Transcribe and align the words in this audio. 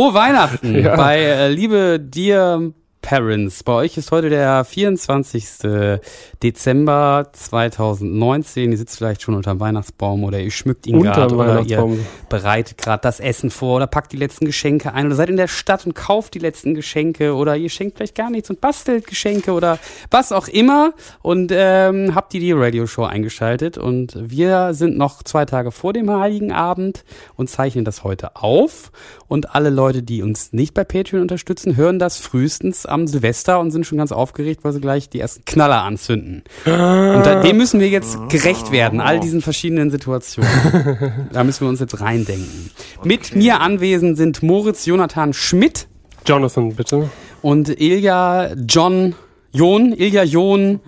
Frohe 0.00 0.14
Weihnachten 0.14 0.74
Ja. 0.82 0.96
bei 0.96 1.18
äh, 1.20 1.48
liebe 1.48 2.00
Dear 2.00 2.72
Parents. 3.10 3.64
Bei 3.64 3.72
euch 3.72 3.96
ist 3.96 4.12
heute 4.12 4.30
der 4.30 4.64
24. 4.64 5.98
Dezember 6.44 7.26
2019. 7.32 8.70
Ihr 8.70 8.78
sitzt 8.78 8.98
vielleicht 8.98 9.22
schon 9.22 9.34
unterm 9.34 9.58
Weihnachtsbaum 9.58 10.22
oder 10.22 10.38
ihr 10.38 10.52
schmückt 10.52 10.86
ihn 10.86 11.02
gerade 11.02 11.34
oder 11.34 11.62
ihr 11.62 11.98
bereitet 12.28 12.78
gerade 12.78 13.00
das 13.02 13.18
Essen 13.18 13.50
vor 13.50 13.78
oder 13.78 13.88
packt 13.88 14.12
die 14.12 14.16
letzten 14.16 14.44
Geschenke 14.44 14.94
ein 14.94 15.06
oder 15.06 15.16
seid 15.16 15.28
in 15.28 15.36
der 15.36 15.48
Stadt 15.48 15.84
und 15.86 15.94
kauft 15.94 16.34
die 16.34 16.38
letzten 16.38 16.76
Geschenke 16.76 17.34
oder 17.34 17.56
ihr 17.56 17.68
schenkt 17.68 17.96
vielleicht 17.96 18.14
gar 18.14 18.30
nichts 18.30 18.48
und 18.48 18.60
bastelt 18.60 19.08
Geschenke 19.08 19.54
oder 19.54 19.80
was 20.12 20.30
auch 20.30 20.46
immer 20.46 20.92
und 21.20 21.50
ähm, 21.52 22.14
habt 22.14 22.32
die 22.32 22.38
die 22.38 22.52
Radio 22.52 22.86
Show 22.86 23.02
eingeschaltet 23.02 23.76
und 23.76 24.14
wir 24.20 24.72
sind 24.72 24.96
noch 24.96 25.24
zwei 25.24 25.46
Tage 25.46 25.72
vor 25.72 25.92
dem 25.92 26.08
Heiligen 26.08 26.52
Abend 26.52 27.04
und 27.34 27.50
zeichnen 27.50 27.84
das 27.84 28.04
heute 28.04 28.36
auf 28.36 28.92
und 29.26 29.52
alle 29.56 29.70
Leute, 29.70 30.04
die 30.04 30.22
uns 30.22 30.52
nicht 30.52 30.74
bei 30.74 30.84
Patreon 30.84 31.22
unterstützen, 31.22 31.74
hören 31.74 31.98
das 31.98 32.18
frühestens 32.18 32.86
am 32.86 32.99
Silvester 33.06 33.60
und 33.60 33.70
sind 33.70 33.86
schon 33.86 33.98
ganz 33.98 34.12
aufgeregt, 34.12 34.64
weil 34.64 34.72
sie 34.72 34.80
gleich 34.80 35.08
die 35.08 35.20
ersten 35.20 35.44
Knaller 35.44 35.82
anzünden. 35.82 36.42
Und 36.64 36.72
da, 36.72 37.42
dem 37.42 37.56
müssen 37.56 37.80
wir 37.80 37.88
jetzt 37.88 38.18
gerecht 38.28 38.72
werden, 38.72 39.00
all 39.00 39.20
diesen 39.20 39.40
verschiedenen 39.42 39.90
Situationen. 39.90 40.50
Da 41.32 41.44
müssen 41.44 41.62
wir 41.62 41.68
uns 41.68 41.80
jetzt 41.80 42.00
reindenken. 42.00 42.70
Mit 43.04 43.34
mir 43.34 43.60
anwesend 43.60 44.16
sind 44.16 44.42
Moritz 44.42 44.86
Jonathan 44.86 45.32
Schmidt 45.32 45.86
Jonathan, 46.26 46.74
bitte. 46.74 47.08
und 47.42 47.68
Ilja 47.80 48.52
John 48.66 49.14
John, 49.52 49.92
Ilja 49.92 50.24
John 50.24 50.80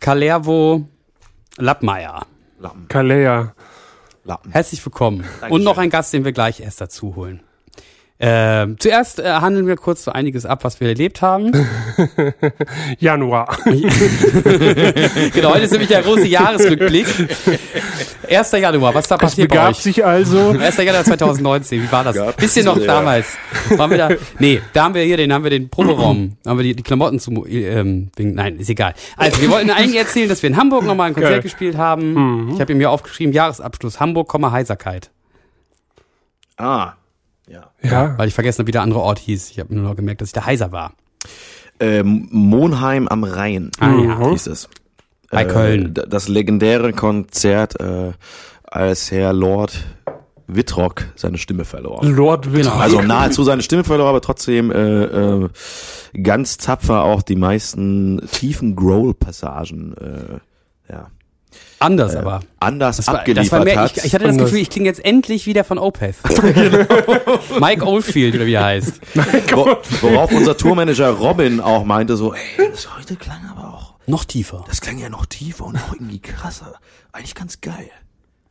Kalervo 0.00 0.84
Lappmeier. 1.56 2.26
Lappen. 2.60 2.88
Kalea. 2.88 3.54
Lappen. 4.24 4.52
Herzlich 4.52 4.84
willkommen. 4.84 5.18
Dankeschön. 5.22 5.52
Und 5.52 5.64
noch 5.64 5.78
ein 5.78 5.90
Gast, 5.90 6.12
den 6.12 6.24
wir 6.24 6.32
gleich 6.32 6.60
erst 6.60 6.80
dazu 6.80 7.16
holen. 7.16 7.40
Ähm, 8.20 8.76
zuerst 8.80 9.20
äh, 9.20 9.30
handeln 9.30 9.68
wir 9.68 9.76
kurz 9.76 10.02
so 10.02 10.10
einiges 10.10 10.44
ab, 10.44 10.64
was 10.64 10.80
wir 10.80 10.88
erlebt 10.88 11.22
haben. 11.22 11.52
Januar. 12.98 13.56
genau, 13.64 15.54
heute 15.54 15.64
ist 15.64 15.70
nämlich 15.70 15.88
der 15.88 16.02
große 16.02 16.26
Jahresrückblick. 16.26 17.06
1. 18.28 18.52
Januar, 18.52 18.92
was 18.94 19.06
da 19.06 19.14
Es 19.14 19.20
passiert 19.20 19.50
bei 19.50 19.54
begab 19.56 19.70
euch? 19.70 19.76
sich 19.78 20.04
also. 20.04 20.50
1. 20.60 20.76
Januar 20.78 21.04
2019, 21.04 21.80
wie 21.80 21.92
war 21.92 22.02
das? 22.02 22.16
Gab's 22.16 22.36
Bisschen 22.36 22.64
noch 22.64 22.78
ja. 22.78 22.86
damals. 22.86 23.36
Waren 23.76 23.90
wir 23.90 23.98
da? 23.98 24.08
Nee, 24.40 24.62
da 24.72 24.84
haben 24.84 24.94
wir 24.94 25.02
hier, 25.02 25.16
den 25.16 25.32
haben 25.32 25.44
wir 25.44 25.50
den 25.50 25.68
Proberaum, 25.68 26.36
da 26.42 26.50
haben 26.50 26.58
wir 26.58 26.64
die, 26.64 26.74
die 26.74 26.82
Klamotten 26.82 27.20
zum, 27.20 27.46
ähm, 27.46 28.10
wegen, 28.16 28.34
nein, 28.34 28.56
ist 28.56 28.68
egal. 28.68 28.94
Also, 29.16 29.40
wir 29.40 29.50
wollten 29.50 29.70
eigentlich 29.70 29.98
erzählen, 29.98 30.28
dass 30.28 30.42
wir 30.42 30.50
in 30.50 30.56
Hamburg 30.56 30.84
nochmal 30.84 31.06
ein 31.06 31.14
Konzert 31.14 31.34
Geil. 31.34 31.42
gespielt 31.42 31.76
haben. 31.76 32.50
Ich 32.52 32.60
habe 32.60 32.72
ihm 32.72 32.78
hier 32.78 32.90
aufgeschrieben, 32.90 33.32
Jahresabschluss, 33.32 34.00
Hamburg, 34.00 34.26
Komma, 34.26 34.50
Heiserkeit. 34.50 35.10
Ah. 36.56 36.94
Ja. 37.50 37.70
Ja. 37.82 38.18
Weil 38.18 38.28
ich 38.28 38.34
vergessen 38.34 38.58
habe, 38.60 38.68
wie 38.68 38.72
der 38.72 38.82
andere 38.82 39.00
Ort 39.00 39.18
hieß. 39.18 39.50
Ich 39.50 39.58
habe 39.58 39.74
nur 39.74 39.84
noch 39.84 39.96
gemerkt, 39.96 40.20
dass 40.20 40.28
ich 40.28 40.32
der 40.34 40.46
Heiser 40.46 40.72
war. 40.72 40.92
Ähm, 41.80 42.28
Monheim 42.30 43.08
am 43.08 43.24
Rhein 43.24 43.70
Ah, 43.78 43.94
ja. 43.94 44.30
hieß 44.30 44.46
es. 44.48 44.68
Bei 45.30 45.42
Äh, 45.44 45.46
Köln. 45.48 45.94
Das 46.08 46.28
legendäre 46.28 46.92
Konzert, 46.92 47.80
äh, 47.80 48.12
als 48.64 49.10
Herr 49.10 49.32
Lord 49.32 49.84
Wittrock 50.46 51.04
seine 51.14 51.36
Stimme 51.38 51.64
verlor. 51.66 52.02
Lord 52.04 52.52
Winter. 52.52 52.70
Genau. 52.70 52.82
Also 52.82 53.02
nahezu 53.02 53.44
seine 53.44 53.62
Stimme 53.62 53.84
verlor, 53.84 54.08
aber 54.08 54.22
trotzdem 54.22 54.70
äh, 54.70 55.04
äh, 55.04 55.48
ganz 56.22 56.56
tapfer 56.56 57.04
auch 57.04 57.20
die 57.22 57.36
meisten 57.36 58.20
tiefen 58.32 58.74
Growl-Passagen 58.74 59.94
äh, 59.98 60.38
Anders 61.80 62.16
aber. 62.16 62.40
anders 62.60 62.96
Das 62.96 63.06
war, 63.06 63.20
abgeliefert 63.20 63.44
das 63.46 63.58
war 63.58 63.64
mehr, 63.64 63.80
hat. 63.80 63.96
ich, 63.96 64.04
ich 64.04 64.14
hatte 64.14 64.24
das 64.24 64.32
Anders. 64.32 64.46
Gefühl, 64.50 64.62
ich 64.62 64.70
klinge 64.70 64.88
jetzt 64.88 65.04
endlich 65.04 65.46
wieder 65.46 65.62
von 65.64 65.78
Opeth. 65.78 66.16
Mike 67.60 67.86
Oldfield, 67.86 68.34
oder 68.34 68.46
wie 68.46 68.54
er 68.54 68.64
heißt. 68.64 69.00
Wo, 69.52 69.76
worauf 70.02 70.32
unser 70.32 70.56
Tourmanager 70.56 71.10
Robin 71.10 71.60
auch 71.60 71.84
meinte 71.84 72.16
so, 72.16 72.34
ey, 72.34 72.68
das 72.70 72.88
heute 72.96 73.16
klang 73.16 73.40
aber 73.56 73.68
auch, 73.74 73.94
Noch 74.06 74.24
tiefer. 74.24 74.64
das 74.68 74.80
klang 74.80 74.98
ja 74.98 75.08
noch 75.08 75.26
tiefer 75.26 75.66
und 75.66 75.76
auch 75.76 75.92
irgendwie 75.92 76.20
krasser. 76.20 76.74
Eigentlich 77.12 77.34
ganz 77.34 77.60
geil. 77.60 77.90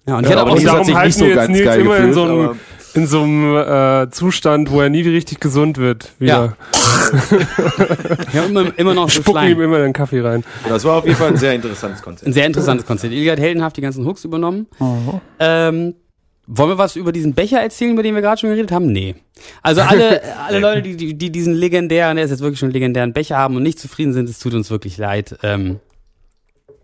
Ja, 0.07 0.17
und 0.17 0.23
ich 0.23 0.29
Ja, 0.29 0.37
hatte 0.37 0.41
aber 0.49 0.51
auch 0.53 0.57
so, 0.57 0.63
hat 0.67 0.73
darum 0.73 0.85
sich 0.85 0.95
halten 0.95 1.07
nicht 1.07 1.17
so 1.17 1.25
wir 1.25 1.29
jetzt 1.29 1.37
ganz 1.37 1.49
Nils 1.49 1.65
geil 1.65 1.79
immer 1.81 1.97
in 1.97 2.07
gefühlt, 2.07 2.15
so 2.15 2.23
einem, 2.23 2.59
in 2.97 3.05
so 3.05 3.21
einem 3.21 3.55
äh, 3.55 4.09
Zustand, 4.09 4.71
wo 4.71 4.81
er 4.81 4.89
nie 4.89 5.01
richtig 5.01 5.39
gesund 5.39 5.77
wird. 5.77 6.11
Wieder. 6.17 6.57
ich 8.31 8.35
habe 8.35 8.47
immer, 8.47 8.79
immer 8.79 8.93
noch 8.95 9.09
so 9.09 9.21
Spucken 9.21 9.43
ihm 9.43 9.55
Schleim. 9.55 9.61
immer 9.61 9.77
den 9.77 9.93
Kaffee 9.93 10.19
rein. 10.19 10.43
Das 10.67 10.83
war 10.83 10.97
auf 10.97 11.05
jeden 11.05 11.15
Fall 11.15 11.29
ein 11.29 11.37
sehr 11.37 11.53
interessantes 11.53 12.01
Konzert. 12.01 12.27
Ein 12.27 12.33
sehr 12.33 12.47
interessantes 12.47 12.87
Konzert. 12.87 13.13
Ilja 13.13 13.33
hat 13.33 13.39
heldenhaft 13.39 13.77
die 13.77 13.81
ganzen 13.81 14.05
Hooks 14.05 14.25
übernommen. 14.25 14.65
Ähm, 15.39 15.93
wollen 16.47 16.69
wir 16.69 16.77
was 16.77 16.95
über 16.95 17.11
diesen 17.11 17.33
Becher 17.33 17.61
erzählen, 17.61 17.93
über 17.93 18.03
den 18.03 18.15
wir 18.15 18.21
gerade 18.21 18.39
schon 18.39 18.49
geredet 18.49 18.71
haben? 18.71 18.87
Nee. 18.87 19.15
Also 19.61 19.81
alle, 19.81 20.21
alle 20.47 20.59
Leute, 20.59 20.81
die, 20.81 20.97
die, 20.97 21.17
die 21.17 21.31
diesen 21.31 21.53
legendären, 21.53 22.15
der 22.15 22.25
ist 22.25 22.31
jetzt 22.31 22.39
wirklich 22.41 22.57
schon 22.57 22.67
einen 22.67 22.73
legendären 22.73 23.13
Becher 23.13 23.37
haben 23.37 23.55
und 23.57 23.63
nicht 23.63 23.79
zufrieden 23.79 24.13
sind, 24.13 24.27
es 24.27 24.39
tut 24.39 24.53
uns 24.55 24.71
wirklich 24.71 24.97
leid. 24.97 25.37
Ähm, 25.43 25.79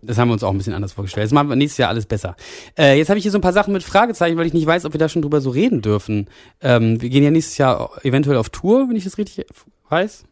das 0.06 0.18
haben 0.18 0.28
wir 0.28 0.34
uns 0.34 0.44
auch 0.44 0.50
ein 0.50 0.58
bisschen 0.58 0.74
anders 0.74 0.92
vorgestellt. 0.92 1.26
Das 1.26 1.32
machen 1.32 1.48
wir 1.48 1.56
nächstes 1.56 1.78
Jahr 1.78 1.88
alles 1.88 2.06
besser. 2.06 2.36
Äh, 2.78 2.98
jetzt 2.98 3.08
habe 3.08 3.18
ich 3.18 3.24
hier 3.24 3.32
so 3.32 3.38
ein 3.38 3.42
paar 3.42 3.52
Sachen 3.52 3.72
mit 3.72 3.82
Fragezeichen, 3.82 4.36
weil 4.36 4.46
ich 4.46 4.52
nicht 4.52 4.66
weiß, 4.66 4.84
ob 4.84 4.92
wir 4.92 4.98
da 4.98 5.08
schon 5.08 5.22
drüber 5.22 5.40
so 5.40 5.50
reden 5.50 5.82
dürfen. 5.82 6.28
Ähm, 6.60 7.00
wir 7.00 7.08
gehen 7.08 7.24
ja 7.24 7.30
nächstes 7.30 7.58
Jahr 7.58 7.90
eventuell 8.04 8.36
auf 8.36 8.50
Tour, 8.50 8.88
wenn 8.88 8.96
ich 8.96 9.04
das 9.04 9.18
richtig 9.18 9.46
weiß. 9.88 10.24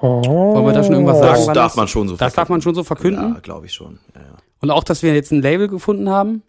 Wollen 0.00 0.66
wir 0.66 0.72
da 0.72 0.82
schon 0.82 0.94
irgendwas 0.94 1.18
sagen? 1.18 1.46
Das 1.46 1.54
darf 1.54 1.76
man 1.76 1.86
schon 1.86 2.08
so 2.08 2.16
Das 2.16 2.34
darf 2.34 2.48
man 2.48 2.60
schon 2.60 2.74
so 2.74 2.82
verkünden. 2.82 3.34
Ja, 3.34 3.40
glaube 3.40 3.66
ich 3.66 3.72
schon. 3.72 4.00
Ja, 4.14 4.22
Und 4.60 4.72
auch, 4.72 4.82
dass 4.82 5.04
wir 5.04 5.14
jetzt 5.14 5.30
ein 5.30 5.42
Label 5.42 5.68
gefunden 5.68 6.08
haben. 6.08 6.42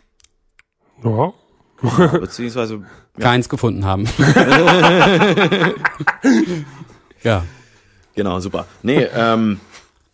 Ja. 1.03 1.33
ja. 1.83 2.07
Beziehungsweise, 2.07 2.81
ja, 3.17 3.23
Keins 3.23 3.47
gefunden 3.49 3.85
haben. 3.85 4.07
ja. 7.23 7.43
genau, 8.15 8.39
super. 8.39 8.65
Nee, 8.81 9.07
ähm, 9.15 9.59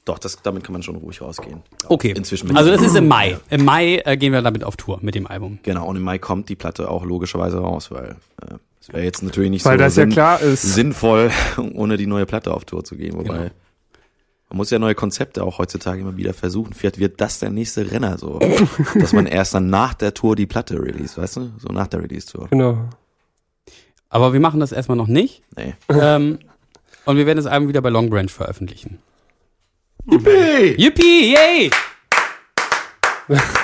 doch, 0.09 0.20
das, 0.20 0.42
damit 0.42 0.64
kann 0.64 0.74
man 0.74 0.84
schon 0.84 0.96
ruhig 0.97 1.22
rausgehen. 1.22 1.62
Okay. 1.88 2.14
Inzwischen 2.16 2.56
also 2.58 2.70
das 2.72 2.81
ist 2.81 2.96
im 2.96 3.08
Mai. 3.08 3.38
Im 3.50 3.64
Mai 3.64 4.02
äh, 4.06 4.18
gehen 4.18 4.34
wir 4.34 4.42
damit 4.42 4.64
auf 4.64 4.75
Tour 4.75 5.00
mit 5.02 5.16
dem 5.16 5.25
Album. 5.28 5.59
Genau, 5.64 5.88
und 5.88 5.96
im 5.96 6.03
Mai 6.03 6.18
kommt 6.20 6.50
die 6.50 6.56
Platte 6.56 6.90
auch 6.90 7.06
logischerweise 7.06 7.59
raus, 7.59 7.92
weil 7.92 8.18
äh, 8.42 8.56
es 8.81 8.90
wäre 8.92 9.03
jetzt 9.03 9.24
natürlich 9.24 9.50
nicht 9.52 9.64
Weil 9.66 9.78
so 9.78 9.84
das 9.86 9.96
ja 9.96 10.03
sinn- 10.03 10.12
klar 10.12 10.42
ist. 10.42 10.62
sinnvoll, 10.62 11.32
ohne 11.73 11.96
die 11.97 12.08
neue 12.08 12.26
Platte 12.26 12.53
auf 12.53 12.66
Tour 12.66 12.84
zu 12.84 12.96
gehen. 12.96 13.14
Wobei 13.16 13.23
Genau. 13.38 13.50
man 14.50 14.58
muss 14.58 14.70
ja 14.72 14.79
neue 14.79 14.96
Konzepte 14.96 15.44
auch 15.44 15.59
heutzutage 15.59 16.02
immer 16.02 16.17
wieder 16.17 16.34
versuchen. 16.34 16.73
Vielleicht 16.73 16.97
wird 17.00 17.22
das 17.22 17.40
der 17.40 17.52
nächste 17.52 17.91
Renner 17.91 18.17
so, 18.17 18.40
dass 19.00 19.14
man 19.14 19.26
erst 19.28 19.53
dann 19.53 19.70
nach 19.70 19.94
der 19.94 20.14
Tour 20.14 20.35
die 20.35 20.47
Platte 20.47 20.82
release, 20.82 21.22
weißt 21.22 21.38
du? 21.38 21.52
So 21.59 21.72
nach 21.72 21.88
der 21.88 22.02
Release-Tour. 22.02 22.47
Genau. 22.50 22.90
Aber 24.09 24.34
wir 24.34 24.40
machen 24.40 24.59
das 24.59 24.72
erstmal 24.72 24.97
noch 24.97 25.08
nicht. 25.08 25.44
Nee. 25.56 25.76
ähm, 25.90 26.40
und 27.06 27.17
wir 27.17 27.26
werden 27.28 27.38
das 27.38 27.46
Album 27.46 27.70
wieder 27.70 27.82
bei 27.82 27.90
Long 27.90 28.09
Branch 28.09 28.29
veröffentlichen. 28.29 28.97
Yippee! 30.07 30.75
Yippee! 30.78 31.31
Yay! 31.34 31.69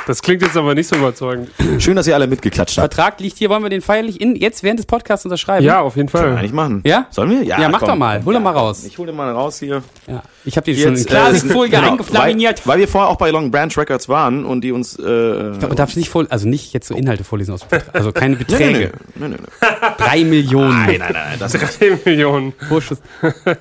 Das 0.07 0.21
klingt 0.21 0.41
jetzt 0.44 0.56
aber 0.56 0.75
nicht 0.75 0.88
so 0.88 0.95
überzeugend. 0.95 1.50
Schön, 1.79 1.95
dass 1.95 2.06
ihr 2.07 2.13
alle 2.15 2.27
mitgeklatscht 2.27 2.77
habt. 2.77 2.94
Vertrag 2.94 3.19
liegt 3.19 3.38
hier. 3.38 3.50
Wollen 3.50 3.63
wir 3.63 3.69
den 3.69 3.81
feierlich 3.81 4.21
in, 4.21 4.35
jetzt 4.35 4.62
während 4.63 4.79
des 4.79 4.85
Podcasts 4.85 5.25
unterschreiben? 5.25 5.65
Ja, 5.65 5.81
auf 5.81 5.95
jeden 5.95 6.07
Können 6.09 6.23
wir 6.25 6.29
Fall. 6.31 6.38
eigentlich 6.39 6.53
machen. 6.53 6.81
Ja? 6.85 7.07
Sollen 7.09 7.31
wir? 7.31 7.44
Ja, 7.44 7.59
Ja, 7.59 7.69
mach 7.69 7.79
komm. 7.79 7.89
doch 7.89 7.95
mal. 7.95 8.23
Hol 8.23 8.33
doch 8.33 8.41
mal 8.41 8.51
raus. 8.51 8.83
Ich 8.85 8.97
hol 8.97 9.07
den 9.07 9.15
mal 9.15 9.31
raus 9.31 9.59
hier. 9.59 9.81
Ja. 10.07 10.21
Ich 10.44 10.57
habe 10.57 10.65
den 10.65 10.75
schon 10.77 10.89
in 10.91 10.95
Jetzt, 10.97 11.07
Klarsichtfolie 11.07 11.71
genau, 11.71 11.91
eingeflaminiert. 11.91 12.67
Weil, 12.67 12.73
weil 12.75 12.79
wir 12.81 12.88
vorher 12.88 13.09
auch 13.09 13.17
bei 13.17 13.31
Long 13.31 13.50
Branch 13.50 13.71
Records 13.75 14.07
waren 14.07 14.45
und 14.45 14.62
die 14.62 14.71
uns. 14.71 14.95
Äh, 15.00 15.03
Man 15.03 15.75
darf 15.75 15.95
nicht 15.95 16.09
voll, 16.09 16.27
also 16.29 16.47
nicht 16.47 16.71
jetzt 16.73 16.88
so 16.88 16.94
Inhalte 16.95 17.23
vorlesen 17.23 17.53
aus 17.56 17.61
dem 17.61 17.69
Vertrag. 17.69 17.95
Also 17.95 18.11
keine 18.11 18.35
Beträge. 18.35 18.91
nee, 19.15 19.27
nee, 19.27 19.35
nee. 19.35 19.68
Drei 19.97 20.23
Millionen. 20.23 20.85
Nein, 20.85 21.00
nein, 21.00 21.13
nein, 21.13 21.39
das. 21.39 21.53
3 21.53 22.00
Millionen. 22.06 22.53
Vorschuss. 22.69 23.00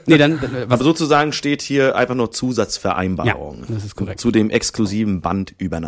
Nee, 0.06 0.18
dann, 0.18 0.38
dann 0.40 0.50
was, 0.68 0.72
Aber 0.74 0.84
sozusagen 0.84 1.32
steht 1.32 1.62
hier 1.62 1.96
einfach 1.96 2.14
nur 2.14 2.30
Zusatzvereinbarung. 2.30 3.64
Ja, 3.68 3.74
das 3.74 3.84
ist 3.84 3.94
korrekt. 3.96 4.20
Zu 4.20 4.30
dem 4.30 4.50
exklusiven 4.50 5.20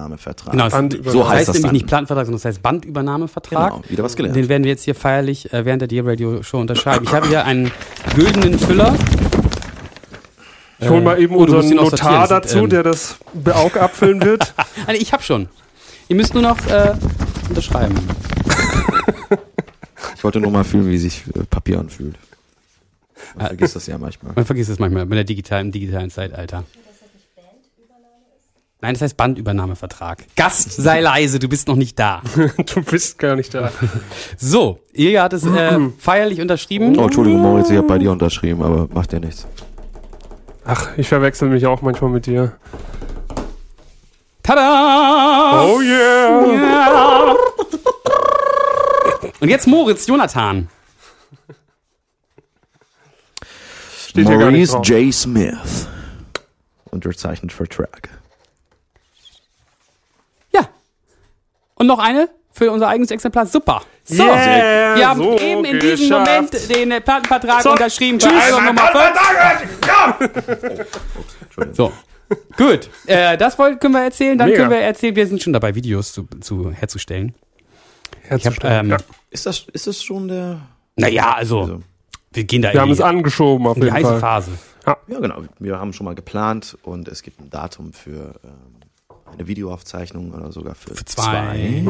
Bandübernahmevertrag. 0.09 0.53
genau, 0.53 0.69
Bandübernahme. 0.69 1.05
das 1.05 1.13
So 1.13 1.29
heißt 1.29 1.39
heißt 1.39 1.49
das 1.49 1.55
nämlich 1.55 1.63
dann. 1.67 1.73
nicht 1.75 1.87
Plattenvertrag, 1.87 2.27
sondern 2.27 2.39
das 2.39 2.45
heißt 2.45 2.63
Bandübernahmevertrag. 2.63 3.73
Genau, 3.75 3.85
wieder 3.91 4.05
was 4.05 4.17
gelernt. 4.17 4.37
Den 4.37 4.49
werden 4.49 4.65
wir 4.65 4.71
jetzt 4.71 4.85
hier 4.85 4.95
feierlich 4.95 5.53
äh, 5.53 5.65
während 5.65 5.83
der 5.83 5.89
Dear 5.89 6.07
Radio 6.07 6.43
Show 6.43 6.59
unterschreiben. 6.61 7.05
Ich 7.05 7.13
habe 7.13 7.29
hier 7.29 7.45
einen 7.45 7.71
güldenen 8.15 8.59
Füller. 8.59 8.95
Ich 10.79 10.89
hol 10.91 11.01
mal 11.01 11.19
eben 11.21 11.35
Oh, 11.35 11.39
unseren 11.45 11.69
Notar 11.71 12.29
dazu, 12.29 12.59
Ähm. 12.59 12.69
der 12.71 12.83
das 12.83 13.17
Beaug 13.33 13.77
abfüllen 13.77 14.23
wird. 14.23 14.55
Also 14.87 15.01
ich 15.01 15.13
habe 15.13 15.23
schon. 15.23 15.49
Ihr 16.09 16.17
müsst 16.17 16.35
nur 16.35 16.43
noch 16.43 16.59
äh, 16.69 16.93
unterschreiben. 17.49 17.95
Ich 20.17 20.23
wollte 20.23 20.39
nur 20.41 20.51
mal 20.51 20.65
fühlen, 20.65 20.87
wie 20.91 20.99
sich 20.99 21.25
äh, 21.35 21.41
Papier 21.49 21.81
anfühlt. 21.81 22.17
Man 23.37 23.47
vergisst 23.49 23.75
das 23.77 23.87
ja 23.87 23.99
manchmal. 23.99 24.33
Man 24.35 24.45
vergisst 24.45 24.71
es 24.71 24.79
manchmal 24.79 25.05
mit 25.07 25.17
der 25.17 25.25
digitalen, 25.25 25.67
im 25.67 25.73
digitalen 25.73 26.11
Zeitalter. 26.11 26.65
Nein, 28.81 28.95
das 28.95 29.03
heißt 29.03 29.17
Bandübernahmevertrag. 29.17 30.25
Gast, 30.37 30.73
sei 30.73 31.01
leise, 31.01 31.39
du 31.39 31.49
bist 31.49 31.67
noch 31.67 31.77
nicht 31.77 31.99
da. 31.99 32.23
du 32.75 32.83
bist 32.83 33.19
gar 33.19 33.35
nicht 33.35 33.55
da. 33.55 33.73
So, 34.37 34.81
Ilja 34.93 35.23
hat 35.25 35.33
es 35.33 35.45
äh, 35.47 35.79
feierlich 35.99 36.41
unterschrieben. 36.41 36.97
Oh, 36.99 37.05
Entschuldigung, 37.05 37.41
Moritz, 37.41 37.71
ich 37.71 37.77
habe 37.77 37.87
bei 37.87 37.99
dir 37.99 38.13
unterschrieben, 38.13 38.63
aber 38.63 38.89
macht 38.93 39.13
ja 39.13 39.21
nichts. 39.21 39.47
Ach, 40.65 40.91
ich 40.97 41.09
verwechsel 41.09 41.49
mich 41.49 41.67
auch 41.67 41.81
manchmal 41.81 42.11
mit 42.11 42.27
dir. 42.27 42.57
Tada! 44.43 45.65
Oh 45.65 45.81
yeah! 45.81 46.53
Ja. 46.53 47.37
Und 49.41 49.49
jetzt 49.49 49.67
Moritz, 49.67 50.07
Jonathan. 50.07 50.69
Steht 54.09 54.29
hier 54.29 54.39
gar 54.39 54.51
nicht 54.51 54.73
Maurice 54.73 54.73
drauf. 54.73 54.89
J. 54.89 55.13
Smith. 55.13 55.89
Unterzeichnet 56.91 57.53
für 57.53 57.69
Track. 57.69 58.09
Ja. 60.53 60.69
Und 61.87 61.97
noch 61.97 61.99
eine 62.05 62.29
für 62.53 62.71
unser 62.73 62.89
eigenes 62.89 63.11
Exemplar. 63.13 63.47
Super. 63.47 63.83
So. 64.05 64.25
Yeah, 64.25 64.97
Wir 64.97 65.09
haben 65.09 65.21
so 65.23 65.39
eben 65.39 65.65
in 65.65 65.79
diesem 65.79 66.09
geschafft. 66.09 66.27
Moment 66.29 66.71
den 66.71 66.91
äh, 66.91 67.01
Plattenvertrag 67.01 67.63
So, 67.63 67.71
unterschrieben 67.73 68.19
tschüss. 68.19 68.33
Album 68.33 68.65
Nummer 68.65 68.91
5. 71.57 71.77
So. 71.77 71.93
Gut. 72.57 72.91
Äh, 73.07 73.37
das 73.37 73.57
wollt, 73.59 73.81
können 73.81 73.95
wir 73.95 74.03
erzählen. 74.03 74.37
Dann 74.37 74.49
Mega. 74.49 74.59
können 74.59 74.71
wir 74.73 74.79
erzählen, 74.79 75.15
wir 75.15 75.27
sind 75.27 75.43
schon 75.43 75.53
dabei, 75.53 75.75
Videos 75.75 76.13
zu, 76.13 76.27
zu 76.41 76.73
herzustellen. 76.73 77.35
Ich 78.25 78.31
hab, 78.31 78.43
Herzustellen. 78.43 78.85
ähm, 78.87 78.91
ja. 78.91 78.97
Ist 79.31 79.47
das, 79.47 79.67
ist 79.73 79.87
das 79.87 80.03
schon 80.03 80.27
der. 80.29 80.61
Naja, 80.97 81.35
also, 81.35 81.61
Also, 81.61 81.83
wir 82.33 82.45
gehen 82.45 82.63
da 82.63 82.73
Wir 82.73 82.81
haben 82.81 82.91
es 82.91 83.01
angeschoben 83.01 83.67
auf 83.67 83.75
die 83.77 83.83
jeden 83.85 83.95
heiße 83.95 84.09
Fall. 84.09 84.21
Phase. 84.21 84.51
ja, 84.87 84.97
genau. 85.21 85.43
Wir 85.61 85.79
haben 85.79 85.93
schon 85.93 86.05
mal 86.07 86.15
geplant 86.17 86.77
und 86.83 87.07
es 87.07 87.23
gibt 87.23 87.41
ein 87.41 87.49
Datum 87.51 87.93
für 87.93 88.35
ähm, 88.45 88.81
eine 89.37 89.47
Videoaufzeichnung 89.47 90.33
oder 90.33 90.53
sogar 90.53 90.75
für, 90.75 90.95
Für 90.95 91.05
zwei. 91.05 91.83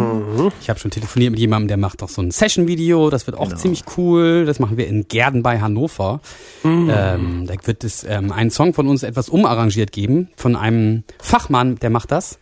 Ich 0.61 0.69
habe 0.71 0.79
schon 0.81 0.91
telefoniert 0.91 1.31
mit 1.33 1.41
jemandem, 1.41 1.69
der 1.69 1.77
macht 1.77 2.03
auch 2.03 2.09
so 2.09 2.23
ein 2.23 2.31
Session-Video. 2.31 3.11
Das 3.11 3.27
wird 3.27 3.37
auch 3.37 3.49
Genau. 3.49 3.61
ziemlich 3.61 3.85
cool. 3.97 4.44
Das 4.47 4.59
machen 4.59 4.77
wir 4.77 4.87
in 4.88 5.06
Gerden 5.09 5.43
bei 5.43 5.61
Hannover. 5.61 6.21
Ähm, 6.65 7.47
da 7.47 7.55
wird 7.65 7.85
es 7.85 8.05
ähm, 8.05 8.33
einen 8.33 8.50
Song 8.50 8.75
von 8.75 8.88
uns 8.88 9.03
etwas 9.03 9.29
umarrangiert 9.29 9.93
geben, 9.93 10.29
von 10.37 10.56
einem 10.56 11.05
Fachmann, 11.21 11.77
der 11.77 11.91
macht 11.91 12.11
das. 12.11 12.38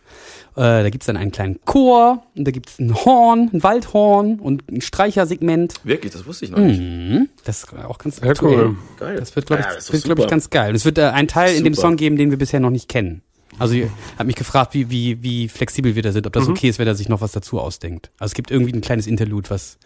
Äh, 0.55 0.83
da 0.83 0.89
gibt's 0.89 1.05
dann 1.05 1.17
einen 1.17 1.31
kleinen 1.31 1.59
Chor 1.65 2.23
und 2.35 2.45
da 2.47 2.51
gibt's 2.51 2.79
ein 2.79 2.95
Horn, 2.95 3.49
ein 3.53 3.61
Waldhorn 3.61 4.39
und 4.39 4.63
ein 4.71 4.79
Streichersegment. 4.81 5.73
Wirklich, 5.83 6.13
das 6.13 6.25
wusste 6.25 6.45
ich 6.45 6.51
noch 6.51 6.59
nicht. 6.59 6.79
Mhm. 6.79 7.27
Das 7.43 7.63
ist 7.63 7.73
auch 7.73 7.97
ganz 7.97 8.23
aktuell. 8.23 8.67
cool. 8.67 8.75
Geil. 8.97 9.17
Das 9.19 9.35
wird, 9.35 9.45
glaube 9.47 9.63
ich, 9.63 9.85
Ja, 9.85 9.93
wird, 9.93 10.03
glaub 10.05 10.19
ich, 10.19 10.27
ganz 10.27 10.49
geil. 10.49 10.69
Und 10.69 10.75
es 10.75 10.85
wird 10.85 10.97
äh, 10.97 11.03
ein 11.09 11.27
Teil 11.27 11.55
in 11.55 11.63
dem. 11.65 11.73
Song 11.75 11.97
geben, 11.97 12.15
den 12.15 12.31
wir 12.31 12.37
bisher 12.37 12.61
noch 12.61 12.69
nicht 12.69 12.87
kennen. 12.87 13.21
Also 13.59 13.73
ich 13.75 13.87
habe 14.17 14.25
mich 14.27 14.35
gefragt, 14.35 14.73
wie, 14.73 14.89
wie, 14.89 15.21
wie 15.23 15.47
flexibel 15.49 15.95
wir 15.95 16.03
da 16.03 16.11
sind, 16.11 16.27
ob 16.27 16.35
Mhm. 16.35 16.39
das 16.39 16.49
okay 16.49 16.69
ist, 16.69 16.79
wenn 16.79 16.87
er 16.87 16.95
sich 16.95 17.09
noch 17.09 17.21
was 17.21 17.31
dazu 17.31 17.59
ausdenkt. 17.59 18.11
Also 18.19 18.31
es 18.31 18.35
gibt 18.35 18.51
irgendwie 18.51 18.73
ein 18.73 18.81
kleines 18.81 19.07
Interlude, 19.07 19.49
was. 19.49 19.77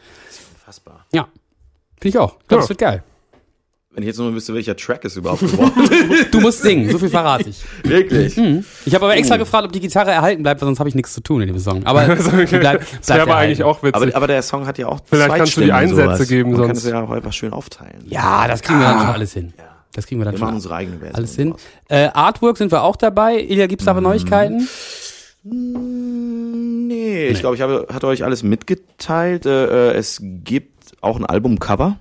Unfassbar. 0.56 1.06
Ja. 1.14 1.28
Finde 2.00 2.10
ich 2.10 2.18
auch. 2.18 2.38
Ich 2.42 2.48
glaube, 2.48 2.56
Ja. 2.56 2.62
das 2.62 2.70
wird 2.70 2.80
geil. 2.80 3.04
Wenn 3.92 4.04
ich 4.04 4.08
jetzt 4.08 4.18
nur 4.20 4.34
wüsste, 4.34 4.54
welcher 4.54 4.78
Track 4.78 5.04
es 5.04 5.16
überhaupt 5.18 5.42
geworden 5.42 5.74
Du 6.32 6.40
musst 6.42 6.62
singen, 6.62 6.90
so 6.92 7.00
viel 7.00 7.10
verrate 7.10 7.50
ich. 7.50 7.64
Wirklich. 7.84 8.38
Ich 8.86 8.94
habe 8.96 9.06
aber 9.06 9.16
extra 9.18 9.36
Oh. 9.36 9.40
gefragt, 9.40 9.66
ob 9.66 9.72
die 9.74 9.80
Gitarre 9.80 10.12
erhalten 10.12 10.44
bleibt, 10.44 10.62
weil 10.62 10.68
sonst 10.68 10.80
habe 10.80 10.88
ich 10.90 10.96
nichts 10.96 11.12
zu 11.12 11.22
tun 11.22 11.42
in 11.42 11.48
dem 11.48 11.58
Song. 11.60 11.84
Aber 11.86 12.06
die 12.16 12.16
bleibt, 12.16 12.84
Das 12.84 13.10
wäre 13.10 13.18
bleibt 13.18 13.22
aber 13.24 13.36
eigentlich 13.38 13.64
auch 13.64 13.82
witzig. 13.82 13.96
Aber, 13.96 14.16
aber 14.16 14.28
der 14.28 14.44
Song 14.44 14.68
hat 14.68 14.78
ja 14.78 14.88
auch 14.88 15.00
Vielleicht 15.06 15.36
kannst 15.36 15.58
du 15.58 15.62
die 15.62 15.72
Einsätze 15.74 16.02
sowas. 16.04 16.28
geben 16.28 16.52
Man 16.52 16.60
kann 16.60 16.68
sonst. 16.76 16.84
es 16.86 16.90
ja 16.92 17.02
auch 17.02 17.10
einfach 17.10 17.34
schön 17.34 17.52
aufteilen. 17.52 18.04
Ja, 18.06 18.48
das 18.48 18.62
kriegen 18.62 18.80
wir 18.80 18.86
dann 18.88 19.00
schon 19.00 19.10
alles 19.10 19.34
hin. 19.34 19.54
Ja. 19.58 19.64
Das 20.00 20.08
kriegen 20.08 20.22
wir 20.22 20.26
dann 20.26 20.34
Wir 20.36 20.40
schon 20.40 20.46
machen 20.48 20.56
unsere 20.56 20.76
eigene 20.76 20.98
Version. 21.00 21.16
alles 21.16 21.36
hin. 21.36 21.56
Äh, 21.90 22.08
Artwork 22.14 22.58
sind 22.58 22.72
wir 22.72 22.84
auch 22.84 22.96
dabei. 22.96 23.38
Ilja, 23.42 23.68
gibt's 23.68 23.84
Mhm. 23.84 23.88
da 23.88 23.92
aber 23.92 24.02
Neuigkeiten? 24.02 24.68
Mm, 25.44 26.88
Nee, 26.88 27.28
ich 27.28 27.40
glaube, 27.40 27.56
ich 27.56 27.62
habe, 27.62 27.88
hatte 27.94 28.08
euch 28.08 28.24
alles 28.24 28.42
mitgeteilt. 28.44 29.46
Äh, 29.46 29.92
äh, 29.92 29.96
es 29.96 30.20
gibt 30.22 30.94
auch 31.02 31.18
ein 31.18 31.26
Albumcover 31.26 31.98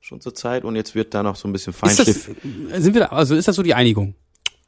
schon 0.00 0.20
zur 0.20 0.34
Zeit 0.34 0.64
und 0.64 0.76
jetzt 0.76 0.94
wird 0.94 1.14
da 1.14 1.22
noch 1.22 1.36
so 1.36 1.48
ein 1.48 1.52
bisschen 1.52 1.72
Ist 1.72 1.82
das, 1.82 1.94
Feinschliff. 1.96 2.30
sind 2.74 2.94
wir 2.94 3.00
da, 3.02 3.06
also 3.06 3.34
ist 3.34 3.48
das 3.48 3.56
so 3.56 3.62
die 3.62 3.74
Einigung? 3.74 4.14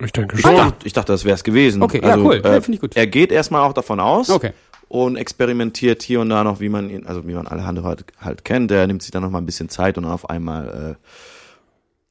ich 0.02 0.12
denke 0.12 0.36
Ich 0.36 0.42
schon. 0.42 0.54
dachte, 0.56 0.86
ich 0.86 0.92
dachte, 0.92 1.12
das 1.12 1.24
wäre 1.24 1.34
es 1.34 1.44
gewesen. 1.44 1.82
Okay, 1.82 2.00
ja, 2.02 2.16
cool. 2.16 2.40
Ja, 2.44 2.60
find 2.60 2.76
ich 2.76 2.80
gut. 2.80 2.96
Er 2.96 3.06
geht 3.06 3.30
erstmal 3.32 3.62
auch 3.62 3.72
davon 3.72 4.00
aus 4.00 4.30
Okay. 4.30 4.52
und 4.88 5.16
experimentiert 5.16 6.02
hier 6.02 6.20
und 6.20 6.30
da 6.30 6.42
noch, 6.44 6.60
wie 6.60 6.68
man 6.70 6.88
ihn, 6.90 7.06
also 7.06 7.26
wie 7.28 7.34
man 7.34 7.46
Alejandro 7.46 7.84
halt, 7.84 8.04
halt 8.20 8.44
kennt. 8.44 8.70
Der 8.70 8.86
nimmt 8.86 9.02
sich 9.02 9.10
dann 9.10 9.22
noch 9.22 9.30
mal 9.30 9.38
ein 9.38 9.46
bisschen 9.46 9.68
Zeit 9.68 9.98
und 9.98 10.04
auf 10.06 10.28
einmal 10.30 10.96
äh, 10.98 11.04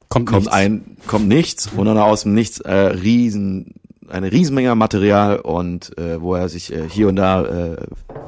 Kommt, 0.08 0.26
kommt 0.26 0.42
nichts. 0.44 0.52
ein, 0.56 0.96
kommt 1.06 1.28
nichts 1.28 1.68
und 1.76 1.86
dann 1.86 1.98
aus 1.98 2.22
dem 2.22 2.34
Nichts 2.34 2.60
äh, 2.60 2.72
riesen, 2.74 3.74
eine 4.08 4.32
Riesenmenge 4.32 4.74
Material 4.74 5.38
und 5.40 5.96
äh, 5.98 6.20
wo 6.20 6.34
er 6.34 6.48
sich 6.48 6.72
äh, 6.72 6.88
hier 6.88 7.08
und 7.08 7.16
da 7.16 7.44
äh, 7.44 7.76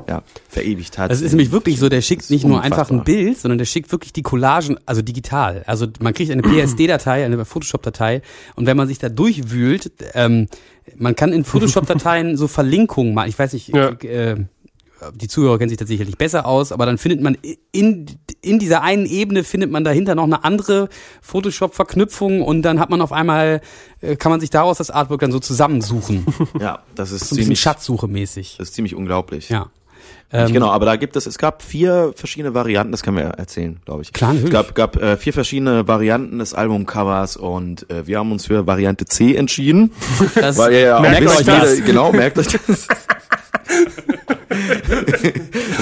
ja, 0.09 0.23
verewigt 0.49 0.99
hat. 0.99 1.11
Das 1.11 1.23
ist 1.23 1.32
nämlich 1.32 1.53
wirklich 1.53 1.79
so, 1.79 1.88
der 1.88 2.03
schickt 2.03 2.29
nicht 2.31 2.44
nur 2.44 2.56
Unfassbar. 2.59 2.79
einfach 2.81 2.91
ein 2.91 3.05
Bild, 3.05 3.38
sondern 3.38 3.56
der 3.59 3.65
schickt 3.65 3.91
wirklich 3.93 4.12
die 4.12 4.23
Collagen, 4.23 4.77
also 4.85 5.00
digital. 5.00 5.62
Also 5.67 5.87
man 6.00 6.12
kriegt 6.12 6.31
eine 6.31 6.43
PSD-Datei, 6.43 7.25
eine 7.25 7.43
Photoshop-Datei 7.44 8.21
und 8.56 8.67
wenn 8.67 8.77
man 8.77 8.88
sich 8.88 8.99
da 8.99 9.09
durchwühlt, 9.09 9.91
ähm, 10.15 10.49
man 10.97 11.15
kann 11.17 11.32
in 11.32 11.44
Photoshop-Dateien 11.44 12.37
so 12.37 12.47
Verlinkungen 12.49 13.15
machen. 13.15 13.29
Ich 13.31 13.38
weiß 13.38 13.53
nicht, 13.55 13.69
Ja. 13.69 13.91
äh, 13.91 14.37
die 15.15 15.29
Zuhörer 15.29 15.56
kennen 15.56 15.71
sich 15.71 15.79
da 15.79 15.87
sicherlich 15.87 16.19
besser 16.19 16.44
aus, 16.44 16.73
aber 16.73 16.85
dann 16.85 16.99
findet 16.99 17.23
man 17.23 17.38
in, 17.73 18.05
in 18.42 18.58
dieser 18.58 18.82
einen 18.82 19.06
Ebene 19.06 19.44
findet 19.44 19.70
man 19.70 19.84
dahinter 19.84 20.14
noch 20.14 20.25
eine 20.25 20.44
andere 20.44 20.88
Photoshop-Verknüpfung 21.22 22.43
und 22.43 22.62
dann 22.62 22.81
hat 22.81 22.88
man 22.91 23.00
auf 23.03 23.12
einmal, 23.12 23.60
äh, 24.00 24.17
kann 24.17 24.31
man 24.31 24.41
sich 24.41 24.50
daraus 24.50 24.79
das 24.79 24.91
Artwork 24.91 25.20
dann 25.20 25.32
so 25.32 25.38
zusammensuchen. 25.41 26.26
ja, 26.60 26.81
das 26.94 27.10
ist 27.12 27.20
So 27.20 27.24
ein 27.24 27.29
bisschen 27.36 27.44
ziemlich, 27.44 27.60
Schatzsuche 27.60 28.08
mäßig. 28.08 28.56
das 28.58 28.69
ist 28.69 28.74
ziemlich 28.74 28.94
unglaublich. 28.94 29.48
Ja. 29.50 29.67
Ähm, 30.32 30.53
genau, 30.53 30.70
aber 30.70 30.86
da 30.86 30.94
gibt 30.94 31.17
es, 31.17 31.26
es 31.26 31.38
gab 31.38 31.60
vier 31.60 32.12
verschiedene 32.15 32.55
Varianten, 32.55 32.93
das 32.93 33.03
können 33.03 33.17
wir 33.17 33.24
erzählen, 33.24 33.81
glaube 33.84 34.03
ich. 34.03 34.12
Klar, 34.12 34.31
es 34.31 34.36
natürlich. 34.44 34.53
gab, 34.53 34.74
gab 34.76 34.96
äh, 35.03 35.17
vier 35.17 35.32
verschiedene 35.32 35.88
Varianten 35.88 36.38
des 36.38 36.55
Albumcovers 36.55 37.36
und 37.36 37.91
äh, 37.91 38.06
wir 38.06 38.20
haben 38.20 38.31
uns 38.31 38.46
für 38.46 38.65
Variante 38.67 39.06
C 39.06 39.34
entschieden, 39.34 39.91
Das, 40.36 40.56
weil 40.56 40.72
ihr 40.74 40.81
ja 40.81 40.96
auch 40.98 41.03
merkt 41.03 41.24
wisst, 41.26 41.38
euch 41.41 41.46
das. 41.46 41.76
wie- 41.79 41.82
genau, 41.82 42.12
merkt 42.12 42.38
euch 42.38 42.46
das. 42.46 42.86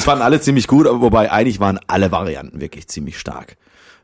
das 0.08 0.12
fanden 0.12 0.24
alle 0.24 0.40
ziemlich 0.40 0.66
gut, 0.66 0.86
aber 0.86 1.00
wobei 1.00 1.30
eigentlich 1.30 1.60
waren 1.60 1.78
alle 1.86 2.10
Varianten 2.10 2.60
wirklich 2.60 2.88
ziemlich 2.88 3.18
stark. 3.18 3.56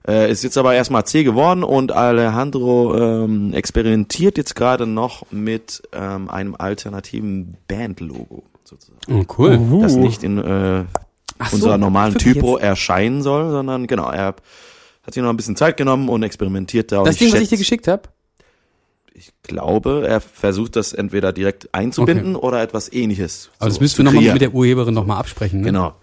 Äh, 0.06 0.30
ist 0.30 0.44
jetzt 0.44 0.58
aber 0.58 0.74
erstmal 0.74 1.04
C 1.06 1.24
geworden 1.24 1.64
und 1.64 1.90
Alejandro 1.92 2.94
ähm, 3.24 3.54
experimentiert 3.54 4.36
jetzt 4.36 4.54
gerade 4.54 4.86
noch 4.86 5.24
mit 5.30 5.82
ähm, 5.92 6.28
einem 6.28 6.54
alternativen 6.56 7.56
Bandlogo 7.68 8.42
sozusagen 8.64 8.98
Oh, 9.10 9.24
cool. 9.38 9.58
das 9.80 9.94
Uh. 9.94 10.00
nicht 10.00 10.22
in 10.22 10.36
äh, 10.38 10.84
so, 11.48 11.54
unserer 11.56 11.78
normalen 11.78 12.16
Typo 12.16 12.58
erscheinen 12.58 13.22
soll, 13.22 13.50
sondern 13.50 13.86
genau, 13.86 14.10
er 14.10 14.34
hat 15.06 15.14
sich 15.14 15.22
noch 15.22 15.30
ein 15.30 15.36
bisschen 15.38 15.56
Zeit 15.56 15.78
genommen 15.78 16.10
und 16.10 16.22
experimentiert 16.22 16.92
da. 16.92 16.98
Und 16.98 17.08
Das 17.08 17.16
Ding, 17.16 17.32
was 17.32 17.40
ich 17.40 17.48
dir 17.48 17.58
geschickt 17.58 17.88
habe? 17.88 18.02
Ich 19.16 19.32
glaube, 19.44 20.04
er 20.06 20.20
versucht 20.20 20.76
das 20.76 20.92
entweder 20.92 21.32
direkt 21.32 21.72
einzubinden 21.72 22.34
oder 22.36 22.60
etwas 22.62 22.92
ähnliches. 22.92 23.50
Aber 23.58 23.68
das 23.68 23.76
so 23.76 23.80
müssten 23.80 23.96
zu 23.96 24.02
wir 24.02 24.12
nochmal 24.20 24.32
mit 24.32 24.42
der 24.42 24.52
Urheberin 24.52 24.92
nochmal 24.92 25.18
absprechen. 25.18 25.60
Ne? 25.60 25.66
Genau. 25.66 25.94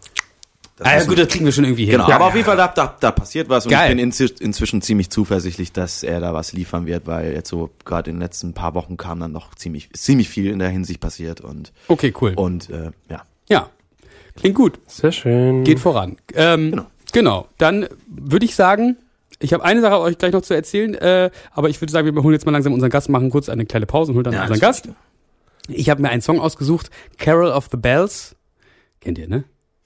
Das 0.77 0.87
Ah, 0.87 0.91
ja, 0.91 0.95
müssen 0.97 1.09
gut, 1.09 1.19
das 1.19 1.27
kriegen 1.27 1.45
wir 1.45 1.51
schon 1.51 1.63
irgendwie 1.65 1.83
hin. 1.85 1.91
Genau, 1.91 2.09
Ja, 2.09 2.15
aber 2.15 2.25
auf 2.27 2.33
jeden 2.33 2.45
Fall, 2.45 2.57
da, 2.57 2.67
da, 2.69 2.95
da 2.99 3.11
passiert 3.11 3.49
was 3.49 3.65
und 3.65 3.71
Geil. 3.71 3.91
ich 3.91 3.97
bin 3.97 4.33
inzwischen 4.39 4.81
ziemlich 4.81 5.09
zuversichtlich, 5.11 5.71
dass 5.73 6.01
er 6.01 6.19
da 6.21 6.33
was 6.33 6.53
liefern 6.53 6.87
wird, 6.87 7.05
weil 7.05 7.33
jetzt 7.33 7.49
so 7.49 7.69
gerade 7.85 8.09
in 8.09 8.15
den 8.15 8.21
letzten 8.21 8.53
paar 8.53 8.73
Wochen 8.73 8.97
kam 8.97 9.19
dann 9.19 9.31
noch 9.31 9.53
ziemlich, 9.53 9.91
ziemlich 9.93 10.27
viel 10.29 10.49
in 10.49 10.57
der 10.57 10.69
Hinsicht 10.69 10.99
passiert 10.99 11.41
und, 11.41 11.71
Okay, 11.87 12.11
cool. 12.21 12.33
und 12.35 12.69
äh, 12.71 12.91
ja. 13.09 13.21
Ja, 13.49 13.69
klingt 14.37 14.55
gut. 14.55 14.79
Sehr 14.87 15.11
schön. 15.11 15.63
Geht 15.65 15.79
voran. 15.79 16.15
Ähm, 16.33 16.71
genau. 16.71 16.85
Genau. 17.11 17.47
Dann 17.59 17.87
würde 18.07 18.45
ich 18.45 18.55
sagen, 18.55 18.95
ich 19.41 19.53
habe 19.53 19.63
eine 19.63 19.81
Sache 19.81 19.99
euch 19.99 20.17
gleich 20.17 20.33
noch 20.33 20.41
zu 20.41 20.53
erzählen, 20.53 20.93
äh, 20.95 21.31
aber 21.51 21.69
ich 21.69 21.81
würde 21.81 21.91
sagen, 21.91 22.13
wir 22.13 22.23
holen 22.23 22.33
jetzt 22.33 22.45
mal 22.45 22.51
langsam 22.51 22.73
unseren 22.73 22.89
Gast, 22.89 23.09
machen 23.09 23.29
kurz 23.29 23.49
eine 23.49 23.65
kleine 23.65 23.85
Pause 23.85 24.11
und 24.11 24.15
holen 24.15 24.25
dann 24.25 24.33
ja, 24.33 24.41
unseren 24.43 24.59
Gast. 24.59 24.89
Ich 25.67 25.89
habe 25.89 26.01
mir 26.01 26.09
einen 26.09 26.21
Song 26.21 26.39
ausgesucht, 26.39 26.89
Carol 27.17 27.51
of 27.51 27.67
the 27.71 27.77
Bells. 27.77 28.35
Kennt 28.99 29.17
ihr, 29.17 29.27
ne? 29.27 29.43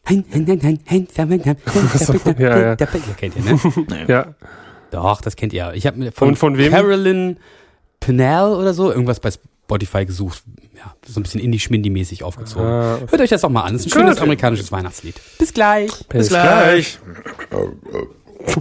Hein, 0.07 0.23
hein, 0.31 0.45
hein, 0.47 0.59
hein, 0.61 0.79
hein, 0.87 1.07
hein, 1.17 1.41
hein, 1.45 1.57
hein, 2.25 2.35
ja, 2.37 2.59
ja. 2.59 2.75
Kennt 2.75 3.35
ihr, 3.35 3.43
ne? 3.43 4.05
ja. 4.07 4.35
Doch, 4.91 5.21
das 5.21 5.35
kennt 5.35 5.53
ihr. 5.53 5.71
Ich 5.73 5.87
habe 5.87 5.97
mir 5.97 6.11
von, 6.11 6.29
und 6.29 6.35
von 6.35 6.57
wem? 6.57 6.71
Carolyn 6.71 7.37
Pennell 7.99 8.53
oder 8.53 8.73
so 8.73 8.91
irgendwas 8.91 9.19
bei 9.19 9.31
Spotify 9.31 10.05
gesucht. 10.05 10.43
Ja, 10.75 10.93
so 11.07 11.19
ein 11.19 11.23
bisschen 11.23 11.41
indie-schmindy-mäßig 11.41 12.23
aufgezogen. 12.23 12.67
Ah, 12.67 12.95
okay. 12.95 13.05
Hört 13.09 13.21
euch 13.21 13.29
das 13.29 13.41
doch 13.41 13.49
mal 13.49 13.63
an. 13.63 13.73
Das 13.73 13.85
ist 13.85 13.87
ein 13.87 13.99
schönes 13.99 14.19
amerikanisches 14.19 14.71
Weihnachtslied. 14.71 15.15
Bis 15.39 15.53
gleich. 15.53 15.91
Bis, 16.07 16.07
Bis 16.07 16.29
gleich. 16.29 16.99
gleich. 17.49 17.65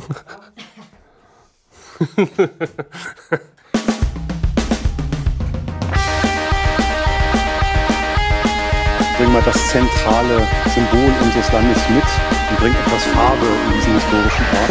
bring 9.17 9.33
mal 9.33 9.43
das 9.43 9.69
zentrale 9.69 10.47
Symbol 10.75 11.13
unseres 11.23 11.53
Landes 11.53 11.79
mit 11.89 12.03
und 12.51 12.59
bring 12.59 12.73
etwas 12.73 13.05
Farbe 13.05 13.47
in 13.67 13.73
diesen 13.75 13.95
historischen 13.95 14.45
Ort. 14.53 14.69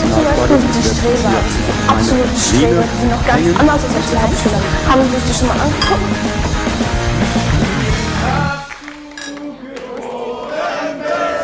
Zum 0.00 0.10
Beispiel 0.10 0.58
sind 0.58 0.74
die 0.74 0.82
Streber, 0.82 1.40
absolute 1.88 2.36
Streber, 2.36 2.82
die 2.82 2.98
sind 3.00 3.10
noch 3.10 3.24
ganz 3.26 3.46
anders 3.60 3.82
als 3.84 4.06
die 4.10 4.18
Hauptschüler. 4.18 4.60
Haben 4.88 5.02
Sie 5.04 5.10
sich 5.14 5.24
die 5.28 5.34
schon 5.38 5.48
mal 5.48 5.58
angeguckt? 5.60 6.02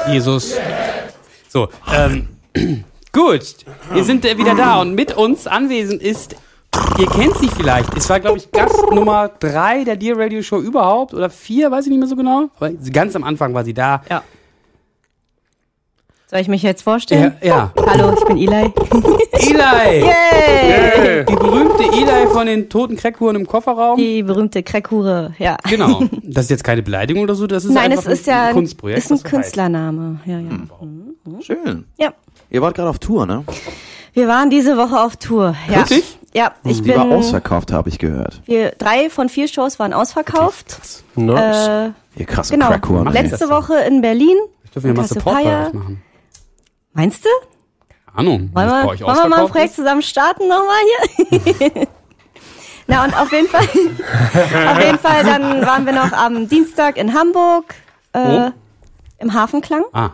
Jesus. 0.08 0.54
So, 1.48 1.68
ähm, 1.92 2.28
gut. 3.12 3.56
Wir 3.92 4.04
sind 4.04 4.24
äh, 4.24 4.38
wieder 4.38 4.54
da 4.54 4.80
und 4.80 4.94
mit 4.94 5.16
uns 5.16 5.46
anwesend 5.46 6.02
ist 6.02 6.36
Ihr 6.98 7.06
kennt 7.06 7.34
sie 7.36 7.48
vielleicht. 7.48 7.96
Es 7.96 8.08
war, 8.08 8.20
glaube 8.20 8.38
ich, 8.38 8.50
Gast 8.52 8.90
Nummer 8.92 9.28
drei 9.40 9.84
der 9.84 9.96
Dear 9.96 10.18
Radio 10.18 10.42
Show 10.42 10.60
überhaupt 10.60 11.14
oder 11.14 11.28
vier, 11.30 11.70
weiß 11.70 11.84
ich 11.86 11.90
nicht 11.90 11.98
mehr 11.98 12.08
so 12.08 12.14
genau. 12.14 12.48
Aber 12.56 12.70
ganz 12.92 13.16
am 13.16 13.24
Anfang 13.24 13.54
war 13.54 13.64
sie 13.64 13.74
da. 13.74 14.02
Ja. 14.08 14.22
Soll 16.30 16.40
ich 16.40 16.48
mich 16.48 16.62
jetzt 16.62 16.82
vorstellen? 16.82 17.34
Ja, 17.42 17.72
ja. 17.76 17.84
Hallo, 17.86 18.14
ich 18.16 18.24
bin 18.24 18.36
Eli. 18.36 18.72
Eli! 19.32 20.04
Hey. 20.12 21.24
Die 21.24 21.34
berühmte 21.34 21.82
Eli 21.82 22.28
von 22.28 22.46
den 22.46 22.68
toten 22.68 22.96
Crackhuren 22.96 23.34
im 23.36 23.46
Kofferraum. 23.46 23.96
Die 23.98 24.22
berühmte 24.22 24.62
Crackhure, 24.62 25.34
ja. 25.38 25.56
Genau. 25.68 26.02
Das 26.22 26.44
ist 26.44 26.50
jetzt 26.50 26.64
keine 26.64 26.82
Beleidigung 26.82 27.24
oder 27.24 27.34
so, 27.34 27.46
das 27.46 27.64
ist 27.64 27.72
Nein, 27.72 27.90
einfach 27.92 28.06
es 28.06 28.20
ist 28.20 28.26
ja 28.26 28.42
ein 28.42 28.48
ein, 28.48 28.54
Kunstprojekt. 28.54 28.98
ist 28.98 29.10
ein. 29.10 29.22
Künstlername. 29.22 30.20
Ja, 30.24 30.38
ja. 30.38 31.40
Schön. 31.40 31.84
ja. 31.98 32.12
Ihr 32.50 32.62
wart 32.62 32.74
gerade 32.74 32.90
auf 32.90 32.98
Tour, 32.98 33.26
ne? 33.26 33.44
Wir 34.12 34.26
waren 34.26 34.50
diese 34.50 34.76
Woche 34.76 35.00
auf 35.00 35.16
Tour. 35.16 35.54
Ja. 35.68 35.78
Wirklich? 35.78 36.18
Ja, 36.34 36.52
ich 36.64 36.82
Die 36.82 36.94
war 36.94 37.04
bin. 37.04 37.14
ausverkauft, 37.14 37.72
habe 37.72 37.88
ich 37.88 37.98
gehört. 37.98 38.40
Wir, 38.44 38.70
drei 38.72 39.10
von 39.10 39.28
vier 39.28 39.48
Shows 39.48 39.78
waren 39.78 39.92
ausverkauft. 39.92 40.80
Nice. 41.16 41.68
Äh, 41.68 41.90
Ihr 42.16 42.26
krasse 42.26 42.52
genau. 42.52 42.68
Crackhuren. 42.68 43.06
ey. 43.08 43.12
Letzte 43.22 43.48
Woche 43.48 43.74
in 43.80 44.00
Berlin. 44.00 44.36
Ich 44.64 44.70
dürfen 44.70 44.88
wir 44.88 44.94
mal 44.94 45.06
Support 45.08 45.36
bei 45.44 45.66
euch 45.66 45.72
machen. 45.72 46.02
Meinst 46.92 47.24
du? 47.24 47.28
Ahnung. 48.14 48.50
Wollen 48.52 48.68
wir, 48.68 48.84
wollen 49.06 49.16
wir 49.16 49.28
mal 49.28 49.40
ein 49.44 49.48
Projekt 49.48 49.70
ist? 49.70 49.76
zusammen 49.76 50.02
starten 50.02 50.48
nochmal 50.48 50.76
hier? 51.30 51.88
Na 52.88 53.04
und 53.04 53.14
auf 53.16 53.30
jeden 53.30 53.46
Fall, 53.46 53.62
auf 54.68 54.80
jeden 54.84 54.98
Fall, 54.98 55.22
dann 55.22 55.64
waren 55.64 55.86
wir 55.86 55.92
noch 55.92 56.12
am 56.12 56.48
Dienstag 56.48 56.96
in 56.96 57.14
Hamburg, 57.14 57.74
äh, 58.12 58.18
Wo? 58.18 58.52
im 59.18 59.32
Hafenklang. 59.32 59.84
Ah, 59.92 60.10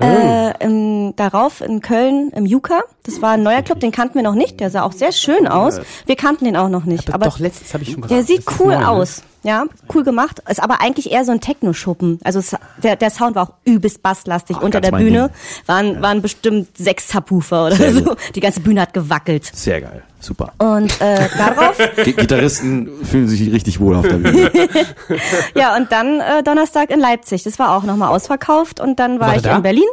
Äh, 0.00 0.64
im, 0.64 1.14
darauf 1.16 1.60
in 1.60 1.80
Köln 1.80 2.30
im 2.34 2.46
Juka. 2.46 2.80
Das 3.04 3.20
war 3.22 3.32
ein 3.32 3.42
neuer 3.42 3.62
Club, 3.62 3.80
den 3.80 3.92
kannten 3.92 4.14
wir 4.16 4.22
noch 4.22 4.34
nicht. 4.34 4.60
Der 4.60 4.70
sah 4.70 4.82
auch 4.82 4.92
sehr 4.92 5.12
schön 5.12 5.46
aus. 5.46 5.80
Wir 6.06 6.16
kannten 6.16 6.44
den 6.44 6.56
auch 6.56 6.68
noch 6.68 6.84
nicht. 6.84 7.08
aber 7.08 7.14
Aber 7.14 7.26
doch, 7.26 7.38
letztens 7.38 7.72
habe 7.74 7.82
ich 7.84 7.92
schon 7.92 8.02
gesagt. 8.02 8.10
der 8.10 8.24
sieht 8.24 8.44
cool 8.60 8.74
neu, 8.78 8.80
ne? 8.80 9.06
Ja, 9.44 9.64
cool 9.94 10.02
gemacht. 10.04 10.42
Ist 10.48 10.62
aber 10.62 10.80
eigentlich 10.80 11.12
eher 11.12 11.24
so 11.24 11.30
ein 11.32 11.40
Techno-Schuppen. 11.40 12.18
Also 12.24 12.38
es, 12.38 12.56
der, 12.82 12.96
der 12.96 13.10
Sound 13.10 13.36
war 13.36 13.42
auch 13.48 13.52
übelst 13.64 14.02
basslastig. 14.02 14.56
Unter 14.60 14.80
ganz 14.80 14.90
der 14.90 14.98
Bühne 14.98 15.28
Ding. 15.28 15.30
waren, 15.66 16.02
waren 16.02 16.22
bestimmt 16.22 16.76
sechs 16.76 17.08
Subwoofer 17.10 17.66
oder 17.66 17.76
Sehr 17.76 17.92
so. 17.92 18.02
gut. 18.04 18.18
Die 18.34 18.40
ganze 18.40 18.60
Bühne 18.60 18.80
hat 18.80 18.94
gewackelt. 18.94 19.44
Sehr 19.54 19.82
geil. 19.82 20.02
Super. 20.18 20.52
Und 20.58 20.98
äh, 21.02 21.28
darauf, 21.36 21.76
G 22.04 22.12
Gitarristen 22.12 22.88
fühlen 23.04 23.28
sich 23.28 23.52
richtig 23.52 23.78
wohl 23.80 23.94
auf 23.94 24.08
der 24.08 24.14
Bühne. 24.16 24.50
ja, 25.54 25.76
und 25.76 25.92
dann 25.92 26.20
äh, 26.20 26.42
Donnerstag 26.42 26.90
in 26.90 26.98
Leipzig. 26.98 27.42
Das 27.42 27.58
war 27.58 27.76
auch 27.76 27.82
nochmal 27.84 28.08
ausverkauft. 28.08 28.80
Und 28.80 28.98
dann 28.98 29.20
war 29.20 29.28
War 29.28 29.36
ich 29.36 29.42
da? 29.42 29.56
in 29.56 29.62
Berlin. 29.62 29.84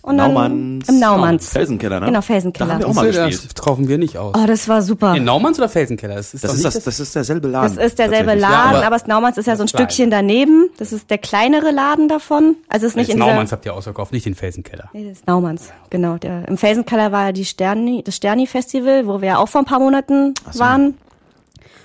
Und 0.00 0.16
dann 0.16 0.32
Naumanns. 0.32 0.88
im 0.88 0.98
Naumanns. 1.00 1.48
Felsenkeller, 1.50 2.00
ne? 2.00 2.06
Genau, 2.06 2.18
Da 2.18 2.22
Felsenkeller. 2.22 2.72
haben 2.74 2.80
wir 2.80 2.88
auch 2.88 2.94
mal 2.94 3.10
Das 3.12 3.26
gespielt. 3.26 3.60
kaufen 3.60 3.88
wir 3.88 3.98
nicht 3.98 4.16
aus. 4.16 4.34
Oh, 4.38 4.46
das 4.46 4.68
war 4.68 4.80
super. 4.80 5.14
In 5.16 5.24
Naumanns 5.24 5.58
oder 5.58 5.68
Felsenkeller? 5.68 6.14
Das 6.14 6.32
ist, 6.32 6.44
Das 6.44 6.54
ist, 6.54 6.64
das, 6.64 6.82
das 6.84 7.00
ist 7.00 7.14
derselbe 7.14 7.48
Laden. 7.48 7.76
Das 7.76 7.84
ist 7.86 7.98
derselbe. 7.98 8.34
Laden, 8.34 8.76
aber- 8.76 8.86
aber, 8.86 8.96
das 8.96 9.06
Naumanns 9.06 9.36
ist 9.38 9.46
ja 9.46 9.56
so 9.56 9.64
ein 9.64 9.66
das 9.66 9.72
klein. 9.72 9.88
Stückchen 9.90 10.10
daneben. 10.10 10.70
Das 10.78 10.92
ist 10.92 11.10
der 11.10 11.18
kleinere 11.18 11.70
Laden 11.72 12.08
davon. 12.08 12.56
Also 12.68 12.86
es 12.86 12.92
ist 12.92 12.96
nicht 12.96 13.08
Nicht 13.08 13.14
in 13.14 13.18
Naumanns 13.20 13.48
dieser... 13.50 13.56
habt 13.56 13.66
ihr 13.66 13.74
ausverkauft, 13.74 14.12
nicht 14.12 14.24
den 14.24 14.34
Felsenkeller. 14.34 14.88
Nee, 14.92 15.04
das 15.08 15.18
ist 15.18 15.26
Naumanns, 15.26 15.70
genau. 15.90 16.16
Der, 16.16 16.46
Im 16.48 16.56
Felsenkeller 16.56 17.12
war 17.12 17.26
ja 17.26 17.32
die 17.32 17.44
Sterni, 17.44 18.02
das 18.04 18.16
Sterni-Festival, 18.16 19.06
wo 19.06 19.20
wir 19.20 19.28
ja 19.28 19.38
auch 19.38 19.48
vor 19.48 19.62
ein 19.62 19.66
paar 19.66 19.80
Monaten 19.80 20.34
waren. 20.54 20.94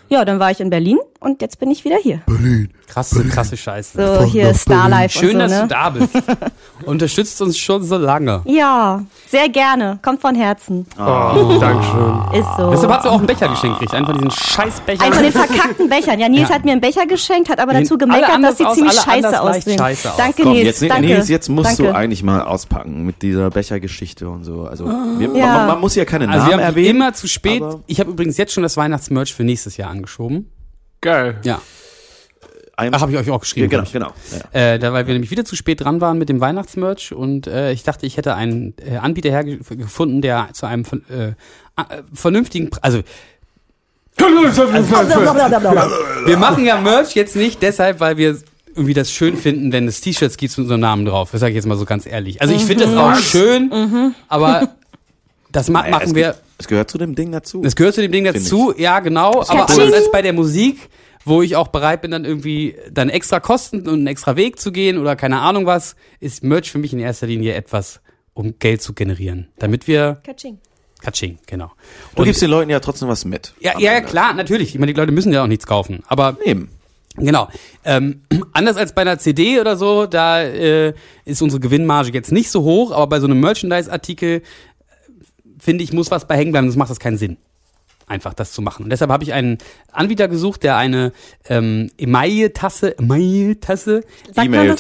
Ja, 0.10 0.24
dann 0.26 0.40
war 0.40 0.52
ich 0.52 0.60
in 0.60 0.70
Berlin 0.70 1.00
und 1.24 1.42
jetzt 1.42 1.60
bin 1.60 1.72
ich 1.72 1.86
wieder 1.86 1.96
hier. 2.02 2.22
Krasse, 2.88 3.24
krasse 3.24 3.58
Scheiße. 3.58 4.18
So 4.20 4.24
hier 4.26 4.54
Starlife 4.54 5.18
Schön, 5.20 5.42
und 5.42 5.50
so, 5.50 5.56
dass 5.56 5.56
du 5.56 5.62
ne? 5.62 5.68
da 5.68 5.90
bist. 5.90 6.10
Unterstützt 6.86 7.42
uns 7.42 7.58
schon 7.58 7.84
so 7.84 7.98
lange. 7.98 8.42
Ja, 8.46 9.02
sehr 9.28 9.50
gerne. 9.50 10.00
Kommt 10.02 10.22
von 10.22 10.36
Herzen. 10.36 10.86
Oh, 11.00 11.58
Dankeschön. 11.60 12.22
Ist 12.40 12.48
so. 12.58 12.72
Deshalb 12.72 12.92
hast 12.92 13.06
du 13.06 13.10
auch 13.10 13.18
einen 13.18 13.26
Becher 13.28 13.48
geschenkt 13.48 13.80
gekriegt. 13.80 13.94
Einen 13.96 14.06
von 14.06 14.16
diesen 14.16 14.32
Scheißbechern. 14.32 15.02
Einen 15.06 15.14
von 15.14 15.24
den 15.24 15.32
verkackten 15.32 15.90
Bechern. 15.90 16.20
Ja, 16.20 16.30
Nils 16.30 16.50
Ja. 16.50 16.56
hat 16.56 16.66
mir 16.66 16.74
einen 16.74 16.82
Becher 16.82 17.06
geschenkt, 17.08 17.50
hat 17.50 17.60
aber 17.60 17.74
dazu 17.74 17.98
gemeckert, 17.98 18.44
dass 18.44 18.58
sie 18.58 18.66
aus, 18.66 18.76
ziemlich 18.76 18.94
scheiße 18.94 19.42
aussehen. 19.42 19.78
scheiße 19.80 20.12
aus. 20.12 20.18
Danke, 20.18 20.44
Komm, 20.44 20.52
Nils. 20.54 20.66
jetzt, 20.80 20.82
danke. 20.92 21.08
Nils, 21.08 21.30
jetzt 21.30 21.50
musst 21.50 21.70
danke. 21.80 21.84
du 21.84 21.96
eigentlich 21.96 22.22
mal 22.22 22.42
auspacken 22.42 23.06
mit 23.06 23.22
dieser 23.22 23.50
Bechergeschichte 23.50 24.28
und 24.30 24.44
so. 24.44 24.64
Also, 24.64 24.86
wir, 24.86 25.30
Ja. 25.36 25.58
man, 25.58 25.68
man 25.68 25.80
muss 25.80 25.96
ja 25.96 26.06
keine 26.06 26.26
also 26.28 26.38
Namen 26.38 26.50
wir 26.50 26.54
haben 26.56 26.62
erwähnen. 26.62 26.90
immer 26.98 27.14
zu 27.14 27.28
spät. 27.28 27.64
Ich 27.88 28.00
habe 28.00 28.12
übrigens 28.12 28.38
jetzt 28.38 28.54
schon 28.54 28.64
das 28.64 28.78
Weihnachtsmerch 28.78 29.34
für 29.34 29.44
nächstes 29.44 29.78
Jahr 29.78 29.90
angeschoben. 29.90 30.50
Geil. 31.04 31.38
Ja. 31.44 31.62
Ach, 32.76 33.02
habe 33.02 33.12
ich 33.12 33.18
euch 33.18 33.30
auch 33.30 33.34
ja, 33.34 33.38
geschrieben. 33.38 33.70
genau, 33.70 33.84
glaub 33.84 33.94
genau. 33.94 34.14
Ja. 34.54 34.74
Äh, 34.74 34.80
da, 34.80 34.94
weil 34.94 35.06
wir 35.06 35.14
nämlich 35.14 35.30
wieder 35.30 35.46
zu 35.46 35.56
spät 35.56 35.82
dran 35.82 36.02
waren 36.02 36.18
mit 36.18 36.30
dem 36.30 36.42
Weihnachtsmerch 36.42 37.14
und 37.14 37.46
äh, 37.46 37.72
ich 37.72 37.84
dachte, 37.84 38.08
ich 38.08 38.18
hätte 38.18 38.34
einen 38.36 38.74
äh, 38.84 38.98
Anbieter 38.98 39.30
hergefunden, 39.30 40.22
der 40.22 40.50
zu 40.54 40.66
einem 40.66 40.84
von, 40.84 41.04
äh, 41.10 41.28
äh, 41.28 41.34
vernünftigen, 42.14 42.72
also 42.82 43.02
wir 46.26 46.38
machen 46.38 46.66
ja 46.66 46.80
Merch 46.80 47.16
jetzt 47.16 47.36
nicht 47.36 47.62
deshalb, 47.62 48.00
weil 48.00 48.18
wir 48.18 48.38
irgendwie 48.68 48.94
das 48.94 49.12
schön 49.12 49.38
finden, 49.38 49.72
wenn 49.72 49.88
es 49.88 50.02
T-Shirts 50.02 50.38
gibt 50.38 50.58
mit 50.58 50.66
unserem 50.66 50.82
Namen 50.82 51.06
drauf. 51.06 51.30
Das 51.32 51.42
sage 51.42 51.52
ich 51.52 51.56
jetzt 51.56 51.66
mal 51.66 51.78
so 51.78 51.86
ganz 51.86 52.06
ehrlich. 52.06 52.42
Also 52.42 52.54
ich 52.56 52.64
finde 52.64 52.86
das 52.86 52.96
auch 52.96 53.16
schön, 53.18 54.14
aber 54.28 54.70
das 55.54 55.70
ma 55.70 55.80
Naja, 55.84 55.92
machen 55.92 56.08
es, 56.10 56.16
wir. 56.16 56.36
es 56.58 56.68
gehört 56.68 56.90
zu 56.92 56.98
dem 56.98 57.16
Ding 57.16 57.32
dazu. 57.32 57.62
Das 57.62 57.76
gehört 57.78 57.96
zu 57.96 58.02
dem 58.02 58.12
Ding 58.12 58.26
dazu, 58.26 58.74
ja 58.78 59.00
genau, 59.00 59.42
aber 59.42 59.66
Katsching. 59.66 59.82
anders 59.84 59.94
als 60.02 60.12
bei 60.12 60.22
der 60.22 60.34
Musik, 60.34 60.90
wo 61.24 61.42
ich 61.42 61.56
auch 61.56 61.70
bereit 61.70 62.02
bin, 62.02 62.12
dann 62.12 62.26
irgendwie 62.26 62.76
dann 62.92 63.08
extra 63.10 63.40
Kosten 63.40 63.88
und 63.88 63.94
einen 63.94 64.08
extra 64.08 64.36
Weg 64.36 64.60
zu 64.60 64.72
gehen 64.74 64.98
oder 64.98 65.16
keine 65.16 65.40
Ahnung 65.40 65.66
was, 65.66 65.96
ist 66.20 66.44
Merch 66.44 66.70
für 66.72 66.78
mich 66.80 66.92
in 66.92 67.00
erster 67.00 67.28
Linie 67.28 67.54
etwas, 67.54 68.02
um 68.34 68.60
Geld 68.60 68.82
zu 68.82 68.94
generieren. 68.94 69.48
Damit 69.60 69.88
wir, 69.88 70.20
Katsching. 70.26 70.58
Katsching, 71.02 71.38
genau. 71.46 71.72
du 72.16 72.22
Und- 72.22 72.26
gibst 72.26 72.42
den 72.42 72.50
Leuten 72.50 72.70
ja 72.70 72.80
trotzdem 72.80 73.08
was 73.08 73.24
mit. 73.26 73.54
ja, 73.60 73.78
ja, 73.80 73.94
Ende. 73.94 74.10
klar, 74.10 74.34
natürlich. 74.34 74.74
Ich 74.74 74.80
meine, 74.80 74.94
die 74.94 75.00
Leute 75.00 75.12
müssen 75.12 75.32
ja 75.32 75.44
auch 75.44 75.48
nichts 75.48 75.66
kaufen. 75.68 76.04
Aber 76.08 76.38
Eben. 76.44 76.70
Genau. 77.16 77.48
Ähm, 77.86 78.24
anders 78.54 78.76
als 78.76 78.94
bei 78.96 79.02
einer 79.04 79.20
CD 79.20 79.60
oder 79.60 79.78
so, 79.78 80.08
da 80.08 80.42
äh, 80.42 80.94
ist 81.26 81.42
unsere 81.44 81.60
Gewinnmarge 81.60 82.12
jetzt 82.12 82.32
nicht 82.32 82.50
so 82.50 82.64
hoch, 82.64 82.92
aber 82.92 83.06
bei 83.08 83.20
so 83.20 83.28
einem 83.28 83.40
Merchandise-Artikel 83.40 84.42
finde 85.64 85.84
ich, 85.84 85.94
muss 85.94 86.12
was 86.12 86.28
bei 86.28 86.36
hängen 86.36 86.52
bleiben, 86.52 86.68
sonst 86.68 86.78
macht 86.78 86.92
das 86.92 87.00
keinen 87.00 87.18
Sinn. 87.18 87.38
Einfach 88.06 88.34
das 88.34 88.52
zu 88.52 88.62
machen. 88.62 88.84
Und 88.84 88.90
deshalb 88.90 89.10
habe 89.12 89.24
ich 89.24 89.32
einen 89.32 89.60
Anbieter 89.94 90.28
gesucht, 90.28 90.64
der 90.64 90.76
eine 90.76 91.14
ähm, 91.48 91.90
E-Mail-Tasse. 91.98 92.96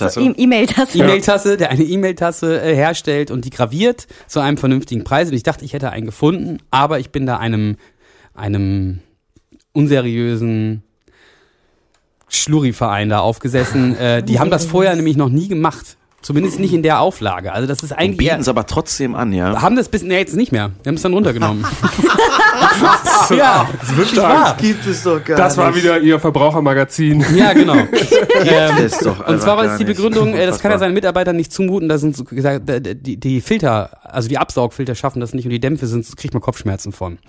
so? 0.10 0.20
E- 0.22 0.34
E-Mail-Tasse. 0.44 0.98
E-Mail-Tasse, 0.98 1.56
der 1.58 1.70
eine 1.70 1.84
E-Mail-Tasse 1.84 2.62
äh, 2.62 2.76
herstellt 2.76 3.32
und 3.32 3.46
die 3.46 3.50
graviert 3.50 4.08
zu 4.28 4.42
einem 4.42 4.58
vernünftigen 4.58 5.06
Preis. 5.06 5.30
Und 5.30 5.36
ich 5.36 5.44
dachte, 5.44 5.64
ich 5.64 5.72
hätte 5.72 5.90
einen 5.90 6.06
gefunden, 6.06 6.58
aber 6.70 7.00
ich 7.00 7.12
bin 7.12 7.26
da 7.26 7.38
einem, 7.38 7.78
einem 8.36 9.00
unseriösen 9.72 10.84
Schlurri-Verein 12.28 13.08
da 13.08 13.20
aufgesessen. 13.20 13.96
Äh, 13.96 14.22
die 14.24 14.40
haben 14.40 14.50
das 14.50 14.66
vorher 14.66 14.96
nämlich 14.96 15.16
noch 15.16 15.30
nie 15.30 15.48
gemacht. 15.48 15.98
Zumindest 16.24 16.58
nicht 16.58 16.74
in 16.74 16.84
der 16.84 17.02
Auflage. 17.02 17.52
Also 17.52 17.68
das 17.68 17.84
ist 17.84 17.92
eigentlich 17.92 18.18
Bieten 18.18 18.40
es 18.40 18.48
aber 18.48 18.66
trotzdem 18.66 19.14
an, 19.14 19.34
ja. 19.34 19.62
haben 19.62 19.76
das 19.76 19.90
bis, 19.90 20.04
nee, 20.04 20.18
jetzt 20.18 20.38
nicht 20.38 20.54
mehr. 20.54 20.72
Wir 20.82 20.90
haben 20.90 20.96
es 20.96 21.02
dann 21.02 21.14
runtergenommen. 21.14 21.66
ja, 23.36 23.70
das 23.78 23.90
ist 23.90 23.98
wirklich 23.98 24.22
wahr. 24.22 24.56
gibt 24.58 24.86
es 24.86 25.04
doch 25.04 25.22
gar 25.22 25.38
Das 25.38 25.58
war 25.58 25.76
wieder 25.76 26.00
Ihr 26.00 26.20
Verbrauchermagazin. 26.22 27.26
Ja, 27.36 27.52
genau. 27.52 27.76
ähm, 27.76 27.90
Das 28.78 29.06
Und 29.06 29.42
zwar 29.42 29.58
war 29.58 29.66
das 29.66 29.78
die 29.78 29.84
nicht. 29.84 29.98
Begründung, 29.98 30.34
äh, 30.34 30.46
das 30.46 30.60
kann 30.60 30.72
er 30.72 30.80
seinen 30.80 30.94
Mitarbeitern 30.94 31.36
nicht 31.36 31.52
zumuten, 31.52 31.90
da 31.90 31.98
sind 31.98 32.16
so 32.16 32.24
gesagt, 32.24 32.70
die, 32.70 33.18
die 33.18 33.42
Filter, 33.42 33.90
also 34.04 34.30
die 34.30 34.38
Absaugfilter 34.38 34.96
schaffen 34.96 35.20
das 35.20 35.34
nicht 35.34 35.44
und 35.44 35.52
die 35.52 35.60
Dämpfe 35.60 35.88
sind, 35.88 36.06
kriegt 36.16 36.34
man 36.34 36.42
Kopfschmerzen 36.42 36.94
von. 36.94 37.20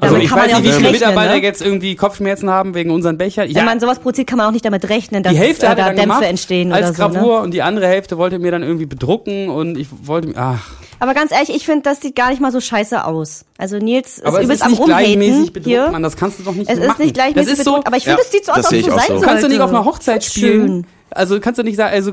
Also 0.00 0.14
Damit 0.14 0.24
ich 0.24 0.28
kann 0.30 0.38
man 0.38 0.46
weiß 0.46 0.52
ja 0.52 0.60
nicht, 0.60 0.68
wie 0.72 0.76
viele 0.76 0.90
Mitarbeiter 0.92 1.34
ne? 1.36 1.42
jetzt 1.42 1.62
irgendwie 1.62 1.94
Kopfschmerzen 1.96 2.50
haben 2.50 2.74
wegen 2.74 2.90
unseren 2.90 3.16
Bechern. 3.16 3.48
Wenn 3.52 3.64
man 3.64 3.80
sowas 3.80 3.98
produziert, 3.98 4.26
kann 4.26 4.38
man 4.38 4.46
auch 4.48 4.52
nicht 4.52 4.64
damit 4.64 4.88
rechnen, 4.88 5.22
dass 5.22 5.32
die 5.32 5.38
Hälfte 5.38 5.66
äh, 5.66 5.68
hat 5.70 5.78
da 5.78 5.86
dann 5.86 5.96
Dämpfe 5.96 6.08
gemacht 6.08 6.24
entstehen 6.24 6.72
als 6.72 6.86
oder 6.86 6.94
so. 6.94 7.02
Gravur 7.14 7.36
Ne? 7.38 7.42
und 7.44 7.54
die 7.54 7.62
andere 7.62 7.86
Hälfte 7.88 8.18
wollte 8.18 8.38
mir 8.38 8.50
dann 8.50 8.62
irgendwie 8.62 8.86
bedrucken 8.86 9.48
und 9.48 9.78
ich 9.78 9.88
wollte, 10.02 10.32
ach, 10.36 10.68
Aber 11.00 11.14
ganz 11.14 11.32
ehrlich, 11.32 11.50
ich 11.50 11.64
finde, 11.64 11.82
das 11.82 12.00
sieht 12.00 12.14
gar 12.16 12.30
nicht 12.30 12.40
mal 12.40 12.52
so 12.52 12.60
scheiße 12.60 13.04
aus. 13.04 13.44
Also 13.58 13.78
Nils 13.78 14.20
aber 14.22 14.40
ist 14.40 14.44
es 14.44 14.44
übelst 14.44 14.60
ist 14.60 14.62
am 14.66 14.70
nicht 14.72 14.84
gleichmäßig 14.84 15.38
Rumhaten 15.48 15.64
hier. 15.64 15.90
Mann, 15.90 16.02
das 16.02 16.16
kannst 16.16 16.38
du 16.40 16.42
doch 16.42 16.54
nicht 16.54 16.68
Es 16.70 16.76
so 16.76 16.82
ist 16.82 16.88
machen. 16.88 17.02
nicht 17.02 17.14
gleichmäßig 17.14 17.50
das 17.50 17.58
ist 17.58 17.64
so, 17.64 17.70
bedruckt, 17.72 17.86
aber 17.86 17.96
ich 17.96 18.04
finde, 18.04 18.18
Ja, 18.18 18.24
es 18.24 18.32
sieht 18.32 18.44
so 18.44 18.52
aus, 18.52 18.58
als 18.58 18.66
ob 18.66 18.72
es 18.74 18.84
so 18.84 18.90
sein 18.90 19.00
so. 19.00 19.06
sollte. 19.14 19.26
kannst 19.26 19.44
du 19.44 19.48
nicht 19.48 19.60
auf 19.60 19.70
einer 19.70 19.84
Hochzeit 19.84 20.24
spielen. 20.24 20.66
Schön. 20.66 20.86
Also 21.10 21.40
kannst 21.40 21.58
du 21.58 21.62
nicht 21.62 21.76
sagen, 21.76 21.94
also 21.94 22.12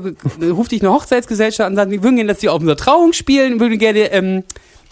ruft 0.54 0.72
dich 0.72 0.80
eine 0.80 0.90
Hochzeitsgesellschaft 0.92 1.66
an 1.66 1.72
und 1.72 1.76
sagen, 1.76 1.90
wir 1.90 2.02
würden 2.02 2.16
gerne, 2.16 2.28
dass 2.32 2.38
die 2.38 2.48
auf 2.48 2.60
unserer 2.60 2.76
Trauung 2.76 3.12
spielen, 3.12 3.60
würden 3.60 3.78
gerne 3.78 4.10
ähm, 4.12 4.44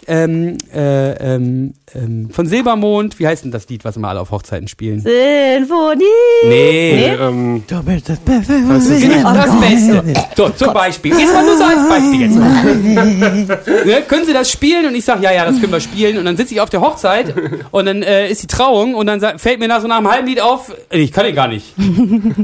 ähm, 0.07 0.57
äh, 0.73 1.11
ähm, 1.35 1.73
ähm, 1.95 2.29
von 2.31 2.47
Silbermond, 2.47 3.19
wie 3.19 3.27
heißt 3.27 3.43
denn 3.43 3.51
das 3.51 3.67
Lied, 3.69 3.85
was 3.85 3.97
immer 3.97 4.09
alle 4.09 4.19
auf 4.21 4.31
Hochzeiten 4.31 4.67
spielen? 4.67 4.99
Sinfonie. 4.99 6.03
Nee. 6.45 7.05
Ähm, 7.19 7.63
Das 7.67 9.59
Beste. 9.59 10.03
So, 10.35 10.49
zum 10.49 10.73
Beispiel. 10.73 11.17
Jetzt 11.17 11.33
mal 11.33 11.45
nur 11.45 11.57
so 11.57 11.63
als 11.63 11.87
Beispiel 11.89 12.21
jetzt. 12.21 12.35
ne, 13.85 14.01
können 14.07 14.25
Sie 14.25 14.33
das 14.33 14.51
spielen? 14.51 14.85
Und 14.87 14.95
ich 14.95 15.05
sage, 15.05 15.23
ja, 15.23 15.31
ja, 15.31 15.45
das 15.45 15.59
können 15.59 15.71
wir 15.71 15.79
spielen. 15.79 16.17
Und 16.17 16.25
dann 16.25 16.37
sitze 16.37 16.53
ich 16.53 16.61
auf 16.61 16.69
der 16.69 16.81
Hochzeit 16.81 17.33
und 17.71 17.85
dann 17.85 18.01
äh, 18.01 18.29
ist 18.29 18.43
die 18.43 18.47
Trauung 18.47 18.95
und 18.95 19.07
dann 19.07 19.19
fällt 19.39 19.59
mir 19.59 19.67
nach 19.67 19.81
so 19.81 19.87
nach 19.87 19.97
einem 19.97 20.09
halben 20.11 20.27
Lied 20.27 20.41
auf, 20.41 20.73
äh, 20.89 20.99
ich 20.99 21.11
kann 21.11 21.25
den 21.25 21.35
gar 21.35 21.47
nicht. 21.47 21.73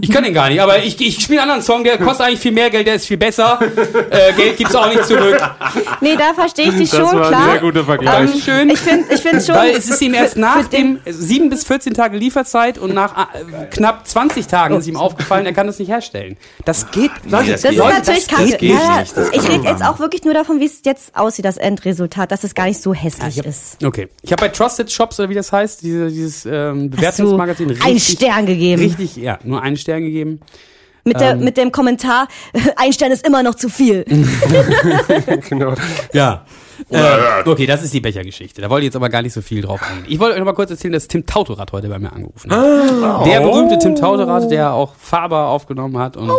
Ich 0.01 0.11
kann 0.11 0.23
den 0.23 0.33
gar 0.33 0.49
nicht, 0.49 0.61
aber 0.61 0.83
ich, 0.83 0.99
ich 1.01 1.21
spiele 1.21 1.41
einen 1.41 1.51
anderen 1.51 1.65
Song, 1.65 1.83
der 1.83 1.97
kostet 1.97 2.27
eigentlich 2.27 2.39
viel 2.39 2.51
mehr 2.51 2.69
Geld, 2.69 2.87
der 2.87 2.95
ist 2.95 3.05
viel 3.07 3.17
besser. 3.17 3.59
Äh, 4.09 4.33
Geld 4.33 4.57
gibt's 4.57 4.75
auch 4.75 4.87
nicht 4.89 5.05
zurück. 5.05 5.37
Nee, 6.01 6.15
da 6.17 6.33
verstehe 6.33 6.69
ich 6.69 6.75
dich 6.75 6.89
Das 6.91 6.99
schon, 6.99 7.21
klar. 7.21 7.48
Sehr 7.51 7.59
guter 7.61 7.83
Vergleich. 7.85 8.33
Ähm, 8.33 8.39
schön. 8.41 8.69
Ich 8.69 8.79
finde 8.79 9.13
ich 9.13 9.21
find 9.21 9.43
schon. 9.43 9.55
Weil 9.55 9.71
es 9.71 9.89
ist 9.89 10.01
ihm 10.01 10.13
erst 10.13 10.37
nach 10.37 10.67
dem 10.67 10.99
also 11.05 11.21
sieben 11.21 11.49
bis 11.49 11.63
14 11.65 11.93
Tage 11.93 12.17
Lieferzeit 12.17 12.77
und 12.77 12.93
nach 12.93 13.15
äh, 13.35 13.65
knapp 13.71 14.07
20 14.07 14.47
Tagen 14.47 14.75
ist 14.77 14.87
ihm 14.87 14.95
aufgefallen, 14.97 15.45
er 15.45 15.53
kann 15.53 15.67
das 15.67 15.79
nicht 15.79 15.89
herstellen. 15.89 16.37
Das 16.65 16.91
geht, 16.91 17.11
Leute, 17.29 17.51
das 17.51 17.61
Das 17.61 17.71
ist 17.71 17.77
geht- 17.77 17.89
natürlich 17.89 18.27
das 18.27 18.37
kacke. 18.37 18.57
geht 18.57 18.61
Ja, 18.61 18.99
nicht, 19.01 19.17
das 19.17 19.29
ich 19.31 19.49
rede 19.49 19.63
jetzt 19.67 19.83
auch 19.83 19.99
wirklich 19.99 20.23
nur 20.23 20.33
davon, 20.33 20.59
wie 20.59 20.65
es 20.65 20.81
jetzt 20.85 21.15
aussieht, 21.15 21.45
das 21.45 21.57
Endresultat, 21.57 22.31
dass 22.31 22.43
es 22.43 22.53
gar 22.55 22.65
nicht 22.65 22.81
so 22.81 22.93
hässlich 22.93 23.37
Ich 23.37 23.39
hab, 23.39 23.45
ist. 23.45 23.83
okay. 23.83 24.07
Ich 24.21 24.31
habe 24.31 24.41
bei 24.41 24.49
Trusted 24.49 24.91
Shops 24.91 25.19
oder 25.19 25.29
wie 25.29 25.35
das 25.35 25.51
heißt, 25.51 25.81
diese, 25.81 26.09
dieses 26.09 26.45
ähm, 26.45 26.51
Hast 26.51 27.19
du 27.19 27.23
Bewertungsmagazin 27.25 27.77
einen 27.83 27.99
Stern 27.99 28.45
gegeben. 28.45 28.81
Richtig, 28.81 29.15
ja, 29.17 29.39
nur 29.43 29.61
einen 29.61 29.77
Stern 29.77 30.01
gegeben. 30.03 30.39
Mit, 31.05 31.19
der, 31.21 31.31
Ähm. 31.31 31.39
mit 31.43 31.55
dem 31.57 31.71
Kommentar, 31.71 32.27
ein 32.75 32.91
Stern 32.93 33.11
ist 33.11 33.25
immer 33.25 33.41
noch 33.41 33.55
zu 33.55 33.69
viel. 33.69 34.03
genau. 35.49 35.73
Ja. 36.13 36.45
Äh, 36.91 37.47
okay, 37.47 37.65
das 37.65 37.83
ist 37.83 37.93
die 37.93 37.99
Bechergeschichte. 37.99 38.61
Da 38.61 38.69
wollte 38.69 38.81
ich 38.83 38.87
jetzt 38.87 38.95
aber 38.95 39.09
gar 39.09 39.21
nicht 39.21 39.33
so 39.33 39.41
viel 39.41 39.61
drauf 39.61 39.81
eingehen. 39.83 40.05
Ich 40.09 40.19
wollte 40.19 40.33
euch 40.33 40.39
noch 40.39 40.45
mal 40.45 40.53
kurz 40.53 40.71
erzählen, 40.71 40.93
dass 40.93 41.07
Tim 41.07 41.25
Tautorat 41.25 41.71
heute 41.71 41.87
bei 41.89 41.99
mir 41.99 42.11
angerufen 42.11 42.51
hat. 42.51 43.25
Der 43.27 43.41
berühmte 43.41 43.77
Tim 43.77 43.95
Tautorat, 43.95 44.49
der 44.49 44.73
auch 44.73 44.95
Faber 44.95 45.47
aufgenommen 45.49 45.97
hat 45.97 46.17
und 46.17 46.31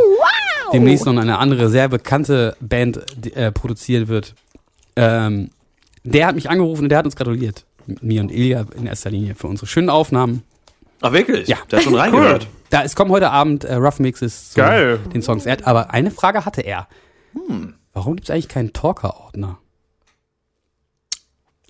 demnächst 0.73 1.07
noch 1.07 1.17
eine 1.17 1.39
andere 1.39 1.69
sehr 1.69 1.89
bekannte 1.89 2.57
Band 2.61 3.01
äh, 3.37 3.53
produziert 3.53 4.09
wird. 4.09 4.35
Ähm, 4.97 5.51
der 6.05 6.27
hat 6.27 6.35
mich 6.35 6.51
angerufen 6.51 6.85
und 6.85 6.89
der 6.89 6.99
hat 6.99 7.05
uns 7.05 7.17
gratuliert. 7.17 7.65
Mir 8.01 8.21
und 8.21 8.31
Ilja 8.31 8.67
in 8.77 8.87
erster 8.87 9.11
Linie 9.11 9.35
für 9.35 9.47
unsere 9.47 9.67
schönen 9.67 9.91
Aufnahmen. 9.91 10.43
Ach 11.01 11.13
wirklich? 11.13 11.49
Ja. 11.49 11.57
Der 11.71 11.79
hat 11.79 11.85
schon 11.85 11.95
reingehört. 11.95 12.47
Da, 12.71 12.83
es 12.85 12.95
kommen 12.95 13.11
heute 13.11 13.31
Abend 13.31 13.65
äh, 13.65 13.75
Rough 13.75 13.99
Mixes 13.99 14.51
zu 14.51 14.61
Geil. 14.61 14.99
den 15.13 15.23
Songs. 15.23 15.47
Er 15.47 15.53
hat, 15.53 15.67
aber 15.67 15.91
eine 15.93 16.11
Frage 16.11 16.45
hatte 16.45 16.61
er. 16.61 16.89
Warum 17.93 18.17
gibt 18.17 18.29
es 18.29 18.31
eigentlich 18.31 18.49
keinen 18.49 18.73
Talker-Ordner? 18.73 19.59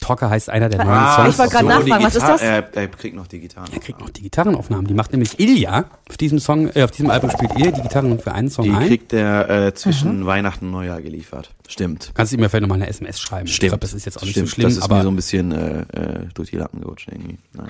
Talker 0.01 0.31
heißt 0.31 0.51
einer 0.51 0.69
der 0.69 0.85
neuen 0.85 0.97
Ah, 0.97 1.17
Songs. 1.17 1.35
Ich 1.35 1.39
wollte 1.39 1.53
gerade 1.53 1.65
so, 1.65 1.69
nachfragen, 1.71 1.99
die 2.01 2.07
was 2.07 2.15
ist 2.17 2.27
das? 2.27 2.41
Er, 2.43 2.75
er 2.77 2.89
kriegt 2.89 3.15
noch 3.15 3.27
die 3.27 3.39
Gitarren. 3.41 3.69
Er 3.73 3.81
kriegt 3.81 4.01
noch 4.01 4.11
die 4.11 4.23
Gitarrenaufnahmen. 4.23 4.87
Die 4.87 4.95
macht 4.95 5.13
nämlich 5.13 5.39
Ilja. 5.39 5.85
Auf 6.09 6.17
diesem 6.17 6.39
Song, 6.39 6.69
äh, 6.75 6.83
auf 6.83 6.91
diesem 6.91 7.11
Album 7.11 7.31
spielt 7.31 7.53
Ilja 7.57 7.71
die 7.71 7.83
Gitarren 7.83 8.19
für 8.19 8.33
einen 8.33 8.51
Song 8.51 8.65
Die 8.65 8.71
ein. 8.73 8.87
kriegt 8.89 9.13
er 9.13 9.49
äh, 9.69 9.75
zwischen 9.75 10.27
Weihnachten 10.27 10.67
und 10.67 10.73
Neujahr 10.73 11.01
geliefert. 11.03 11.51
Stimmt. 11.69 12.11
Kannst 12.15 12.33
du 12.33 12.37
ihm 12.37 12.43
ja 12.43 12.49
vielleicht 12.49 12.63
nochmal 12.63 12.79
eine 12.79 12.89
SMS 12.89 13.21
schreiben. 13.21 13.47
Ich 13.47 13.59
glaube, 13.61 13.79
das 13.79 13.93
ist 13.95 14.05
jetzt 14.07 14.17
auch 14.19 14.23
nicht 14.23 14.33
Stimmt. 14.33 14.49
so 14.49 14.55
schlimm, 14.55 14.65
das 14.69 14.77
ist 14.79 14.83
aber 14.83 14.97
mir 14.97 15.03
so 15.05 15.09
ein 15.11 15.17
bisschen 15.17 15.53
äh, 15.53 15.81
äh, 15.81 16.27
durch 16.35 16.51
die 16.51 16.57
Lappen 16.57 16.81
gerutscht 16.81 17.09
irgendwie. 17.13 17.39
Naja. 17.53 17.69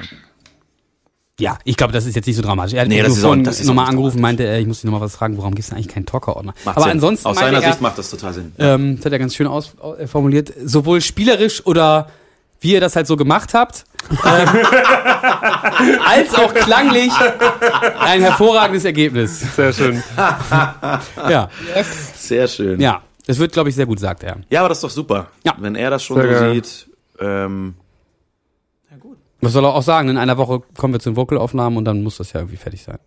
ja, 1.39 1.59
ich 1.65 1.77
glaube, 1.77 1.93
das 1.95 2.05
ist 2.07 2.15
jetzt 2.17 2.27
nicht 2.27 2.37
so 2.37 2.43
dramatisch. 2.43 2.75
Er 2.75 2.83
hat 2.83 2.89
Nee, 2.89 2.97
mich 2.97 3.05
das 3.05 3.09
nur 3.13 3.17
ist 3.19 3.25
auch- 3.25 3.29
vorhin 3.29 3.45
das 3.45 3.57
ist 3.61 3.63
auch 3.67 3.69
nochmal 3.69 3.87
angerufen, 3.89 4.21
meinte, 4.21 4.47
äh, 4.47 4.61
ich 4.61 4.67
muss 4.67 4.79
dich 4.79 4.85
nochmal 4.85 5.01
was 5.01 5.17
fragen, 5.17 5.37
warum 5.39 5.51
gibt 5.55 5.61
es 5.65 5.69
denn 5.71 5.77
eigentlich 5.77 5.89
keinen 5.89 6.05
Talker-Ordner? 6.07 6.53
Aber 6.67 6.83
Sinn. 6.83 6.91
ansonsten 6.93 7.27
Aus 7.29 7.39
seiner 7.39 7.63
er, 7.63 7.71
Sicht 7.71 7.81
macht 7.81 7.97
das 7.99 8.11
total 8.11 8.35
Sinn. 8.35 8.53
ähm, 8.59 8.97
das 8.97 9.07
hat 9.07 9.13
er 9.13 9.19
ganz 9.19 9.35
schön 9.35 9.47
aus, 9.47 9.75
äh, 9.99 10.07
formuliert, 10.07 10.53
sowohl 10.65 11.01
spielerisch 11.01 11.65
oder 11.67 12.09
wie 12.61 12.73
ihr 12.73 12.81
das 12.81 12.95
halt 12.97 13.07
so 13.07 13.17
gemacht 13.17 13.55
habt, 13.55 13.85
ähm, 14.11 14.49
als 16.07 16.35
auch 16.35 16.53
klanglich 16.55 17.13
ein 18.01 18.21
hervorragendes 18.21 18.85
Ergebnis. 18.85 19.41
Sehr 19.57 19.73
schön. 19.73 20.03
Ja, 20.17 21.49
Sehr 22.17 22.49
schön. 22.49 22.81
ja. 22.81 23.03
Das 23.27 23.39
wird, 23.39 23.53
glaube 23.53 23.69
ich, 23.69 23.77
sehr 23.77 23.87
gut, 23.87 24.01
sagt 24.01 24.25
er. 24.25 24.39
Ja, 24.51 24.61
aber 24.61 24.71
das 24.71 24.79
ist 24.79 24.85
doch 24.85 24.91
super. 24.91 25.29
Ja. 25.45 25.55
Wenn 25.59 25.77
er 25.77 25.91
das 25.91 26.03
schon 26.03 26.17
Sehr 26.21 26.35
so 26.35 26.41
geil. 26.41 26.55
sieht. 26.55 26.89
Ähm, 27.21 27.75
Was 29.41 29.53
soll 29.53 29.65
er 29.65 29.75
auch 29.75 29.83
sagen? 29.83 30.09
In 30.09 30.19
einer 30.19 30.37
Woche 30.37 30.63
kommen 30.77 30.95
wir 30.95 31.01
zu 31.01 31.11
den 31.11 31.17
Vocalaufnahmen 31.17 31.77
und 31.79 31.85
dann 31.85 32.03
muss 32.03 32.17
das 32.17 32.33
ja 32.33 32.41
irgendwie 32.41 32.57
fertig 32.57 32.83
sein. 32.83 32.99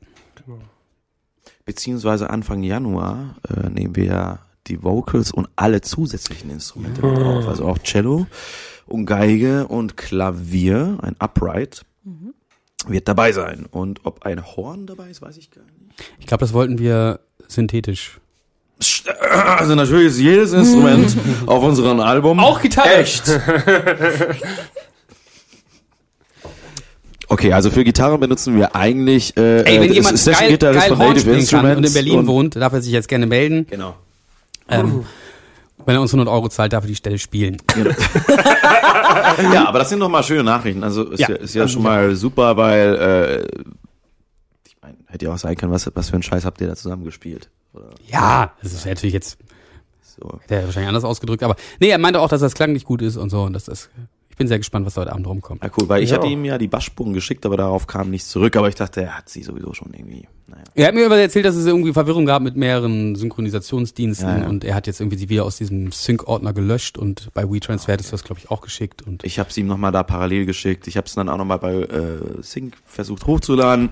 beziehungsweise 1.66 2.30
Anfang 2.30 2.64
Januar 2.64 3.36
äh, 3.50 3.70
nehmen 3.70 3.96
wir 3.96 4.06
ja 4.06 4.40
die 4.68 4.82
Vocals 4.82 5.32
und 5.32 5.50
alle 5.58 5.82
zusätzlichen 5.82 6.50
Instrumente 6.52 7.06
mit 7.06 7.22
auf. 7.22 7.48
Also 7.48 7.66
auch 7.66 7.80
Cello 7.80 8.26
und 8.94 9.08
Geige 9.08 9.68
und 9.68 9.98
Klavier, 9.98 11.00
ein 11.02 11.16
Upright, 11.18 11.82
wird 12.88 13.08
dabei 13.08 13.32
sein. 13.32 13.66
Und 13.72 14.02
ob 14.06 14.24
ein 14.24 14.46
Horn 14.46 14.86
dabei 14.86 15.10
ist, 15.10 15.22
weiß 15.22 15.38
ich 15.38 15.50
gar 15.50 15.64
nicht. 15.64 15.74
Ich 16.20 16.28
glaube, 16.28 16.42
das 16.42 16.54
wollten 16.54 16.78
wir 16.78 17.20
synthetisch. 17.48 18.20
Also 19.32 19.74
natürlich 19.76 20.08
ist 20.08 20.20
jedes 20.20 20.54
Instrument 20.54 21.16
auf 21.48 21.64
unserem 21.64 22.00
Album 22.02 22.40
Auch 22.40 22.62
Gitarre. 22.62 22.96
echt. 22.98 23.24
Okay, 27.30 27.54
also 27.54 27.72
für 27.72 27.84
Gitarre 27.84 28.18
benutzen 28.18 28.56
wir 28.56 28.76
eigentlich 28.76 29.36
äh, 29.38 29.62
Ey, 29.64 29.82
wenn 29.82 29.90
äh, 29.92 29.94
jemand 29.96 30.20
Session 30.20 30.42
geil, 30.42 30.52
Gitarrist 30.52 30.82
geil 30.82 30.90
von 30.90 31.00
Horn 31.00 31.08
Native 31.14 31.30
kann 31.32 31.40
Instruments 31.40 31.78
und 31.78 31.86
in 31.88 31.94
Berlin 31.94 32.20
und- 32.20 32.28
wohnt, 32.28 32.56
darf 32.58 32.74
er 32.74 32.82
sich 32.82 32.92
jetzt 32.94 33.08
gerne 33.08 33.26
melden. 33.26 33.66
Genau. 33.70 33.96
Ähm, 34.70 35.06
wenn 35.86 35.96
er 35.96 36.02
uns 36.02 36.14
100 36.14 36.32
Euro 36.34 36.50
zahlt, 36.50 36.74
darf 36.74 36.84
er 36.84 36.88
die 36.88 36.96
Stelle 36.96 37.18
spielen. 37.20 37.58
Ja, 39.52 39.68
aber 39.68 39.80
das 39.80 39.90
sind 39.90 40.00
doch 40.00 40.10
mal 40.10 40.24
schöne 40.24 40.44
Nachrichten. 40.44 40.84
Also 40.84 41.04
ist 41.10 41.20
ja, 41.20 41.30
Ja, 41.30 41.36
ist 41.36 41.54
ja 41.56 41.62
also 41.64 41.74
schon 41.74 41.84
mal 41.84 42.16
super, 42.16 42.58
weil 42.58 42.96
äh, 42.96 43.64
ich 44.68 44.76
meine, 44.82 44.98
hätte 45.08 45.26
ja 45.26 45.34
auch 45.34 45.38
sein 45.38 45.56
können, 45.56 45.72
was, 45.72 45.90
was 45.96 46.10
für 46.10 46.14
einen 46.16 46.24
Scheiß 46.24 46.46
habt 46.46 46.62
ihr 46.62 46.68
da 46.68 46.76
zusammen 46.76 47.04
gespielt? 47.04 47.50
Oder 47.74 47.90
Ja, 48.08 48.54
das 48.62 48.74
ist 48.74 48.86
natürlich 48.86 49.14
jetzt, 49.14 49.38
so. 50.02 50.40
hätte 50.42 50.56
er 50.56 50.66
wahrscheinlich 50.66 50.88
anders 50.90 51.04
ausgedrückt, 51.04 51.44
aber 51.44 51.56
nee, 51.80 51.90
er 51.90 51.98
meinte 51.98 52.20
auch, 52.22 52.30
dass 52.30 52.42
das 52.42 52.54
Klang 52.54 52.74
nicht 52.74 52.86
gut 52.86 53.02
ist 53.02 53.18
und 53.18 53.30
so 53.30 53.44
und 53.44 53.54
das 53.54 53.68
ist, 53.68 53.90
ich 54.34 54.38
bin 54.38 54.48
sehr 54.48 54.58
gespannt, 54.58 54.84
was 54.88 54.98
heute 54.98 55.12
Abend 55.12 55.28
rumkommt. 55.28 55.64
Ja, 55.64 55.70
cool, 55.78 55.88
weil 55.88 56.02
ich 56.02 56.10
Ja. 56.10 56.18
hatte 56.18 56.26
ihm 56.26 56.44
ja 56.44 56.58
die 56.58 56.68
Bassspuren 56.68 57.14
geschickt, 57.14 57.46
aber 57.46 57.56
darauf 57.56 57.86
kam 57.86 58.10
nichts 58.10 58.30
zurück. 58.30 58.56
Aber 58.56 58.68
ich 58.68 58.74
dachte, 58.74 59.04
er 59.04 59.16
hat 59.20 59.30
sie 59.30 59.44
sowieso 59.44 59.74
schon 59.76 59.94
irgendwie. 59.94 60.28
Naja. 60.48 60.64
Er 60.74 60.88
hat 60.88 60.96
mir 60.96 61.04
erzählt, 61.08 61.46
dass 61.46 61.54
es 61.56 61.68
irgendwie 61.68 61.94
Verwirrung 61.94 62.26
gab 62.26 62.42
mit 62.42 62.56
mehreren 62.56 63.14
Synchronisationsdiensten 63.16 64.28
Ja, 64.28 64.38
ja. 64.40 64.48
und 64.50 64.64
er 64.64 64.74
hat 64.74 64.88
jetzt 64.88 65.02
irgendwie 65.02 65.18
sie 65.18 65.30
wieder 65.30 65.46
aus 65.46 65.58
diesem 65.58 65.92
Sync-Ordner 65.92 66.52
gelöscht 66.52 66.98
und 66.98 67.30
bei 67.36 67.48
WeTransfer 67.48 67.94
hättest 67.94 68.10
du 68.10 68.16
das, 68.16 68.24
glaube 68.24 68.40
ich, 68.44 68.50
auch 68.50 68.62
geschickt 68.62 69.04
und 69.04 69.24
Ich 69.24 69.38
habe 69.38 69.50
es 69.52 69.58
ihm 69.58 69.68
nochmal 69.68 69.92
da 69.92 70.02
parallel 70.02 70.48
geschickt. 70.48 70.88
Ich 70.88 70.98
habe 70.98 71.06
es 71.06 71.14
dann 71.14 71.30
auch 71.30 71.38
nochmal 71.38 71.60
bei 71.60 71.74
äh, 71.76 72.42
Sync 72.42 72.76
versucht 72.88 73.28
hochzuladen. 73.28 73.90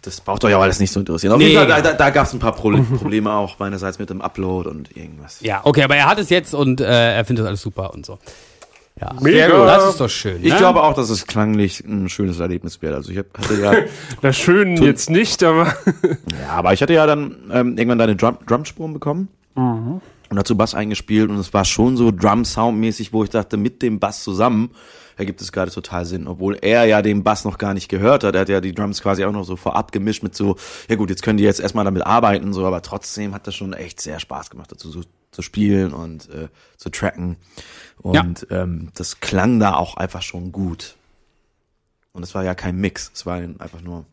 Das 0.00 0.20
braucht 0.20 0.44
euch 0.44 0.54
auch 0.54 0.60
alles 0.62 0.80
nicht 0.80 0.92
so 0.92 1.00
interessieren. 1.00 1.32
Auf 1.32 1.38
Nee, 1.38 1.48
jeden 1.48 1.58
Fall, 1.58 1.66
da, 1.66 1.76
genau. 1.76 1.90
da, 1.90 1.94
da 1.96 2.10
gab 2.10 2.26
es 2.26 2.32
ein 2.32 2.38
paar 2.38 2.52
Pro 2.54 2.70
Probleme 2.70 3.32
auch 3.32 3.58
meinerseits 3.58 3.98
mit 3.98 4.08
dem 4.10 4.20
Upload 4.22 4.68
und 4.68 4.94
irgendwas. 4.96 5.40
ja, 5.40 5.60
okay, 5.64 5.82
aber 5.82 5.96
er 5.96 6.06
hat 6.06 6.18
es 6.18 6.28
jetzt 6.30 6.54
und 6.54 6.80
äh, 6.80 7.14
er 7.16 7.24
findet 7.26 7.44
das 7.44 7.48
alles 7.48 7.62
super 7.62 7.92
und 7.94 8.04
so. 8.06 8.18
Ja, 9.00 9.12
Mega. 9.20 9.64
das 9.66 9.90
ist 9.90 10.00
doch 10.00 10.08
schön. 10.08 10.38
Ich 10.44 10.52
ne? 10.52 10.58
glaube 10.58 10.82
auch, 10.82 10.94
dass 10.94 11.10
es 11.10 11.26
klanglich 11.26 11.84
ein 11.84 12.08
schönes 12.08 12.38
Erlebnis 12.38 12.80
wird. 12.80 12.94
Also 12.94 13.10
ich 13.10 13.18
hab, 13.18 13.36
hatte 13.36 13.60
ja 13.60 13.72
Na 14.22 14.32
schön 14.32 14.76
jetzt 14.76 15.10
nicht, 15.10 15.42
aber 15.42 15.66
Ja, 16.42 16.50
aber 16.50 16.72
ich 16.72 16.80
hatte 16.80 16.92
ja 16.92 17.04
dann 17.04 17.50
ähm, 17.52 17.76
irgendwann 17.76 17.98
deine 17.98 18.14
Drum 18.14 18.38
Drumspuren 18.46 18.92
bekommen 18.92 19.28
und 20.30 20.36
dazu 20.36 20.56
Bass 20.56 20.74
eingespielt 20.74 21.28
und 21.28 21.38
es 21.38 21.52
war 21.52 21.64
schon 21.64 21.96
so 21.96 22.12
Drum-Sound-mäßig, 22.12 23.12
wo 23.12 23.24
ich 23.24 23.30
dachte, 23.30 23.56
mit 23.56 23.82
dem 23.82 23.98
Bass 23.98 24.22
zusammen 24.22 24.70
ergibt 25.16 25.40
es 25.40 25.52
gerade 25.52 25.70
total 25.70 26.04
Sinn, 26.04 26.26
obwohl 26.26 26.56
er 26.60 26.84
ja 26.84 27.02
den 27.02 27.22
Bass 27.22 27.44
noch 27.44 27.58
gar 27.58 27.74
nicht 27.74 27.88
gehört 27.88 28.24
hat. 28.24 28.34
Er 28.34 28.42
hat 28.42 28.48
ja 28.48 28.60
die 28.60 28.74
Drums 28.74 29.00
quasi 29.02 29.24
auch 29.24 29.32
noch 29.32 29.44
so 29.44 29.56
vorab 29.56 29.92
gemischt 29.92 30.22
mit 30.22 30.34
so, 30.34 30.56
ja 30.88 30.96
gut, 30.96 31.10
jetzt 31.10 31.22
können 31.22 31.38
die 31.38 31.44
jetzt 31.44 31.60
erstmal 31.60 31.84
damit 31.84 32.04
arbeiten, 32.04 32.52
so, 32.52 32.66
aber 32.66 32.82
trotzdem 32.82 33.34
hat 33.34 33.46
das 33.46 33.54
schon 33.54 33.72
echt 33.72 34.00
sehr 34.00 34.18
Spaß 34.18 34.50
gemacht, 34.50 34.72
dazu 34.72 34.90
so, 34.90 35.02
zu 35.30 35.42
spielen 35.42 35.92
und 35.92 36.28
äh, 36.30 36.48
zu 36.76 36.90
tracken. 36.90 37.36
Und 38.02 38.46
ähm, 38.50 38.88
das 38.94 39.20
klang 39.20 39.58
da 39.60 39.74
auch 39.74 39.96
einfach 39.96 40.22
schon 40.22 40.52
gut. 40.52 40.96
Und 42.12 42.22
es 42.22 42.34
war 42.34 42.44
ja 42.44 42.54
kein 42.54 42.76
Mix, 42.76 43.10
es 43.14 43.26
war 43.26 43.36
einfach 43.36 43.80
nur 43.82 44.04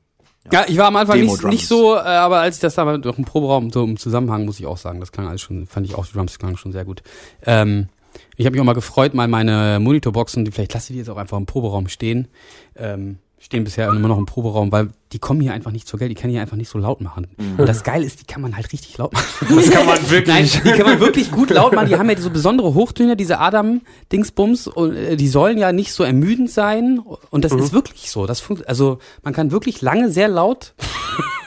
Ja, 0.52 0.66
ich 0.68 0.78
war 0.78 0.88
am 0.88 0.96
Anfang 0.96 1.20
nicht, 1.20 1.44
nicht 1.44 1.68
so, 1.68 1.96
äh, 1.96 2.00
aber 2.00 2.40
als 2.40 2.56
ich 2.56 2.62
das 2.62 2.76
da 2.76 2.86
mal 2.86 3.00
durch 3.00 3.16
den 3.16 3.26
Proberaum 3.26 3.72
so 3.72 3.84
im 3.84 3.98
Zusammenhang, 3.98 4.46
muss 4.46 4.60
ich 4.60 4.66
auch 4.66 4.78
sagen, 4.78 5.00
das 5.00 5.12
klang 5.12 5.28
alles 5.28 5.42
schon, 5.42 5.68
fand 5.68 5.86
ich 5.86 5.96
auch, 5.96 6.06
die 6.08 6.14
Drums 6.14 6.40
klangen 6.40 6.58
schon 6.58 6.72
sehr 6.72 6.86
gut. 6.86 7.04
Ähm, 7.46 7.90
ich 8.38 8.46
habe 8.46 8.54
mich 8.54 8.62
auch 8.62 8.66
mal 8.66 8.74
gefreut, 8.74 9.14
mal 9.14 9.28
meine 9.28 9.80
Monitorboxen, 9.80 10.46
die 10.46 10.52
vielleicht 10.52 10.74
lasse 10.74 10.92
ich 10.92 10.96
die 10.96 11.00
jetzt 11.00 11.10
auch 11.10 11.18
einfach 11.18 11.38
im 11.38 11.46
Proberaum 11.46 11.88
stehen, 11.90 12.28
ähm, 12.76 13.20
stehen 13.42 13.64
bisher 13.64 13.90
immer 13.90 14.08
noch 14.08 14.20
im 14.20 14.28
Proberaum, 14.28 14.72
weil 14.72 14.90
die 15.12 15.20
kommen 15.20 15.42
hier 15.42 15.52
einfach 15.52 15.72
nicht 15.72 15.88
zur 15.88 15.98
Geld, 16.00 16.12
die 16.12 16.16
kann 16.16 16.30
ich 16.30 16.36
hier 16.36 16.42
einfach 16.42 16.56
nicht 16.56 16.70
so 16.70 16.78
laut 16.78 17.02
machen. 17.02 17.28
Und 17.58 17.68
das 17.68 17.84
Geile 17.84 18.06
ist, 18.06 18.22
die 18.22 18.26
kann 18.26 18.42
man 18.42 18.56
halt 18.56 18.72
richtig 18.72 18.98
laut 18.98 19.12
machen. 19.12 19.26
das 19.56 19.70
kann 19.72 19.86
man 19.86 20.10
wirklich. 20.10 20.54
Nein, 20.54 20.62
die 20.64 20.72
kann 20.78 20.86
man 20.86 21.00
wirklich 21.02 21.32
gut 21.32 21.50
laut 21.50 21.74
machen. 21.74 21.90
Die 21.90 21.98
haben 21.98 22.10
ja 22.10 22.18
so 22.18 22.30
besondere 22.30 22.76
Hochtöne, 22.76 23.18
diese 23.18 23.40
Adam-Dingsbums. 23.40 24.68
Und 24.68 24.96
äh, 24.96 25.18
die 25.18 25.28
sollen 25.28 25.58
ja 25.58 25.72
nicht 25.72 25.92
so 25.92 26.04
ermüdend 26.04 26.52
sein. 26.52 27.00
Und 27.32 27.44
das 27.44 27.52
ist 27.52 27.74
wirklich 27.74 28.12
so. 28.12 28.28
Das 28.28 28.40
funkt, 28.40 28.70
also 28.70 29.00
man 29.24 29.34
kann 29.34 29.52
wirklich 29.52 29.82
lange 29.82 30.12
sehr 30.12 30.28
laut 30.28 30.74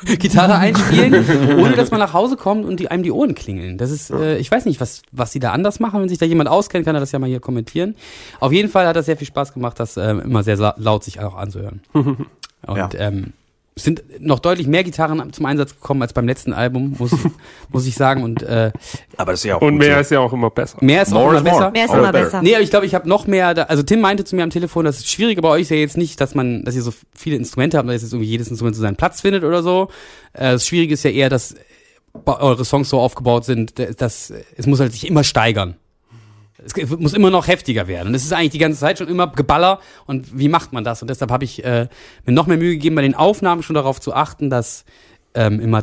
Gitarre 0.18 0.54
einspielen, 0.56 1.58
ohne 1.58 1.72
dass 1.76 1.90
man 1.90 2.00
nach 2.00 2.12
Hause 2.12 2.36
kommt 2.36 2.64
und 2.64 2.80
die, 2.80 2.90
einem 2.90 3.02
die 3.02 3.10
Ohren 3.12 3.34
klingeln. 3.34 3.78
Das 3.78 3.90
ist, 3.90 4.10
äh, 4.10 4.36
ich 4.38 4.50
weiß 4.50 4.64
nicht, 4.66 4.80
was, 4.80 5.02
was 5.12 5.32
sie 5.32 5.38
da 5.40 5.52
anders 5.52 5.80
machen. 5.80 6.00
Wenn 6.00 6.08
sich 6.08 6.18
da 6.18 6.26
jemand 6.26 6.48
auskennt, 6.48 6.84
kann 6.86 6.94
er 6.94 7.00
das 7.00 7.12
ja 7.12 7.18
mal 7.18 7.28
hier 7.28 7.40
kommentieren. 7.40 7.94
Auf 8.40 8.52
jeden 8.52 8.68
Fall 8.68 8.86
hat 8.86 8.96
das 8.96 9.06
sehr 9.06 9.16
viel 9.16 9.26
Spaß 9.26 9.52
gemacht, 9.54 9.78
das 9.80 9.96
äh, 9.96 10.10
immer 10.10 10.42
sehr 10.42 10.56
la- 10.56 10.74
laut 10.78 11.04
sich 11.04 11.20
auch 11.20 11.36
anzuhören. 11.36 11.80
Und 11.92 12.76
Ja. 12.76 12.88
ähm, 12.98 13.32
sind 13.76 14.04
noch 14.20 14.38
deutlich 14.38 14.68
mehr 14.68 14.84
Gitarren 14.84 15.32
zum 15.32 15.46
Einsatz 15.46 15.74
gekommen 15.74 16.00
als 16.02 16.12
beim 16.12 16.26
letzten 16.28 16.52
Album, 16.52 16.94
muss, 16.98 17.10
muss 17.70 17.86
ich 17.86 17.94
sagen. 17.96 18.22
Und 18.22 18.42
äh, 18.42 18.70
Aber 19.16 19.32
das 19.32 19.40
ist 19.40 19.44
ja 19.46 19.56
auch 19.56 19.62
Und 19.62 19.72
gut 19.72 19.78
mehr 19.80 19.94
so. 19.96 20.00
ist 20.00 20.10
ja 20.12 20.20
auch 20.20 20.32
immer 20.32 20.50
besser. 20.50 20.78
mehr 20.80 21.02
ist 21.02 21.12
auch 21.12 21.30
immer 21.30 21.40
besser. 21.42 21.70
Mehr 21.72 21.84
ist 21.86 21.92
immer 21.92 22.12
better. 22.12 22.24
besser. 22.24 22.42
Nee, 22.42 22.54
aber 22.54 22.62
ich 22.62 22.70
glaube, 22.70 22.86
ich 22.86 22.94
habe 22.94 23.08
noch 23.08 23.26
mehr. 23.26 23.52
Da, 23.54 23.62
also 23.64 23.82
Tim 23.82 24.00
meinte 24.00 24.24
zu 24.24 24.36
mir 24.36 24.44
am 24.44 24.50
Telefon, 24.50 24.84
das 24.84 25.04
Schwierige 25.04 25.42
bei 25.42 25.48
euch 25.48 25.62
ist 25.62 25.70
ja 25.70 25.76
jetzt 25.76 25.96
nicht, 25.96 26.20
dass 26.20 26.34
man, 26.36 26.64
dass 26.64 26.76
ihr 26.76 26.82
so 26.82 26.92
viele 27.16 27.34
Instrumente 27.36 27.76
habt, 27.76 27.88
dass 27.88 28.02
jetzt 28.02 28.12
irgendwie 28.12 28.30
jedes 28.30 28.48
Instrument 28.48 28.76
so 28.76 28.82
seinen 28.82 28.96
Platz 28.96 29.20
findet 29.20 29.42
oder 29.42 29.62
so. 29.64 29.88
Äh, 30.34 30.52
das 30.52 30.66
Schwierige 30.66 30.94
ist 30.94 31.02
ja 31.02 31.10
eher, 31.10 31.28
dass 31.28 31.56
eure 32.26 32.64
Songs 32.64 32.88
so 32.90 33.00
aufgebaut 33.00 33.44
sind, 33.44 33.74
dass 34.00 34.32
es 34.56 34.66
muss 34.68 34.78
halt 34.78 34.92
sich 34.92 35.08
immer 35.08 35.24
steigern. 35.24 35.74
Es 36.64 36.74
muss 36.98 37.12
immer 37.12 37.30
noch 37.30 37.46
heftiger 37.46 37.86
werden. 37.88 38.08
Und 38.08 38.14
es 38.14 38.24
ist 38.24 38.32
eigentlich 38.32 38.50
die 38.52 38.58
ganze 38.58 38.78
Zeit 38.80 38.98
schon 38.98 39.08
immer 39.08 39.26
Geballer. 39.28 39.80
Und 40.06 40.38
wie 40.38 40.48
macht 40.48 40.72
man 40.72 40.82
das? 40.84 41.02
Und 41.02 41.08
deshalb 41.08 41.30
habe 41.30 41.44
ich 41.44 41.64
äh, 41.64 41.88
mir 42.24 42.32
noch 42.32 42.46
mehr 42.46 42.56
Mühe 42.56 42.72
gegeben, 42.72 42.96
bei 42.96 43.02
den 43.02 43.14
Aufnahmen 43.14 43.62
schon 43.62 43.74
darauf 43.74 44.00
zu 44.00 44.14
achten, 44.14 44.50
dass 44.50 44.84
ähm, 45.34 45.60
immer, 45.60 45.82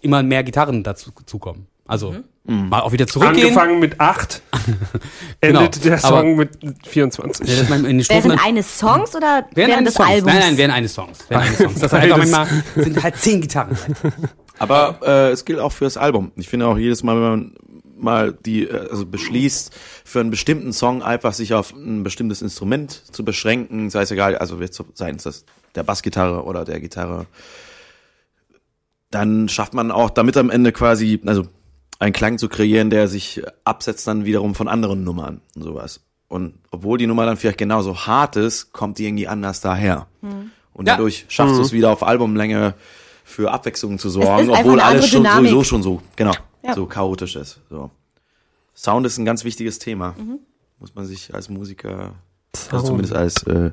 immer 0.00 0.22
mehr 0.22 0.44
Gitarren 0.44 0.82
dazu 0.82 1.10
zukommen. 1.26 1.66
Also 1.86 2.14
mal 2.44 2.80
auch 2.80 2.92
wieder 2.92 3.06
zurückgehen. 3.06 3.46
Angefangen 3.48 3.78
mit 3.80 4.00
8, 4.00 4.42
Genau. 5.40 5.60
endet 5.60 5.84
der 5.84 5.92
Aber- 6.04 6.20
Song 6.20 6.36
mit 6.36 6.50
24. 6.86 7.46
Ja, 7.48 7.76
den 7.76 8.02
Strophen 8.04 8.30
Während 8.30 8.44
eines 8.44 8.78
Songs 8.78 9.14
oder 9.16 9.46
während, 9.52 9.56
während 9.56 9.72
eines 9.78 9.94
des 9.94 9.94
Songs. 9.94 10.08
Albums? 10.10 10.32
Nein, 10.32 10.42
nein, 10.42 10.56
während 10.56 10.74
eines 10.74 10.94
Songs. 10.94 11.18
Während 11.28 11.46
eines 11.46 11.58
Songs. 11.58 11.80
Das 11.80 11.92
heißt 11.92 12.04
einfach 12.04 12.16
manchmal 12.18 12.46
sind 12.76 13.02
halt 13.02 13.16
zehn 13.16 13.40
Gitarren. 13.40 13.76
Aber 14.58 15.00
äh, 15.04 15.30
es 15.32 15.44
gilt 15.44 15.58
auch 15.58 15.72
fürs 15.72 15.96
Album. 15.96 16.30
Ich 16.36 16.48
finde 16.48 16.66
auch 16.66 16.78
jedes 16.78 17.02
Mal, 17.02 17.16
wenn 17.16 17.22
man 17.22 17.54
mal 18.02 18.32
die 18.32 18.64
äh, 18.68 18.88
also 18.90 19.06
beschließt, 19.06 19.72
für 20.04 20.20
einen 20.20 20.30
bestimmten 20.30 20.72
Song 20.72 21.02
einfach 21.02 21.32
sich 21.32 21.54
auf 21.54 21.72
ein 21.72 22.02
bestimmtes 22.02 22.42
Instrument 22.42 22.90
zu 23.12 23.24
beschränken, 23.24 23.90
sei 23.90 24.02
es 24.02 24.10
egal, 24.10 24.36
also 24.36 24.58
seien 24.94 25.16
es 25.16 25.22
das 25.22 25.44
der 25.74 25.82
Bassgitarre 25.82 26.44
oder 26.44 26.64
der 26.64 26.80
Gitarre, 26.80 27.26
dann 29.10 29.48
schafft 29.48 29.74
man 29.74 29.90
auch 29.90 30.10
damit 30.10 30.36
am 30.36 30.50
Ende 30.50 30.72
quasi, 30.72 31.20
also 31.26 31.44
einen 31.98 32.12
Klang 32.12 32.38
zu 32.38 32.48
kreieren, 32.48 32.90
der 32.90 33.08
sich 33.08 33.42
absetzt 33.64 34.06
dann 34.06 34.24
wiederum 34.24 34.54
von 34.54 34.68
anderen 34.68 35.04
Nummern 35.04 35.40
und 35.54 35.62
sowas. 35.62 36.00
Und 36.28 36.54
obwohl 36.70 36.98
die 36.98 37.06
Nummer 37.06 37.26
dann 37.26 37.36
vielleicht 37.36 37.58
genauso 37.58 38.06
hart 38.06 38.36
ist, 38.36 38.72
kommt 38.72 38.98
die 38.98 39.06
irgendwie 39.06 39.28
anders 39.28 39.60
daher. 39.60 40.06
Und 40.72 40.88
Ja. 40.88 40.94
dadurch 40.96 41.26
schaffst 41.28 41.56
du 41.56 41.60
es 41.62 41.72
wieder 41.72 41.90
auf 41.90 42.02
Albumlänge 42.02 42.74
für 43.24 43.52
Abwechslung 43.52 43.98
zu 43.98 44.08
sorgen, 44.10 44.50
obwohl 44.50 44.80
alles 44.80 45.08
schon 45.08 45.22
Dynamik. 45.22 45.50
sowieso 45.50 45.64
schon 45.64 45.82
so, 45.82 46.02
genau, 46.16 46.32
Ja. 46.64 46.74
so 46.74 46.86
chaotisch 46.86 47.36
ist. 47.36 47.60
So. 47.70 47.90
Sound 48.74 49.06
ist 49.06 49.18
ein 49.18 49.24
ganz 49.24 49.44
wichtiges 49.44 49.78
Thema. 49.78 50.14
Muss 50.78 50.94
man 50.94 51.06
sich 51.06 51.34
als 51.34 51.48
Musiker, 51.48 52.14
also 52.70 52.86
zumindest 52.86 53.14
als 53.14 53.42
äh, 53.44 53.70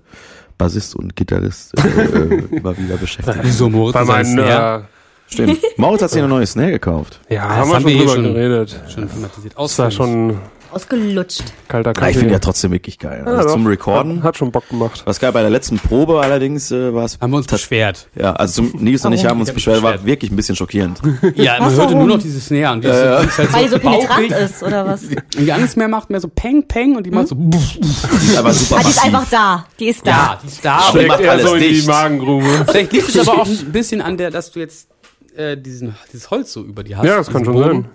Bassist 0.58 0.95
und 0.95 1.15
Gitarrist 1.15 1.73
äh, 1.78 2.36
immer 2.52 2.78
wieder 2.78 2.97
beschäftigen. 2.97 3.39
Wieso 3.43 3.69
Moritz? 3.69 3.93
Bei 3.93 4.04
meinen, 4.04 4.25
Snare? 4.34 4.80
äh, 4.82 5.32
Stimmt. 5.34 5.60
Maurits 5.78 6.04
hat 6.04 6.10
sich 6.10 6.19
eine 6.19 6.28
neue 6.28 6.45
Snare 6.47 6.71
gekauft. 6.71 7.19
ja, 7.30 7.47
das 7.47 7.69
haben 7.73 7.86
wir 7.86 8.08
schon 8.10 8.23
drüber 8.23 8.34
geredet. 8.34 8.82
Schon 8.89 9.10
thematisiert. 9.10 9.54
Das 9.54 9.78
war 9.78 9.88
Ausführlich. 9.88 9.95
schon 9.95 10.39
Ausgelutscht. 10.71 11.43
kalter 11.67 11.89
Ah, 11.89 11.91
ich 11.93 11.97
Kaffee. 11.99 12.13
finde 12.19 12.34
ja 12.34 12.39
trotzdem 12.39 12.71
wirklich 12.71 12.99
geil. 12.99 13.23
Ja, 13.25 13.34
Also 13.34 13.49
zum 13.49 13.65
Recorden. 13.67 14.17
Hat, 14.19 14.23
hat 14.23 14.38
schon 14.38 14.51
Bock 14.51 14.67
gemacht. 14.69 15.01
Was 15.05 15.19
geil 15.19 15.32
bei 15.32 15.41
der 15.41 15.49
letzten 15.49 15.77
Probe 15.79 16.19
allerdings 16.21 16.71
äh, 16.71 16.93
war 16.93 17.05
es. 17.05 17.17
Haben 17.19 17.32
wir 17.32 17.38
uns 17.38 17.47
beschwert. 17.47 18.08
Ja, 18.15 18.34
also 18.34 18.63
zum 18.63 18.82
Nils 18.82 19.03
und 19.05 19.13
ich 19.13 19.25
haben 19.25 19.39
uns 19.39 19.49
Ich 19.49 19.51
hab 19.51 19.55
beschwert, 19.55 19.82
war 19.84 20.05
wirklich 20.05 20.32
ein 20.32 20.36
bisschen 20.36 20.55
schockierend. 20.55 20.99
Ja, 21.36 21.58
man 21.60 21.67
Was, 21.69 21.77
hörte 21.77 21.93
warum? 21.93 22.08
nur 22.08 22.17
noch 22.17 22.23
diese 22.23 22.39
Snare. 22.39 22.73
Und 22.73 22.84
die 22.84 22.88
die 22.88 22.93
ist 22.93 23.38
halt 23.38 23.53
Weil 23.53 23.63
die 23.63 23.69
so 23.69 23.79
penetrant 23.79 24.32
ist, 24.32 24.63
oder 24.63 24.86
was? 24.86 25.03
Und 25.38 25.45
die 25.45 25.51
andere 25.51 25.69
Snare 25.69 25.89
macht 25.89 26.10
mehr 26.10 26.19
so 26.19 26.27
Peng, 26.27 26.67
Peng 26.67 26.95
und 26.95 27.05
die 27.05 27.12
macht 27.12 27.27
so. 27.29 27.36
Die 27.36 27.58
ist 27.58 28.38
aber 28.38 28.53
super 28.53 28.77
Ah, 28.79 28.84
die 28.84 28.89
ist 28.89 29.03
einfach 29.05 29.25
da. 29.29 29.65
Die 29.79 29.88
ist 29.88 30.05
da. 30.05 30.12
Ja, 30.12 30.39
die 30.43 30.47
ist 30.47 30.63
da. 30.65 30.79
Schlägt 30.79 30.86
Und 30.86 30.91
Schlägt 30.93 31.08
macht 31.10 31.19
eher 31.21 31.32
alles 31.32 31.45
so 31.45 31.55
in 31.55 31.62
die 31.62 31.69
dicht. 31.69 31.88
Magengrube. 31.88 32.45
vielleicht 32.67 32.93
liegt 32.93 33.10
es 33.10 33.27
aber 33.27 33.41
auch 33.41 33.47
ein 33.47 33.71
bisschen 33.71 34.01
an 34.01 34.17
der, 34.17 34.32
dass 34.32 34.51
du 34.51 34.60
jetzt 34.60 34.89
äh, 35.36 35.55
diesen, 35.58 35.95
dieses 36.12 36.29
Holz 36.32 36.51
so 36.53 36.63
über 36.63 36.84
die 36.84 36.95
hast. 36.95 37.05
Ja, 37.05 37.17
das 37.17 37.27
kann 37.29 37.45
schon 37.45 37.53
Boden. 37.53 37.69
sein. 37.84 37.89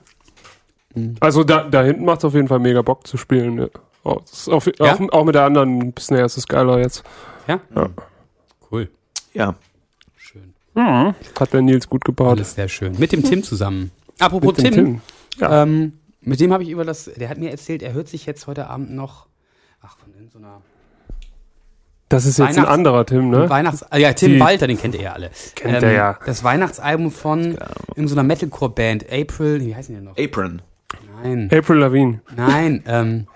Also 1.20 1.44
da, 1.44 1.64
da 1.64 1.82
hinten 1.82 2.04
macht 2.04 2.18
es 2.18 2.24
auf 2.24 2.34
jeden 2.34 2.48
Fall 2.48 2.58
mega 2.60 2.82
Bock 2.82 3.06
zu 3.06 3.16
spielen. 3.16 3.58
Ja. 3.58 3.66
Oh, 4.04 4.18
das 4.20 4.32
ist 4.32 4.48
auf, 4.48 4.66
Ja? 4.78 4.94
auch, 4.94 5.00
auch 5.12 5.24
mit 5.24 5.34
der 5.34 5.44
anderen 5.44 5.92
Snare 5.98 6.24
ist 6.24 6.36
es 6.36 6.46
geiler 6.46 6.78
jetzt. 6.78 7.02
Ja? 7.48 7.60
Ja. 7.74 7.88
Cool. 8.70 8.88
Ja. 9.32 9.54
Schön. 10.16 10.54
Hat 10.76 11.52
der 11.52 11.62
Nils 11.62 11.88
gut 11.88 12.04
gebaut. 12.04 12.36
Alles 12.38 12.54
sehr 12.54 12.68
schön. 12.68 12.98
Mit 12.98 13.12
dem 13.12 13.22
Tim 13.22 13.42
zusammen. 13.42 13.90
Apropos 14.18 14.56
Mit 14.56 14.66
Tim. 14.66 14.74
Tim. 14.74 15.00
Ja. 15.38 15.62
Ähm, 15.62 15.94
mit 16.20 16.40
dem 16.40 16.52
habe 16.52 16.62
ich 16.62 16.70
über 16.70 16.84
das, 16.84 17.04
der 17.16 17.28
hat 17.28 17.38
mir 17.38 17.50
erzählt, 17.50 17.82
er 17.82 17.92
hört 17.92 18.08
sich 18.08 18.24
jetzt 18.26 18.46
heute 18.46 18.68
Abend 18.68 18.90
noch, 18.94 19.26
ach, 19.82 19.96
von 19.98 20.10
so 20.32 20.38
einer 20.38 20.62
Das 22.08 22.24
ist 22.24 22.38
jetzt 22.38 22.56
ein 22.58 22.64
anderer 22.64 23.04
Tim, 23.04 23.28
ne? 23.30 23.48
Weihnachts, 23.50 23.82
ah, 23.90 23.96
ja, 23.98 24.12
Tim 24.12 24.32
Die- 24.34 24.40
Walter, 24.40 24.66
den 24.66 24.78
kennt 24.78 24.94
ihr 24.94 25.02
ja 25.02 25.12
alle. 25.12 25.26
Ähm, 25.26 25.32
Kennt 25.54 25.82
er 25.82 25.92
ja. 25.92 26.18
Das 26.24 26.44
Weihnachtsalbum 26.44 27.10
von 27.10 27.58
in 27.96 28.06
so 28.08 28.14
einer 28.14 28.22
Metalcore-Band, 28.22 29.06
April, 29.12 29.60
wie 29.64 29.74
heißen 29.74 29.94
die 29.94 30.00
denn 30.00 30.04
noch? 30.04 30.16
Apron. 30.18 30.62
Nein, 31.24 31.48
April 31.50 31.78
Lavigne. 31.78 32.20
nein, 32.36 32.84
ähm, 32.86 33.26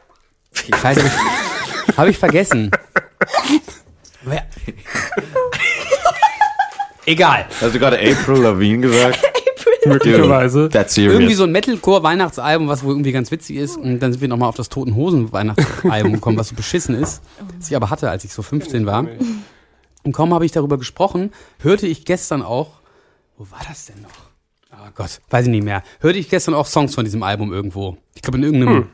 Scheiße, 0.52 1.02
hab 1.02 1.88
ich, 1.88 1.96
hab 1.96 2.08
ich 2.08 2.18
vergessen. 2.18 2.70
Wer? 4.22 4.46
Egal. 7.06 7.46
Hast 7.62 7.74
du 7.74 7.78
gerade 7.78 7.96
April 7.98 8.42
Lavigne 8.42 8.86
gesagt? 8.86 9.18
Möglicherweise. 9.86 10.68
That's 10.68 10.94
serious. 10.94 11.14
Irgendwie 11.14 11.34
so 11.34 11.44
ein 11.44 11.52
Metalcore-Weihnachtsalbum, 11.52 12.68
was 12.68 12.84
wohl 12.84 12.92
irgendwie 12.92 13.12
ganz 13.12 13.30
witzig 13.30 13.56
ist. 13.56 13.78
Und 13.78 14.00
dann 14.00 14.12
sind 14.12 14.20
wir 14.20 14.28
nochmal 14.28 14.50
auf 14.50 14.56
das 14.56 14.68
Toten 14.68 14.94
Hosen-Weihnachtsalbum 14.94 16.12
gekommen, 16.12 16.36
was 16.36 16.48
so 16.48 16.56
beschissen 16.56 16.94
ist. 16.94 17.22
Das 17.58 17.70
ich 17.70 17.76
aber 17.76 17.88
hatte, 17.88 18.10
als 18.10 18.22
ich 18.24 18.34
so 18.34 18.42
15 18.42 18.84
war. 18.84 19.06
Und 20.02 20.12
kaum 20.12 20.34
habe 20.34 20.44
ich 20.44 20.52
darüber 20.52 20.76
gesprochen, 20.76 21.32
hörte 21.60 21.86
ich 21.86 22.04
gestern 22.04 22.42
auch, 22.42 22.80
wo 23.38 23.50
war 23.50 23.60
das 23.66 23.86
denn 23.86 24.02
noch? 24.02 24.27
Oh 24.88 24.92
Gott, 24.94 25.20
weiß 25.30 25.46
ich 25.46 25.50
nicht 25.50 25.64
mehr. 25.64 25.82
Hörte 26.00 26.18
ich 26.18 26.28
gestern 26.28 26.54
auch 26.54 26.66
Songs 26.66 26.94
von 26.94 27.04
diesem 27.04 27.22
Album 27.22 27.52
irgendwo. 27.52 27.96
Ich 28.14 28.22
glaube 28.22 28.38
in 28.38 28.44
irgendeinem, 28.44 28.88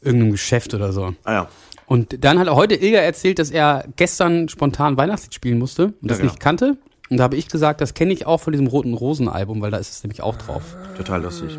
irgendeinem 0.00 0.32
Geschäft 0.32 0.74
oder 0.74 0.92
so. 0.92 1.14
ah 1.24 1.32
ja. 1.32 1.48
Und 1.86 2.24
dann 2.24 2.38
hat 2.38 2.46
er 2.46 2.54
heute 2.54 2.74
Ilga 2.74 2.98
erzählt, 2.98 3.38
dass 3.38 3.50
er 3.50 3.84
gestern 3.96 4.48
spontan 4.48 4.96
Weihnachtslied 4.96 5.34
spielen 5.34 5.58
musste 5.58 5.86
und 6.00 6.10
das 6.10 6.18
genau. 6.18 6.30
nicht 6.30 6.40
kannte. 6.40 6.78
Und 7.10 7.18
da 7.18 7.24
habe 7.24 7.36
ich 7.36 7.48
gesagt, 7.48 7.82
das 7.82 7.92
kenne 7.92 8.12
ich 8.12 8.24
auch 8.24 8.38
von 8.38 8.52
diesem 8.52 8.66
Roten 8.66 8.94
Rosen-Album, 8.94 9.60
weil 9.60 9.70
da 9.70 9.76
ist 9.76 9.90
es 9.90 10.02
nämlich 10.02 10.22
auch 10.22 10.36
drauf. 10.36 10.62
Total 10.96 11.20
lustig. 11.20 11.58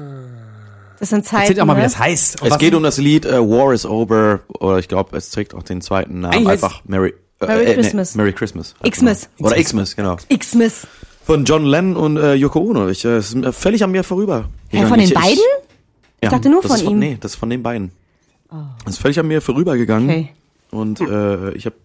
Das 0.99 1.09
sind 1.09 1.25
Zeiten. 1.25 1.41
Erzählt 1.43 1.59
auch 1.59 1.65
mal, 1.65 1.75
wie 1.75 1.81
ne? 1.81 1.83
das 1.83 1.99
heißt. 1.99 2.41
Und 2.41 2.49
Es 2.49 2.57
geht 2.57 2.73
um 2.73 2.81
das 2.81 2.97
Lied 2.97 3.25
äh, 3.25 3.37
War 3.39 3.73
is 3.73 3.85
Over, 3.85 4.39
oder 4.47 4.79
ich 4.79 4.87
glaube, 4.87 5.15
es 5.17 5.29
trägt 5.29 5.53
auch 5.53 5.61
den 5.61 5.81
zweiten 5.81 6.21
Namen. 6.21 6.33
Eigentlich 6.33 6.47
Einfach 6.47 6.81
Merry, 6.85 7.13
äh, 7.39 7.45
Merry 7.45 7.65
äh, 7.65 7.73
Christmas. 7.75 8.15
Merry 8.15 8.33
Christmas. 8.33 8.73
Xmas. 8.89 9.29
Oder 9.37 9.61
Xmas, 9.61 9.95
genau. 9.95 10.17
X-Miss. 10.29 10.87
Von 11.25 11.45
John 11.45 11.65
Lennon 11.65 11.95
und 11.95 12.17
äh, 12.17 12.33
Yoko 12.33 12.59
Ono. 12.59 12.89
Ich, 12.89 13.05
äh, 13.05 13.15
es 13.17 13.33
ist 13.33 13.55
völlig 13.55 13.83
an 13.83 13.91
mir 13.91 14.03
vorüber. 14.03 14.45
Hä, 14.69 14.85
von 14.85 14.97
den 14.99 15.07
ich, 15.07 15.13
beiden? 15.13 15.43
ja, 16.21 16.29
dachte 16.29 16.49
nur 16.49 16.61
von 16.63 16.79
ihm. 16.79 16.99
Nee, 16.99 17.17
das 17.19 17.33
ist 17.33 17.37
von 17.37 17.49
den 17.49 17.63
beiden. 17.63 17.91
Das 18.85 18.95
ist 18.95 19.01
völlig 19.01 19.19
an 19.19 19.27
mir 19.27 19.41
vorübergegangen. 19.41 20.09
Okay. 20.09 20.29
Und 20.71 21.01
äh, 21.01 21.51
ich 21.51 21.65
habe 21.65 21.75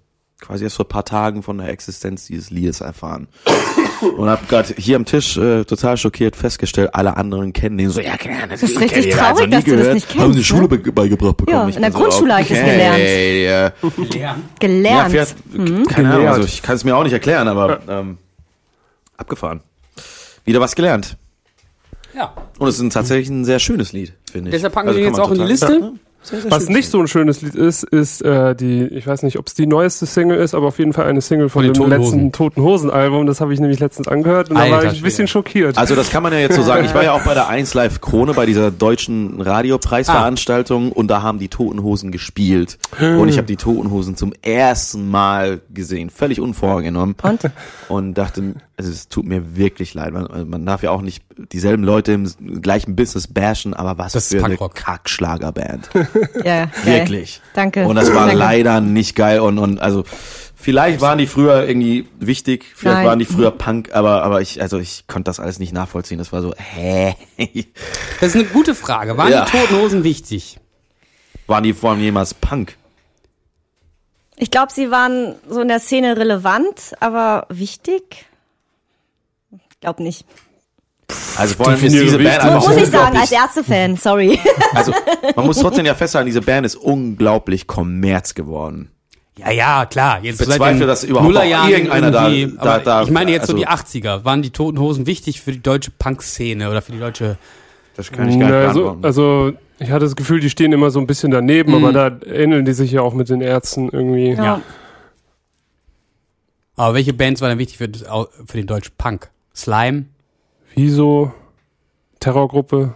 quasi 0.40 0.64
erst 0.64 0.76
vor 0.76 0.84
ein 0.84 0.88
paar 0.88 1.04
Tagen 1.04 1.42
von 1.42 1.58
der 1.58 1.68
Existenz 1.68 2.26
dieses 2.26 2.50
Liedes 2.50 2.80
erfahren. 2.80 3.28
Und 4.16 4.28
habe 4.28 4.46
gerade 4.46 4.74
hier 4.76 4.94
am 4.94 5.04
Tisch 5.04 5.36
äh, 5.36 5.64
total 5.64 5.96
schockiert 5.96 6.36
festgestellt, 6.36 6.90
alle 6.94 7.16
anderen 7.16 7.52
kennen 7.52 7.78
den 7.78 7.90
so, 7.90 8.00
ja, 8.00 8.16
klar, 8.16 8.46
das, 8.48 8.60
Das 8.60 8.70
ist 8.70 8.78
kenn 8.78 8.88
richtig 8.88 9.06
ich, 9.06 9.14
traurig, 9.14 9.30
also 9.30 9.44
nie 9.46 9.50
dass 9.50 9.64
du 9.64 9.70
das 9.72 9.80
gehört. 9.80 9.94
nicht 9.94 10.08
Haben 10.08 10.14
sie 10.14 10.20
in 10.20 10.20
der 10.20 10.34
kennst, 10.34 10.46
Schule 10.46 10.62
ne? 10.62 10.68
be 10.68 10.92
beigebracht 10.92 11.36
bekommen. 11.36 11.58
Ja, 11.58 11.68
Ich 11.68 11.76
in 11.76 11.82
der 11.82 11.88
bin 11.90 11.96
so, 11.96 12.02
Grundschule 12.04 12.32
habe 12.32 12.42
ich 12.42 12.48
das 12.48 12.58
okay, 12.58 12.70
gelernt. 12.70 14.14
Ja. 14.14 14.20
Ja. 14.20 14.36
Gelernt. 14.60 15.12
Ja, 15.14 15.24
vielleicht, 15.26 15.88
keine 15.88 16.14
Ahnung, 16.14 16.28
also 16.28 16.42
ich 16.44 16.62
kann 16.62 16.76
es 16.76 16.84
mir 16.84 16.96
auch 16.96 17.02
nicht 17.02 17.12
erklären, 17.12 17.48
aber 17.48 17.80
ähm, 17.88 18.18
abgefahren. 19.18 19.60
Wieder 20.44 20.60
was 20.60 20.74
gelernt. 20.74 21.16
ja. 22.14 22.32
Und 22.58 22.68
es 22.68 22.80
ist 22.80 22.92
tatsächlich 22.92 23.28
ein 23.28 23.44
sehr 23.44 23.58
schönes 23.58 23.92
Lied, 23.92 24.14
finde 24.32 24.48
ich. 24.48 24.52
Deshalb 24.52 24.72
packen 24.72 24.88
Also 24.88 24.98
wir 24.98 25.04
den 25.04 25.12
jetzt 25.12 25.20
auch 25.20 25.30
in 25.30 25.38
die 25.38 25.44
Liste. 25.44 25.92
Sehr, 26.22 26.40
sehr 26.42 26.50
Was 26.50 26.64
schön. 26.64 26.72
nicht 26.74 26.90
so 26.90 27.00
ein 27.00 27.06
schönes 27.08 27.42
Lied 27.42 27.54
ist, 27.54 27.84
ist 27.84 28.22
äh, 28.22 28.54
die, 28.56 28.82
ich 28.86 29.06
weiß 29.06 29.22
nicht, 29.22 29.38
ob 29.38 29.46
es 29.46 29.54
die 29.54 29.66
neueste 29.66 30.04
Single 30.04 30.38
ist, 30.38 30.54
aber 30.54 30.66
auf 30.66 30.78
jeden 30.78 30.92
Fall 30.92 31.06
eine 31.06 31.20
Single 31.20 31.48
von, 31.48 31.62
Von 31.64 31.72
dem 31.72 31.74
Toten 31.74 31.90
letzten 31.90 32.04
Hosen. 32.04 32.32
Toten 32.32 32.62
Hosen 32.62 32.90
Album. 32.90 33.26
Das 33.26 33.40
habe 33.40 33.54
ich 33.54 33.60
nämlich 33.60 33.78
letztens 33.80 34.08
angehört 34.08 34.50
und 34.50 34.56
da 34.56 34.62
Alter 34.62 34.76
war 34.76 34.84
ich 34.84 34.98
ein 34.98 35.02
bisschen 35.02 35.28
Schwede. 35.28 35.28
schockiert. 35.28 35.78
Also 35.78 35.94
das 35.94 36.10
kann 36.10 36.22
man 36.22 36.32
ja 36.32 36.40
jetzt 36.40 36.56
so 36.56 36.62
sagen. 36.62 36.84
Ich 36.84 36.94
war 36.94 37.04
ja 37.04 37.12
auch 37.12 37.22
bei 37.22 37.34
der 37.34 37.48
1 37.48 37.72
Live 37.74 38.00
Krone, 38.00 38.34
bei 38.34 38.46
dieser 38.46 38.70
deutschen 38.70 39.40
Radiopreisveranstaltung 39.40 40.92
und 40.92 41.08
da 41.08 41.22
haben 41.22 41.38
die 41.38 41.48
Toten 41.48 41.82
Hosen 41.82 42.10
gespielt. 42.12 42.78
Und 42.98 43.28
ich 43.28 43.36
habe 43.36 43.46
die 43.46 43.56
Toten 43.56 43.90
Hosen 43.90 44.16
zum 44.16 44.32
ersten 44.42 45.08
Mal 45.10 45.60
gesehen, 45.72 46.10
völlig 46.10 46.40
unvorgenommen. 46.40 47.14
Und? 47.22 47.40
Und 47.88 48.14
dachte, 48.14 48.54
also 48.76 48.90
es 48.90 49.08
tut 49.08 49.26
mir 49.26 49.56
wirklich 49.56 49.94
leid. 49.94 50.12
Man, 50.12 50.48
man 50.48 50.64
darf 50.66 50.82
ja 50.82 50.90
auch 50.90 51.02
nicht 51.02 51.24
dieselben 51.52 51.82
Leute 51.84 52.12
im 52.12 52.30
gleichen 52.62 52.96
Business 52.96 53.26
bashen, 53.26 53.74
aber 53.74 53.98
was 53.98 54.12
Das 54.12 54.30
ist 54.30 54.38
für 54.38 54.44
eine. 54.44 54.56
Kackschlagerband. 54.56 55.88
Ja, 56.44 56.66
geil. 56.84 57.00
Wirklich. 57.00 57.40
Danke. 57.54 57.86
Und 57.86 57.96
das 57.96 58.08
war 58.12 58.26
Danke. 58.26 58.36
leider 58.36 58.80
nicht 58.80 59.14
geil 59.16 59.40
und, 59.40 59.58
und 59.58 59.78
also 59.80 60.04
vielleicht 60.54 61.00
waren 61.00 61.18
die 61.18 61.26
früher 61.26 61.66
irgendwie 61.66 62.08
wichtig, 62.18 62.64
vielleicht 62.74 62.98
Nein. 62.98 63.06
waren 63.06 63.18
die 63.18 63.24
früher 63.24 63.50
Punk, 63.50 63.94
aber 63.94 64.22
aber 64.22 64.40
ich 64.40 64.60
also 64.60 64.78
ich 64.78 65.06
konnte 65.06 65.28
das 65.28 65.40
alles 65.40 65.58
nicht 65.58 65.72
nachvollziehen. 65.72 66.18
Das 66.18 66.32
war 66.32 66.42
so, 66.42 66.54
hä? 66.56 67.14
Das 68.20 68.30
ist 68.30 68.34
eine 68.34 68.44
gute 68.44 68.74
Frage. 68.74 69.16
Waren 69.16 69.30
Ja. 69.32 69.44
die 69.44 69.50
Toten 69.50 69.76
Hosen 69.80 70.04
wichtig? 70.04 70.58
waren 71.46 71.62
die 71.64 71.72
vor 71.72 71.90
allem 71.92 72.00
jemals 72.00 72.34
Punk? 72.34 72.76
Ich 74.36 74.50
glaube, 74.50 74.70
sie 74.72 74.90
waren 74.90 75.34
so 75.48 75.60
in 75.62 75.68
der 75.68 75.80
Szene 75.80 76.16
relevant, 76.16 76.92
aber 77.00 77.46
wichtig? 77.48 78.26
Ich 79.50 79.80
glaube 79.80 80.02
nicht. 80.02 80.26
Also 81.36 81.54
vor 81.54 81.68
allem 81.68 81.76
ist 81.82 81.92
diese 81.92 82.18
Band 82.18 82.20
wichtig. 82.20 82.40
einfach 82.42 82.68
Muss 82.68 82.76
ich 82.76 82.86
sagen, 82.88 83.16
als. 83.16 83.32
Ärztefan, 83.32 83.96
sorry. 83.96 84.38
Also 84.74 84.92
man 85.36 85.46
muss 85.46 85.58
trotzdem 85.58 85.86
ja 85.86 85.94
festhalten, 85.94 86.26
diese 86.26 86.42
Band 86.42 86.66
ist 86.66 86.76
unglaublich 86.76 87.66
Kommerz 87.66 88.34
geworden. 88.34 88.90
Ja, 89.38 89.50
ja, 89.52 89.86
klar. 89.86 90.18
Jetzt 90.22 90.38
bezweifle, 90.38 90.86
dass 90.86 91.04
überhaupt 91.04 91.32
irgendeiner 91.32 92.10
da- 92.10 92.28
da- 92.28 92.72
aber 92.74 92.78
da- 92.84 93.02
Ich 93.04 93.10
meine 93.10 93.30
jetzt 93.30 93.46
so 93.46 93.52
also- 93.54 93.64
die 93.64 93.68
80er. 93.68 94.24
Waren 94.24 94.42
die 94.42 94.50
Toten 94.50 94.78
Hosen 94.80 95.06
wichtig 95.06 95.40
für 95.40 95.52
die 95.52 95.62
deutsche 95.62 95.92
Punk-Szene 95.92 96.68
oder 96.68 96.82
für 96.82 96.92
die 96.92 96.98
deutsche 96.98 97.38
Das 97.96 98.10
kann 98.10 98.28
ich 98.28 98.38
gar 98.38 98.46
nicht 98.48 98.50
Na, 98.50 98.72
so, 98.74 98.80
beantworten. 98.82 99.04
also 99.04 99.52
ich 99.78 99.90
hatte 99.90 100.04
das 100.06 100.16
Gefühl, 100.16 100.40
die 100.40 100.50
stehen 100.50 100.72
immer 100.72 100.90
so 100.90 100.98
ein 100.98 101.06
bisschen 101.06 101.30
daneben, 101.30 101.70
Mhm. 101.78 101.84
aber 101.84 101.92
da 101.92 102.26
ähneln 102.26 102.64
die 102.64 102.72
sich 102.72 102.90
ja 102.90 103.00
auch 103.02 103.14
mit 103.14 103.28
den 103.28 103.40
Ärzten 103.40 103.88
irgendwie. 103.92 104.32
Ja. 104.32 104.60
Aber 106.76 106.94
welche 106.94 107.12
Bands 107.12 107.40
waren 107.40 107.50
denn 107.50 107.58
wichtig 107.58 107.78
für, 107.78 107.88
für 108.46 108.56
den 108.56 108.66
deutschen 108.66 108.92
Punk? 108.98 109.30
Slime? 109.54 110.06
Wieso? 110.78 111.32
Terrorgruppe? 112.20 112.94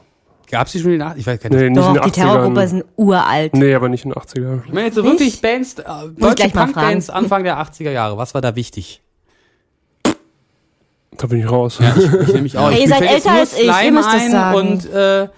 Gab's 0.48 0.70
die 0.70 0.78
schon 0.78 0.92
in 0.92 0.98
den 1.00 1.08
80 1.08 1.20
Ich 1.20 1.26
weiß 1.26 1.40
gar 1.40 1.50
nicht. 1.50 1.58
Nee, 1.58 1.70
nicht 1.70 1.78
in 1.78 1.82
Doch, 1.82 1.92
den 1.94 2.02
die 2.02 2.08
80ern. 2.10 2.12
Terrorgruppe 2.12 2.68
sind 2.68 2.84
uralt. 2.96 3.54
Nee, 3.54 3.74
aber 3.74 3.88
nicht 3.88 4.04
in 4.04 4.12
den 4.12 4.22
80ern. 4.22 4.60
Ich 4.66 4.72
meine 4.72 4.86
jetzt 4.86 4.94
so 4.94 5.02
Nicht? 5.02 5.12
wirklich 5.12 5.40
Bands, 5.40 5.74
äh, 5.78 5.84
deutsche 6.16 6.48
Punk-Bands. 6.50 7.10
Anfang 7.10 7.42
der 7.42 7.58
80er 7.58 7.90
Jahre. 7.90 8.16
Was 8.18 8.34
war 8.34 8.40
da 8.40 8.54
wichtig? 8.54 9.02
Da 11.16 11.26
bin 11.26 11.40
ich 11.40 11.50
raus. 11.50 11.78
Ja, 11.80 11.92
ich, 11.96 12.04
ich 12.04 12.26
nehme 12.28 12.42
mich 12.42 12.56
auch. 12.56 12.70
Hey, 12.70 12.76
ich 12.76 12.82
ihr 12.84 12.88
seid 12.88 13.02
älter 13.02 13.32
als 13.32 13.58
ich, 13.58 13.66
ihr 13.66 13.92
müsst 13.92 14.08
es 14.08 14.22
ein 14.22 14.30
sagen. 14.30 14.56
Und 14.58 14.90
äh, 14.92 15.28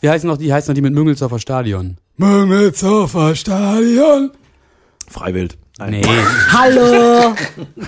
wie 0.00 0.08
heißen 0.08 0.28
noch 0.28 0.38
die? 0.38 0.52
Heißen 0.52 0.70
noch 0.72 0.74
die 0.74 0.80
mit 0.82 0.94
Müngelzorfer 0.94 1.38
Stadion? 1.38 1.98
Müngelzorfer 2.16 3.34
Stadion. 3.34 4.30
Freiwild. 5.08 5.58
Nee, 5.90 6.02
Hallo! 6.52 7.34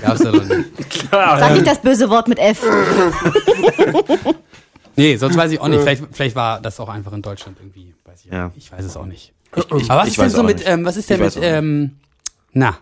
gab's 0.02 0.20
da 0.22 0.32
doch 0.32 0.44
nicht. 0.44 0.70
Sag 1.10 1.52
nicht 1.52 1.66
das 1.66 1.80
böse 1.80 2.08
Wort 2.10 2.28
mit 2.28 2.38
F. 2.38 2.62
Nee, 4.96 5.16
sonst 5.16 5.36
weiß 5.36 5.50
ich 5.50 5.60
auch 5.60 5.66
nicht. 5.66 5.80
Vielleicht, 5.82 6.04
vielleicht 6.12 6.36
war 6.36 6.60
das 6.60 6.78
auch 6.78 6.88
einfach 6.88 7.12
in 7.12 7.20
Deutschland 7.22 7.56
irgendwie. 7.60 7.92
Weiß 8.04 8.24
ich, 8.24 8.30
Ja. 8.30 8.52
ich 8.56 8.70
weiß 8.70 8.84
es 8.84 8.96
auch 8.96 9.06
nicht. 9.06 9.32
Aber 9.52 10.02
was 10.02 10.06
ich 10.08 10.12
ist 10.18 10.20
denn 10.22 10.30
so 10.30 10.42
mit, 10.44 10.62
ähm, 10.68 10.84
was 10.84 10.96
ist 10.96 11.10
denn 11.10 11.20
Ich 11.24 11.34
mit, 11.34 11.44
ähm, 11.44 11.96
na, 12.52 12.78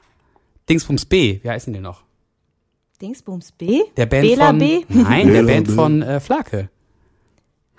Dingsbums 0.68 1.06
B, 1.06 1.40
wie 1.42 1.48
heißen 1.48 1.72
die 1.72 1.80
noch? 1.80 2.02
Dingsbums 3.00 3.52
B? 3.52 3.80
Der 3.96 4.04
Band 4.06 4.22
Bela 4.24 4.46
von, 4.48 4.58
B? 4.58 4.80
nein, 4.90 5.26
der 5.28 5.42
Bela 5.42 5.46
Band 5.54 5.66
B. 5.68 5.72
von 5.74 6.02
äh, 6.02 6.20
Flake. 6.20 6.68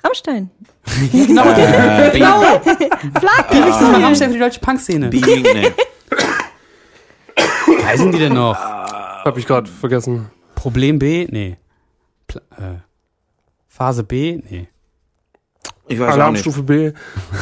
Rammstein. 0.04 0.50
Genau, 1.12 1.43
Äh, 1.52 2.10
genau. 2.12 2.41
Flake. 2.41 3.50
Die 3.52 3.58
wichtig 3.58 3.88
von 3.88 4.04
Rammstein 4.04 4.30
für 4.30 4.34
die 4.34 4.39
deutsche 4.39 4.60
Punkszene. 4.60 5.10
Being, 5.10 5.43
nee. 5.43 5.72
Wie 7.79 7.86
heißen 7.86 8.12
die 8.12 8.19
denn 8.19 8.33
noch? 8.33 8.55
Hab 9.25 9.38
ich 9.38 9.45
gerade 9.47 9.69
vergessen. 9.69 10.29
Problem 10.55 10.99
B? 10.99 11.27
Nee. 11.29 11.57
Pla 12.27 12.41
äh, 12.57 12.79
Phase 13.67 14.03
B? 14.03 14.39
Nee. 14.49 14.67
Ich 15.88 15.99
weiß 15.99 16.05
auch 16.05 16.07
nicht. 16.07 16.21
Alarmstufe 16.21 16.63
B. 16.63 16.91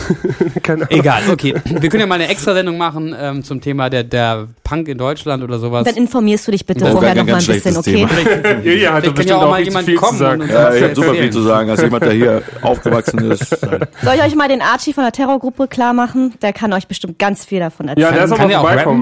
Keine 0.63 0.83
Ahnung. 0.83 0.99
Egal, 0.99 1.21
okay. 1.31 1.53
Wir 1.63 1.89
können 1.89 2.01
ja 2.01 2.07
mal 2.07 2.15
eine 2.15 2.27
Extra-Sendung 2.27 2.75
machen 2.77 3.15
ähm, 3.17 3.43
zum 3.43 3.61
Thema 3.61 3.89
der, 3.89 4.03
der 4.03 4.47
Punk 4.63 4.87
in 4.87 4.97
Deutschland 4.97 5.43
oder 5.43 5.59
sowas. 5.59 5.85
Dann 5.85 5.95
informierst 5.95 6.47
du 6.47 6.51
dich 6.51 6.65
bitte 6.65 6.85
Oh, 6.85 6.91
vorher 6.93 7.13
noch 7.13 7.23
mal 7.23 7.33
ein 7.35 7.45
ganz 7.45 7.45
bisschen, 7.47 7.77
okay? 7.77 8.07
schlechtes 8.07 8.65
Julia 8.65 8.93
hat 8.93 9.03
Vielleicht 9.03 9.05
doch 9.05 9.05
kann 9.05 9.05
ja 9.05 9.11
bestimmt 9.11 9.31
auch 9.33 9.43
auch 9.43 9.49
mal 9.51 9.61
jemand 9.61 9.85
viel 9.85 9.95
zu 9.95 10.01
kommen 10.01 10.17
sagen. 10.17 10.41
und- 10.41 10.49
Ja, 10.49 10.73
ich 10.73 10.83
habe 10.83 10.95
super 10.95 11.13
viel 11.13 11.29
zu 11.31 11.41
sagen, 11.41 11.69
als 11.69 11.81
jemand, 11.81 12.03
der 12.03 12.13
hier 12.13 12.41
aufgewachsen 12.63 13.31
ist. 13.31 13.49
Soll 13.59 14.15
ich 14.15 14.23
euch 14.23 14.35
mal 14.35 14.47
den 14.47 14.61
Archie 14.61 14.93
von 14.93 15.03
der 15.03 15.11
Terrorgruppe 15.13 15.67
klar 15.67 15.93
machen? 15.93 16.33
Der 16.41 16.51
kann 16.51 16.73
euch 16.73 16.87
bestimmt 16.87 17.19
ganz 17.19 17.45
viel 17.45 17.59
davon 17.59 17.87
Ja, 17.87 17.91
erzählen. 17.91 18.13
der 18.15 18.23
ist 18.25 18.31
Kann 18.31 18.39
aber 18.41 18.49
der 18.49 18.61
auch 18.61 18.95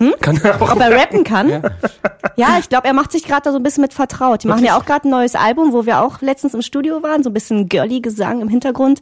vorbeikommen. 0.00 0.20
Kann 0.20 0.40
er 0.42 0.62
auch. 0.62 0.72
Ob 0.72 0.80
er 0.80 0.90
rappen 0.96 1.24
kann? 1.24 1.62
Ja, 2.36 2.56
ich 2.58 2.68
glaube, 2.68 2.86
er 2.86 2.94
macht 2.94 3.12
sich 3.12 3.24
gerade 3.24 3.42
da 3.44 3.52
so 3.52 3.58
ein 3.58 3.62
bisschen 3.62 3.82
mit 3.82 3.92
vertraut. 3.94 4.42
Die 4.42 4.48
machen 4.48 4.64
ja 4.64 4.76
auch 4.78 4.84
gerade 4.86 5.06
ein 5.08 5.10
neues 5.10 5.34
Album, 5.34 5.72
wo 5.72 5.86
wir 5.86 6.00
auch 6.02 6.20
letztens 6.22 6.54
im 6.54 6.62
Studio 6.62 7.02
waren, 7.02 7.22
so 7.22 7.30
ein 7.30 7.34
bisschen 7.34 7.68
girly 7.68 8.00
Gesang 8.00 8.40
im 8.40 8.48
Hintergrund. 8.48 9.00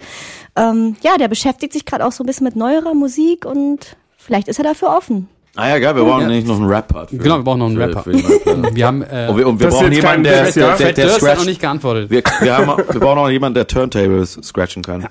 Ähm, 0.56 0.96
ja, 1.02 1.16
der 1.18 1.28
beschäftigt 1.28 1.72
sich 1.72 1.84
gerade 1.84 2.04
auch 2.04 2.12
so 2.12 2.24
ein 2.24 2.26
bisschen 2.26 2.44
mit 2.44 2.56
neuerer 2.56 2.94
Musik 2.94 3.44
und 3.44 3.96
vielleicht 4.16 4.48
ist 4.48 4.58
er 4.58 4.64
dafür 4.64 4.88
offen. 4.96 5.28
Ah 5.56 5.68
ja, 5.70 5.78
geil, 5.80 5.96
wir 5.96 6.04
brauchen 6.04 6.22
Ja. 6.22 6.28
nicht 6.28 6.46
noch 6.46 6.56
einen 6.56 6.66
Rap-Part. 6.68 7.10
für- 7.10 7.16
Genau, 7.18 7.38
wir 7.38 7.42
brauchen 7.42 7.58
noch 7.58 7.66
einen 7.66 7.76
für- 7.76 7.82
Rapper. 7.88 8.02
für 8.04 8.10
Platte. 8.12 8.74
Wir 8.76 8.86
haben, 8.86 9.02
äh, 9.02 9.26
Und 9.28 9.36
wir, 9.38 9.48
und 9.48 9.58
wir 9.60 9.68
brauchen 9.68 9.92
jemanden, 9.92 10.22
der, 10.24 10.46
Witz, 10.46 10.54
der, 10.54 10.66
ja? 10.68 10.76
der, 10.76 10.92
der 10.92 11.04
Durst 11.06 11.16
hat 11.16 11.22
noch 11.22 11.28
scratcht. 11.30 11.46
nicht 11.46 11.60
geantwortet. 11.60 12.10
Wir, 12.10 12.22
wir, 12.40 12.56
haben, 12.56 12.66
wir 12.92 13.00
brauchen 13.00 13.18
auch 13.18 13.28
jemanden, 13.28 13.54
der 13.54 13.66
Turntables 13.66 14.38
scratchen 14.42 14.82
kann. 14.84 15.08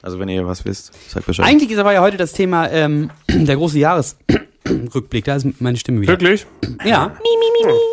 Also 0.00 0.18
wenn 0.20 0.28
ihr 0.28 0.46
was 0.46 0.64
wisst, 0.64 0.92
sagt 1.10 1.26
Bescheid. 1.26 1.46
Eigentlich 1.46 1.70
ist 1.70 1.78
aber 1.78 1.92
ja 1.92 2.00
heute 2.00 2.16
das 2.16 2.32
Thema 2.32 2.68
ähm, 2.70 3.10
der 3.28 3.56
große 3.56 3.78
Jahresrückblick. 4.66 5.24
Da 5.24 5.36
ist 5.36 5.46
meine 5.60 5.76
Stimme 5.76 6.00
wieder. 6.02 6.12
Wirklich? 6.12 6.46
Ja. 6.84 7.12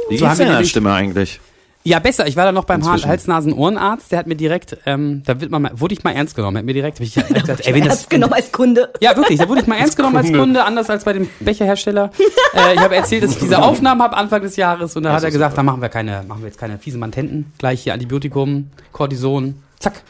Wie 0.09 0.17
so 0.17 0.25
haben 0.27 0.37
geht's 0.37 0.39
wir 0.39 0.45
denn 0.45 0.45
der 0.45 0.47
nämlich- 0.55 0.69
Stimme 0.69 0.93
eigentlich? 0.93 1.39
Ja, 1.85 1.99
besser. 1.99 2.27
Ich 2.27 2.35
war 2.35 2.43
da 2.43 2.51
noch 2.51 2.65
beim 2.65 2.81
Inzwischen. 2.81 3.07
Hals-Nasen-Ohrenarzt. 3.07 4.11
Der 4.11 4.19
hat 4.19 4.27
mir 4.27 4.35
direkt, 4.35 4.77
ähm, 4.85 5.23
da 5.25 5.39
wird 5.39 5.49
man, 5.49 5.61
mal- 5.61 5.71
wurde 5.79 5.93
ich 5.93 6.03
mal 6.03 6.11
ernst 6.11 6.35
genommen. 6.35 6.57
Er 6.57 6.59
hat 6.59 6.65
mir 6.65 6.73
direkt, 6.73 6.99
ich, 6.99 7.17
hab 7.17 7.29
gesagt, 7.29 7.61
ey, 7.65 7.73
wenn 7.73 7.81
das, 7.85 7.93
Ernst 7.93 8.09
genommen 8.09 8.33
als 8.33 8.51
Kunde. 8.51 8.91
Ja, 8.99 9.15
wirklich. 9.15 9.39
Da 9.39 9.47
wurde 9.47 9.61
ich 9.61 9.67
mal 9.67 9.77
ernst 9.77 9.95
genommen 9.95 10.17
als 10.17 10.31
Kunde. 10.31 10.63
Anders 10.65 10.89
als 10.89 11.05
bei 11.05 11.13
dem 11.13 11.29
Becherhersteller. 11.39 12.11
äh, 12.53 12.73
ich 12.73 12.79
habe 12.81 12.95
erzählt, 12.97 13.23
dass 13.23 13.31
ich 13.31 13.39
diese 13.39 13.59
Aufnahmen 13.61 14.01
habe 14.03 14.17
Anfang 14.17 14.41
des 14.41 14.57
Jahres 14.57 14.95
und 14.97 15.03
dann 15.03 15.13
hat 15.13 15.23
er 15.23 15.31
gesagt, 15.31 15.57
da 15.57 15.63
machen 15.63 15.81
wir 15.81 15.87
keine, 15.89 16.23
machen 16.27 16.41
wir 16.41 16.47
jetzt 16.49 16.59
keine 16.59 16.77
fiesen 16.79 16.99
Mantenten. 16.99 17.53
Gleich 17.57 17.81
hier 17.83 17.93
Antibiotikum, 17.93 18.69
Cortison, 18.91 19.55
zack. 19.79 20.01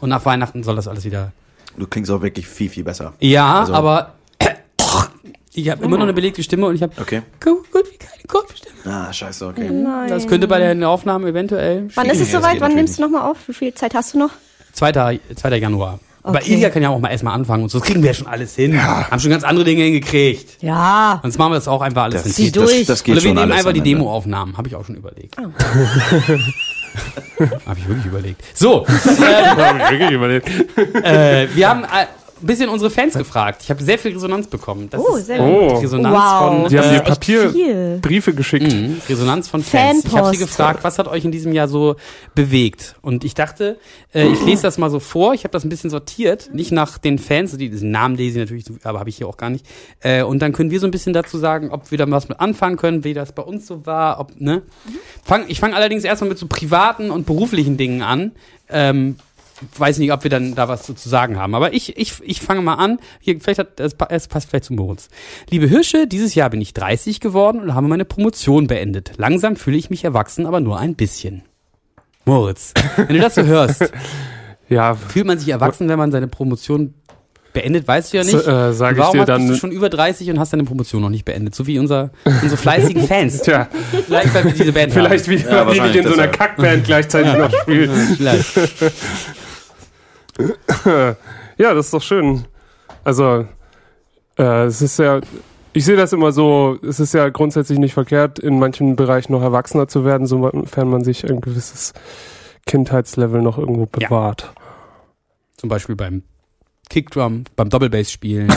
Und 0.00 0.08
nach 0.08 0.24
Weihnachten 0.24 0.62
soll 0.62 0.76
das 0.76 0.86
alles 0.86 1.04
wieder. 1.04 1.32
Du 1.76 1.86
klingst 1.88 2.12
auch 2.12 2.22
wirklich 2.22 2.46
viel, 2.46 2.68
viel 2.70 2.84
besser. 2.84 3.12
Ja, 3.18 3.60
Also- 3.60 3.74
aber 3.74 4.14
ich 5.54 5.68
habe 5.70 5.84
immer 5.84 5.96
noch 5.96 6.04
eine 6.04 6.12
belegte 6.12 6.42
Stimme 6.42 6.66
und 6.66 6.74
ich 6.74 6.82
habe 6.82 6.92
Okay. 7.00 7.22
gut, 7.40 7.64
wie 7.72 7.96
keine 7.98 8.22
Kopfstimme. 8.28 8.74
Ah, 8.84 9.12
scheiße, 9.12 9.46
okay. 9.46 9.68
Nein. 9.70 10.08
Das 10.08 10.26
könnte 10.26 10.48
bei 10.48 10.58
den 10.58 10.82
Aufnahmen 10.84 11.26
eventuell. 11.26 11.88
Wann 11.94 12.06
ist 12.06 12.20
es 12.20 12.28
Ja, 12.32 12.34
das 12.38 12.42
soweit? 12.42 12.52
geht 12.54 12.60
Wann 12.62 12.74
nimmst 12.74 12.98
du 12.98 13.02
nochmal 13.02 13.30
auf? 13.30 13.36
Wie 13.46 13.52
viel 13.52 13.74
Zeit 13.74 13.94
hast 13.94 14.14
du 14.14 14.18
noch? 14.18 14.30
2. 14.72 15.18
2. 15.36 15.56
Januar. 15.58 16.00
Aber 16.24 16.38
Okay. 16.38 16.54
Ilja 16.54 16.70
kann 16.70 16.82
ja 16.82 16.88
auch 16.88 16.98
mal 17.00 17.08
erstmal 17.10 17.34
anfangen 17.34 17.64
und 17.64 17.68
so. 17.68 17.78
Das 17.80 17.86
kriegen 17.88 18.00
wir 18.02 18.10
ja 18.10 18.14
schon 18.14 18.28
alles 18.28 18.54
hin. 18.54 18.80
Haben 18.82 19.18
schon 19.20 19.30
ganz 19.32 19.42
andere 19.44 19.64
Dinge 19.64 19.82
hingekriegt. 19.82 20.62
Ja. 20.62 21.18
Sonst 21.22 21.36
machen 21.36 21.50
wir 21.50 21.56
das 21.56 21.66
auch 21.68 21.80
einfach 21.82 22.04
alles 22.04 22.22
Das, 22.22 22.36
hin. 22.36 22.46
Zieh 22.46 22.52
durch. 22.52 22.78
das, 22.78 22.86
das 22.86 23.02
geht 23.04 23.16
Oder 23.16 23.24
wir 23.24 23.34
nehmen 23.34 23.50
einfach 23.52 23.72
die. 23.72 23.80
Demo-Aufnahmen. 23.80 24.56
Habe 24.56 24.68
ich 24.68 24.76
auch 24.76 24.84
schon 24.86 24.94
überlegt. 24.94 25.36
Habe 27.66 27.78
ich 27.78 27.88
wirklich 27.88 28.06
überlegt. 28.06 28.42
So, 28.54 28.86
Hab 28.88 29.76
ich 29.84 29.90
wirklich 29.90 30.10
überlebt. 30.12 30.48
äh, 31.02 31.48
wir 31.54 31.68
haben 31.68 31.84
äh, 31.84 32.06
ein 32.42 32.46
bisschen 32.46 32.68
unsere 32.68 32.90
Fans 32.90 33.14
gefragt. 33.14 33.62
Ich 33.64 33.70
habe 33.70 33.82
sehr 33.82 33.98
viel 33.98 34.12
Resonanz 34.12 34.46
bekommen. 34.46 34.88
Das 34.90 35.00
Oh, 35.00 35.16
sehr 35.16 35.38
gut. 35.38 35.82
Resonanz 35.82 36.14
Wow. 36.16 36.38
von 36.62 36.68
Die 36.68 36.78
haben 36.78 36.88
Das 37.04 37.20
dir. 37.20 37.48
Papierbriefe 37.48 38.34
geschickt. 38.34 38.72
Mhm, 38.72 39.00
Resonanz 39.08 39.48
von 39.48 39.62
Fans. 39.62 40.04
Ich 40.04 40.16
habe 40.16 40.28
sie 40.30 40.36
Fanpost. 40.36 40.40
gefragt, 40.40 40.84
was 40.84 40.98
hat 40.98 41.08
euch 41.08 41.24
in 41.24 41.32
diesem 41.32 41.52
Jahr 41.52 41.68
so 41.68 41.96
bewegt? 42.34 42.96
Und 43.02 43.24
ich 43.24 43.34
dachte, 43.34 43.78
äh, 44.14 44.26
ich 44.28 44.44
lese 44.44 44.62
das 44.62 44.78
mal 44.78 44.90
so 44.90 45.00
vor. 45.00 45.34
Ich 45.34 45.44
habe 45.44 45.52
das 45.52 45.64
ein 45.64 45.68
bisschen 45.68 45.90
sortiert, 45.90 46.50
nicht 46.52 46.72
nach 46.72 46.98
den 46.98 47.18
Fans, 47.18 47.56
die 47.56 47.68
diesen 47.70 47.90
Namen 47.90 48.16
lese 48.16 48.40
ich 48.40 48.50
natürlich, 48.50 48.64
aber 48.84 48.98
habe 48.98 49.10
ich 49.10 49.16
hier 49.16 49.28
auch 49.28 49.36
gar 49.36 49.50
nicht. 49.50 49.64
Äh, 50.00 50.22
und 50.22 50.40
dann 50.40 50.52
können 50.52 50.70
wir 50.70 50.80
so 50.80 50.86
ein 50.86 50.90
bisschen 50.90 51.12
dazu 51.12 51.38
sagen, 51.38 51.70
ob 51.70 51.90
wir 51.90 51.98
da 51.98 52.10
was 52.10 52.28
mit 52.28 52.40
anfangen 52.40 52.76
können, 52.76 53.04
wie 53.04 53.14
das 53.14 53.32
bei 53.32 53.42
uns 53.42 53.66
so 53.66 53.86
war. 53.86 54.18
Ob, 54.20 54.38
ne? 54.40 54.62
Fang, 55.24 55.44
ich 55.48 55.60
fange 55.60 55.76
allerdings 55.76 56.04
erstmal 56.04 56.28
mit 56.30 56.38
so 56.38 56.46
privaten 56.46 57.10
und 57.10 57.26
beruflichen 57.26 57.76
Dingen 57.76 58.02
an. 58.02 58.32
Ähm, 58.68 59.16
weiß 59.76 59.98
nicht, 59.98 60.12
ob 60.12 60.22
wir 60.24 60.30
dann 60.30 60.54
da 60.54 60.68
was 60.68 60.86
so 60.86 60.92
zu 60.94 61.08
sagen 61.08 61.38
haben. 61.38 61.54
Aber 61.54 61.72
ich, 61.72 61.96
ich, 61.96 62.14
ich 62.22 62.40
fange 62.40 62.62
mal 62.62 62.74
an. 62.74 62.98
Hier, 63.20 63.40
vielleicht 63.40 63.58
hat, 63.58 63.80
es, 63.80 63.94
es 64.08 64.28
passt 64.28 64.48
vielleicht 64.50 64.64
zu 64.64 64.72
Moritz. 64.74 65.08
Liebe 65.50 65.66
Hirsche, 65.66 66.06
dieses 66.06 66.34
Jahr 66.34 66.50
bin 66.50 66.60
ich 66.60 66.74
30 66.74 67.20
geworden 67.20 67.60
und 67.60 67.74
habe 67.74 67.88
meine 67.88 68.04
Promotion 68.04 68.66
beendet. 68.66 69.12
Langsam 69.16 69.56
fühle 69.56 69.76
ich 69.76 69.90
mich 69.90 70.04
erwachsen, 70.04 70.46
aber 70.46 70.60
nur 70.60 70.78
ein 70.78 70.94
bisschen. 70.94 71.42
Moritz, 72.24 72.72
wenn 72.96 73.16
du 73.16 73.20
das 73.20 73.34
so 73.34 73.42
hörst, 73.44 73.92
Ja, 74.68 74.94
fühlt 74.94 75.26
man 75.26 75.38
sich 75.38 75.48
erwachsen, 75.50 75.88
wenn 75.88 75.98
man 75.98 76.10
seine 76.12 76.28
Promotion 76.28 76.94
beendet, 77.52 77.86
weißt 77.86 78.12
du 78.12 78.16
ja 78.16 78.22
nicht. 78.24 78.32
so, 78.32 78.38
äh, 78.50 78.70
ich 78.72 78.78
Warum 78.80 78.94
dir 78.94 79.02
hast- 79.02 79.12
bist 79.12 79.20
du 79.20 79.24
dann. 79.26 79.56
schon 79.56 79.70
über 79.72 79.90
30 79.90 80.30
und 80.30 80.38
hast 80.38 80.54
deine 80.54 80.64
Promotion 80.64 81.02
noch 81.02 81.10
nicht 81.10 81.26
beendet? 81.26 81.54
So 81.54 81.66
wie 81.66 81.78
unser, 81.78 82.10
unsere 82.24 82.56
fleißigen 82.56 83.02
Fans. 83.06 83.42
Tja, 83.42 83.68
Vielleicht, 84.06 84.32
weil 84.32 84.44
wir 84.44 84.52
diese 84.52 84.72
Band 84.72 84.92
vielleicht 84.94 85.28
wie 85.28 85.36
Ja, 85.36 85.64
die 85.66 85.78
nicht 85.80 85.96
in 85.96 86.06
so 86.06 86.14
einer. 86.14 86.28
Kackband 86.28 86.84
gleichzeitig 86.84 87.34
noch 87.36 87.52
spielen. 87.60 87.90
haben. 87.90 88.14
Vielleicht. 88.16 88.46
Ja, 91.58 91.74
das 91.74 91.86
ist 91.86 91.94
doch 91.94 92.02
schön. 92.02 92.44
Also, 93.04 93.46
äh, 94.38 94.64
es 94.64 94.82
ist 94.82 94.98
ja, 94.98 95.20
ich 95.72 95.84
sehe 95.84 95.96
das 95.96 96.12
immer 96.12 96.32
so, 96.32 96.78
es 96.82 96.98
ist 96.98 97.14
ja 97.14 97.28
grundsätzlich 97.28 97.78
nicht 97.78 97.94
verkehrt, 97.94 98.38
in 98.38 98.58
manchen 98.58 98.96
Bereichen 98.96 99.32
noch 99.32 99.42
erwachsener 99.42 99.86
zu 99.86 100.04
werden, 100.04 100.26
sofern 100.26 100.88
man 100.88 101.04
sich 101.04 101.28
ein 101.28 101.40
gewisses 101.40 101.92
Kindheitslevel 102.66 103.42
noch 103.42 103.58
irgendwo 103.58 103.86
Ja. 103.98 104.08
bewahrt. 104.08 104.52
Zum 105.56 105.68
Beispiel 105.68 105.94
beim 105.94 106.22
Kickdrum, 106.90 107.44
beim 107.54 107.68
Doppelbass 107.68 108.10
spielen. 108.10 108.48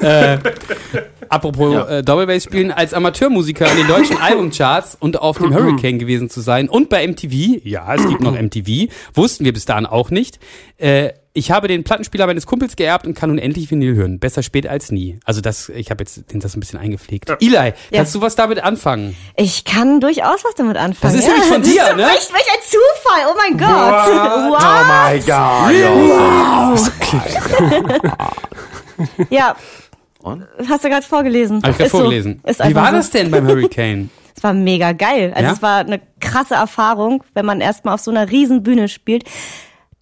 äh, 0.00 0.38
apropos 1.32 1.72
Ja. 1.74 1.88
äh, 1.88 2.02
Doppelbass 2.02 2.44
spielen, 2.44 2.70
als 2.70 2.94
Amateurmusiker 2.94 3.70
in 3.70 3.76
den 3.78 3.86
deutschen 3.88 4.18
Albumcharts 4.20 4.96
und 5.00 5.18
auf 5.20 5.38
dem 5.38 5.54
Hurricane 5.54 5.98
gewesen 5.98 6.30
zu 6.30 6.40
sein 6.40 6.68
und 6.68 6.88
bei 6.88 7.06
MTV, 7.06 7.60
ja, 7.64 7.94
es 7.94 8.06
gibt 8.08 8.20
noch 8.20 8.32
MTV, 8.40 8.90
wussten 9.14 9.44
wir 9.44 9.52
bis 9.52 9.64
dahin 9.64 9.86
auch 9.86 10.10
nicht. 10.10 10.38
Äh, 10.78 11.12
ich 11.34 11.50
habe 11.50 11.66
den 11.66 11.82
Plattenspieler 11.82 12.26
meines 12.26 12.44
Kumpels 12.44 12.76
geerbt 12.76 13.06
und 13.06 13.14
kann 13.14 13.30
nun 13.30 13.38
endlich 13.38 13.70
Vinyl 13.70 13.94
hören. 13.94 14.18
Besser 14.18 14.42
spät 14.42 14.66
als 14.66 14.92
nie. 14.92 15.18
Also 15.24 15.40
das, 15.40 15.70
ich 15.70 15.90
habe 15.90 16.02
jetzt 16.04 16.30
den- 16.30 16.40
das 16.40 16.54
ein 16.54 16.60
bisschen 16.60 16.78
eingepflegt. 16.78 17.30
Eli, 17.40 17.72
kannst 17.90 18.14
du 18.14 18.20
was 18.20 18.34
damit 18.36 18.62
anfangen? 18.62 19.16
Ich 19.36 19.64
kann 19.64 19.98
durchaus 20.00 20.44
was 20.44 20.54
damit 20.56 20.76
anfangen. 20.76 21.14
Das 21.14 21.22
ist 21.22 21.26
nämlich 21.26 21.46
von 21.48 21.62
das 21.62 21.70
dir, 21.72 21.84
ist 21.88 21.96
ne? 21.96 22.02
Echt, 22.10 22.30
welch 22.34 22.48
ein 22.52 22.60
Zufall. 22.68 23.22
Oh 23.30 23.34
mein 23.38 23.56
Gott. 23.56 23.68
Oh 24.10 24.52
Wow. 26.12 26.92
Ja, 29.30 29.56
Und? 30.22 30.46
hast 30.68 30.84
du 30.84 30.88
gerade 30.88 31.04
vorgelesen. 31.06 31.58
Habe 31.62 31.70
ich 31.72 31.78
gerade 31.78 31.90
so. 31.90 31.98
vorgelesen. 31.98 32.40
Ist 32.44 32.60
Wie 32.64 32.74
war 32.74 32.90
so. 32.90 32.96
das 32.96 33.10
denn 33.10 33.30
beim 33.30 33.46
Hurricane? 33.46 34.10
Es 34.34 34.42
war 34.42 34.54
mega 34.54 34.92
geil. 34.92 35.30
Also 35.34 35.46
Ja? 35.46 35.52
es 35.52 35.62
war 35.62 35.78
eine 35.80 36.00
krasse 36.18 36.54
Erfahrung, 36.54 37.22
wenn 37.34 37.44
man 37.44 37.60
erstmal 37.60 37.94
auf 37.94 38.00
so 38.00 38.10
einer 38.10 38.30
riesen 38.30 38.62
Bühne 38.62 38.88
spielt. 38.88 39.24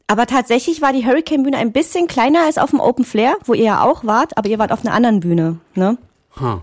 Aber 0.07 0.25
tatsächlich 0.27 0.81
war 0.81 0.93
die 0.93 1.05
Hurricane-Bühne 1.05 1.57
ein 1.59 1.73
bisschen 1.73 2.07
kleiner 2.07 2.45
als 2.47 2.57
auf 2.57 2.71
dem 2.71 2.79
Open 2.81 3.05
Flair, 3.05 3.37
wo 3.45 3.55
ihr 3.55 3.65
ja 3.65 3.83
auch 3.85 4.05
wart, 4.05 4.39
aber 4.39 4.49
ihr 4.49 4.59
wart 4.61 4.71
auf 4.73 4.85
einer 4.85 4.95
anderen 4.95 5.19
Bühne. 5.21 5.59
Ne? 5.75 5.99
Ha. 6.41 6.63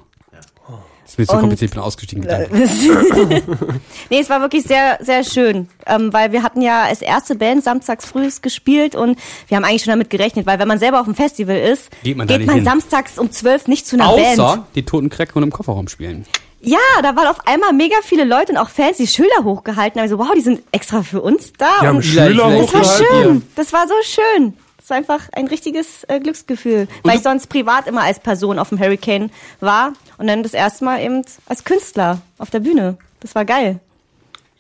Das 1.08 1.14
ist 1.14 1.20
mir 1.20 1.26
zu 1.28 1.34
Und- 1.36 1.40
kompliziert, 1.40 1.72
ich 1.72 1.76
bin 1.76 1.84
ausgestiegen. 1.84 2.28
Nee, 4.10 4.20
es 4.20 4.30
war 4.30 4.42
wirklich 4.42 4.64
sehr, 4.64 4.98
sehr 5.02 5.24
schön, 5.24 5.70
ähm, 5.86 6.12
weil 6.12 6.32
wir 6.34 6.44
hatten 6.44 6.62
ja 6.62 6.84
als 6.84 7.02
erste 7.02 7.36
Band 7.36 7.64
samstags 7.64 8.06
frühs 8.06 8.42
gespielt 8.42 8.94
und 8.94 9.18
wir 9.48 9.56
haben 9.58 9.64
eigentlich 9.64 9.84
schon 9.84 9.92
damit 9.92 10.10
gerechnet, 10.10 10.46
weil 10.46 10.60
wenn 10.60 10.68
man 10.68 10.80
selber 10.80 11.00
auf 11.00 11.06
dem 11.06 11.16
Festival 11.16 11.58
ist, 11.58 11.90
Geht 12.04 12.18
man 12.18 12.28
nicht 12.28 12.52
hin. 12.52 12.64
samstags 12.66 13.18
um 13.18 13.32
zwölf 13.32 13.68
nicht 13.68 13.88
zu 13.88 13.96
einer 13.96 14.12
Band. 14.14 14.40
Außer 14.40 14.68
die 14.76 14.84
toten 14.84 15.10
Cracker 15.10 15.38
und 15.38 15.44
im 15.44 15.52
Kofferraum 15.52 15.88
spielen. 15.88 16.26
Ja, 16.60 16.78
da 17.02 17.16
waren 17.16 17.28
auf 17.28 17.46
einmal 17.48 17.72
mega 17.72 17.96
viele 18.04 18.24
Leute 18.26 18.52
und 18.52 18.58
auch 18.58 18.70
Fans, 18.70 18.98
die 18.98 19.08
Schilder 19.08 19.44
hochgehalten 19.44 20.00
haben. 20.02 20.06
Ich 20.08 20.12
so, 20.12 20.18
wow, 20.20 20.32
die 20.36 20.42
sind 20.42 20.62
extra 20.72 21.04
für 21.04 21.22
uns 21.22 21.54
da. 21.58 21.68
Die 21.82 21.88
haben 21.88 21.96
und 21.98 22.04
Schüler 22.04 22.26
Eli, 22.26 22.36
vielleicht- 22.36 22.64
das 22.64 22.74
war 22.74 22.82
hochgehalten. 22.84 23.24
schön. 23.24 23.44
Das 23.56 23.74
war 23.74 23.88
so 23.88 23.94
schön. 24.04 24.54
Das 24.88 24.92
war 24.92 24.98
einfach 25.00 25.28
ein 25.34 25.48
richtiges 25.48 26.06
äh, 26.06 26.18
Glücksgefühl, 26.22 26.88
weil 27.04 27.18
ich 27.18 27.22
sonst 27.22 27.48
privat 27.48 27.88
immer 27.88 28.04
als 28.04 28.22
Person 28.22 28.58
auf 28.58 28.70
dem 28.70 28.80
Hurricane 28.80 29.30
war 29.60 29.92
und 30.18 30.28
dann 30.28 30.44
das 30.44 30.54
erste 30.54 30.86
Mal 30.86 31.02
eben 31.02 31.26
als 31.46 31.66
Künstler 31.66 32.22
auf 32.38 32.52
der 32.52 32.62
Bühne. 32.62 32.98
Das 33.20 33.36
war 33.36 33.44
geil. 33.44 33.82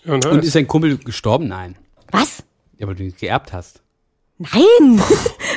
Ja, 0.04 0.18
nice. 0.18 0.26
Und 0.26 0.44
ist 0.44 0.54
dein 0.54 0.68
Kumpel 0.68 0.98
gestorben? 0.98 1.48
Nein. 1.48 1.78
Was? 2.12 2.44
Ja, 2.78 2.88
weil 2.88 2.96
du 2.96 3.04
ihn 3.04 3.16
geerbt 3.18 3.54
hast. 3.54 3.80
Nein, 4.38 5.02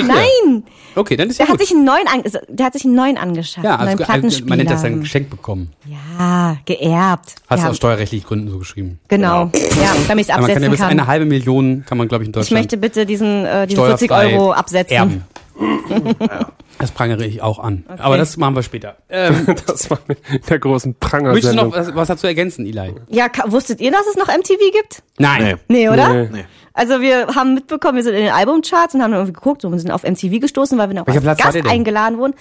Steht 0.00 0.08
der? 0.08 0.14
nein. 0.14 0.64
Okay, 0.94 1.16
dann 1.16 1.30
ist 1.30 1.38
ja 1.38 1.44
Der 1.44 1.52
hat 1.52 1.58
gut. 1.58 1.66
sich 1.66 1.76
einen 1.76 1.84
neuen, 1.84 2.06
an, 2.08 2.22
der 2.48 2.66
hat 2.66 2.72
sich 2.72 2.84
einen 2.84 2.94
neuen 2.94 3.16
angeschafft. 3.16 3.64
ja, 3.64 3.76
einen 3.76 3.88
also, 3.88 4.04
neuen 4.04 4.24
also, 4.24 4.44
man 4.46 4.58
nennt 4.58 4.70
das 4.70 4.82
dann 4.82 5.00
geschenkt 5.00 5.30
bekommen. 5.30 5.72
Ja, 5.86 6.56
geerbt. 6.64 7.36
Hast 7.48 7.60
du 7.60 7.64
ja, 7.64 7.70
aus 7.70 7.76
steuerrechtlichen 7.76 8.26
Gründen 8.26 8.50
so 8.50 8.58
geschrieben. 8.58 8.98
Genau, 9.08 9.50
ja, 9.54 9.94
damit 10.08 10.26
ich 10.26 10.32
Aber 10.32 10.42
man 10.42 10.48
kann 10.48 10.56
absetzen 10.56 10.62
ja 10.62 10.68
bis 10.70 10.80
kann. 10.80 10.90
eine 10.90 11.06
halbe 11.06 11.24
Million, 11.24 11.84
kann 11.86 11.98
man 11.98 12.08
glaube 12.08 12.24
ich 12.24 12.28
in 12.28 12.30
Ich 12.30 12.34
Deutschland 12.34 12.60
möchte 12.62 12.76
bitte 12.76 13.06
diesen, 13.06 13.44
äh, 13.44 13.66
diese 13.66 13.82
40 13.82 14.06
steuerfrei 14.06 14.34
Euro 14.36 14.52
absetzen. 14.52 14.96
erben. 14.96 15.24
Das 16.78 16.90
prangere 16.90 17.24
ich 17.24 17.40
auch 17.40 17.58
an. 17.58 17.84
Aber 17.96 18.18
das 18.18 18.36
machen 18.36 18.54
wir 18.54 18.62
später. 18.62 18.96
Ähm, 19.08 19.46
das 19.66 19.90
war 19.90 19.98
in 20.08 20.16
der 20.48 20.58
großen 20.58 20.94
möchtest 21.22 21.52
du 21.52 21.56
noch 21.56 21.72
was, 21.72 21.94
was 21.94 22.08
dazu 22.08 22.26
ergänzen, 22.26 22.66
Eli? 22.66 22.94
Ja, 23.08 23.28
wusstet 23.46 23.80
ihr, 23.80 23.90
dass 23.90 24.06
es 24.06 24.16
noch 24.16 24.28
MTV 24.28 24.58
gibt? 24.72 25.02
Nein. 25.18 25.58
Nee, 25.68 25.88
oder? 25.88 26.24
Nee. 26.24 26.44
Also 26.76 27.00
wir 27.00 27.28
haben 27.34 27.54
mitbekommen, 27.54 27.96
wir 27.96 28.02
sind 28.02 28.14
in 28.14 28.24
den 28.24 28.32
Albumcharts 28.32 28.94
und 28.94 29.02
haben 29.02 29.10
dann 29.10 29.20
irgendwie 29.20 29.32
geguckt 29.32 29.64
und 29.64 29.78
sind 29.78 29.90
auf 29.90 30.02
MTV 30.02 30.40
gestoßen, 30.40 30.76
weil 30.76 30.90
wir 30.90 30.94
noch 30.96 31.06
als 31.06 31.20
Platz 31.22 31.42
Gast 31.42 31.66
eingeladen 31.66 32.18
wurden. 32.18 32.34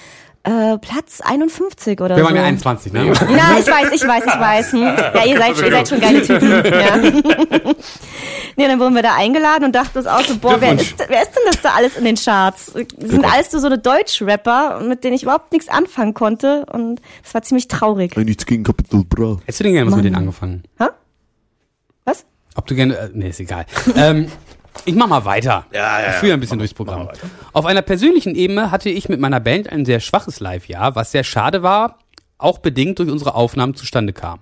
Äh, 0.43 0.77
Platz 0.77 1.21
51 1.21 1.99
oder 2.01 2.17
Wir 2.17 2.23
so. 2.23 2.27
waren 2.27 2.35
ja 2.35 2.43
21, 2.43 2.93
ne? 2.93 3.05
Ja, 3.07 3.57
ich 3.57 3.65
weiß, 3.65 3.93
ich 3.93 4.07
weiß, 4.07 4.25
ich 4.27 4.39
weiß. 4.39 4.73
Hm. 4.73 4.81
Ja, 4.81 5.25
ihr 5.25 5.37
seid, 5.39 5.59
ihr 5.59 5.71
seid 5.71 5.87
schon 5.87 5.99
geile 6.01 6.21
Typen. 6.21 6.51
Ja. 6.51 6.97
nee, 8.57 8.67
dann 8.67 8.79
wurden 8.79 8.93
wir 8.93 9.01
da 9.01 9.15
eingeladen 9.15 9.63
und 9.63 9.73
dachten 9.73 9.97
uns 9.97 10.05
auch 10.05 10.21
so, 10.21 10.37
boah, 10.37 10.57
wer 10.59 10.73
ist, 10.73 10.99
wer 10.99 11.23
ist 11.23 11.31
denn 11.31 11.43
das 11.47 11.61
da 11.61 11.71
alles 11.75 11.97
in 11.97 12.03
den 12.03 12.15
Charts? 12.15 12.73
Das 12.73 13.09
sind 13.09 13.25
alles 13.25 13.49
so, 13.49 13.57
so 13.59 13.65
eine 13.65 13.79
Deutsch-Rapper, 13.79 14.81
mit 14.81 15.03
denen 15.03 15.15
ich 15.15 15.23
überhaupt 15.23 15.51
nichts 15.51 15.67
anfangen 15.67 16.13
konnte 16.13 16.65
und 16.71 17.01
das 17.23 17.33
war 17.33 17.41
ziemlich 17.41 17.67
traurig. 17.67 18.15
Nichts 18.15 18.45
gegen 18.45 18.63
Capital 18.63 19.03
Bra. 19.09 19.37
Hättest 19.45 19.61
du 19.61 19.63
denn 19.63 19.73
gerne 19.73 19.89
was 19.89 19.95
mit 19.95 20.05
denen 20.05 20.15
angefangen? 20.15 20.63
Hä? 20.77 20.85
Ob 22.55 22.65
du 22.67 22.75
gerne, 22.75 22.97
äh, 22.97 23.09
nee, 23.13 23.29
ist 23.29 23.39
egal. 23.39 23.65
ähm, 23.95 24.27
ich 24.85 24.95
mach 24.95 25.07
mal 25.07 25.25
weiter. 25.25 25.65
Ja, 25.71 26.01
ja, 26.01 26.09
Ich 26.09 26.15
führe 26.15 26.33
ein 26.33 26.39
bisschen 26.39 26.57
durchs 26.57 26.73
Programm. 26.73 27.09
Auf 27.53 27.65
einer 27.65 27.81
persönlichen 27.81 28.35
Ebene 28.35 28.71
hatte 28.71 28.89
ich 28.89 29.07
mit 29.07 29.19
meiner 29.19 29.39
Band 29.39 29.71
ein 29.71 29.85
sehr 29.85 29.99
schwaches 29.99 30.39
Live-Jahr, 30.39 30.95
was 30.95 31.11
sehr 31.11 31.23
schade 31.23 31.63
war, 31.63 31.99
auch 32.37 32.59
bedingt 32.59 32.99
durch 32.99 33.09
unsere 33.09 33.35
Aufnahmen 33.35 33.75
zustande 33.75 34.13
kam. 34.13 34.39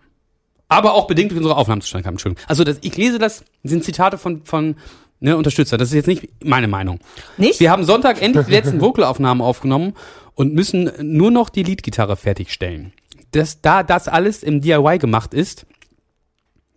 Aber 0.69 0.93
auch 0.93 1.07
bedingt 1.07 1.31
durch 1.31 1.37
unsere 1.37 1.55
Aufnahmen 1.55 1.81
zustande 1.81 2.03
kam, 2.03 2.15
Entschuldigung. 2.15 2.43
Also 2.47 2.63
das, 2.63 2.79
ich 2.81 2.97
lese 2.97 3.19
das, 3.19 3.43
sind 3.63 3.83
Zitate 3.83 4.17
von, 4.17 4.43
von 4.43 4.75
ne, 5.19 5.37
Unterstützer. 5.37 5.77
Das 5.77 5.89
ist 5.89 5.93
jetzt 5.93 6.07
nicht 6.07 6.27
meine 6.43 6.67
Meinung. 6.67 6.99
Nicht? 7.37 7.59
Wir 7.59 7.71
haben 7.71 7.83
Sonntag 7.83 8.21
endlich 8.21 8.45
die 8.47 8.51
letzten 8.51 8.81
Vocalaufnahmen 8.81 9.41
aufgenommen 9.41 9.93
und 10.35 10.53
müssen 10.53 10.91
nur 11.01 11.31
noch 11.31 11.49
die 11.49 11.63
Leadgitarre 11.63 12.17
fertigstellen. 12.17 12.93
Das, 13.31 13.61
da 13.61 13.83
das 13.83 14.07
alles 14.07 14.43
im 14.43 14.61
DIY 14.61 14.99
gemacht 14.99 15.33
ist, 15.33 15.65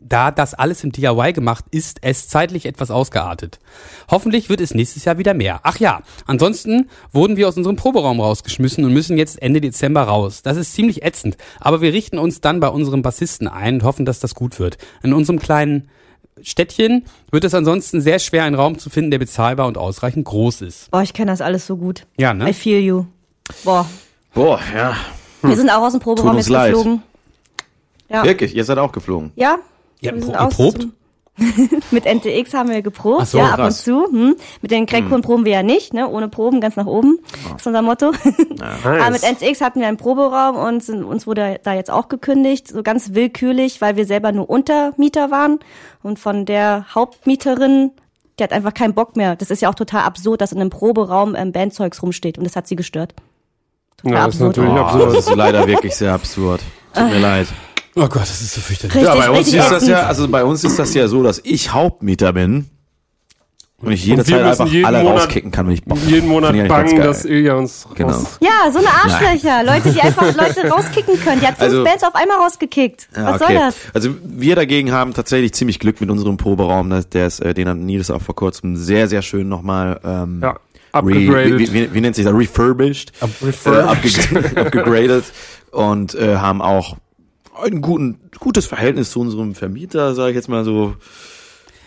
da 0.08 0.30
das 0.30 0.54
alles 0.54 0.84
im 0.84 0.92
DIY 0.92 1.32
gemacht 1.32 1.64
ist, 1.70 1.98
es 2.02 2.28
zeitlich 2.28 2.66
etwas 2.66 2.90
ausgeartet. 2.90 3.58
Hoffentlich 4.10 4.48
wird 4.48 4.60
es 4.60 4.74
nächstes 4.74 5.04
Jahr 5.04 5.18
wieder 5.18 5.34
mehr. 5.34 5.60
Ach 5.62 5.78
ja, 5.78 6.02
ansonsten 6.26 6.88
wurden 7.12 7.36
wir 7.36 7.48
aus 7.48 7.56
unserem 7.56 7.76
Proberaum 7.76 8.20
rausgeschmissen 8.20 8.84
und 8.84 8.92
müssen 8.92 9.18
jetzt 9.18 9.40
Ende 9.42 9.60
Dezember 9.60 10.02
raus. 10.02 10.42
Das 10.42 10.56
ist 10.56 10.74
ziemlich 10.74 11.04
ätzend, 11.04 11.36
aber 11.60 11.80
wir 11.80 11.92
richten 11.92 12.18
uns 12.18 12.40
dann 12.40 12.60
bei 12.60 12.68
unserem 12.68 13.02
Bassisten 13.02 13.48
ein 13.48 13.74
und 13.74 13.82
hoffen, 13.82 14.06
dass 14.06 14.20
das 14.20 14.34
gut 14.34 14.58
wird. 14.58 14.78
In 15.02 15.12
unserem 15.12 15.38
kleinen 15.38 15.88
Städtchen 16.42 17.04
wird 17.30 17.44
es 17.44 17.54
ansonsten 17.54 18.00
sehr 18.00 18.18
schwer, 18.18 18.44
einen 18.44 18.56
Raum 18.56 18.78
zu 18.78 18.90
finden, 18.90 19.10
der 19.10 19.18
bezahlbar 19.18 19.66
und 19.66 19.78
ausreichend 19.78 20.26
groß 20.26 20.60
ist. 20.62 20.90
Boah, 20.90 21.02
ich 21.02 21.14
kenne 21.14 21.30
das 21.30 21.40
alles 21.40 21.66
so 21.66 21.76
gut. 21.76 22.06
Ja, 22.18 22.34
ne? 22.34 22.50
I 22.50 22.52
feel 22.52 22.80
you. 22.80 23.06
Boah. 23.64 23.88
Boah, 24.34 24.60
ja. 24.74 24.96
Wir 25.42 25.56
sind 25.56 25.70
auch 25.70 25.82
aus 25.82 25.92
dem 25.92 26.00
Proberaum 26.00 26.36
jetzt 26.36 26.48
leid. 26.48 26.72
geflogen. 26.72 27.02
Ja. 28.08 28.24
Wirklich, 28.24 28.54
ihr 28.54 28.64
seid 28.64 28.78
auch 28.78 28.92
geflogen. 28.92 29.32
Ja. 29.34 29.58
Ihr 30.00 30.14
wir 30.14 30.34
habt 30.38 30.50
geprobt? 30.56 30.86
Mit 31.90 32.06
NTX 32.06 32.54
haben 32.54 32.70
wir 32.70 32.80
geprobt, 32.80 33.26
so, 33.26 33.36
ja, 33.36 33.50
ab 33.50 33.56
krass. 33.56 33.80
und 33.80 33.84
zu. 33.84 34.06
Hm. 34.10 34.36
Mit 34.62 34.70
den 34.70 34.86
Crackhuhn 34.86 35.20
proben 35.20 35.44
wir 35.44 35.52
ja 35.52 35.62
nicht, 35.62 35.92
ne? 35.92 36.08
Ohne 36.08 36.28
Proben 36.28 36.62
ganz 36.62 36.76
nach 36.76 36.86
oben. 36.86 37.18
ist 37.54 37.66
unser 37.66 37.82
Motto. 37.82 38.06
Aber 38.82 39.10
mit 39.10 39.22
NTX 39.22 39.60
hatten 39.60 39.80
wir 39.80 39.86
einen 39.88 39.98
Proberaum 39.98 40.56
und 40.56 40.82
sind, 40.82 41.04
uns 41.04 41.26
wurde 41.26 41.60
da 41.62 41.74
jetzt 41.74 41.90
auch 41.90 42.08
gekündigt, 42.08 42.68
so 42.68 42.82
ganz 42.82 43.12
willkürlich, 43.12 43.82
weil 43.82 43.96
wir 43.96 44.06
selber 44.06 44.32
nur 44.32 44.48
Untermieter 44.48 45.30
waren. 45.30 45.58
Und 46.02 46.18
von 46.18 46.46
der 46.46 46.86
Hauptmieterin, 46.94 47.90
die 48.38 48.42
hat 48.42 48.52
einfach 48.52 48.72
keinen 48.72 48.94
Bock 48.94 49.14
mehr. 49.16 49.36
Das 49.36 49.50
ist 49.50 49.60
ja 49.60 49.68
auch 49.68 49.74
total 49.74 50.04
absurd, 50.04 50.40
dass 50.40 50.52
in 50.52 50.60
einem 50.60 50.70
Proberaum 50.70 51.34
ähm, 51.34 51.52
Bandzeugs 51.52 52.02
rumsteht 52.02 52.38
und 52.38 52.44
das 52.44 52.56
hat 52.56 52.66
sie 52.66 52.76
gestört. 52.76 53.14
Total 53.98 54.12
Ja, 54.14 54.24
das 54.26 54.36
ist 54.36 54.40
absurd. 54.42 54.56
natürlich 54.56 54.80
Oh, 54.80 54.84
absurd. 54.84 55.16
das 55.16 55.26
ist 55.28 55.34
leider 55.36 55.66
wirklich 55.66 55.94
sehr 55.96 56.14
absurd. 56.14 56.62
Tut 56.94 57.10
mir 57.10 57.18
leid. 57.20 57.48
Oh 57.98 58.06
Gott, 58.08 58.22
das 58.22 58.42
ist 58.42 58.52
so 58.54 58.60
fürchterlich. 58.60 58.94
Richtig, 58.96 59.08
Ja, 59.08 59.16
bei 59.18 59.30
uns 59.30 59.48
ist 59.48 59.70
das 59.70 59.88
ja, 59.88 60.02
also 60.06 60.28
bei 60.28 60.44
uns 60.44 60.62
ist 60.64 60.78
das 60.78 60.92
ja 60.94 61.08
so, 61.08 61.22
dass 61.22 61.40
ich 61.42 61.72
Hauptmieter 61.72 62.32
bin 62.34 62.68
und 63.78 63.92
ich 63.92 64.04
jederzeit 64.06 64.42
einfach 64.42 64.66
jeden 64.66 64.84
alle 64.86 65.02
Monat- 65.02 65.22
rauskicken 65.24 65.50
kann, 65.50 65.66
wenn 65.66 65.74
ich 65.74 65.84
Bock 65.84 65.98
Jeden 66.06 66.28
Monat 66.28 66.52
bangen, 66.68 67.00
dass. 67.00 67.24
Ilja 67.24 67.54
uns 67.54 67.86
Genau. 67.94 68.10
raus... 68.12 68.38
Ja, 68.40 68.70
so 68.70 68.78
eine 68.78 68.88
Arschlöcher. 68.88 69.64
Leute, 69.64 69.92
die 69.92 70.00
einfach 70.00 70.34
Leute 70.36 70.68
rauskicken 70.68 71.18
können. 71.20 71.40
Die 71.40 71.46
hat 71.46 71.56
fünf 71.56 71.70
Also- 71.72 71.84
Bands 71.84 72.04
auf 72.04 72.14
einmal 72.14 72.36
rausgekickt. 72.38 73.08
Ja, 73.16 73.26
Was 73.32 73.40
okay. 73.42 73.52
soll 73.54 73.62
das? 73.64 73.74
Also 73.94 74.10
wir 74.22 74.56
dagegen 74.56 74.92
haben 74.92 75.14
tatsächlich 75.14 75.52
ziemlich 75.54 75.78
Glück 75.78 76.00
mit 76.00 76.10
unserem 76.10 76.36
Proberaum. 76.36 76.90
Der 77.12 77.26
ist, 77.26 77.40
äh, 77.40 77.54
den 77.54 77.68
hat 77.68 77.76
Nils 77.78 78.10
auch 78.10 78.22
vor 78.22 78.34
kurzem 78.36 78.76
sehr, 78.76 79.08
sehr 79.08 79.22
schön 79.22 79.48
nochmal 79.48 80.00
ähm, 80.04 80.40
Ja, 80.42 80.50
re, 80.50 80.58
upgraded. 80.92 81.58
wie, 81.58 81.72
wie, 81.72 81.94
wie 81.94 82.00
nennt 82.02 82.16
sich 82.16 82.24
das? 82.26 82.34
Refurbished. 82.34 83.12
refurbished. 83.42 84.32
Äh, 84.32 84.36
abge 84.38 84.60
abgegradet 84.60 85.24
und 85.70 86.14
äh, 86.14 86.36
haben 86.36 86.60
auch 86.62 86.96
ein 87.62 87.80
guten, 87.80 88.18
gutes 88.38 88.66
Verhältnis 88.66 89.10
zu 89.10 89.20
unserem 89.20 89.54
Vermieter, 89.54 90.14
sage 90.14 90.30
ich 90.30 90.36
jetzt 90.36 90.48
mal 90.48 90.64
so. 90.64 90.94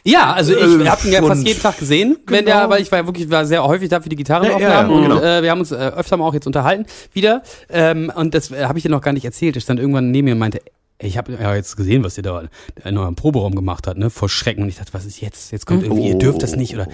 Ja, 0.06 0.32
also 0.34 0.54
ich 0.56 0.62
Äh, 0.62 0.88
habe 0.88 1.06
ihn 1.08 1.14
ja 1.14 1.22
fast 1.22 1.46
jeden 1.46 1.62
Tag 1.62 1.78
gesehen, 1.78 2.18
wenn 2.28 2.46
Genau. 2.46 2.58
der, 2.62 2.70
weil 2.70 2.82
ich 2.82 2.92
war 2.92 3.06
wirklich 3.06 3.30
war 3.30 3.46
sehr 3.46 3.64
häufig 3.66 3.90
da 3.90 4.00
für 4.00 4.08
die 4.10 4.16
Gitarrenaufnahmen 4.16 4.62
Ja, 4.62 4.82
ja, 4.82 4.88
und 4.88 5.04
genau. 5.04 5.22
äh, 5.22 5.44
wir 5.44 5.52
haben 5.52 5.60
uns 5.60 5.72
äh, 5.72 5.76
öfter 5.76 6.16
mal 6.18 6.26
auch 6.26 6.34
jetzt 6.34 6.48
unterhalten 6.48 6.86
wieder 7.12 7.44
ähm, 7.70 8.12
und 8.16 8.34
das 8.34 8.50
äh, 8.52 8.64
habe 8.66 8.78
ich 8.80 8.84
dir 8.84 8.90
noch 8.90 9.02
gar 9.02 9.12
nicht 9.14 9.26
erzählt. 9.26 9.58
Ich 9.58 9.64
stand 9.64 9.80
irgendwann 9.80 10.10
neben 10.12 10.26
mir 10.26 10.32
und 10.34 10.40
meinte, 10.40 10.62
ich 11.00 11.18
habe 11.18 11.34
ja 11.34 11.54
jetzt 11.54 11.76
gesehen, 11.76 12.04
was 12.04 12.16
ihr 12.18 12.24
da 12.24 12.44
in 12.86 12.98
eurem 12.98 13.16
Proberaum 13.16 13.56
gemacht 13.56 13.88
habt, 13.88 13.98
ne, 13.98 14.10
vor 14.10 14.30
Schrecken 14.30 14.64
und 14.64 14.70
ich 14.70 14.78
dachte, 14.78 14.94
was 14.94 15.06
ist 15.06 15.20
jetzt? 15.22 15.52
Jetzt 15.52 15.66
kommt 15.66 15.84
irgendwie, 15.84 16.08
ihr 16.08 16.18
dürft 16.18 16.44
das 16.44 16.56
nicht 16.56 16.74
oder 16.74 16.88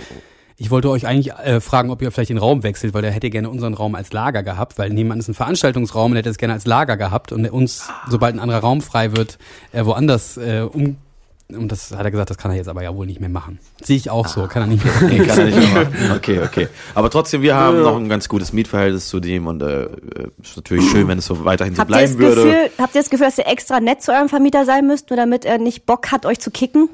ich 0.57 0.71
wollte 0.71 0.89
euch 0.89 1.05
eigentlich 1.05 1.33
äh, 1.33 1.59
fragen, 1.59 1.89
ob 1.89 2.01
ihr 2.01 2.11
vielleicht 2.11 2.29
den 2.29 2.37
Raum 2.37 2.63
wechselt, 2.63 2.93
weil 2.93 3.01
der 3.01 3.11
hätte 3.11 3.29
gerne 3.29 3.49
unseren 3.49 3.73
Raum 3.73 3.95
als 3.95 4.13
Lager 4.13 4.43
gehabt, 4.43 4.77
weil 4.77 4.89
nebenan 4.89 5.19
ist 5.19 5.27
ein 5.27 5.33
Veranstaltungsraum 5.33 6.11
und 6.11 6.15
der 6.15 6.19
hätte 6.19 6.29
es 6.29 6.37
gerne 6.37 6.53
als 6.53 6.65
Lager 6.65 6.97
gehabt 6.97 7.31
und 7.31 7.45
uns, 7.49 7.89
sobald 8.09 8.35
ein 8.35 8.39
anderer 8.39 8.59
Raum 8.59 8.81
frei 8.81 9.15
wird, 9.15 9.37
äh, 9.73 9.83
woanders 9.85 10.37
äh, 10.37 10.67
um 10.71 10.97
und 11.53 11.71
das 11.71 11.91
hat 11.91 12.03
er 12.03 12.09
gesagt, 12.09 12.31
das 12.31 12.39
kann 12.39 12.49
er 12.49 12.57
jetzt 12.57 12.69
aber 12.69 12.81
ja 12.81 12.95
wohl 12.95 13.05
nicht 13.05 13.19
mehr 13.19 13.29
machen. 13.29 13.59
Sehe 13.83 13.97
ich 13.97 14.09
auch 14.09 14.27
so, 14.27 14.47
kann 14.47 14.63
er 14.63 14.67
nicht 14.67 14.83
mehr. 14.83 14.93
Nee, 15.01 15.23
kann 15.25 15.37
er 15.37 15.45
nicht 15.45 15.73
mehr 15.73 15.83
machen. 15.83 16.11
Okay, 16.15 16.41
okay. 16.41 16.67
Aber 16.95 17.11
trotzdem, 17.11 17.43
wir 17.43 17.55
haben 17.55 17.83
noch 17.83 17.95
ein 17.97 18.09
ganz 18.09 18.27
gutes 18.27 18.51
Mietverhältnis 18.51 19.09
zu 19.09 19.19
dem 19.19 19.45
und 19.45 19.61
äh, 19.61 19.83
äh, 19.83 19.89
ist 20.41 20.55
natürlich 20.55 20.89
schön, 20.89 21.07
wenn 21.07 21.19
es 21.19 21.27
so 21.27 21.45
weiterhin 21.45 21.75
so 21.75 21.81
Habt 21.81 21.91
ihr, 21.91 22.01
das 22.01 22.15
bleiben 22.15 22.19
würde. 22.19 22.43
Gefühl, 22.43 22.69
habt 22.79 22.95
ihr 22.95 23.01
das 23.01 23.11
Gefühl, 23.11 23.27
dass 23.27 23.37
ihr 23.37 23.45
extra 23.45 23.79
nett 23.79 24.01
zu 24.01 24.11
eurem 24.11 24.27
Vermieter 24.27 24.65
sein 24.65 24.87
müsst, 24.87 25.11
nur 25.11 25.17
damit 25.17 25.45
er 25.45 25.59
nicht 25.59 25.85
Bock 25.85 26.11
hat, 26.11 26.25
euch 26.25 26.39
zu 26.39 26.49
kicken? 26.49 26.89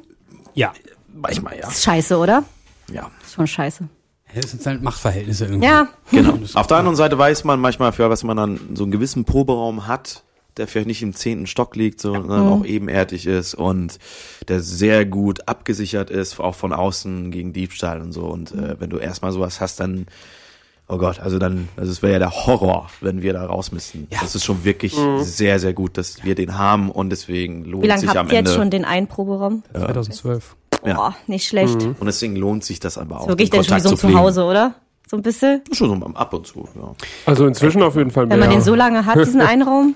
Ja. 0.53 0.73
Manchmal, 1.13 1.55
ja. 1.55 1.61
Das 1.61 1.75
ist 1.75 1.83
scheiße, 1.83 2.17
oder? 2.17 2.43
Ja. 2.91 3.09
Das 3.19 3.29
ist 3.29 3.35
schon 3.35 3.47
scheiße. 3.47 3.87
Das 4.33 4.51
sind 4.51 4.65
halt 4.65 4.81
Machtverhältnisse 4.81 5.45
irgendwie. 5.45 5.67
Ja, 5.67 5.87
Genau. 6.11 6.37
Auf 6.53 6.67
der 6.67 6.77
anderen 6.77 6.95
Seite 6.95 7.17
weiß 7.17 7.43
man 7.43 7.59
manchmal, 7.59 7.91
für 7.91 8.09
was 8.09 8.23
man 8.23 8.37
dann 8.37 8.59
so 8.75 8.83
einen 8.83 8.91
gewissen 8.91 9.25
Proberaum 9.25 9.87
hat, 9.87 10.23
der 10.57 10.67
vielleicht 10.67 10.87
nicht 10.87 11.01
im 11.01 11.13
zehnten 11.13 11.47
Stock 11.47 11.75
liegt, 11.75 11.99
sondern 11.99 12.47
auch 12.47 12.65
ebenerdig 12.65 13.25
ist 13.25 13.53
und 13.55 13.99
der 14.47 14.61
sehr 14.61 15.05
gut 15.05 15.47
abgesichert 15.47 16.09
ist, 16.09 16.39
auch 16.39 16.55
von 16.55 16.73
außen 16.73 17.31
gegen 17.31 17.53
Diebstahl 17.53 18.01
und 18.01 18.11
so. 18.11 18.25
Und 18.25 18.51
äh, 18.53 18.79
wenn 18.79 18.89
du 18.89 18.97
erstmal 18.97 19.31
sowas 19.31 19.61
hast, 19.61 19.79
dann 19.79 20.07
oh 20.91 20.97
Gott, 20.97 21.19
also 21.19 21.39
dann, 21.39 21.69
also 21.77 21.89
es 21.91 22.01
wäre 22.01 22.13
ja 22.13 22.19
der 22.19 22.31
Horror, 22.31 22.89
wenn 22.99 23.21
wir 23.21 23.31
da 23.33 23.45
raus 23.45 23.71
müssten. 23.71 24.07
Das 24.09 24.35
ist 24.35 24.43
schon 24.43 24.65
wirklich 24.65 24.93
sehr, 25.19 25.59
sehr 25.59 25.73
gut, 25.73 25.97
dass 25.97 26.23
wir 26.23 26.35
den 26.35 26.57
haben 26.57 26.91
und 26.91 27.09
deswegen 27.09 27.63
lohnt 27.63 27.83
Wie 27.83 27.87
lange 27.87 28.01
sich 28.01 28.09
am 28.09 28.17
habt 28.17 28.31
ihr 28.31 28.39
Ende. 28.39 28.51
jetzt 28.51 28.57
schon 28.57 28.69
den 28.69 28.83
einen 28.83 29.07
Proberaum? 29.07 29.63
2012. 29.71 30.57
Ja. 30.83 30.95
Boah, 30.95 31.15
nicht 31.27 31.47
schlecht. 31.47 31.81
Und 31.81 32.05
deswegen 32.05 32.35
lohnt 32.35 32.63
sich 32.63 32.79
das 32.79 32.97
aber 32.97 33.21
auch. 33.21 33.27
Wirklich 33.27 33.49
den 33.49 33.61
denn 33.61 33.69
schon 33.69 33.77
wie 33.77 33.81
so 33.81 33.89
ein 33.89 33.97
zu. 33.97 34.07
Zuhause, 34.07 34.43
oder? 34.43 34.75
So 35.07 35.17
ein 35.17 35.23
bisschen. 35.23 35.61
Schon 35.71 35.99
so 35.99 36.05
ab 36.07 36.33
und 36.33 36.47
zu, 36.47 36.67
ja. 36.75 36.93
Also 37.25 37.45
inzwischen 37.45 37.83
auf 37.83 37.95
jeden 37.95 38.11
Fall 38.11 38.25
mehr. 38.25 38.37
Wenn 38.37 38.39
man 38.47 38.49
den 38.49 38.61
so 38.61 38.75
lange 38.75 39.05
hat, 39.05 39.17
diesen 39.17 39.41
einen 39.41 39.63
Raum. 39.63 39.95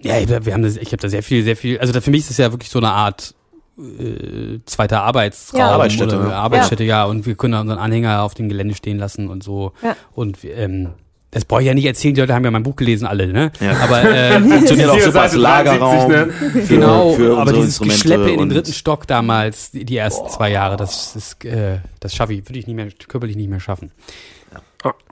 Ja, 0.00 0.18
ich, 0.18 0.28
wir 0.28 0.52
haben 0.52 0.62
das, 0.62 0.76
ich 0.76 0.88
habe 0.88 0.98
da 0.98 1.08
sehr 1.08 1.22
viel, 1.22 1.44
sehr 1.44 1.56
viel. 1.56 1.78
Also 1.78 1.92
da, 1.92 2.00
für 2.00 2.10
mich 2.10 2.20
ist 2.20 2.30
das 2.30 2.38
ja 2.38 2.52
wirklich 2.52 2.70
so 2.70 2.78
eine 2.78 2.90
Art 2.90 3.34
äh, 3.78 4.58
zweiter 4.64 5.02
Arbeitsraum 5.02 5.60
Ja. 5.60 5.70
Arbeitsstätte, 5.70 6.18
oder? 6.18 6.36
Arbeitsstätte, 6.36 6.84
ja. 6.84 7.04
Und 7.04 7.26
wir 7.26 7.34
können 7.34 7.52
da 7.52 7.60
unseren 7.60 7.78
Anhänger 7.78 8.22
auf 8.22 8.34
dem 8.34 8.48
Gelände 8.48 8.74
stehen 8.74 8.98
lassen 8.98 9.28
und 9.28 9.42
so. 9.42 9.72
Ja. 9.82 9.96
Und 10.12 10.38
ähm, 10.44 10.90
das 11.36 11.44
brauche 11.44 11.60
ich 11.60 11.66
ja 11.66 11.74
nicht 11.74 11.84
erzählen. 11.84 12.14
Die 12.14 12.20
Leute 12.22 12.34
haben 12.34 12.44
ja 12.44 12.50
mein 12.50 12.62
Buch 12.62 12.76
gelesen, 12.76 13.06
alle, 13.06 13.26
ne? 13.28 13.52
Ja. 13.60 13.76
Aber 13.82 14.02
äh, 14.02 14.40
Funktioniert 14.48 14.88
auch 14.88 14.98
super 14.98 15.20
als 15.20 15.34
Lagerraum. 15.34 16.08
73, 16.10 16.52
ne? 16.52 16.62
Für, 16.62 16.74
genau. 16.74 17.12
für 17.12 17.36
aber 17.38 17.52
dieses 17.52 17.78
Geschleppe 17.78 18.22
in 18.22 18.28
den 18.30 18.38
und- 18.40 18.48
dritten 18.54 18.72
Stock 18.72 19.06
damals, 19.06 19.70
die, 19.70 19.84
die 19.84 19.96
ersten 19.98 20.28
zwei 20.30 20.50
Jahre, 20.50 20.76
das 20.78 21.14
ist, 21.14 21.44
äh, 21.44 21.78
das 22.00 22.14
schaffe 22.14 22.32
ich, 22.32 22.48
würde 22.48 22.58
ich 22.58 22.66
nicht 22.66 22.76
mehr 22.76 22.88
körperlich 23.06 23.36
nicht 23.36 23.50
mehr 23.50 23.60
schaffen. 23.60 23.92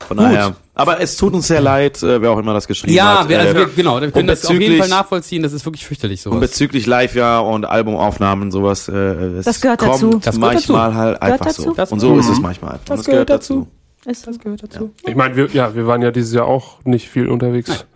Von 0.06 0.16
daher. 0.18 0.54
Aber 0.74 1.00
es 1.00 1.16
tut 1.16 1.34
uns 1.34 1.48
sehr 1.48 1.60
leid, 1.60 2.00
äh, 2.02 2.22
wer 2.22 2.30
auch 2.30 2.38
immer 2.38 2.54
das 2.54 2.68
geschrieben 2.68 2.94
Ja, 2.94 3.20
hat. 3.20 3.28
wir, 3.28 3.40
also 3.40 3.50
Äh, 3.50 3.56
wir, 3.56 3.66
genau, 3.74 4.00
wir 4.00 4.10
können 4.12 4.20
und 4.22 4.26
das 4.28 4.46
auf 4.46 4.52
jeden 4.60 4.78
Fall 4.78 4.88
nachvollziehen. 4.88 5.42
Das 5.42 5.52
ist 5.52 5.64
wirklich 5.66 5.84
fürchterlich 5.84 6.24
Und 6.26 6.34
sowas. 6.34 6.50
bezüglich 6.50 6.86
Live-Jahr 6.86 7.44
und 7.44 7.64
Albumaufnahmen 7.64 8.52
sowas, 8.52 8.88
äh, 8.88 8.92
es 8.92 9.44
Das 9.46 9.60
gehört 9.60 9.80
kommt 9.80 9.94
dazu. 9.94 10.20
Das 10.22 10.36
gehört 10.36 10.54
manchmal 10.54 10.88
dazu. 10.90 10.96
halt 10.98 11.20
Gehört 11.20 11.32
einfach 11.32 11.46
dazu. 11.46 11.62
so. 11.62 11.74
Das- 11.74 11.92
und 11.92 12.00
so 12.00 12.18
ist 12.18 12.28
es 12.28 12.36
Mhm. 12.36 12.42
manchmal. 12.42 12.72
Und 12.74 12.80
Das 12.90 13.04
gehört 13.04 13.30
dazu. 13.30 13.66
Ist 14.06 14.26
Das 14.26 14.38
gehört 14.38 14.62
dazu. 14.62 14.92
Ich 15.06 15.14
meine, 15.14 15.34
wir, 15.36 15.46
ja, 15.48 15.74
wir 15.74 15.86
waren 15.86 16.02
ja 16.02 16.10
dieses 16.10 16.32
Jahr 16.34 16.46
auch 16.46 16.84
nicht 16.84 17.08
viel 17.08 17.28
unterwegs. 17.28 17.86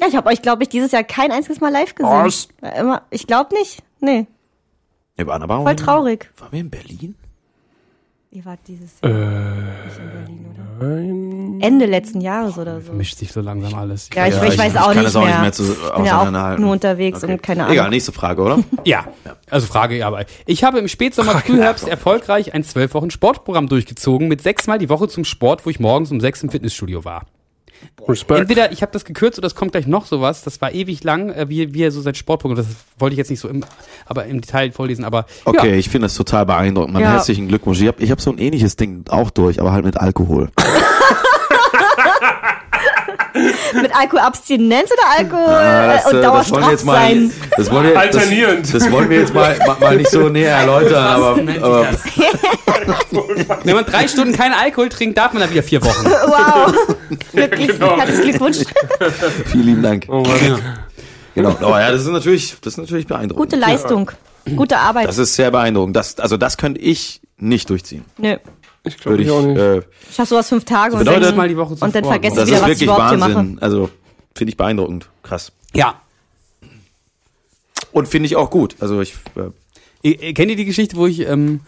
Ja, 0.00 0.06
ich 0.08 0.16
habe 0.16 0.28
euch, 0.28 0.42
glaube 0.42 0.62
ich, 0.64 0.68
dieses 0.68 0.92
Jahr 0.92 1.04
kein 1.04 1.30
einziges 1.32 1.60
Mal 1.60 1.70
live 1.72 1.94
gesehen. 1.94 2.10
Was? 2.24 2.48
Ja, 2.62 2.68
Immer, 2.70 3.02
ich 3.10 3.26
glaube 3.26 3.54
nicht. 3.54 3.82
Nee, 4.00 4.26
Wir 5.16 5.26
waren 5.26 5.42
aber 5.42 5.56
auch 5.58 5.62
voll 5.62 5.70
in- 5.72 5.76
traurig. 5.78 6.30
Waren 6.38 6.52
wir 6.52 6.60
in 6.60 6.70
Berlin? 6.70 7.14
Ihr 8.30 8.44
wart 8.44 8.58
dieses 8.66 9.00
Äh, 9.02 9.08
Jahr 9.08 9.84
nicht 9.86 9.98
in 9.98 10.10
Berlin, 10.10 10.46
oder? 10.52 10.53
Nein. 10.80 11.58
Ende 11.60 11.86
letzten 11.86 12.20
Jahres 12.20 12.58
oder 12.58 12.80
so. 12.80 12.92
Mischt 12.92 13.18
sich 13.18 13.32
so 13.32 13.40
langsam 13.40 13.74
alles. 13.74 14.08
Ja, 14.14 14.26
ich, 14.26 14.34
Ja, 14.34 14.44
ich, 14.44 14.58
weiß 14.58 14.76
auch 14.76 14.86
kann 14.88 14.96
nicht 14.96 15.06
das 15.06 15.16
auch 15.16 15.22
mehr. 15.24 15.30
nicht 15.30 15.40
mehr 15.40 15.52
zu, 15.52 15.62
ich 15.72 15.94
bin 15.94 16.04
ja 16.04 16.20
auch 16.20 16.58
nur 16.58 16.72
unterwegs 16.72 17.22
Okay. 17.22 17.32
und 17.32 17.42
keine 17.42 17.62
Ahnung. 17.62 17.72
Egal, 17.74 17.90
nächste 17.90 18.12
Frage, 18.12 18.42
oder? 18.42 18.58
Ja, 18.84 19.06
also 19.50 19.66
Frage, 19.66 19.96
ja, 19.96 20.06
aber 20.06 20.24
ich 20.46 20.64
habe 20.64 20.78
im 20.78 20.88
Spätsommer, 20.88 21.32
Frühherbst 21.38 21.88
erfolgreich 21.88 22.54
ein 22.54 22.64
zwölf 22.64 22.92
Wochen 22.94 23.10
Sportprogramm 23.10 23.68
durchgezogen 23.68 24.28
mit 24.28 24.42
sechsmal 24.42 24.78
die 24.78 24.88
Woche 24.88 25.08
zum 25.08 25.24
Sport, 25.24 25.64
wo 25.66 25.70
ich 25.70 25.80
morgens 25.80 26.10
um 26.10 26.20
sechs 26.20 26.42
im 26.42 26.50
Fitnessstudio 26.50 27.04
war. 27.04 27.26
Respekt. 28.08 28.40
Entweder 28.40 28.72
ich 28.72 28.82
habe 28.82 28.92
das 28.92 29.04
gekürzt 29.04 29.38
oder 29.38 29.46
es 29.46 29.54
kommt 29.54 29.72
gleich 29.72 29.86
noch 29.86 30.06
sowas. 30.06 30.42
Das 30.42 30.60
war 30.60 30.72
ewig 30.72 31.04
lang, 31.04 31.30
äh, 31.30 31.48
wie, 31.48 31.74
wie 31.74 31.82
er 31.82 31.90
so 31.90 32.00
sein 32.00 32.14
Sportprogramm. 32.14 32.56
Das 32.56 32.66
wollte 32.98 33.14
ich 33.14 33.18
jetzt 33.18 33.30
nicht 33.30 33.40
so 33.40 33.48
im, 33.48 33.64
aber 34.06 34.24
im 34.26 34.40
Detail 34.40 34.72
vorlesen. 34.72 35.04
Aber 35.04 35.26
Okay, 35.44 35.70
ja, 35.70 35.76
ich 35.76 35.88
finde 35.88 36.06
das 36.06 36.14
total 36.14 36.46
beeindruckend. 36.46 36.92
Man, 36.94 37.02
Ja. 37.02 37.12
herzlichen 37.12 37.48
Glückwunsch. 37.48 37.80
Ich 37.80 37.86
habe 37.88 38.02
ich 38.02 38.10
hab 38.10 38.20
so 38.20 38.30
ein 38.30 38.38
ähnliches 38.38 38.76
Ding 38.76 39.04
auch 39.08 39.30
durch, 39.30 39.60
aber 39.60 39.72
halt 39.72 39.84
mit 39.84 39.96
Alkohol. 39.96 40.50
Mit 43.74 43.96
Alkoholabstinenz 43.96 44.90
oder 44.92 45.18
Alkohol 45.18 45.54
Ah, 45.54 45.96
äh, 45.96 46.08
und 46.08 46.18
äh, 46.18 46.22
dauerstraff 46.22 46.80
sein? 46.80 47.32
das 47.56 47.70
wollen 47.70 47.84
wir, 47.86 47.94
das, 47.94 48.02
Alternierend. 48.02 48.74
das 48.74 48.90
wollen 48.92 49.10
wir 49.10 49.18
jetzt 49.18 49.34
mal, 49.34 49.58
mal, 49.80 49.96
nicht 49.96 50.10
so 50.10 50.28
näher 50.28 50.56
erläutern, 50.56 51.04
aber, 51.04 51.30
aber 51.60 51.88
das. 51.90 52.00
Wenn 53.64 53.74
man 53.74 53.84
drei 53.84 54.06
Stunden 54.06 54.34
keinen 54.34 54.54
Alkohol 54.54 54.88
trinkt, 54.88 55.18
darf 55.18 55.32
man 55.32 55.42
da 55.42 55.50
wieder 55.50 55.62
vier 55.62 55.82
Wochen. 55.82 56.04
Wow. 56.24 56.96
Glücklich. 57.32 57.68
Genau. 57.68 57.96
Herzlichen 57.98 58.22
Glückwunsch. 58.22 58.58
vielen 59.46 59.64
lieben 59.66 59.82
Dank. 59.82 60.06
Oh 60.08 60.22
Mann. 60.22 60.62
Genau. 61.34 61.56
Oh 61.60 61.70
ja, 61.70 61.90
das 61.90 62.02
ist 62.02 62.08
natürlich, 62.08 62.56
das 62.60 62.74
ist 62.74 62.78
natürlich 62.78 63.06
beeindruckend. 63.06 63.50
Gute 63.50 63.56
Leistung. 63.60 64.10
Gute 64.56 64.78
Arbeit. 64.78 65.08
Das 65.08 65.18
ist 65.18 65.34
sehr 65.34 65.50
beeindruckend. 65.50 65.96
Das, 65.96 66.18
also 66.18 66.36
das 66.36 66.56
könnte 66.56 66.80
ich 66.80 67.20
nicht 67.36 67.68
durchziehen. 67.70 68.04
Nö. 68.18 68.36
Ich 68.86 68.98
glaube 68.98 69.16
ich 69.20 69.26
ich. 69.26 69.32
auch 69.32 69.42
nicht. 69.42 69.58
Äh, 69.58 69.78
Ich 70.08 70.14
schaff 70.14 70.28
sowas 70.28 70.48
fünf 70.48 70.64
Tage 70.64 70.92
und, 70.92 70.98
bedeutet- 71.00 71.22
dann, 71.22 71.28
Sechsmal 71.30 71.48
die 71.48 71.56
Woche 71.56 71.72
und 71.80 71.94
dann 71.94 72.04
vergesse 72.04 72.40
ich 72.42 72.46
wieder, 72.48 72.56
was 72.56 72.62
ich 72.62 72.66
wirklich 72.68 72.82
überhaupt 72.82 73.08
hier 73.10 73.18
mache. 73.18 73.34
Wahnsinn. 73.34 73.58
Also 73.60 73.90
finde 74.34 74.50
ich 74.50 74.56
beeindruckend. 74.56 75.08
Krass. 75.22 75.52
Ja. 75.74 76.00
Und 77.92 78.08
finde 78.08 78.26
ich 78.26 78.36
auch 78.36 78.50
gut. 78.50 78.76
Also 78.80 79.00
ich. 79.00 79.14
Äh, 79.36 79.50
ihr 80.08 80.34
Kennt 80.34 80.50
ihr 80.50 80.56
die 80.56 80.64
Geschichte, 80.64 80.96
wo 80.96 81.06
ich, 81.06 81.20
ähm, 81.20 81.60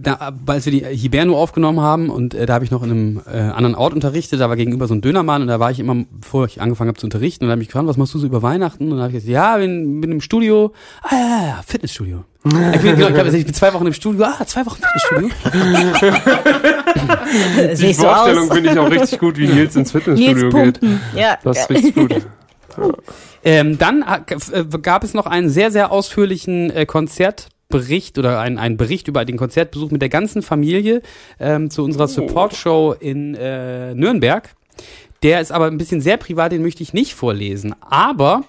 da, 0.00 0.32
als 0.46 0.66
wir 0.66 0.72
die 0.72 0.84
Hiberno 0.84 1.36
aufgenommen 1.36 1.80
haben 1.80 2.10
und 2.10 2.34
äh, 2.34 2.46
da 2.46 2.54
habe 2.54 2.64
ich 2.64 2.70
noch 2.70 2.82
in 2.82 2.90
einem 2.90 3.20
äh, 3.26 3.38
anderen 3.38 3.74
Ort 3.74 3.94
unterrichtet, 3.94 4.40
da 4.40 4.48
war 4.48 4.56
gegenüber 4.56 4.88
so 4.88 4.94
ein 4.94 5.00
Dönermann 5.00 5.42
und 5.42 5.48
da 5.48 5.60
war 5.60 5.70
ich 5.70 5.78
immer, 5.78 6.04
bevor 6.10 6.46
ich 6.46 6.60
angefangen 6.60 6.88
habe 6.88 6.98
zu 6.98 7.06
unterrichten 7.06 7.44
und 7.44 7.48
da 7.48 7.52
habe 7.52 7.62
ich 7.62 7.68
gefragt, 7.68 7.86
was 7.86 7.96
machst 7.96 8.14
du 8.14 8.18
so 8.18 8.26
über 8.26 8.42
Weihnachten? 8.42 8.84
Und 8.84 8.90
dann 8.90 9.00
habe 9.00 9.10
ich 9.10 9.14
gesagt, 9.14 9.32
ja, 9.32 9.56
bin, 9.58 10.00
bin 10.00 10.10
im 10.10 10.20
Studio. 10.20 10.72
Ah, 11.02 11.14
ja, 11.14 11.46
ja, 11.46 11.60
Fitnessstudio. 11.66 12.24
ich, 12.44 12.50
bin, 12.50 12.96
genau, 12.96 13.08
ich, 13.08 13.16
hab, 13.16 13.26
ich 13.26 13.44
bin 13.44 13.54
zwei 13.54 13.72
Wochen 13.72 13.86
im 13.86 13.92
Studio. 13.92 14.24
Ah, 14.24 14.44
zwei 14.46 14.66
Wochen 14.66 14.80
Fitnessstudio. 14.82 15.28
Die 17.76 17.86
ich 17.86 17.96
so 17.96 18.02
Vorstellung 18.02 18.50
finde 18.50 18.72
ich 18.72 18.78
auch 18.78 18.90
richtig 18.90 19.20
gut, 19.20 19.38
wie 19.38 19.46
Nils 19.46 19.76
ins 19.76 19.94
Nils 19.94 20.04
Fitnessstudio 20.04 20.50
geht. 20.50 20.80
pumpen. 20.80 21.00
Ja. 21.14 21.38
Das 21.44 21.60
ist 21.60 21.70
richtig 21.70 21.94
gut. 21.94 22.16
Ähm, 23.44 23.76
dann 23.76 24.02
äh, 24.02 24.64
gab 24.80 25.04
es 25.04 25.14
noch 25.14 25.26
einen 25.26 25.50
sehr, 25.50 25.72
sehr 25.72 25.90
ausführlichen 25.90 26.70
äh, 26.70 26.86
Konzertbericht 27.72 28.18
oder 28.18 28.40
ein, 28.40 28.58
ein 28.58 28.76
Bericht 28.76 29.08
über 29.08 29.24
den 29.24 29.36
Konzertbesuch 29.36 29.90
mit 29.90 30.02
der 30.02 30.08
ganzen 30.08 30.42
Familie 30.42 31.02
ähm, 31.40 31.70
zu 31.70 31.82
unserer 31.84 32.06
Support-Show 32.08 32.94
in 33.00 33.34
äh, 33.34 33.94
Nürnberg. 33.94 34.50
Der 35.22 35.40
ist 35.40 35.52
aber 35.52 35.66
ein 35.66 35.78
bisschen 35.78 36.00
sehr 36.00 36.16
privat, 36.16 36.52
den 36.52 36.62
möchte 36.62 36.82
ich 36.82 36.92
nicht 36.92 37.14
vorlesen. 37.14 37.74
Aber 37.80 38.44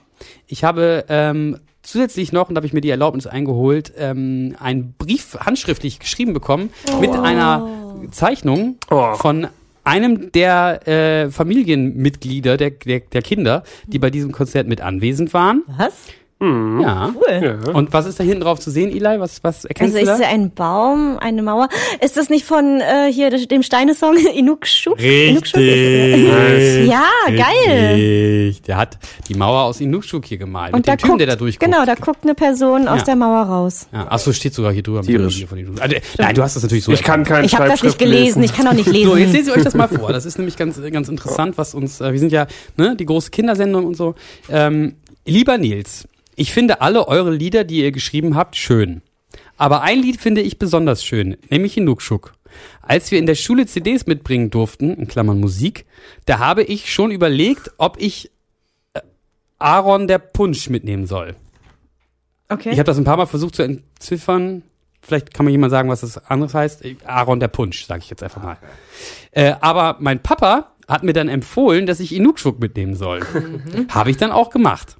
ich 0.48 0.64
habe 0.64 1.06
ähm, 1.08 1.58
zusätzlich 1.84 2.32
noch, 2.34 2.50
und 2.50 2.56
da 2.56 2.60
habe 2.60 2.68
ich 2.68 2.74
mir 2.74 2.82
die 2.82 2.90
Erlaubnis 2.90 3.28
eingeholt, 3.28 3.94
ähm, 3.98 4.56
einen 4.60 4.94
Brief 4.98 5.38
handschriftlich 5.40 6.00
geschrieben 6.00 6.34
bekommen 6.34 6.70
mit 7.00 7.12
einer 7.12 7.68
Zeichnung 8.12 8.76
Oh. 8.90 9.14
von 9.16 9.48
einem 9.86 10.32
der 10.32 10.88
äh, 10.88 11.30
Familienmitglieder 11.30 12.58
der, 12.58 12.72
der, 12.72 13.02
der 13.02 13.22
Kinder, 13.22 13.64
die 13.86 14.00
bei 14.00 14.10
diesem 14.10 14.32
Konzert 14.32 14.68
mit 14.68 14.82
anwesend 14.82 15.34
waren. 15.34 15.64
Was? 15.78 15.94
Ja. 16.82 17.14
Cool. 17.16 17.60
Ja. 17.66 17.72
Und 17.74 17.94
was 17.94 18.06
ist 18.06 18.20
da 18.20 18.24
hinten 18.24 18.42
drauf 18.42 18.60
zu 18.60 18.70
sehen, 18.70 18.90
Eli? 18.90 19.20
Was, 19.20 19.44
was 19.44 19.66
erkennst 19.66 19.96
Also 19.96 20.06
du 20.06 20.12
ist 20.14 20.20
da? 20.20 20.26
es 20.26 20.32
ein 20.34 20.52
Baum, 20.52 21.18
eine 21.20 21.42
Mauer. 21.42 21.70
Ist 22.02 22.18
das 22.18 22.30
nicht 22.30 22.46
von 22.46 22.82
äh, 22.82 23.12
hier 23.12 23.30
dem 23.48 23.64
Steine-Song 23.64 24.16
Inukshuk? 24.36 25.00
Inukshuk? 25.02 25.60
Nice. 25.60 26.88
Ja, 26.88 27.06
geil. 27.28 27.96
Richtig. 28.48 28.62
Der 28.64 28.78
hat 28.78 28.98
die 29.30 29.36
Mauer 29.36 29.64
aus 29.64 29.80
Inukshuk 29.82 30.26
hier 30.26 30.38
gemalt. 30.38 30.74
Und 30.74 30.80
mit 30.80 30.88
da 30.88 30.94
dem 30.96 30.98
Typen, 30.98 31.10
guckt, 31.12 31.20
der 31.22 31.28
da 31.28 31.36
durchguckt. 31.36 31.72
genau, 31.72 31.86
da 31.86 31.96
guckt 31.96 32.20
eine 32.24 32.36
Person 32.36 32.88
aus 32.88 33.00
Ja. 33.00 33.06
der 33.06 33.16
Mauer 33.16 33.44
raus. 33.44 33.88
Ja, 33.92 34.08
ach 34.10 34.20
so, 34.20 34.34
steht 34.34 34.54
sogar 34.54 34.72
hier 34.74 34.84
drüber. 34.84 35.02
Tierisch. 35.02 35.38
Hier 35.38 35.48
von 35.48 35.58
den- 35.58 35.80
Also, 35.80 35.96
nein, 36.18 36.36
du 36.36 36.42
hast 36.44 36.56
das 36.56 36.64
natürlich 36.64 36.84
so. 36.84 36.92
Ich 36.92 37.04
kann 37.04 37.24
kein 37.24 37.46
Ich 37.46 37.56
habe 37.56 37.70
das 37.70 37.84
nicht 37.84 37.98
gelesen, 38.00 38.42
lesen. 38.42 38.44
ich 38.44 38.54
kann 38.56 38.68
auch 38.68 38.74
nicht 38.74 38.88
lesen. 38.92 39.10
So, 39.10 39.18
jetzt 39.18 39.34
lese 39.34 39.52
ich 39.52 39.58
euch 39.58 39.64
das 39.64 39.74
mal 39.76 39.88
vor. 39.88 40.12
Das 40.14 40.26
ist 40.26 40.38
nämlich 40.38 40.58
ganz, 40.58 40.80
ganz 40.92 41.10
interessant, 41.10 41.58
was 41.58 41.74
uns, 41.74 42.02
äh, 42.02 42.12
wir 42.12 42.20
sind 42.20 42.32
ja, 42.32 42.48
ne, 42.78 42.96
die 42.96 43.06
große 43.06 43.32
Kindersendung 43.32 43.86
und 43.86 43.96
so. 43.96 44.16
Ähm, 44.50 44.96
lieber 45.26 45.58
Nils, 45.58 46.08
ich 46.36 46.52
finde 46.54 46.82
alle 46.82 47.08
eure 47.08 47.32
Lieder, 47.32 47.64
die 47.64 47.82
ihr 47.82 47.92
geschrieben 47.92 48.36
habt, 48.36 48.56
schön. 48.56 49.02
Aber 49.58 49.82
ein 49.82 50.02
Lied 50.02 50.20
finde 50.20 50.42
ich 50.42 50.60
besonders 50.60 51.04
schön, 51.04 51.38
nämlich 51.50 51.78
Inukshuk. 51.78 52.34
Als 52.82 53.12
wir 53.12 53.20
in 53.20 53.26
der 53.26 53.36
Schule 53.36 53.66
CDs 53.66 54.06
mitbringen 54.06 54.50
durften, 54.50 54.94
in 54.94 55.08
Klammern 55.08 55.40
Musik, 55.40 55.86
da 56.26 56.40
habe 56.40 56.64
ich 56.64 56.92
schon 56.92 57.12
überlegt, 57.12 57.72
ob 57.78 57.98
ich 58.00 58.32
äh, 58.94 59.02
Aaron 59.60 60.08
der 60.08 60.20
Punsch 60.20 60.70
mitnehmen 60.70 61.08
soll. 61.08 61.36
okay. 62.50 62.70
Ich 62.72 62.78
habe 62.80 62.86
das 62.86 62.98
ein 62.98 63.04
paar 63.06 63.18
Mal 63.18 63.26
versucht 63.26 63.56
zu 63.56 63.64
entziffern. 63.64 64.64
Vielleicht 65.02 65.34
kann 65.34 65.46
mir 65.46 65.52
jemand 65.52 65.72
sagen, 65.72 65.90
was 65.90 66.02
das 66.02 66.18
anderes 66.30 66.54
heißt. 66.54 66.84
Aaron 67.06 67.40
der 67.40 67.48
Punsch, 67.50 67.86
sage 67.86 68.02
ich 68.04 68.10
jetzt 68.10 68.24
einfach 68.24 68.42
mal. 68.42 68.58
Äh, 69.32 69.54
aber 69.60 69.98
mein 70.00 70.22
Papa 70.22 70.72
hat 70.88 71.04
mir 71.04 71.14
dann 71.14 71.28
empfohlen, 71.28 71.86
dass 71.86 72.00
ich 72.00 72.14
Inukshuk 72.16 72.60
mitnehmen 72.60 72.96
soll. 72.96 73.22
Habe 73.90 74.12
ich 74.12 74.18
dann 74.18 74.32
auch 74.32 74.50
gemacht. 74.50 74.98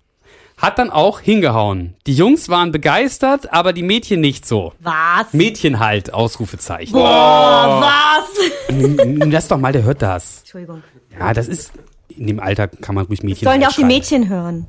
Hat 0.58 0.80
dann 0.80 0.90
auch 0.92 1.20
hingehauen. 1.20 1.96
Die 2.08 2.14
Jungs 2.14 2.48
waren 2.48 2.72
begeistert, 2.72 3.52
aber 3.52 3.74
die 3.74 3.84
Mädchen 3.84 4.22
nicht 4.22 4.46
so. 4.48 4.74
was? 4.80 5.34
Mädchen 5.34 5.80
halt, 5.80 6.14
Ausrufezeichen. 6.14 6.94
Boah, 6.94 7.82
was? 7.84 8.70
N- 8.70 9.32
Lass 9.32 9.48
doch 9.48 9.58
mal, 9.58 9.74
der 9.74 9.84
hört 9.84 10.02
das. 10.02 10.40
Entschuldigung. 10.40 10.84
Ja, 11.20 11.34
das 11.34 11.48
ist, 11.48 11.74
in 12.10 12.28
dem 12.28 12.40
Alter 12.40 12.68
kann 12.68 12.96
man 12.96 13.06
ruhig 13.06 13.24
Mädchen 13.24 13.46
Sollen 13.48 13.62
ja 13.62 13.68
halt 13.68 13.74
auch 13.76 13.80
die. 13.80 13.84
Mädchen 13.86 14.30
hören. 14.30 14.68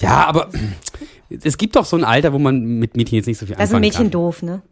Ja, 0.00 0.24
aber 0.26 0.48
es 1.30 1.58
gibt 1.58 1.76
doch 1.76 1.84
so 1.84 1.96
ein 1.96 2.04
Alter, 2.04 2.32
wo 2.32 2.38
man 2.38 2.60
mit 2.64 2.96
Mädchen 2.96 3.16
jetzt 3.16 3.26
nicht 3.26 3.38
so 3.38 3.46
viel 3.46 3.54
Da 3.54 3.66
sind 3.66 3.76
anfangen 3.76 3.80
Mädchen 3.82 4.02
kann. 4.04 4.10
doof, 4.10 4.42
ne? 4.42 4.62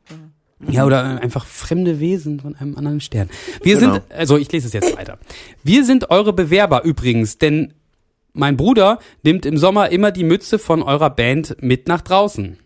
Ja, 0.68 0.84
oder 0.86 1.20
einfach 1.20 1.44
fremde 1.44 1.98
Wesen 1.98 2.38
von 2.40 2.54
einem 2.56 2.76
anderen 2.76 3.00
Stern. 3.00 3.28
Wir 3.62 3.78
Genau. 3.78 3.94
sind, 3.94 4.04
also 4.12 4.36
ich 4.38 4.50
lese 4.52 4.68
es 4.68 4.72
jetzt 4.72 4.96
weiter. 4.96 5.18
Wir 5.64 5.84
sind 5.84 6.10
eure 6.10 6.32
Bewerber 6.32 6.84
übrigens, 6.84 7.36
denn 7.38 7.72
mein 8.32 8.56
Bruder 8.56 8.98
nimmt 9.22 9.46
im 9.46 9.56
Sommer 9.56 9.90
immer 9.90 10.10
die 10.10 10.24
Mütze 10.24 10.58
von 10.58 10.82
eurer 10.82 11.10
Band 11.10 11.56
mit 11.60 11.88
nach 11.88 12.00
draußen. 12.00 12.58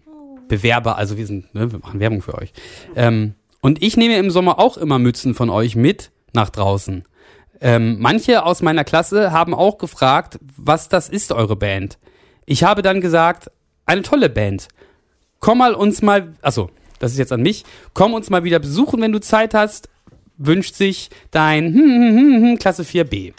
Bewerber, 0.48 0.96
also 0.96 1.16
wir 1.16 1.26
sind, 1.26 1.52
ne, 1.54 1.72
wir 1.72 1.80
machen 1.80 1.98
Werbung 1.98 2.22
für 2.22 2.34
euch. 2.34 2.52
Ähm, 2.94 3.34
und 3.60 3.82
ich 3.82 3.96
nehme 3.96 4.16
im 4.16 4.30
Sommer 4.30 4.58
auch 4.60 4.76
immer 4.76 4.98
Mützen 4.98 5.34
von 5.34 5.50
euch 5.50 5.74
mit 5.74 6.12
nach 6.32 6.50
draußen. 6.50 7.04
Ähm, 7.60 7.96
manche 7.98 8.44
aus 8.44 8.62
meiner 8.62 8.84
Klasse 8.84 9.32
haben 9.32 9.54
auch 9.54 9.78
gefragt, 9.78 10.38
was 10.56 10.88
das 10.88 11.08
ist, 11.08 11.32
eure 11.32 11.56
Band. 11.56 11.98
Ich 12.44 12.62
habe 12.62 12.82
dann 12.82 13.00
gesagt, 13.00 13.50
eine 13.86 14.02
tolle 14.02 14.28
Band. 14.28 14.68
Komm 15.40 15.58
mal 15.58 15.74
uns 15.74 16.02
mal, 16.02 16.34
achso, 16.42 16.70
das 16.98 17.12
ist 17.12 17.18
jetzt 17.18 17.32
an 17.32 17.42
mich, 17.42 17.64
komm 17.92 18.14
uns 18.14 18.30
mal 18.30 18.44
wieder 18.44 18.58
besuchen, 18.58 19.00
wenn 19.00 19.12
du 19.12 19.20
Zeit 19.20 19.54
hast, 19.54 19.88
wünscht 20.38 20.74
sich 20.74 21.10
dein 21.30 21.74
hm, 21.74 21.80
hm, 21.80 22.16
hm, 22.16 22.42
hm, 22.42 22.58
Klasse 22.58 22.82
4b. 22.82 23.32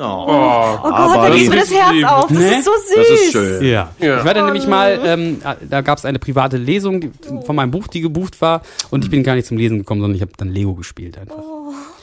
Oh, 0.00 0.06
Oh 0.06 0.82
Gott, 0.82 0.92
Aber 0.92 1.28
da 1.28 1.30
gehst 1.30 1.44
die- 1.46 1.48
mir 1.50 1.56
das 1.56 1.70
Herz 1.74 1.92
lieb. 1.92 2.10
auf. 2.10 2.26
Das 2.28 2.38
Ne? 2.38 2.58
ist 2.58 2.64
so 2.64 2.70
süß. 2.70 2.96
das 3.08 3.20
ist 3.20 3.32
schön. 3.32 3.64
Ja. 3.64 3.88
Ja. 3.98 4.18
Ich 4.18 4.24
war 4.24 4.34
dann 4.34 4.44
nämlich 4.46 4.66
mal, 4.66 4.98
ähm, 5.04 5.42
da 5.68 5.80
gab 5.82 5.98
es 5.98 6.04
eine 6.04 6.18
private 6.18 6.56
Lesung 6.56 7.00
die, 7.00 7.10
von 7.44 7.54
meinem 7.56 7.70
Buch, 7.70 7.86
die 7.86 8.00
gebucht 8.00 8.40
war 8.40 8.62
und 8.90 9.04
ich 9.04 9.10
bin 9.10 9.22
gar 9.22 9.34
nicht 9.34 9.46
zum 9.46 9.56
Lesen 9.58 9.78
gekommen, 9.78 10.00
sondern 10.00 10.16
ich 10.16 10.22
habe 10.22 10.32
dann 10.36 10.48
Lego 10.48 10.74
gespielt 10.74 11.18
einfach. 11.18 11.36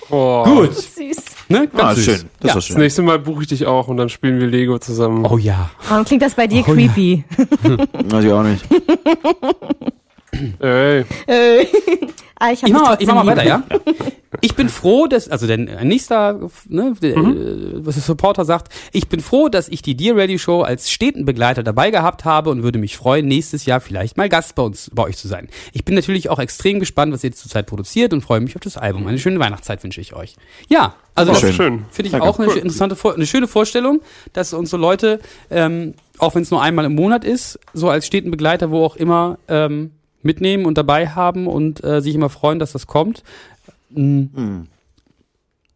Oh. 0.09 0.43
Gut, 0.43 0.73
Süß. 0.73 1.17
ne? 1.49 1.67
Ganz 1.67 1.81
Ah, 1.83 1.93
süß. 1.95 2.05
schön. 2.05 2.13
Das 2.13 2.23
ja. 2.23 2.47
war 2.49 2.53
Das 2.55 2.65
schön. 2.65 2.77
nächste 2.77 3.01
Mal 3.01 3.19
buche 3.19 3.41
ich 3.41 3.47
dich 3.49 3.65
auch 3.65 3.87
und 3.89 3.97
dann 3.97 4.07
spielen 4.07 4.39
wir 4.39 4.47
Lego 4.47 4.77
zusammen. 4.79 5.25
Oh 5.29 5.37
ja. 5.37 5.69
Warum 5.89 6.05
klingt 6.05 6.21
das 6.21 6.33
bei 6.33 6.47
dir 6.47 6.63
Oh, 6.65 6.73
ja. 6.73 6.87
creepy? 6.87 7.23
Weiß 8.09 8.23
ich 8.23 8.31
auch 8.31 8.43
nicht. 8.43 8.63
Ey. 10.59 11.03
Äh. 11.27 11.65
ah, 12.39 12.51
ich 12.51 12.63
Ich 12.63 12.71
mach, 12.71 12.99
ich 12.99 13.07
mach 13.07 13.15
mal 13.15 13.25
weiter, 13.25 13.45
ja? 13.45 13.63
Ich 14.41 14.55
bin 14.55 14.67
froh, 14.69 15.07
dass, 15.07 15.29
also 15.29 15.47
der 15.47 15.57
nächster, 15.57 16.49
ne, 16.67 16.93
der, 17.01 17.15
äh, 17.15 17.85
was 17.85 17.95
der 17.95 18.03
Supporter 18.03 18.43
sagt, 18.45 18.73
ich 18.91 19.07
bin 19.07 19.19
froh, 19.21 19.47
dass 19.47 19.69
ich 19.69 19.81
die 19.81 19.95
Dear 19.95 20.17
Radio 20.17 20.37
Show 20.37 20.61
als 20.61 20.91
steten 20.91 21.23
Begleiter 21.25 21.63
dabei 21.63 21.91
gehabt 21.91 22.25
habe 22.25 22.49
und 22.49 22.61
würde 22.63 22.77
mich 22.79 22.97
freuen, 22.97 23.27
nächstes 23.27 23.65
Jahr 23.65 23.79
vielleicht 23.79 24.17
mal 24.17 24.27
Gast 24.27 24.55
bei 24.55 24.63
uns, 24.63 24.91
bei 24.93 25.03
euch 25.03 25.17
zu 25.17 25.27
sein. 25.27 25.47
Ich 25.71 25.85
bin 25.85 25.95
natürlich 25.95 26.29
auch 26.29 26.39
extrem 26.39 26.79
gespannt, 26.79 27.13
was 27.13 27.23
ihr 27.23 27.31
zurzeit 27.31 27.67
produziert 27.67 28.11
und 28.13 28.21
freue 28.21 28.41
mich 28.41 28.55
auf 28.55 28.61
das 28.61 28.77
Album. 28.77 29.07
Eine 29.07 29.19
schöne 29.19 29.39
Weihnachtszeit 29.39 29.83
wünsche 29.83 30.01
ich 30.01 30.13
euch. 30.13 30.35
Ja, 30.67 30.95
also 31.15 31.31
das 31.31 31.43
ist 31.43 31.55
schön. 31.55 31.85
finde 31.89 32.07
ich 32.07 32.11
Danke. 32.11 32.27
auch 32.27 32.37
eine 32.39 32.51
interessante, 32.51 32.95
Vor- 32.95 33.15
eine 33.15 33.25
schöne 33.25 33.47
Vorstellung, 33.47 34.01
dass 34.33 34.53
uns 34.53 34.69
so 34.69 34.77
Leute, 34.77 35.19
ähm, 35.49 35.93
auch 36.17 36.35
wenn 36.35 36.41
es 36.43 36.51
nur 36.51 36.61
einmal 36.61 36.85
im 36.85 36.95
Monat 36.95 37.23
ist, 37.23 37.59
so 37.73 37.89
als 37.89 38.05
steten 38.05 38.29
Begleiter, 38.29 38.71
wo 38.71 38.83
auch 38.83 38.95
immer, 38.97 39.39
ähm, 39.47 39.91
mitnehmen 40.23 40.65
und 40.65 40.77
dabei 40.77 41.07
haben 41.09 41.47
und 41.47 41.83
äh, 41.83 42.01
sich 42.01 42.13
immer 42.13 42.29
freuen, 42.29 42.59
dass 42.59 42.73
das 42.73 42.85
kommt. 42.87 43.23
Mhm. 43.97 44.67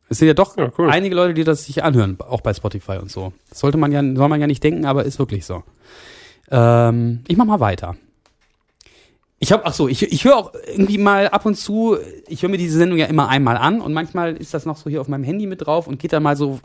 Es 0.09 0.17
sind 0.17 0.28
ja 0.28 0.34
doch 0.34 0.57
Ja, 0.57 0.69
cool. 0.78 0.89
einige 0.89 1.15
Leute, 1.15 1.34
die 1.34 1.43
das 1.45 1.65
sich 1.65 1.84
anhören, 1.84 2.17
auch 2.19 2.41
bei 2.41 2.53
Spotify 2.53 2.97
und 2.97 3.09
so. 3.09 3.32
Das 3.49 3.59
sollte 3.59 3.78
man 3.78 3.91
ja, 3.91 4.01
soll 4.01 4.28
man 4.30 4.41
ja 4.41 4.47
nicht 4.47 4.63
denken, 4.63 4.86
aber 4.86 5.05
ist 5.05 5.19
wirklich 5.19 5.45
so. 5.45 5.63
Ähm, 6.49 7.22
ich 7.28 7.38
mach 7.38 7.45
mal 7.45 7.59
weiter. 7.61 7.95
Ich 9.39 9.51
habe, 9.51 9.65
ach 9.65 9.74
so, 9.74 9.88
ich, 9.88 10.03
ich 10.03 10.24
höre 10.26 10.36
auch 10.38 10.53
irgendwie 10.67 10.97
mal 10.99 11.30
ab 11.30 11.45
und 11.45 11.55
zu, 11.55 11.97
ich 12.28 12.43
höre 12.43 12.49
mir 12.49 12.57
diese 12.57 12.78
Sendung 12.78 12.99
ja 12.99 13.07
immer 13.07 13.28
einmal 13.30 13.57
an 13.57 13.82
und 13.82 13.91
manchmal 13.93 14.36
ist 14.38 14.53
das 14.53 14.65
noch 14.65 14.78
so 14.78 14.89
hier 14.89 15.01
auf 15.01 15.07
meinem 15.07 15.24
Handy 15.24 15.47
mit 15.47 15.65
drauf 15.65 15.88
und 15.88 15.97
geht 15.97 16.13
da 16.13 16.19
mal 16.19 16.36
so 16.36 16.59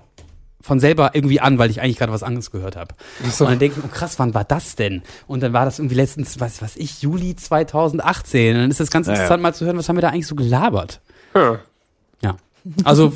von 0.61 0.81
selber 0.81 1.13
irgendwie 1.15 1.41
an, 1.41 1.59
weil 1.59 1.71
ich 1.71 1.81
eigentlich 1.81 1.97
gerade 1.99 2.13
was 2.13 2.25
anderes 2.25 2.51
gehört 2.51 2.75
habe. 2.77 2.95
Und 3.23 3.41
dann 3.41 3.59
denke 3.61 3.79
ich, 3.79 3.85
oh 3.85 3.89
krass, 3.89 4.19
wann 4.19 4.35
war 4.35 4.45
das 4.45 4.75
denn? 4.75 5.03
Und 5.29 5.43
dann 5.43 5.53
war 5.53 5.65
das 5.65 5.79
irgendwie 5.79 5.95
letztens, 5.95 6.41
was 6.41 6.61
was 6.61 6.77
ich, 6.77 7.01
Juli 7.01 7.37
2018. 7.37 8.57
Und 8.57 8.63
dann 8.63 8.71
ist 8.71 8.81
das 8.81 8.91
ganz 8.91 9.07
Ja, 9.07 9.13
ja. 9.13 9.19
interessant 9.21 9.43
mal 9.43 9.55
zu 9.55 9.65
hören, 9.65 9.79
was 9.79 9.89
haben 9.89 9.97
wir 9.97 10.03
da 10.03 10.09
eigentlich 10.09 10.27
so 10.27 10.35
gelabert. 10.35 11.01
Ja. 11.37 11.61
Ja. 12.23 12.37
Also 12.85 13.13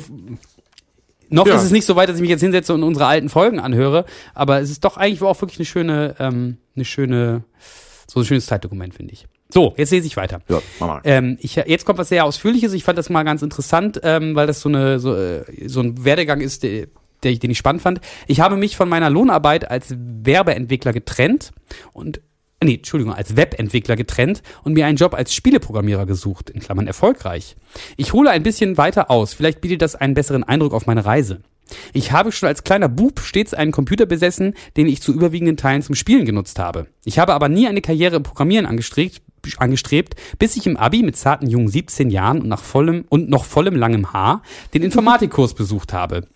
noch 1.29 1.47
Ja. 1.47 1.55
ist 1.55 1.63
es 1.63 1.71
nicht 1.71 1.85
so 1.85 1.95
weit, 1.95 2.09
dass 2.09 2.15
ich 2.17 2.21
mich 2.21 2.29
jetzt 2.29 2.41
hinsetze 2.41 2.73
und 2.73 2.83
unsere 2.83 3.05
alten 3.05 3.29
Folgen 3.29 3.59
anhöre, 3.59 4.05
aber 4.33 4.59
es 4.59 4.69
ist 4.69 4.83
doch 4.83 4.97
eigentlich 4.97 5.21
auch 5.21 5.39
wirklich 5.41 5.59
eine 5.59 5.65
schöne, 5.65 6.15
ähm, 6.19 6.57
eine 6.75 6.85
schöne, 6.85 7.43
so 8.07 8.19
ein 8.19 8.25
schönes 8.25 8.45
Zeitdokument, 8.45 8.93
finde 8.93 9.13
ich. 9.13 9.27
So, 9.53 9.73
jetzt 9.77 9.91
lese 9.91 10.07
ich 10.07 10.15
weiter. 10.15 10.39
Ja, 10.47 10.61
mach 10.79 10.87
mal. 10.87 11.01
Ähm, 11.03 11.37
ich, 11.41 11.55
jetzt 11.55 11.85
kommt 11.85 11.99
was 11.99 12.07
sehr 12.09 12.23
Ausführliches. 12.23 12.71
Ich 12.73 12.83
fand 12.85 12.97
das 12.97 13.09
mal 13.09 13.23
ganz 13.23 13.41
interessant, 13.41 13.99
ähm, 14.03 14.33
weil 14.35 14.47
das 14.47 14.61
so, 14.61 14.69
eine, 14.69 14.99
so, 14.99 15.13
äh, 15.15 15.43
so 15.67 15.81
ein 15.81 16.05
Werdegang 16.05 16.39
ist, 16.39 16.63
der, 16.63 16.87
der 17.23 17.31
ich, 17.31 17.39
den 17.39 17.51
ich 17.51 17.57
spannend 17.57 17.81
fand. 17.81 17.99
Ich 18.27 18.39
habe 18.39 18.55
mich 18.55 18.77
von 18.77 18.87
meiner 18.87 19.09
Lohnarbeit 19.09 19.69
als 19.69 19.93
Werbeentwickler 19.97 20.93
getrennt 20.93 21.51
und 21.91 22.21
Nee, 22.63 22.75
Entschuldigung, 22.75 23.13
als 23.13 23.35
Webentwickler 23.35 23.95
getrennt 23.95 24.43
und 24.63 24.73
mir 24.73 24.85
einen 24.85 24.97
Job 24.97 25.15
als 25.15 25.33
Spieleprogrammierer 25.33 26.05
gesucht, 26.05 26.51
in 26.51 26.59
Klammern 26.59 26.85
erfolgreich. 26.85 27.55
Ich 27.97 28.13
hole 28.13 28.29
ein 28.29 28.43
bisschen 28.43 28.77
weiter 28.77 29.09
aus, 29.09 29.33
vielleicht 29.33 29.61
bietet 29.61 29.81
das 29.81 29.95
einen 29.95 30.13
besseren 30.13 30.43
Eindruck 30.43 30.73
auf 30.73 30.85
meine 30.85 31.03
Reise. 31.03 31.41
Ich 31.93 32.11
habe 32.11 32.31
schon 32.31 32.47
als 32.47 32.63
kleiner 32.63 32.89
Bub 32.89 33.19
stets 33.19 33.55
einen 33.55 33.71
Computer 33.71 34.05
besessen, 34.05 34.53
den 34.77 34.87
ich 34.87 35.01
zu 35.01 35.11
überwiegenden 35.11 35.57
Teilen 35.57 35.81
zum 35.81 35.95
Spielen 35.95 36.25
genutzt 36.25 36.59
habe. 36.59 36.87
Ich 37.03 37.17
habe 37.17 37.33
aber 37.33 37.49
nie 37.49 37.67
eine 37.67 37.81
Karriere 37.81 38.17
im 38.17 38.23
Programmieren 38.23 38.67
angestrebt, 38.67 39.21
angestrebt, 39.57 40.15
bis 40.37 40.55
ich 40.55 40.67
im 40.67 40.77
Abi 40.77 41.01
mit 41.01 41.17
zarten 41.17 41.47
jungen 41.47 41.67
17 41.67 42.11
Jahren 42.11 42.41
und 42.41 42.47
nach 42.47 42.61
vollem 42.61 43.05
und 43.09 43.29
noch 43.29 43.45
vollem 43.45 43.75
langem 43.75 44.13
Haar 44.13 44.43
den 44.75 44.83
Informatikkurs 44.83 45.55
besucht 45.55 45.93
habe. 45.93 46.27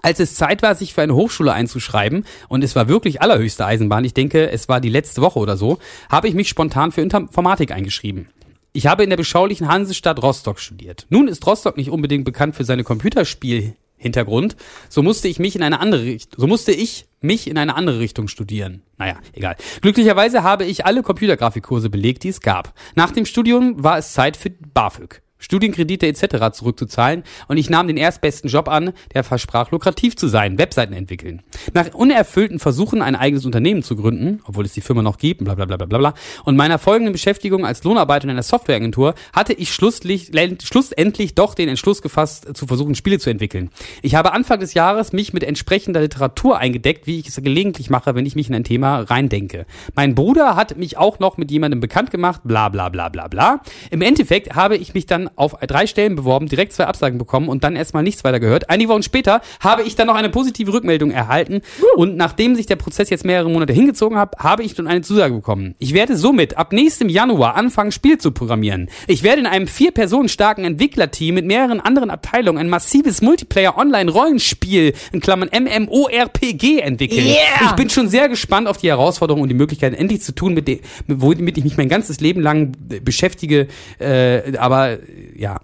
Als 0.00 0.20
es 0.20 0.34
Zeit 0.34 0.62
war, 0.62 0.74
sich 0.74 0.94
für 0.94 1.02
eine 1.02 1.14
Hochschule 1.14 1.52
einzuschreiben, 1.52 2.24
und 2.48 2.64
es 2.64 2.74
war 2.74 2.88
wirklich 2.88 3.20
allerhöchste 3.20 3.66
Eisenbahn, 3.66 4.04
ich 4.04 4.14
denke, 4.14 4.50
es 4.50 4.68
war 4.68 4.80
die 4.80 4.88
letzte 4.88 5.20
Woche 5.20 5.38
oder 5.38 5.56
so, 5.56 5.78
habe 6.08 6.28
ich 6.28 6.34
mich 6.34 6.48
spontan 6.48 6.92
für 6.92 7.02
Informatik 7.02 7.70
eingeschrieben. 7.72 8.28
Ich 8.72 8.86
habe 8.86 9.04
in 9.04 9.10
der 9.10 9.18
beschaulichen 9.18 9.68
Hansestadt 9.68 10.22
Rostock 10.22 10.58
studiert. 10.58 11.06
Nun 11.10 11.28
ist 11.28 11.46
Rostock 11.46 11.76
nicht 11.76 11.90
unbedingt 11.90 12.24
bekannt 12.24 12.56
für 12.56 12.64
seine 12.64 12.84
Computerspielhintergrund, 12.84 14.56
so 14.88 15.02
musste 15.02 15.28
ich 15.28 15.38
mich 15.38 15.56
in 15.56 15.62
eine 15.62 15.78
andere 15.78 16.02
Richtung, 16.04 16.40
so 16.40 16.46
musste 16.46 16.72
ich 16.72 17.06
mich 17.20 17.48
in 17.48 17.58
eine 17.58 17.76
andere 17.76 17.98
Richtung 18.00 18.28
studieren. 18.28 18.82
Naja, 18.98 19.16
egal. 19.32 19.56
Glücklicherweise 19.82 20.42
habe 20.42 20.64
ich 20.64 20.86
alle 20.86 21.02
Computergrafikkurse 21.02 21.90
belegt, 21.90 22.24
die 22.24 22.30
es 22.30 22.40
gab. 22.40 22.74
Nach 22.94 23.10
dem 23.10 23.26
Studium 23.26 23.82
war 23.84 23.98
es 23.98 24.12
Zeit 24.12 24.36
für 24.36 24.50
BAföG. 24.50 25.21
Studienkredite 25.42 26.06
etc. 26.06 26.52
zurückzuzahlen 26.52 27.24
und 27.48 27.58
ich 27.58 27.68
nahm 27.68 27.88
den 27.88 27.98
erstbesten 27.98 28.48
Job 28.48 28.68
an, 28.68 28.92
der 29.12 29.24
versprach 29.24 29.70
lukrativ 29.70 30.16
zu 30.16 30.28
sein, 30.28 30.56
Webseiten 30.56 30.94
entwickeln. 30.94 31.42
Nach 31.74 31.92
unerfüllten 31.92 32.58
Versuchen, 32.58 33.02
ein 33.02 33.16
eigenes 33.16 33.44
Unternehmen 33.44 33.82
zu 33.82 33.96
gründen, 33.96 34.40
obwohl 34.46 34.64
es 34.64 34.72
die 34.72 34.80
Firma 34.80 35.02
noch 35.02 35.18
gibt, 35.18 35.44
bla 35.44 35.54
bla 35.54 35.66
bla 35.66 35.76
bla 35.76 35.98
bla, 35.98 36.14
und 36.44 36.56
meiner 36.56 36.78
folgenden 36.78 37.12
Beschäftigung 37.12 37.66
als 37.66 37.84
Lohnarbeiter 37.84 38.24
in 38.24 38.30
einer 38.30 38.42
Softwareagentur 38.42 39.14
hatte 39.32 39.52
ich 39.52 39.74
schlusslich, 39.74 40.30
schlussendlich 40.62 41.34
doch 41.34 41.54
den 41.54 41.68
Entschluss 41.68 42.02
gefasst, 42.02 42.56
zu 42.56 42.66
versuchen, 42.66 42.94
Spiele 42.94 43.18
zu 43.18 43.30
entwickeln. 43.30 43.70
Ich 44.02 44.14
habe 44.14 44.32
Anfang 44.32 44.60
des 44.60 44.74
Jahres 44.74 45.12
mich 45.12 45.32
mit 45.32 45.42
entsprechender 45.42 46.00
Literatur 46.00 46.58
eingedeckt, 46.58 47.06
wie 47.06 47.18
ich 47.18 47.28
es 47.28 47.36
gelegentlich 47.42 47.90
mache, 47.90 48.14
wenn 48.14 48.26
ich 48.26 48.36
mich 48.36 48.48
in 48.48 48.54
ein 48.54 48.64
Thema 48.64 49.00
reindenke. 49.00 49.66
Mein 49.94 50.14
Bruder 50.14 50.56
hat 50.56 50.76
mich 50.78 50.96
auch 50.96 51.18
noch 51.18 51.36
mit 51.36 51.50
jemandem 51.50 51.80
bekannt 51.80 52.10
gemacht, 52.10 52.42
bla 52.44 52.68
bla 52.68 52.88
bla 52.88 53.08
bla 53.08 53.28
bla. 53.28 53.62
Im 53.90 54.02
Endeffekt 54.02 54.54
habe 54.54 54.76
ich 54.76 54.94
mich 54.94 55.06
dann 55.06 55.30
auf 55.36 55.56
drei 55.66 55.86
Stellen 55.86 56.16
beworben, 56.16 56.46
direkt 56.46 56.72
zwei 56.72 56.86
Absagen 56.86 57.18
bekommen 57.18 57.48
und 57.48 57.64
dann 57.64 57.76
erstmal 57.76 58.02
nichts 58.02 58.24
weiter 58.24 58.40
gehört. 58.40 58.70
Einige 58.70 58.90
Wochen 58.90 59.02
später 59.02 59.40
habe 59.60 59.82
ich 59.82 59.94
dann 59.94 60.06
noch 60.06 60.14
eine 60.14 60.28
positive 60.28 60.72
Rückmeldung 60.72 61.10
erhalten 61.10 61.62
und 61.96 62.16
nachdem 62.16 62.54
sich 62.54 62.66
der 62.66 62.76
Prozess 62.76 63.10
jetzt 63.10 63.24
mehrere 63.24 63.50
Monate 63.50 63.72
hingezogen 63.72 64.18
hat, 64.18 64.36
habe 64.38 64.62
ich 64.62 64.74
dann 64.74 64.86
eine 64.86 65.02
Zusage 65.02 65.34
bekommen. 65.34 65.74
Ich 65.78 65.94
werde 65.94 66.16
somit 66.16 66.56
ab 66.56 66.72
nächstem 66.72 67.08
Januar 67.08 67.56
anfangen, 67.56 67.92
Spiele 67.92 68.18
zu 68.18 68.32
programmieren. 68.32 68.88
Ich 69.06 69.22
werde 69.22 69.40
in 69.40 69.46
einem 69.46 69.66
vier 69.66 69.90
Personen 69.92 70.28
starken 70.28 70.64
Entwicklerteam 70.64 71.34
mit 71.34 71.46
mehreren 71.46 71.80
anderen 71.80 72.10
Abteilungen 72.10 72.58
ein 72.58 72.68
massives 72.68 73.22
Multiplayer-Online-Rollenspiel 73.22 74.94
in 75.12 75.20
Klammern 75.20 75.50
MMORPG 75.52 76.80
entwickeln. 76.80 77.26
Yeah! 77.26 77.66
Ich 77.66 77.72
bin 77.72 77.90
schon 77.90 78.08
sehr 78.08 78.28
gespannt 78.28 78.68
auf 78.68 78.78
die 78.78 78.88
Herausforderung 78.88 79.42
und 79.42 79.48
die 79.48 79.54
Möglichkeit, 79.54 79.94
endlich 79.94 80.22
zu 80.22 80.34
tun, 80.34 80.54
mit 80.54 80.68
dem, 80.68 80.80
womit 81.06 81.58
ich 81.58 81.64
mich 81.64 81.76
mein 81.76 81.88
ganzes 81.88 82.20
Leben 82.20 82.40
lang 82.40 82.72
beschäftige. 83.02 83.68
Äh, 83.98 84.56
aber 84.56 84.98
ja, 85.36 85.60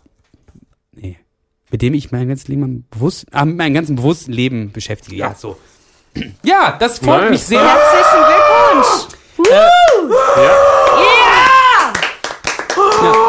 nee, 0.92 1.16
mit 1.70 1.82
dem 1.82 1.94
ich 1.94 2.10
mein 2.12 2.28
ganzes 2.28 2.48
Leben 2.48 2.86
bewusst, 2.90 3.26
ah, 3.32 3.44
mit 3.44 3.56
meinem 3.56 3.74
ganzen 3.74 3.96
bewussten 3.96 4.32
Leben 4.32 4.72
beschäftige. 4.72 5.16
Ja, 5.16 5.34
so. 5.34 5.56
Ja, 6.42 6.76
das 6.78 6.98
freut 6.98 7.22
Nice. 7.22 7.30
mich 7.30 7.42
sehr. 7.44 7.60
Herzlichen 7.60 8.24
Glückwunsch! 8.26 9.50
Ja, 9.50 9.68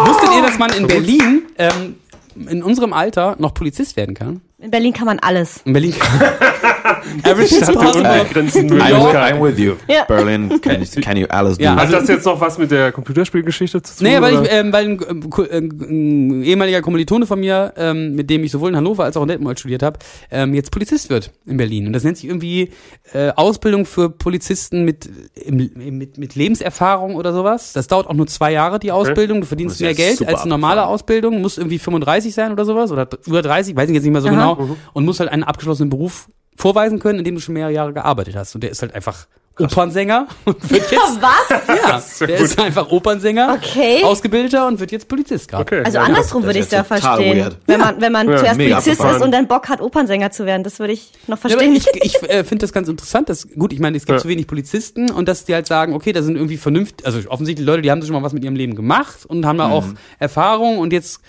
wusstet 0.06 0.30
ihr, 0.36 0.42
dass 0.42 0.58
man 0.58 0.72
in 0.74 0.88
Berlin 0.88 1.44
ähm, 1.58 1.96
in 2.36 2.64
unserem 2.64 2.94
Alter 2.94 3.36
noch 3.40 3.54
Polizist 3.54 3.96
werden 3.98 4.16
kann? 4.16 4.42
In 4.58 4.72
Berlin 4.72 4.94
kann 4.94 5.06
man 5.06 5.20
alles. 5.20 5.62
In 5.66 5.74
Berlin. 5.74 5.94
Average 7.24 7.56
Stadt 7.56 7.76
der 7.76 7.96
unbegrenzten 7.96 8.70
I'm, 8.70 8.74
Möglichkeiten. 8.74 9.38
I'm 9.38 9.44
with 9.44 9.60
you. 9.60 9.74
Ja. 9.88 10.04
Berlin, 10.06 10.50
can 10.62 10.82
you, 10.82 11.02
can 11.02 11.18
you 11.18 11.28
alles 11.30 11.58
do? 11.58 11.64
Ja, 11.64 11.76
Hat 11.76 11.92
das 11.92 12.08
jetzt 12.08 12.26
noch 12.26 12.40
was 12.40 12.58
mit 12.58 12.72
der 12.72 12.92
Computerspielgeschichte 12.92 13.82
zu 13.82 13.98
tun? 13.98 14.08
Nee, 14.08 14.22
weil, 14.22 14.44
ich, 14.44 14.52
ähm, 14.52 14.74
weil 14.74 14.86
ein, 14.86 15.00
ähm, 15.10 15.30
äh, 15.38 15.58
ein 15.58 16.44
ehemaliger 16.44 16.82
Kommilitone 16.82 17.26
von 17.26 17.40
mir, 17.40 17.74
ähm, 17.78 18.16
mit 18.16 18.30
dem 18.30 18.44
ich 18.44 18.52
sowohl 18.52 18.70
in 18.70 18.76
Hannover 18.76 19.04
als 19.04 19.18
auch 19.18 19.22
in 19.22 19.28
Detmold 19.28 19.60
studiert 19.60 19.84
habe, 19.84 20.00
ähm, 20.32 20.54
jetzt 20.54 20.72
Polizist 20.72 21.10
wird 21.10 21.32
in 21.46 21.58
Berlin. 21.58 21.88
Und 21.88 21.94
das 21.94 22.04
nennt 22.04 22.18
sich 22.18 22.28
irgendwie 22.28 22.72
äh, 23.14 23.32
Ausbildung 23.36 23.86
für 23.86 24.10
Polizisten 24.10 24.86
mit, 24.86 25.10
im, 25.36 25.70
mit, 25.98 26.18
mit 26.18 26.36
Lebenserfahrung 26.36 27.16
oder 27.16 27.34
sowas. 27.34 27.74
Das 27.74 27.88
dauert 27.88 28.08
auch 28.08 28.14
nur 28.14 28.28
zwei 28.28 28.52
Jahre, 28.52 28.80
die 28.80 28.92
Ausbildung. 28.92 29.42
Du 29.42 29.48
verdienst 29.48 29.82
mehr 29.82 29.94
Geld 29.94 30.26
als 30.28 30.42
eine 30.42 30.50
normale 30.50 30.82
abgefahren. 30.82 30.94
Ausbildung. 30.94 31.42
Muss 31.42 31.58
irgendwie 31.58 31.80
35 31.80 32.34
sein 32.34 32.52
oder 32.52 32.66
sowas. 32.66 32.92
Oder 32.92 33.08
über 33.26 33.42
30, 33.42 33.76
weiß 33.76 33.90
ich 33.90 33.96
jetzt 33.96 34.04
nicht 34.04 34.12
mehr 34.12 34.22
so 34.22 34.30
Aha. 34.30 34.54
genau. 34.54 34.78
Und 34.94 35.06
muss 35.06 35.20
halt 35.20 35.30
einen 35.30 35.44
abgeschlossenen 35.44 35.90
Beruf 35.90 36.28
vorweisen 36.60 37.00
können, 37.00 37.20
in 37.20 37.26
dem 37.26 37.36
du 37.36 37.42
schon 37.42 37.54
mehrere 37.54 37.72
Jahre 37.74 37.94
gearbeitet 37.94 38.36
hast. 38.36 38.54
Und 38.54 38.62
der 38.62 38.70
ist 38.72 38.82
halt 38.82 38.94
einfach 38.94 39.28
Opernsänger 39.58 40.28
und 40.46 40.70
wird 40.70 40.90
jetzt. 40.92 41.20
Was? 41.22 42.20
Ja, 42.22 42.26
der 42.28 42.38
ist 42.40 42.60
einfach 42.60 42.90
Opernsänger, 42.92 43.58
Okay. 43.62 44.04
ausgebildeter 44.04 44.68
und 44.68 44.80
wird 44.80 44.92
jetzt 44.92 45.08
Polizist 45.08 45.50
gerade. 45.50 45.64
Okay. 45.64 45.82
Also 45.84 45.98
ja. 45.98 46.04
andersrum 46.04 46.44
würde 46.44 46.60
ich 46.60 46.66
es 46.66 46.68
ist 46.68 46.72
ja 46.72 46.78
ja 46.80 46.84
total 46.84 47.02
verstehen. 47.02 47.38
weird. 47.38 47.58
Wenn 47.66 47.80
man, 47.80 48.02
wenn 48.02 48.12
man 48.12 48.30
Ja, 48.30 48.38
zuerst 48.38 48.58
Polizist 48.58 48.88
ist 48.88 49.00
abgefahren. 49.02 49.24
und 49.24 49.32
dann 49.32 49.48
Bock 49.48 49.68
hat, 49.70 49.82
Opernsänger 49.82 50.32
zu 50.32 50.46
werden. 50.46 50.64
Das 50.64 50.80
würde 50.80 50.94
ich 50.94 51.12
noch 51.28 51.38
Ja, 51.44 51.50
verstehen. 51.50 51.76
ich 51.76 51.88
ich 51.94 52.24
äh, 52.30 52.44
finde 52.44 52.64
das 52.64 52.72
ganz 52.74 52.88
interessant, 52.88 53.28
dass, 53.30 53.48
gut, 53.58 53.74
ich 53.74 53.80
meine, 53.80 53.98
es 53.98 54.06
gibt 54.06 54.18
Ja. 54.18 54.22
zu 54.22 54.28
wenig 54.30 54.48
Polizisten 54.48 55.12
und 55.12 55.28
dass 55.28 55.44
die 55.46 55.54
halt 55.54 55.68
sagen, 55.68 55.94
okay, 55.94 56.14
da 56.14 56.22
sind 56.24 56.36
irgendwie 56.36 56.58
vernünftig, 56.58 57.06
also 57.06 57.20
offensichtlich 57.30 57.66
Leute, 57.66 57.82
die 57.82 57.92
haben 57.92 58.02
schon 58.02 58.14
mal 58.14 58.24
was 58.24 58.34
mit 58.34 58.44
ihrem 58.44 58.56
Leben 58.56 58.76
gemacht 58.76 59.26
und 59.28 59.46
haben 59.46 59.58
da 59.58 59.70
auch 59.70 59.86
Erfahrung 60.20 60.78
und 60.78 60.94
jetzt, 60.94 61.20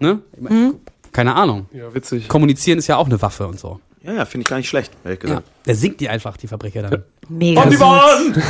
ne, 0.00 0.20
Ich 0.36 0.40
mein, 0.42 0.74
keine 1.12 1.34
Ahnung. 1.34 1.66
Ja, 1.72 1.94
witzig. 1.94 2.28
Kommunizieren 2.28 2.78
ist 2.78 2.86
ja 2.88 2.96
auch 2.96 3.06
eine 3.06 3.20
Waffe 3.22 3.46
und 3.46 3.58
so. 3.58 3.80
Ja, 4.04 4.12
ja, 4.14 4.24
finde 4.24 4.42
ich 4.42 4.48
gar 4.48 4.56
nicht 4.56 4.68
schlecht, 4.68 4.90
ehrlich 5.04 5.20
Ja. 5.22 5.28
gesagt. 5.28 5.48
Der 5.66 5.74
singt 5.74 6.00
die 6.00 6.08
einfach, 6.08 6.36
die 6.36 6.48
Verbrecher 6.48 6.82
dann. 6.82 7.02
Mega 7.28 7.62
An 7.62 7.70
die. 7.70 7.76
Bahn! 7.76 8.34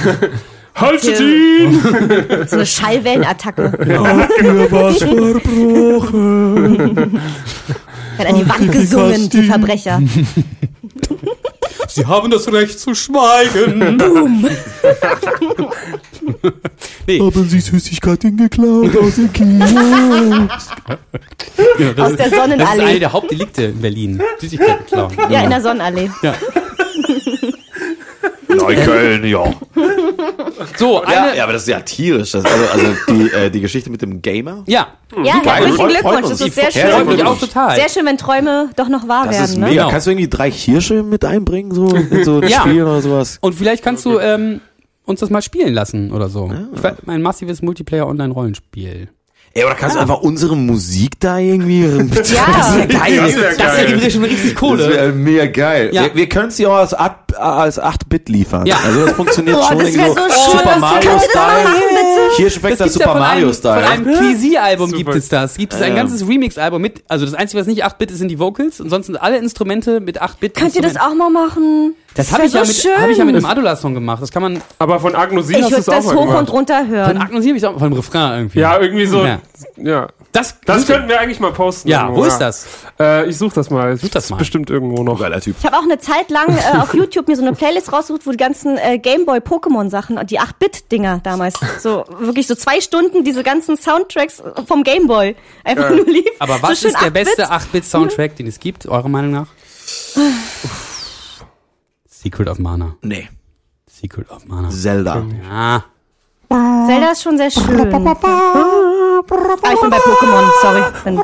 Haltet 0.75 1.21
Ja. 1.21 1.27
ihn! 1.27 1.81
So 2.49 2.57
eine 2.57 2.67
Schallwellenattacke. 2.67 3.73
Hat 8.19 8.27
an 8.27 8.35
die 8.37 8.49
Wand 8.49 8.73
gesungen, 8.73 9.29
die 9.31 9.43
Verbrecher. 9.43 10.01
Sie 11.89 12.07
haben 12.07 12.31
das 12.31 12.51
Recht 12.53 12.79
zu 12.81 12.95
schweigen. 12.95 13.99
Boom. 13.99 14.49
nee, 17.07 17.19
Haben 17.21 17.49
Sie 17.49 17.61
Süßigkeiten 17.61 18.37
geklaut 18.37 18.97
aus 18.97 19.17
dem 19.17 19.33
Kino? 19.33 19.65
Aus 20.55 21.77
der 21.79 21.95
das 21.95 22.11
ist 22.13 22.21
eine 22.21 22.37
Sonnenallee. 22.37 22.99
der 22.99 23.13
Hauptdelikte 23.13 23.65
in 23.65 23.81
Berlin. 23.81 24.23
Süßigkeiten 24.39 24.87
klauen. 24.87 25.13
Ja, 25.31 25.43
in 25.43 25.51
der 25.51 25.61
Sonnenallee. 25.61 26.11
Neukölln, 28.49 29.25
ja. 29.25 29.45
So, 30.77 31.03
Ja, 31.03 31.09
eine, 31.25 31.37
ja, 31.37 31.45
aber 31.45 31.55
das 31.55 31.63
ist 31.63 31.69
ja 31.69 31.81
tierisch. 31.81 32.33
Das, 32.33 32.45
also 32.45 32.65
also 32.73 32.87
die, 33.09 33.33
äh, 33.33 33.51
die 33.51 33.61
Geschichte 33.63 33.89
mit 33.91 34.03
dem 34.03 34.21
Gamer. 34.21 34.63
ja, 34.67 34.89
Ja, 35.25 35.41
herzlichen 35.43 35.89
Glückwunsch. 35.89 36.17
uns. 36.19 36.29
Das 36.31 36.41
ist 36.43 36.55
sehr 36.55 36.71
schön. 36.71 36.91
freut 36.91 37.07
mich 37.07 37.25
auch 37.25 37.39
total. 37.39 37.75
Sehr 37.77 37.89
schön, 37.89 38.05
wenn 38.05 38.19
Träume 38.19 38.69
doch 38.77 38.89
noch 38.89 39.09
wahr 39.09 39.25
Das 39.27 39.37
werden. 39.37 39.45
ist 39.47 39.57
ne? 39.57 39.67
mega. 39.69 39.83
Genau. 39.83 39.91
Kannst 39.91 40.07
du 40.07 40.11
irgendwie 40.11 40.29
drei 40.29 40.51
Hirsche 40.51 41.03
mit 41.03 41.25
einbringen, 41.25 41.73
so 41.75 41.87
in 41.89 42.25
so 42.25 42.41
ein 42.41 42.49
Ja. 42.49 42.61
Spiel 42.61 42.83
oder 42.83 43.01
sowas? 43.01 43.39
Und 43.41 43.55
vielleicht 43.55 43.83
kannst 43.83 44.05
du 44.05 44.19
ähm, 44.19 44.61
uns 45.13 45.21
das 45.21 45.31
mal 45.31 45.43
spielen 45.43 45.73
lassen 45.73 46.11
oder 46.13 46.29
so. 46.29 46.51
Ich 46.75 46.83
weiß, 46.83 46.95
ein 47.07 47.23
massives 47.23 47.63
Multiplayer-Online-Rollenspiel. 47.63 49.09
Ey, 49.55 49.65
oder 49.65 49.75
kannst 49.75 49.97
du 49.97 50.01
einfach 50.01 50.23
unsere 50.23 50.57
Musik 50.57 51.21
da 51.21 51.37
irgendwie... 51.39 51.83
Ja. 52.35 52.87
geil. 52.87 53.17
Das 53.19 53.37
wär 53.37 53.51
Das 53.51 53.57
geil. 53.77 53.99
gibt 53.99 54.13
schon 54.13 54.25
richtig 54.25 54.53
Das 54.53 54.61
Kohle. 54.61 54.89
wäre 54.89 55.13
mega 55.13 55.45
geil. 55.47 55.91
Ja. 55.93 56.05
Wir, 56.05 56.15
wir 56.15 56.29
können 56.31 56.49
es 56.49 56.57
dir 56.57 56.71
auch 56.71 56.77
als 56.77 56.95
8, 56.95 57.37
als 57.37 57.79
8-Bit 57.79 58.31
liefern. 58.31 58.65
Ja. 58.65 58.77
Also 58.83 59.05
das 59.05 59.13
funktioniert 59.13 59.59
Boah, 59.59 59.69
schon 59.69 59.79
das 59.81 59.89
irgendwie 59.89 60.05
wäre 60.07 60.15
so 60.15 60.21
schön. 60.21 60.59
Super 60.59 60.65
das 60.65 60.81
Wir 62.39 62.77
das 62.77 62.93
Super 62.95 63.11
von 63.11 63.19
Mario 63.19 63.45
einem, 63.47 63.55
Style. 63.55 63.83
Von 63.83 63.93
einem 63.93 64.05
Super. 64.91 64.97
gibt 64.97 65.15
es 65.15 65.29
das. 65.29 65.55
Gibt 65.57 65.73
es 65.75 65.81
ein 65.83 65.91
Ja. 65.91 65.97
ganzes 66.03 66.27
Remix-Album 66.27 66.81
mit, 66.81 67.03
also 67.09 67.25
das 67.25 67.35
Einzige, 67.35 67.61
was 67.61 67.67
nicht 67.67 67.85
8-Bit 67.85 68.11
ist, 68.11 68.19
sind 68.19 68.29
die 68.29 68.39
Vocals. 68.39 68.81
Und 68.81 68.91
sonst 68.91 69.07
sind 69.07 69.17
alle 69.17 69.39
Instrumente 69.39 70.01
mit 70.01 70.21
8-Bit. 70.23 70.55
Könnt 70.55 70.75
ihr 70.75 70.83
das 70.83 70.97
auch 70.97 71.15
mal 71.15 71.31
machen? 71.31 71.95
Das 72.15 72.27
Das 72.29 72.35
habe 72.39 72.47
ich, 72.47 72.53
ja 72.53 72.63
so 72.65 72.69
mit, 72.73 72.77
schön. 72.77 73.01
hab 73.03 73.09
ich 73.09 73.17
ja 73.17 73.25
mit 73.25 73.35
einem 73.37 73.47
Adula-Song 73.47 73.95
gemacht. 73.95 74.21
Das 74.23 74.31
kann 74.31 74.43
man, 74.43 74.61
Aber 74.79 75.01
von 75.01 75.15
Agnosie 75.15 75.55
Ich 75.57 75.63
hast 75.63 75.73
du 75.73 75.77
es 75.79 75.89
auch 75.89 75.95
das 75.95 76.05
mal 76.07 76.15
hoch 76.17 76.21
gemacht. 76.27 76.39
und 76.41 76.53
runter 76.53 76.79
von 76.81 76.89
hören. 76.89 77.19
Agnosie 77.19 77.49
habe 77.49 77.59
ich 77.59 77.67
auch, 77.67 77.79
vom 77.79 77.93
Refrain 77.95 78.39
irgendwie. 78.39 78.61
Ja, 78.61 78.79
irgendwie 78.79 79.07
so. 79.07 79.25
Ja. 79.25 79.39
Ja. 79.77 80.09
Das, 80.33 80.57
Das 80.65 80.87
könnten 80.87 81.09
wir 81.09 81.21
eigentlich 81.21 81.41
mal 81.41 81.53
posten. 81.53 81.89
ja, 81.89 82.03
irgendwo, 82.05 82.23
wo 82.23 82.25
ist 82.27 82.39
das? 82.39 82.67
Äh, 82.99 83.29
ich 83.29 83.37
such 83.37 83.53
das 83.53 83.69
mal. 83.71 83.97
Such 83.99 84.09
das 84.11 84.25
Ist 84.25 84.31
mal. 84.31 84.37
Bestimmt 84.39 84.71
irgendwo 84.71 85.03
noch. 85.03 85.21
Geiler 85.21 85.41
Typ. 85.41 85.57
Ich 85.59 85.65
habe 85.67 85.77
auch 85.77 85.83
eine 85.83 85.99
Zeit 85.99 86.31
lang 86.31 86.49
äh, 86.49 86.79
auf 86.79 86.95
YouTube 86.95 87.29
mir 87.29 87.37
so 87.37 87.43
eine 87.43 87.53
Playlist 87.53 87.93
rausgesucht, 87.93 88.27
wo 88.27 88.31
die 88.31 88.37
ganzen 88.39 88.79
äh, 88.79 88.99
Gameboy-Pokémon-Sachen, 88.99 90.19
die 90.27 90.41
8-Bit-Dinger 90.41 91.21
damals, 91.23 91.55
so 91.81 92.05
wirklich 92.27 92.47
so 92.47 92.55
zwei 92.55 92.81
Stunden 92.81 93.25
diese 93.25 93.43
ganzen 93.43 93.77
Soundtracks 93.77 94.43
vom 94.67 94.83
Gameboy 94.83 95.37
einfach 95.65 95.91
nur 95.91 96.07
lief. 96.07 96.25
Aber 96.39 96.63
was 96.63 96.81
so 96.81 96.89
ist 96.89 97.01
der 97.01 97.11
8-Bit. 97.11 97.25
beste 97.25 97.51
8-Bit-Soundtrack, 97.53 98.37
den 98.37 98.47
es 98.47 98.59
gibt, 98.61 98.87
eurer 98.87 99.09
Meinung 99.09 99.33
nach? 99.33 99.47
Secret 102.09 102.49
of 102.49 102.59
Mana. 102.59 102.97
Nee. 103.03 103.29
Secret 103.87 104.31
of 104.31 104.47
Mana. 104.47 104.71
Zelda. 104.71 105.25
Ja. 105.43 105.85
Zelda 106.87 107.13
ist 107.13 107.23
schon 107.23 107.39
sehr 107.39 107.51
schön. 107.51 107.63
Ah, 107.65 107.71
ich 109.73 109.81
bin 109.81 109.91
bei 109.91 109.97
Pokémon, 109.99 110.45
sorry. 110.61 110.83
Bin 111.05 111.19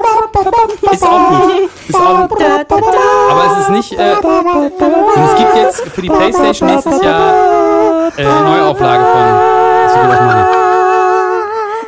Ist 0.93 1.03
auch 1.05 1.31
gut. 1.31 1.71
Ist 1.89 1.97
auch 1.97 2.29
gut. 2.29 2.41
da, 2.41 2.65
da, 2.65 2.77
da. 2.81 2.87
Aber 3.31 3.53
es 3.53 3.59
ist 3.63 3.71
nicht. 3.71 3.93
Äh, 3.93 4.15
und 4.17 5.25
es 5.25 5.35
gibt 5.37 5.55
jetzt 5.57 5.81
für 5.83 6.03
die 6.03 6.09
PlayStation 6.09 6.69
nächstes 6.71 7.03
Jahr 7.03 8.11
äh, 8.17 8.25
eine 8.25 8.41
Neuauflage 8.43 9.05
von 9.05 9.91
Secret 9.91 10.11
of 10.11 10.21
Mana. 10.21 10.48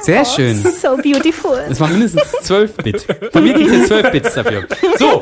Sehr 0.02 0.24
schön. 0.24 0.56
So 0.62 0.96
beautiful. 0.96 1.58
Es 1.68 1.78
war 1.80 1.88
mindestens 1.88 2.30
12 2.42 2.76
Bit. 2.76 3.06
Von 3.32 3.44
mir 3.44 3.54
kriegt 3.54 3.70
ihr 3.70 3.84
12 3.86 4.12
Bits 4.12 4.34
dafür. 4.34 4.66
So, 4.98 5.20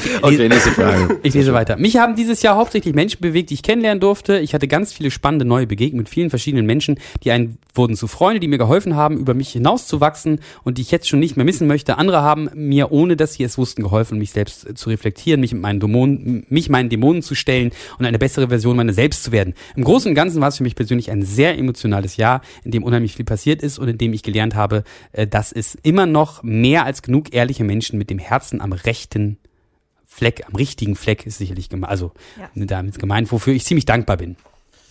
Okay, 0.22 0.48
nächste 0.48 0.70
Frage. 0.70 1.18
ich 1.22 1.34
lese 1.34 1.52
weiter. 1.52 1.76
Mich 1.76 1.96
haben 1.96 2.16
dieses 2.16 2.42
Jahr 2.42 2.56
hauptsächlich 2.56 2.94
Menschen 2.94 3.20
bewegt, 3.20 3.50
die 3.50 3.54
ich 3.54 3.62
kennenlernen 3.62 4.00
durfte. 4.00 4.38
Ich 4.38 4.54
hatte 4.54 4.68
ganz 4.68 4.92
viele 4.92 5.10
spannende 5.10 5.44
neue 5.44 5.66
Begegnungen 5.66 6.04
mit 6.04 6.08
vielen 6.08 6.30
verschiedenen 6.30 6.66
Menschen, 6.66 6.98
die 7.22 7.30
einen 7.30 7.58
wurden 7.74 7.96
zu 7.96 8.06
Freunde, 8.06 8.40
die 8.40 8.48
mir 8.48 8.58
geholfen 8.58 8.96
haben, 8.96 9.18
über 9.18 9.34
mich 9.34 9.50
hinauszuwachsen 9.50 10.40
und 10.64 10.78
die 10.78 10.82
ich 10.82 10.90
jetzt 10.90 11.08
schon 11.08 11.20
nicht 11.20 11.36
mehr 11.36 11.44
missen 11.44 11.66
möchte. 11.66 11.98
Andere 11.98 12.22
haben 12.22 12.50
mir, 12.54 12.92
ohne 12.92 13.16
dass 13.16 13.34
sie 13.34 13.44
es 13.44 13.58
wussten, 13.58 13.82
geholfen, 13.82 14.18
mich 14.18 14.32
selbst 14.32 14.68
äh, 14.68 14.74
zu 14.74 14.90
reflektieren, 14.90 15.40
mich 15.40 15.52
mit 15.52 15.62
meinen 15.62 15.80
Dämonen, 15.80 16.46
mich 16.48 16.68
meinen 16.68 16.88
Dämonen 16.88 17.22
zu 17.22 17.34
stellen 17.34 17.70
und 17.98 18.06
eine 18.06 18.18
bessere 18.18 18.48
Version 18.48 18.76
meiner 18.76 18.92
selbst 18.92 19.24
zu 19.24 19.32
werden. 19.32 19.54
Im 19.76 19.84
Großen 19.84 20.08
und 20.08 20.14
Ganzen 20.14 20.40
war 20.40 20.48
es 20.48 20.56
für 20.56 20.62
mich 20.62 20.74
persönlich 20.74 21.10
ein 21.10 21.22
sehr 21.22 21.58
emotionales 21.58 22.16
Jahr, 22.16 22.40
in 22.64 22.70
dem 22.70 22.82
unheimlich 22.82 23.14
viel 23.14 23.24
passiert 23.24 23.62
ist 23.62 23.78
und 23.78 23.88
in 23.88 23.98
dem 23.98 24.12
ich 24.12 24.22
gelernt 24.22 24.54
habe, 24.54 24.84
äh, 25.12 25.26
dass 25.26 25.52
es 25.52 25.76
immer 25.82 26.06
noch 26.06 26.42
mehr 26.42 26.84
als 26.84 27.02
genug 27.02 27.34
ehrliche 27.34 27.64
Menschen 27.64 27.98
mit 27.98 28.10
dem 28.10 28.18
Herzen 28.18 28.60
am 28.60 28.72
rechten 28.72 29.38
Fleck, 30.16 30.44
am 30.48 30.54
richtigen 30.56 30.96
Fleck 30.96 31.26
ist 31.26 31.36
sicherlich 31.38 31.68
gemeint, 31.68 31.90
also 31.90 32.12
Ja. 32.40 32.48
damit 32.66 32.98
gemeint, 32.98 33.30
wofür 33.30 33.52
ich 33.52 33.64
ziemlich 33.66 33.84
dankbar 33.84 34.16
bin. 34.16 34.36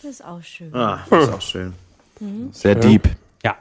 Das 0.04 0.12
ist 0.12 0.24
auch 0.26 0.44
schön. 0.44 0.74
Ah, 0.76 1.00
das 1.10 1.24
ist 1.28 1.34
auch 1.34 1.42
schön. 1.42 1.74
Sehr 2.52 2.76
deep. 2.76 3.10
Ja. 3.44 3.56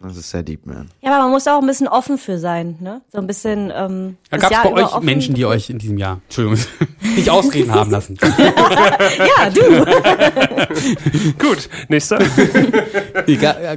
Das 0.00 0.16
ist 0.16 0.30
sehr 0.30 0.42
deep, 0.42 0.64
man. 0.64 0.88
Ja, 1.02 1.10
aber 1.14 1.24
man 1.24 1.32
muss 1.32 1.46
auch 1.46 1.60
ein 1.60 1.66
bisschen 1.66 1.86
offen 1.86 2.16
für 2.16 2.38
sein, 2.38 2.76
ne? 2.80 3.02
So 3.12 3.18
ein 3.18 3.26
bisschen. 3.26 3.70
Ähm, 3.76 4.16
Da 4.30 4.38
das 4.38 4.50
gab 4.50 4.64
es 4.64 4.70
bei 4.70 4.76
euch 4.82 4.92
offen- 4.94 5.04
Menschen, 5.04 5.34
die 5.34 5.44
euch 5.44 5.68
in 5.70 5.78
diesem 5.78 5.98
Jahr, 5.98 6.20
Entschuldigung, 6.24 6.58
nicht 7.14 7.28
ausreden 7.30 7.72
haben 7.72 7.90
lassen. 7.90 8.16
Ja, 9.36 9.50
du. 9.50 9.84
Gut, 11.38 11.68
nächster. 11.88 12.18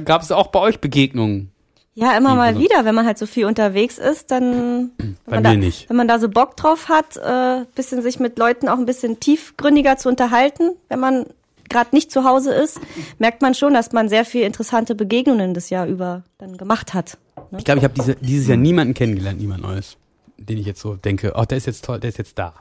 Gab 0.04 0.22
es 0.22 0.32
auch 0.32 0.46
bei 0.48 0.58
euch 0.60 0.80
Begegnungen? 0.80 1.50
Ja, 1.98 2.14
immer 2.14 2.34
mal 2.34 2.58
wieder, 2.58 2.84
wenn 2.84 2.94
man 2.94 3.06
halt 3.06 3.16
so 3.16 3.24
viel 3.24 3.46
unterwegs 3.46 3.96
ist, 3.96 4.30
dann. 4.30 4.90
Wenn 4.98 5.16
Bei 5.24 5.40
man 5.40 5.42
mir 5.42 5.48
da, 5.48 5.56
nicht. 5.56 5.88
Wenn 5.88 5.96
man 5.96 6.06
da 6.06 6.18
so 6.18 6.28
Bock 6.28 6.54
drauf 6.54 6.90
hat, 6.90 7.16
äh, 7.16 7.64
bisschen 7.74 8.02
sich 8.02 8.20
mit 8.20 8.38
Leuten 8.38 8.68
auch 8.68 8.76
ein 8.76 8.84
bisschen 8.84 9.18
tiefgründiger 9.18 9.96
zu 9.96 10.10
unterhalten, 10.10 10.72
wenn 10.90 11.00
man 11.00 11.24
gerade 11.70 11.96
nicht 11.96 12.12
zu 12.12 12.24
Hause 12.24 12.52
ist, 12.52 12.78
merkt 13.18 13.40
man 13.40 13.54
schon, 13.54 13.72
dass 13.72 13.92
man 13.92 14.10
sehr 14.10 14.26
viel 14.26 14.42
interessante 14.42 14.94
Begegnungen 14.94 15.54
das 15.54 15.70
Jahr 15.70 15.86
über 15.86 16.22
dann 16.36 16.58
gemacht 16.58 16.92
hat. 16.92 17.16
Ich 17.56 17.64
glaube, 17.64 17.78
ich 17.78 17.84
habe 17.84 17.94
diese, 17.94 18.14
dieses 18.16 18.46
Jahr 18.46 18.58
niemanden 18.58 18.92
kennengelernt, 18.92 19.40
niemand 19.40 19.62
Neues, 19.62 19.96
den 20.36 20.58
ich 20.58 20.66
jetzt 20.66 20.82
so 20.82 20.96
denke, 20.96 21.32
oh, 21.34 21.46
der 21.46 21.56
ist 21.56 21.66
jetzt 21.66 21.82
toll, 21.82 21.98
der 21.98 22.10
ist 22.10 22.18
jetzt 22.18 22.38
da. 22.38 22.52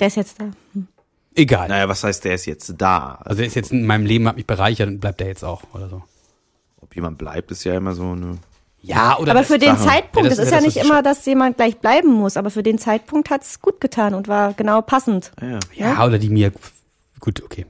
Der 0.00 0.06
ist 0.06 0.16
jetzt 0.16 0.40
da. 0.40 0.50
Egal. 1.34 1.68
Naja, 1.68 1.90
was 1.90 2.02
heißt, 2.02 2.24
der 2.24 2.36
ist 2.36 2.46
jetzt 2.46 2.72
da? 2.78 3.18
Also 3.22 3.38
der 3.38 3.48
ist 3.48 3.54
jetzt 3.54 3.70
in 3.70 3.84
meinem 3.84 4.06
Leben, 4.06 4.26
hat 4.26 4.36
mich 4.36 4.46
bereichert 4.46 4.88
und 4.88 5.00
bleibt 5.00 5.20
der 5.20 5.26
jetzt 5.26 5.44
auch 5.44 5.62
oder 5.74 5.90
so. 5.90 6.02
Ob 6.94 6.96
jemand 6.96 7.18
bleibt, 7.18 7.50
ist 7.50 7.64
ja 7.64 7.74
immer 7.74 7.92
so 7.92 8.04
eine. 8.12 8.38
Ja, 8.80 9.18
oder 9.18 9.32
Aber 9.32 9.40
das- 9.40 9.48
für 9.48 9.58
den 9.58 9.76
Sache. 9.76 9.88
Zeitpunkt, 9.88 10.26
Ja, 10.30 10.30
das 10.30 10.38
es 10.38 10.44
ist 10.44 10.50
ja 10.52 10.58
ja 10.58 10.64
das, 10.64 10.74
nicht 10.74 10.84
immer, 10.84 11.02
dass 11.02 11.26
jemand 11.26 11.56
gleich 11.56 11.78
bleiben 11.78 12.12
muss, 12.12 12.36
aber 12.36 12.50
für 12.50 12.62
den 12.62 12.78
Zeitpunkt 12.78 13.30
hat's 13.30 13.60
gut 13.60 13.80
getan 13.80 14.14
und 14.14 14.28
war 14.28 14.52
genau 14.52 14.80
passend. 14.80 15.32
Ja. 15.42 15.58
ja, 15.74 16.06
oder 16.06 16.18
die 16.20 16.28
mir 16.28 16.52
gut, 17.18 17.42
okay. 17.42 17.66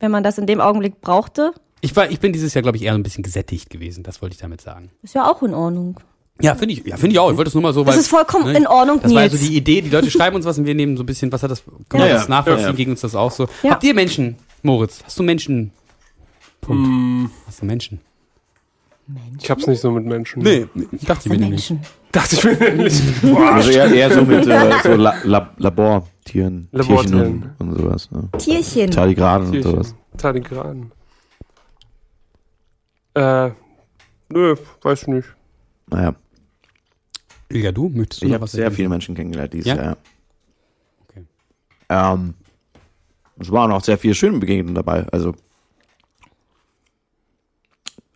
Wenn 0.00 0.10
man 0.10 0.24
das 0.24 0.38
in 0.38 0.46
dem 0.46 0.60
Augenblick 0.60 1.00
brauchte, 1.00 1.52
Ich 1.82 1.94
war 1.94 2.10
ich 2.10 2.18
bin 2.18 2.32
dieses 2.32 2.52
Jahr 2.54 2.62
glaube 2.62 2.78
ich 2.78 2.82
eher 2.82 2.94
ein 2.94 3.02
bisschen 3.04 3.22
gesättigt 3.22 3.70
gewesen, 3.70 4.02
das 4.02 4.20
wollte 4.22 4.34
ich 4.34 4.40
damit 4.40 4.60
sagen. 4.60 4.90
ist 5.02 5.14
ja 5.14 5.30
auch 5.30 5.40
in 5.44 5.54
Ordnung. 5.54 6.00
Ja, 6.40 6.54
finde 6.56 6.74
ich, 6.74 6.84
ja, 6.84 6.96
finde 6.96 7.12
ich 7.14 7.18
auch. 7.20 7.30
Ich 7.30 7.36
wollte 7.36 7.48
es 7.48 7.54
nur 7.54 7.62
mal 7.62 7.72
so, 7.72 7.86
weil. 7.86 7.92
Das 7.94 8.00
ist 8.02 8.08
vollkommen 8.08 8.44
ne, 8.52 8.58
in 8.58 8.66
Ordnung, 8.66 9.00
Das 9.02 9.14
war 9.14 9.22
ja 9.22 9.28
Nils. 9.28 9.40
so 9.40 9.46
die 9.46 9.56
Idee, 9.56 9.80
die 9.82 9.88
Leute 9.90 10.10
schreiben 10.10 10.34
uns 10.36 10.44
was 10.44 10.58
und 10.58 10.64
wir 10.66 10.74
nehmen 10.74 10.96
so 10.96 11.02
ein 11.02 11.06
bisschen, 11.06 11.30
was 11.30 11.42
hat 11.42 11.50
das, 11.50 11.62
können 11.88 12.02
wir 12.02 12.08
Ja, 12.08 12.14
das 12.14 12.22
ja. 12.24 12.28
nachvollziehen, 12.30 12.64
Ja, 12.64 12.70
ja. 12.70 12.76
gegen 12.76 12.90
uns 12.90 13.00
das 13.02 13.14
auch 13.14 13.30
so. 13.30 13.46
Ja. 13.62 13.70
Habt 13.70 13.84
ihr 13.84 13.94
Menschen, 13.94 14.36
Moritz? 14.62 15.02
Hast 15.04 15.18
du 15.18 15.22
Menschen? 15.22 15.72
Punkt. 16.60 17.30
Hast 17.46 17.62
du 17.62 17.66
Menschen? 17.66 18.00
Ich 19.38 19.50
hab's 19.50 19.66
nicht 19.66 19.80
so 19.80 19.90
mit 19.92 20.04
Menschen. 20.04 20.44
ich 20.44 21.04
dachte, 21.04 21.28
ich 21.28 21.30
bin 21.30 21.40
nicht. 21.40 21.70
Menschen. 21.70 21.80
Dachte 22.10 22.34
ich 22.36 22.44
mir 22.44 22.74
nicht. 22.74 23.02
Also 23.36 23.70
eher, 23.70 23.92
eher 23.92 24.10
so 24.12 24.24
mit 24.24 24.46
äh, 24.46 24.72
so 24.82 24.94
La 24.94 25.14
La 25.22 25.54
Labortieren, 25.58 26.68
Labortieren. 26.72 26.72
Tierchen 26.72 27.54
und, 27.58 27.68
und 27.68 27.78
sowas. 27.78 28.10
Ne? 28.10 28.28
Tierchen. 28.38 28.90
Tardigraden 28.90 29.50
und 29.50 29.62
sowas. 29.62 29.94
Tardigraden. 30.16 30.92
Äh, 33.14 33.50
nö, 34.28 34.56
weiß 34.82 35.02
ich 35.02 35.08
nicht. 35.08 35.28
Naja, 35.88 36.14
Ilja, 37.48 37.72
du? 37.72 37.88
Möchtest 37.88 38.22
du 38.22 38.26
ich 38.26 38.32
noch 38.32 38.40
habe 38.40 38.50
sehr 38.50 38.70
viele 38.72 38.88
Menschen 38.88 39.14
kennengelernt 39.14 39.52
dieses 39.52 39.66
Ja? 39.66 39.76
Jahr. 39.76 39.96
Okay. 41.08 41.24
Ähm, 41.88 42.34
es 43.38 43.50
waren 43.52 43.70
auch 43.70 43.84
sehr 43.84 43.98
viele 43.98 44.14
schöne 44.14 44.38
Begegnungen 44.38 44.74
dabei. 44.74 45.06
Also 45.12 45.34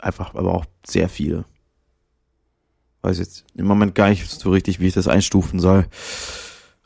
einfach, 0.03 0.35
aber 0.35 0.55
auch 0.55 0.65
sehr 0.85 1.09
viele. 1.09 1.45
Weiß 3.03 3.19
jetzt 3.19 3.45
im 3.55 3.67
Moment 3.67 3.95
gar 3.95 4.11
nicht 4.11 4.29
so 4.29 4.51
richtig, 4.51 4.81
wie 4.81 4.87
ich 4.89 4.95
das 4.95 5.09
einstufen 5.09 5.59
soll. 5.61 5.87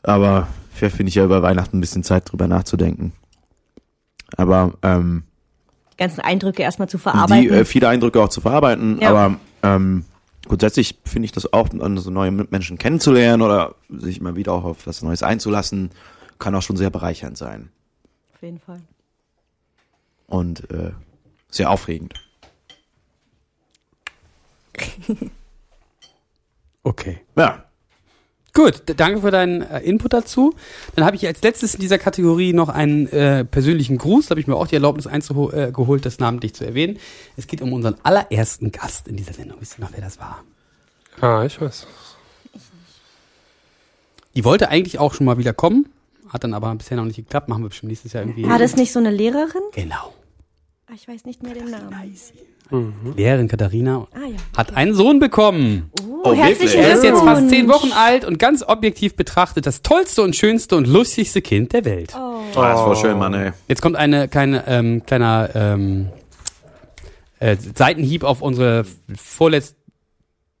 Aber 0.03 0.47
vielleicht 0.73 0.95
finde 0.95 1.09
ich 1.09 1.15
ja 1.15 1.25
über 1.25 1.41
Weihnachten 1.41 1.77
ein 1.77 1.81
bisschen 1.81 2.03
Zeit 2.03 2.31
drüber 2.31 2.47
nachzudenken. 2.47 3.11
Aber 4.37 4.73
ähm, 4.81 5.23
Die 5.93 5.97
ganzen 5.97 6.21
Eindrücke 6.21 6.61
erstmal 6.63 6.87
zu 6.89 6.97
die 6.97 7.03
verarbeiten. 7.03 7.53
äh, 7.53 7.65
viele 7.65 7.89
Eindrücke 7.89 8.21
auch 8.21 8.29
zu 8.29 8.41
verarbeiten. 8.41 8.99
Ja. 9.01 9.09
Aber 9.09 9.39
ähm, 9.63 10.05
grundsätzlich 10.47 10.99
finde 11.05 11.25
ich 11.25 11.31
das 11.31 11.51
auch, 11.51 11.67
so 11.71 12.11
neue 12.11 12.31
Menschen 12.31 12.77
kennenzulernen 12.77 13.41
oder 13.41 13.75
sich 13.89 14.21
mal 14.21 14.35
wieder 14.35 14.53
auch 14.53 14.63
auf 14.63 14.87
was 14.87 15.01
Neues 15.01 15.21
einzulassen, 15.23 15.91
kann 16.39 16.55
auch 16.55 16.61
schon 16.61 16.77
sehr 16.77 16.89
bereichernd 16.89 17.37
sein 17.37 17.69
Auf 18.35 18.41
jeden 18.41 18.59
Fall. 18.59 18.81
und 20.27 20.69
äh, 20.69 20.91
sehr 21.49 21.69
aufregend. 21.69 22.13
Okay. 26.83 27.19
Ja, 27.35 27.65
Gut, 28.55 28.83
danke 28.95 29.19
für 29.19 29.31
deinen 29.31 29.63
äh, 29.63 29.81
Input 29.81 30.13
dazu. 30.13 30.55
Dann 30.95 31.03
habe 31.03 31.17
ich 31.17 31.27
als 31.27 31.41
letztes 31.41 31.75
in 31.75 31.81
dieser 31.81 31.97
Kategorie 31.97 32.53
noch 32.53 32.69
einen 32.69 33.05
äh, 33.07 33.43
persönlichen 33.43 33.97
Gruß. 33.97 34.27
Da 34.27 34.29
habe 34.31 34.39
ich 34.39 34.47
mir 34.47 34.55
auch 34.55 34.67
die 34.67 34.75
Erlaubnis 34.75 35.07
eingeholt, 35.07 36.01
äh, 36.01 36.01
das 36.01 36.19
namentlich 36.19 36.53
zu 36.55 36.65
erwähnen. 36.65 36.97
Es 37.35 37.47
geht 37.47 37.61
um 37.61 37.73
unseren 37.73 37.97
allerersten 38.03 38.71
Gast 38.71 39.09
in 39.09 39.17
dieser 39.17 39.33
Sendung. 39.33 39.59
Wisst 39.59 39.77
ihr 39.77 39.81
noch, 39.83 39.91
wer 39.91 39.99
das 39.99 40.19
war? 40.19 40.45
Ah, 41.19 41.43
ich 41.45 41.59
weiß. 41.59 41.85
Die 44.35 44.45
wollte 44.45 44.69
eigentlich 44.69 44.99
auch 44.99 45.13
schon 45.13 45.25
mal 45.25 45.37
wieder 45.37 45.53
kommen, 45.53 45.89
hat 46.29 46.45
dann 46.45 46.53
aber 46.53 46.73
bisher 46.75 46.95
noch 46.95 47.03
nicht 47.05 47.17
geklappt. 47.17 47.49
Machen 47.49 47.63
wir 47.63 47.69
bestimmt 47.69 47.89
nächstes 47.89 48.13
Jahr 48.13 48.23
irgendwie. 48.23 48.47
War 48.47 48.57
das 48.59 48.77
nicht 48.77 48.93
so 48.93 48.99
eine 48.99 49.11
Lehrerin? 49.11 49.63
Genau. 49.73 50.13
Ah, 50.87 50.93
Ich 50.95 51.09
weiß 51.09 51.25
nicht 51.25 51.43
mehr 51.43 51.55
den 51.55 51.71
Namen. 51.71 52.15
Lehrerin 53.15 53.47
Katharina 53.47 54.07
Ah 54.13 54.27
ja. 54.27 54.35
hat 54.57 54.75
einen 54.75 54.93
Sohn 54.93 55.19
bekommen. 55.19 55.91
Oh, 56.01 56.29
Oh, 56.29 56.33
herzlichen? 56.33 56.79
Er 56.79 56.93
ist 56.95 57.03
jetzt 57.03 57.21
fast 57.21 57.49
zehn 57.49 57.67
Wochen 57.67 57.91
alt 57.91 58.25
und 58.25 58.39
ganz 58.39 58.63
objektiv 58.63 59.15
betrachtet 59.15 59.67
das 59.67 59.83
tollste 59.83 60.23
und 60.23 60.35
schönste 60.35 60.75
und 60.75 60.87
lustigste 60.87 61.41
Kind 61.43 61.71
der 61.73 61.85
Welt. 61.85 62.13
oh. 62.17 62.39
das 62.55 62.79
war 62.79 62.95
schön, 62.95 63.19
Mann, 63.19 63.33
ey. 63.35 63.51
Jetzt 63.67 63.83
kommt 63.83 63.95
eine 63.95 64.27
kleine 64.27 64.63
ähm, 64.65 65.03
kleiner 65.05 65.49
ähm, 65.53 66.07
äh, 67.39 67.55
Seitenhieb 67.75 68.23
auf 68.23 68.41
unsere 68.41 68.85
vorletzte 69.15 69.75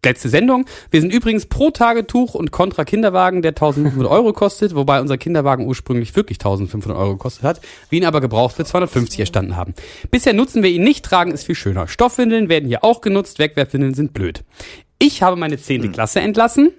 letzte 0.05 0.29
Sendung. 0.29 0.65
Wir 0.91 1.01
sind 1.01 1.11
übrigens 1.11 1.45
pro 1.47 1.71
Tagetuch 1.71 2.33
und 2.35 2.51
kontra 2.51 2.85
Kinderwagen, 2.85 3.41
der 3.41 3.51
1500 3.51 4.09
Euro 4.09 4.31
kostet, 4.31 4.75
wobei 4.75 5.01
unser 5.01 5.17
Kinderwagen 5.17 5.67
ursprünglich 5.67 6.15
wirklich 6.15 6.37
1500 6.37 6.97
Euro 6.97 7.13
gekostet 7.13 7.43
hat, 7.43 7.61
wir 7.89 7.97
ihn 7.97 8.05
aber 8.05 8.21
gebraucht 8.21 8.55
für 8.55 8.65
250 8.65 9.19
erstanden 9.19 9.55
haben. 9.55 9.73
Bisher 10.11 10.33
nutzen 10.33 10.63
wir 10.63 10.69
ihn 10.69 10.83
nicht, 10.83 11.03
tragen 11.03 11.31
ist 11.31 11.43
viel 11.43 11.55
schöner. 11.55 11.87
Stoffwindeln 11.87 12.47
werden 12.47 12.67
hier 12.67 12.83
auch 12.83 13.01
genutzt, 13.01 13.39
Wegwerfwindeln 13.39 13.93
sind 13.93 14.13
blöd. 14.13 14.43
Ich 14.99 15.21
habe 15.21 15.35
meine 15.35 15.57
zehnte 15.57 15.89
Klasse 15.89 16.21
entlassen. 16.21 16.71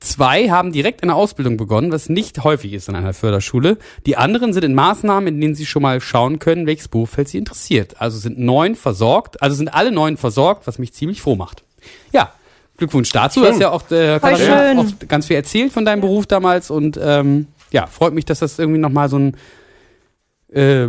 Zwei 0.00 0.48
haben 0.48 0.72
direkt 0.72 1.02
eine 1.02 1.14
Ausbildung 1.14 1.58
begonnen, 1.58 1.92
was 1.92 2.08
nicht 2.08 2.42
häufig 2.42 2.72
ist 2.72 2.88
in 2.88 2.96
einer 2.96 3.12
Förderschule. 3.12 3.76
Die 4.06 4.16
anderen 4.16 4.54
sind 4.54 4.64
in 4.64 4.74
Maßnahmen, 4.74 5.34
in 5.34 5.40
denen 5.40 5.54
sie 5.54 5.66
schon 5.66 5.82
mal 5.82 6.00
schauen 6.00 6.38
können, 6.38 6.66
welches 6.66 6.88
Berufsfeld 6.88 7.28
sie 7.28 7.36
interessiert. 7.36 8.00
Also 8.00 8.18
sind 8.18 8.38
neun 8.38 8.76
versorgt, 8.76 9.42
also 9.42 9.54
sind 9.54 9.68
alle 9.68 9.92
neun 9.92 10.16
versorgt, 10.16 10.66
was 10.66 10.78
mich 10.78 10.94
ziemlich 10.94 11.20
froh 11.20 11.36
macht. 11.36 11.64
Ja, 12.12 12.32
Glückwunsch 12.80 13.12
dazu. 13.12 13.40
Du 13.40 13.46
hast 13.46 13.60
ja 13.60 13.70
auch, 13.70 13.88
äh, 13.90 14.18
schön. 14.36 14.78
auch 14.78 14.86
ganz 15.06 15.26
viel 15.26 15.36
erzählt 15.36 15.72
von 15.72 15.84
deinem 15.84 16.00
Beruf 16.00 16.26
damals 16.26 16.70
und 16.70 16.98
ähm, 17.00 17.46
ja, 17.70 17.86
freut 17.86 18.12
mich, 18.12 18.24
dass 18.24 18.40
das 18.40 18.58
irgendwie 18.58 18.80
nochmal 18.80 19.08
so 19.08 19.18
ein 19.18 19.36
äh, 20.52 20.88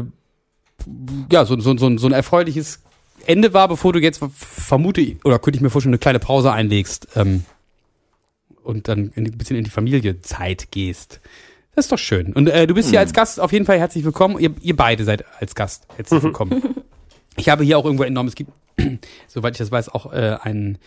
ja, 1.31 1.45
so, 1.45 1.59
so, 1.59 1.77
so, 1.77 1.97
so 1.97 2.07
ein 2.07 2.13
erfreuliches 2.13 2.79
Ende 3.25 3.53
war, 3.53 3.67
bevor 3.67 3.93
du 3.93 3.99
jetzt 3.99 4.19
vermute 4.31 5.01
ich- 5.01 5.23
oder 5.23 5.39
könnte 5.39 5.57
ich 5.57 5.61
mir 5.61 5.69
vorstellen, 5.69 5.93
eine 5.93 5.99
kleine 5.99 6.19
Pause 6.19 6.51
einlegst 6.51 7.07
ähm, 7.15 7.43
und 8.63 8.87
dann 8.87 9.11
in, 9.15 9.25
ein 9.25 9.37
bisschen 9.37 9.57
in 9.57 9.63
die 9.63 9.69
Familienzeit 9.69 10.71
gehst. 10.71 11.19
Das 11.75 11.85
ist 11.85 11.91
doch 11.91 11.99
schön. 11.99 12.33
Und 12.33 12.47
äh, 12.47 12.67
du 12.67 12.73
bist 12.73 12.89
hier 12.89 12.99
als 12.99 13.13
Gast 13.13 13.39
auf 13.39 13.51
jeden 13.51 13.65
Fall 13.65 13.79
herzlich 13.79 14.03
willkommen. 14.03 14.39
Ihr, 14.39 14.51
ihr 14.61 14.75
beide 14.75 15.03
seid 15.03 15.23
als 15.39 15.55
Gast 15.55 15.85
herzlich 15.95 16.23
willkommen. 16.23 16.75
Ich 17.37 17.49
habe 17.49 17.63
hier 17.63 17.77
auch 17.77 17.85
irgendwo 17.85 18.03
entnommen, 18.03 18.27
es 18.27 18.35
gibt, 18.35 18.51
soweit 19.27 19.53
ich 19.53 19.59
das 19.59 19.71
weiß, 19.71 19.89
auch 19.89 20.11
äh, 20.11 20.37
einen 20.41 20.79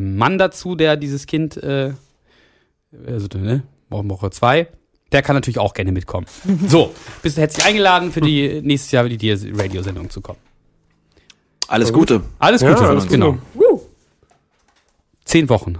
Mann 0.00 0.38
dazu, 0.38 0.74
der 0.74 0.96
dieses 0.96 1.26
Kind, 1.26 1.56
äh, 1.56 1.92
also 3.06 3.28
ne, 3.38 3.62
Woche 3.90 4.30
zwei, 4.30 4.68
der 5.12 5.22
kann 5.22 5.34
natürlich 5.36 5.58
auch 5.58 5.74
gerne 5.74 5.92
mitkommen. 5.92 6.26
So, 6.68 6.94
bist 7.22 7.36
du 7.36 7.40
herzlich 7.40 7.64
eingeladen, 7.64 8.12
für 8.12 8.20
die 8.20 8.60
nächstes 8.62 8.90
Jahr 8.92 9.08
die 9.08 9.30
Radiosendung 9.32 10.10
zu 10.10 10.20
kommen. 10.20 10.38
Alles 11.68 11.92
Gute. 11.92 12.22
Alles 12.38 12.62
Ja, 12.62 12.72
Gute, 12.72 12.86
alles 12.88 13.04
Gute. 13.04 13.14
genau. 13.18 13.38
Zehn 15.24 15.48
Wochen. 15.48 15.78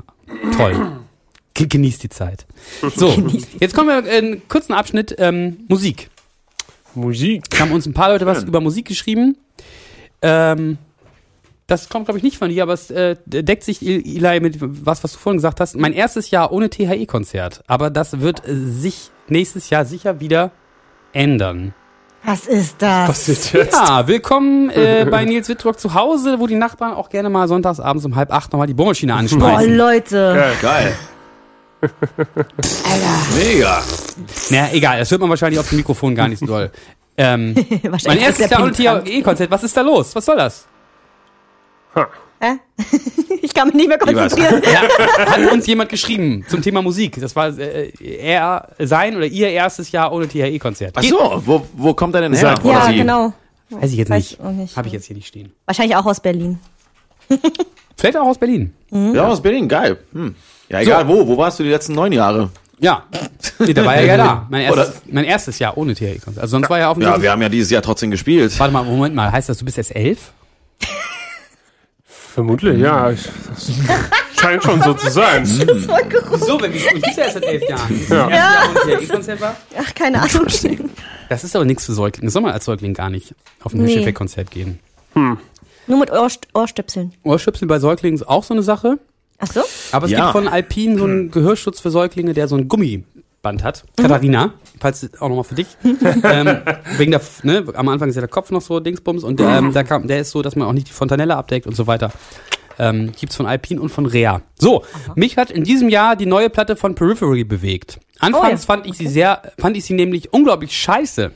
Toll. 0.57 0.99
Ge- 1.55 1.67
Genießt 1.67 2.03
die 2.03 2.09
Zeit. 2.11 2.47
So, 2.95 3.11
jetzt 3.61 3.75
kommen 3.75 3.89
wir 3.89 3.99
in 4.01 4.25
einen 4.25 4.49
kurzen 4.49 4.75
Abschnitt 4.75 5.15
ähm, 5.19 5.59
Musik. 5.69 6.11
Musik. 6.95 7.49
Da 7.51 7.61
haben 7.61 7.73
uns 7.73 7.87
ein 7.87 7.95
paar 7.95 8.11
Leute 8.11 8.27
was 8.27 8.43
über 8.45 8.61
Musik 8.61 8.87
geschrieben. 8.87 9.37
Ähm, 10.21 10.79
das 11.69 11.91
kommt, 11.91 12.07
glaube 12.07 12.17
ich, 12.17 12.25
nicht 12.25 12.39
von 12.39 12.49
dir, 12.49 12.63
aber 12.63 12.73
es 12.73 12.91
äh, 12.91 13.17
deckt 13.27 13.63
sich, 13.63 13.83
Eli, 13.83 14.41
mit 14.41 14.57
was, 14.59 15.05
was 15.05 15.13
du 15.13 15.19
vorhin 15.19 15.37
gesagt 15.37 15.61
hast. 15.61 15.77
Mein 15.77 15.93
erstes 15.93 16.31
Jahr 16.31 16.51
ohne 16.51 16.71
THE-Konzert. 16.71 17.63
Aber 17.67 17.91
das 17.91 18.21
wird 18.21 18.49
äh, 18.49 18.55
sich 18.55 19.11
nächstes 19.29 19.69
Jahr 19.69 19.85
sicher 19.85 20.19
wieder 20.19 20.51
ändern. 21.13 21.75
Was 22.25 22.47
ist 22.47 22.77
das? 22.79 23.11
Was 23.11 23.29
ist 23.29 23.53
jetzt? 23.53 23.75
Ja, 23.75 24.09
willkommen 24.09 24.71
äh, 24.71 25.07
bei 25.11 25.27
Nils 25.27 25.51
Wittrock 25.51 25.79
zu 25.79 25.93
Hause, 25.93 26.41
wo 26.41 26.47
die 26.47 26.55
Nachbarn 26.55 26.95
auch 26.95 27.11
gerne 27.11 27.29
mal 27.29 27.47
sonntags 27.49 27.81
abends 27.81 28.07
um 28.07 28.17
halb 28.17 28.33
acht 28.33 28.51
nochmal 28.51 28.67
die 28.67 28.75
Bohrmaschine 28.75 29.13
Boah, 29.13 29.19
anschmeißen. 29.19 29.77
Leute. 29.77 30.55
Geil. 30.63 30.97
Mega. 33.37 33.83
naja, 34.51 34.69
egal, 34.73 34.99
das 34.99 35.11
hört 35.11 35.21
man 35.21 35.31
wahrscheinlich 35.31 35.61
auf 35.61 35.69
dem 35.69 35.77
Mikrofon 35.77 36.15
gar 36.15 36.29
nicht 36.29 36.41
so 36.41 36.47
doll. 36.47 36.71
Ähm, 37.19 37.55
mein 38.07 38.19
erstes 38.19 38.49
Jahr 38.49 38.63
ohne. 38.63 38.73
THE-Konzert, 38.73 39.51
was 39.51 39.65
ist 39.65 39.77
da 39.77 39.83
los? 39.83 40.15
Was 40.17 40.25
soll 40.25 40.37
das? 40.37 40.67
Hä? 42.41 42.53
Ich 43.41 43.55
kann 43.55 43.69
mich 43.69 43.77
nicht 43.77 43.89
mehr 43.89 43.99
konzentrieren. 43.99 44.63
Ja, 44.65 44.83
hat 45.27 45.53
uns 45.53 45.67
jemand 45.67 45.89
geschrieben 45.91 46.45
zum 46.49 46.61
Thema 46.61 46.83
Musik. 46.83 47.19
Das 47.21 47.35
war 47.37 47.57
äh, 47.59 47.91
er, 48.01 48.69
sein 48.79 49.17
oder 49.17 49.27
ihr 49.27 49.49
erstes 49.51 49.91
Jahr 49.93 50.13
ohne 50.13 50.27
THE-Konzert. 50.29 50.93
Ach 50.97 51.03
so, 51.03 51.43
wo, 51.47 51.67
wo 51.75 51.95
kommt 51.95 52.15
er 52.17 52.23
denn 52.23 52.33
her? 52.35 52.41
Sag- 52.57 52.65
Oder 52.65 52.75
Ja, 52.75 52.87
sie? 52.87 52.97
genau. 52.97 53.33
Weiß 53.71 53.91
ich 53.93 53.97
jetzt 53.99 54.11
Weiß 54.11 54.39
nicht. 54.39 54.45
nicht. 54.57 54.77
Habe 54.77 54.89
ich 54.89 54.93
jetzt 54.95 55.07
hier 55.07 55.17
nicht 55.17 55.29
stehen. 55.29 55.53
Wahrscheinlich 55.67 55.97
auch 55.97 56.05
aus 56.05 56.21
Berlin. 56.21 56.59
Vielleicht 57.97 58.17
auch 58.17 58.27
aus 58.27 58.39
Berlin. 58.39 58.73
Ja, 58.91 59.29
aus 59.29 59.41
Berlin, 59.41 59.69
geil. 59.69 59.99
Hm. 60.13 60.35
Ja, 60.69 60.81
egal 60.81 61.07
wo. 61.09 61.27
Wo 61.27 61.37
warst 61.37 61.59
du 61.61 61.63
die 61.63 61.71
letzten 61.71 61.95
neun 61.95 62.13
Jahre? 62.13 62.51
Ja, 62.81 63.05
nee, 63.61 63.73
da 63.75 63.85
war 63.85 63.95
er 63.97 64.05
ja 64.05 64.17
da. 64.17 64.47
Mein 64.51 64.63
erstes, 64.63 65.03
mein 65.11 65.25
erstes 65.25 65.59
Jahr 65.59 65.77
ohne 65.77 65.95
THE-Konzert. 65.95 66.39
Also 66.39 66.53
sonst 66.53 66.71
war 66.71 66.79
er 66.79 66.91
auf 66.91 66.99
dem 66.99 67.03
Ja, 67.03 67.21
wir 67.21 67.31
haben 67.31 67.43
ja 67.43 67.49
dieses 67.49 67.71
Jahr 67.71 67.83
trotzdem 67.83 68.11
gespielt. 68.11 68.59
Warte 68.59 68.73
mal, 68.73 68.85
Moment 68.85 69.15
mal. 69.15 69.31
Heißt 69.33 69.49
das, 69.49 69.59
du 69.59 69.65
bist 69.65 69.79
erst 69.79 69.95
elf? 69.95 70.33
Vermutlich, 72.39 72.79
ja. 72.79 73.11
Ich, 73.11 73.25
das 73.25 73.69
scheint 74.41 74.63
schon 74.63 74.81
so 74.81 74.95
zu 74.95 75.11
sein. 75.11 75.43
Wieso? 75.45 76.61
Wenn 76.61 76.73
wir 76.73 76.93
uns 76.95 77.03
bist 77.03 77.17
ja 77.19 77.25
erst 77.25 77.35
seit 77.35 77.43
elf 77.43 77.69
Jahren. 77.69 78.01
Das 78.09 79.27
Ja. 79.27 79.41
war? 79.41 79.57
Ach, 79.77 79.93
keine 79.93 80.23
Ahnung. 80.23 80.47
Das 81.29 81.43
ist 81.43 81.57
aber 81.57 81.65
nichts 81.65 81.87
für 81.87 81.95
Säuglinge. 81.95 82.27
Das 82.27 82.35
soll 82.35 82.43
man 82.43 82.53
als 82.53 82.65
Säugling 82.65 82.95
gar 82.95 83.11
nicht 83.11 83.35
auf 83.65 83.75
ein 83.75 83.81
Nee. 83.81 83.89
Hirscheffekt-Konzert 83.89 84.53
gehen. 84.53 84.79
Nur 85.17 85.99
mit 85.99 86.13
Ohrst 86.13 86.47
Ohrstöpseln. 86.55 87.13
Ohrstöpsel 87.25 87.67
bei 87.67 87.81
Säuglingen 87.81 88.15
ist 88.21 88.29
auch 88.29 88.45
so 88.45 88.55
eine 88.55 88.63
Sache. 88.63 89.01
Ach 89.41 89.49
so? 89.53 89.63
Aber 89.91 90.07
es 90.07 90.13
Ja. 90.13 90.21
gibt 90.21 90.31
von 90.33 90.47
Alpine 90.47 90.97
so 90.97 91.05
einen 91.07 91.33
Gehörschutz 91.33 91.81
für 91.81 91.91
Säuglinge, 91.91 92.35
der 92.35 92.47
so 92.47 92.55
ein 92.55 92.69
Gummiband 93.43 93.65
hat. 93.65 93.85
Katharina, 93.97 94.55
falls 94.81 95.09
auch 95.21 95.29
nochmal 95.29 95.45
für 95.45 95.55
dich. 95.55 95.69
ähm, 95.85 96.59
wegen 96.97 97.11
der, 97.11 97.21
ne, 97.43 97.65
am 97.75 97.89
Anfang 97.89 98.09
ist 98.09 98.17
ja 98.17 98.21
der 98.21 98.29
Kopf 98.29 98.51
noch 98.51 98.61
so 98.61 98.81
Dingsbums 98.81 99.25
und 99.25 99.41
ähm, 99.41 99.73
der, 99.73 99.85
kam, 99.85 100.07
der 100.07 100.21
ist 100.21 100.31
so, 100.31 100.43
dass 100.43 100.57
man 100.57 100.67
auch 100.67 100.73
nicht 100.73 100.89
die 100.89 100.93
Fontanelle 100.93 101.37
abdeckt 101.37 101.67
und 101.67 101.75
so 101.75 101.87
weiter. 101.87 102.13
Ähm, 102.81 103.13
gibt's 103.19 103.35
von 103.37 103.47
Alpine 103.47 103.81
und 103.81 103.89
von 103.89 104.07
Rea. 104.07 104.43
So, 104.59 104.85
mich 105.17 105.37
hat 105.37 105.51
in 105.51 105.65
diesem 105.65 105.89
Jahr 105.89 106.15
die 106.15 106.27
neue 106.27 106.49
Platte 106.49 106.77
von 106.77 106.95
Periphery 106.95 107.45
bewegt. 107.45 107.99
Anfangs 108.21 108.45
Oh 108.47 108.51
ja. 108.51 108.57
fand 108.59 108.87
ich 108.87 108.97
sie 108.97 109.09
sehr, 109.09 109.43
fand 109.59 109.77
ich 109.77 109.85
sie 109.85 109.95
nämlich 109.95 110.33
unglaublich 110.33 110.77
scheiße. 110.77 111.33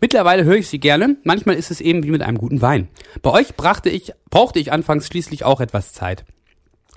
Mittlerweile 0.00 0.44
höre 0.44 0.56
ich 0.56 0.68
sie 0.68 0.78
gerne. 0.78 1.16
Manchmal 1.24 1.56
ist 1.56 1.70
es 1.70 1.80
eben 1.80 2.04
wie 2.04 2.10
mit 2.10 2.22
einem 2.22 2.38
guten 2.38 2.60
Wein. 2.60 2.88
Bei 3.22 3.30
euch 3.30 3.56
brachte 3.56 3.88
ich, 3.88 4.12
brauchte 4.30 4.58
ich 4.58 4.70
anfangs 4.70 5.06
schließlich 5.06 5.44
auch 5.44 5.60
etwas 5.60 5.92
Zeit. 5.92 6.24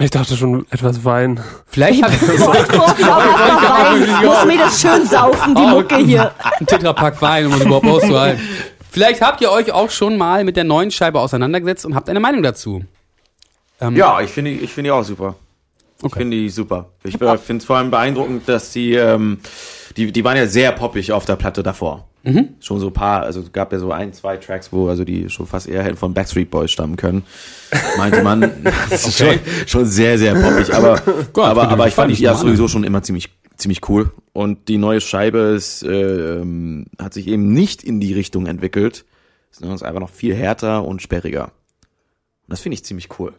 Ich 0.02 0.12
dachte 0.12 0.38
schon 0.38 0.66
etwas 0.70 1.04
Wein. 1.04 1.42
Vielleicht 1.68 2.02
hat 2.02 2.12
Boah, 2.22 2.56
ich 2.56 2.70
Wein. 3.06 4.26
Muss 4.26 4.46
mir 4.46 4.58
das 4.58 4.80
schön 4.82 5.06
saufen, 5.06 5.56
die 5.56 5.62
Mucke 5.62 5.98
hier. 5.98 6.32
ein 6.60 6.66
Tetrapack 6.66 7.22
Wein, 7.22 7.48
um 7.48 7.54
es 7.54 7.62
überhaupt 7.66 7.86
auszuhalten. 7.88 8.42
Vielleicht 8.92 9.22
habt 9.22 9.42
ihr 9.42 9.52
euch 9.52 9.72
auch 9.74 9.90
schon 9.90 10.18
mal 10.18 10.44
mit 10.46 10.56
der 10.56 10.64
neuen 10.64 10.90
Scheibe 10.90 11.20
auseinandergesetzt 11.20 11.86
und 11.86 11.96
habt 11.96 12.10
eine 12.10 12.20
Meinung 12.22 12.42
dazu. 12.44 12.84
Ähm, 13.82 13.96
Ja, 13.98 14.22
ich 14.22 14.32
finde 14.32 14.52
die, 14.52 14.58
ich 14.62 14.72
finde 14.74 14.88
die 14.88 14.92
auch 14.92 15.04
super. 15.04 15.36
Ich 16.00 16.06
Okay. 16.06 16.20
finde 16.20 16.38
die 16.38 16.50
super. 16.50 16.90
Ich 17.04 17.18
finde 17.18 17.58
es 17.58 17.66
vor 17.66 17.76
allem 17.76 17.92
beeindruckend, 17.92 18.48
dass 18.48 18.72
die, 18.72 18.94
ähm, 18.94 19.40
die, 20.00 20.12
die 20.14 20.24
waren 20.24 20.38
ja 20.38 20.48
sehr 20.48 20.72
poppig 20.72 21.12
auf 21.12 21.26
der 21.26 21.36
Platte 21.36 21.62
davor. 21.62 22.08
Schon 22.62 22.80
so 22.80 22.88
ein 22.88 22.94
paar, 22.94 23.24
also 23.24 23.42
es 23.42 23.52
gab 23.52 23.72
ja 23.74 23.80
so 23.80 23.92
ein, 23.92 24.14
zwei 24.14 24.38
Tracks, 24.38 24.72
wo 24.72 24.88
also 24.88 25.04
die 25.04 25.30
schon 25.30 25.46
fast 25.46 25.68
eher 25.68 25.84
hätten 25.84 25.98
von 25.98 26.14
Backstreet 26.14 26.50
Boys 26.50 26.72
stammen 26.72 26.96
können. 26.96 27.24
Meinte 27.98 28.24
man, 28.24 28.42
das 28.90 29.08
ist 29.08 29.18
schon, 29.18 29.40
schon 29.66 29.86
sehr, 29.86 30.18
sehr 30.18 30.36
poppig. 30.36 30.74
Aber, 30.74 31.02
aber, 31.34 31.70
aber 31.70 31.88
ich 31.88 31.94
fand 31.94 32.16
die 32.16 32.22
ja 32.22 32.34
sowieso 32.36 32.68
schon 32.68 32.84
immer 32.84 33.04
ziemlich, 33.04 33.30
ziemlich 33.58 33.88
cool. 33.90 34.12
Und 34.32 34.70
die 34.70 34.78
neue 34.78 35.02
Scheibe 35.02 35.40
ist, 35.56 35.84
äh, 35.84 36.42
hat 36.98 37.14
sich 37.14 37.28
eben 37.28 37.52
nicht 37.52 37.84
in 37.84 38.00
die 38.00 38.14
Richtung 38.14 38.46
entwickelt, 38.46 39.06
sondern 39.52 39.76
ist 39.76 39.84
einfach 39.84 40.02
noch 40.02 40.10
viel 40.10 40.34
härter 40.34 40.86
und 40.86 41.02
sperriger. 41.02 41.46
Und 41.46 42.54
das 42.54 42.62
finde 42.62 42.76
ich 42.76 42.86
ziemlich 42.86 43.20
cool. 43.20 43.34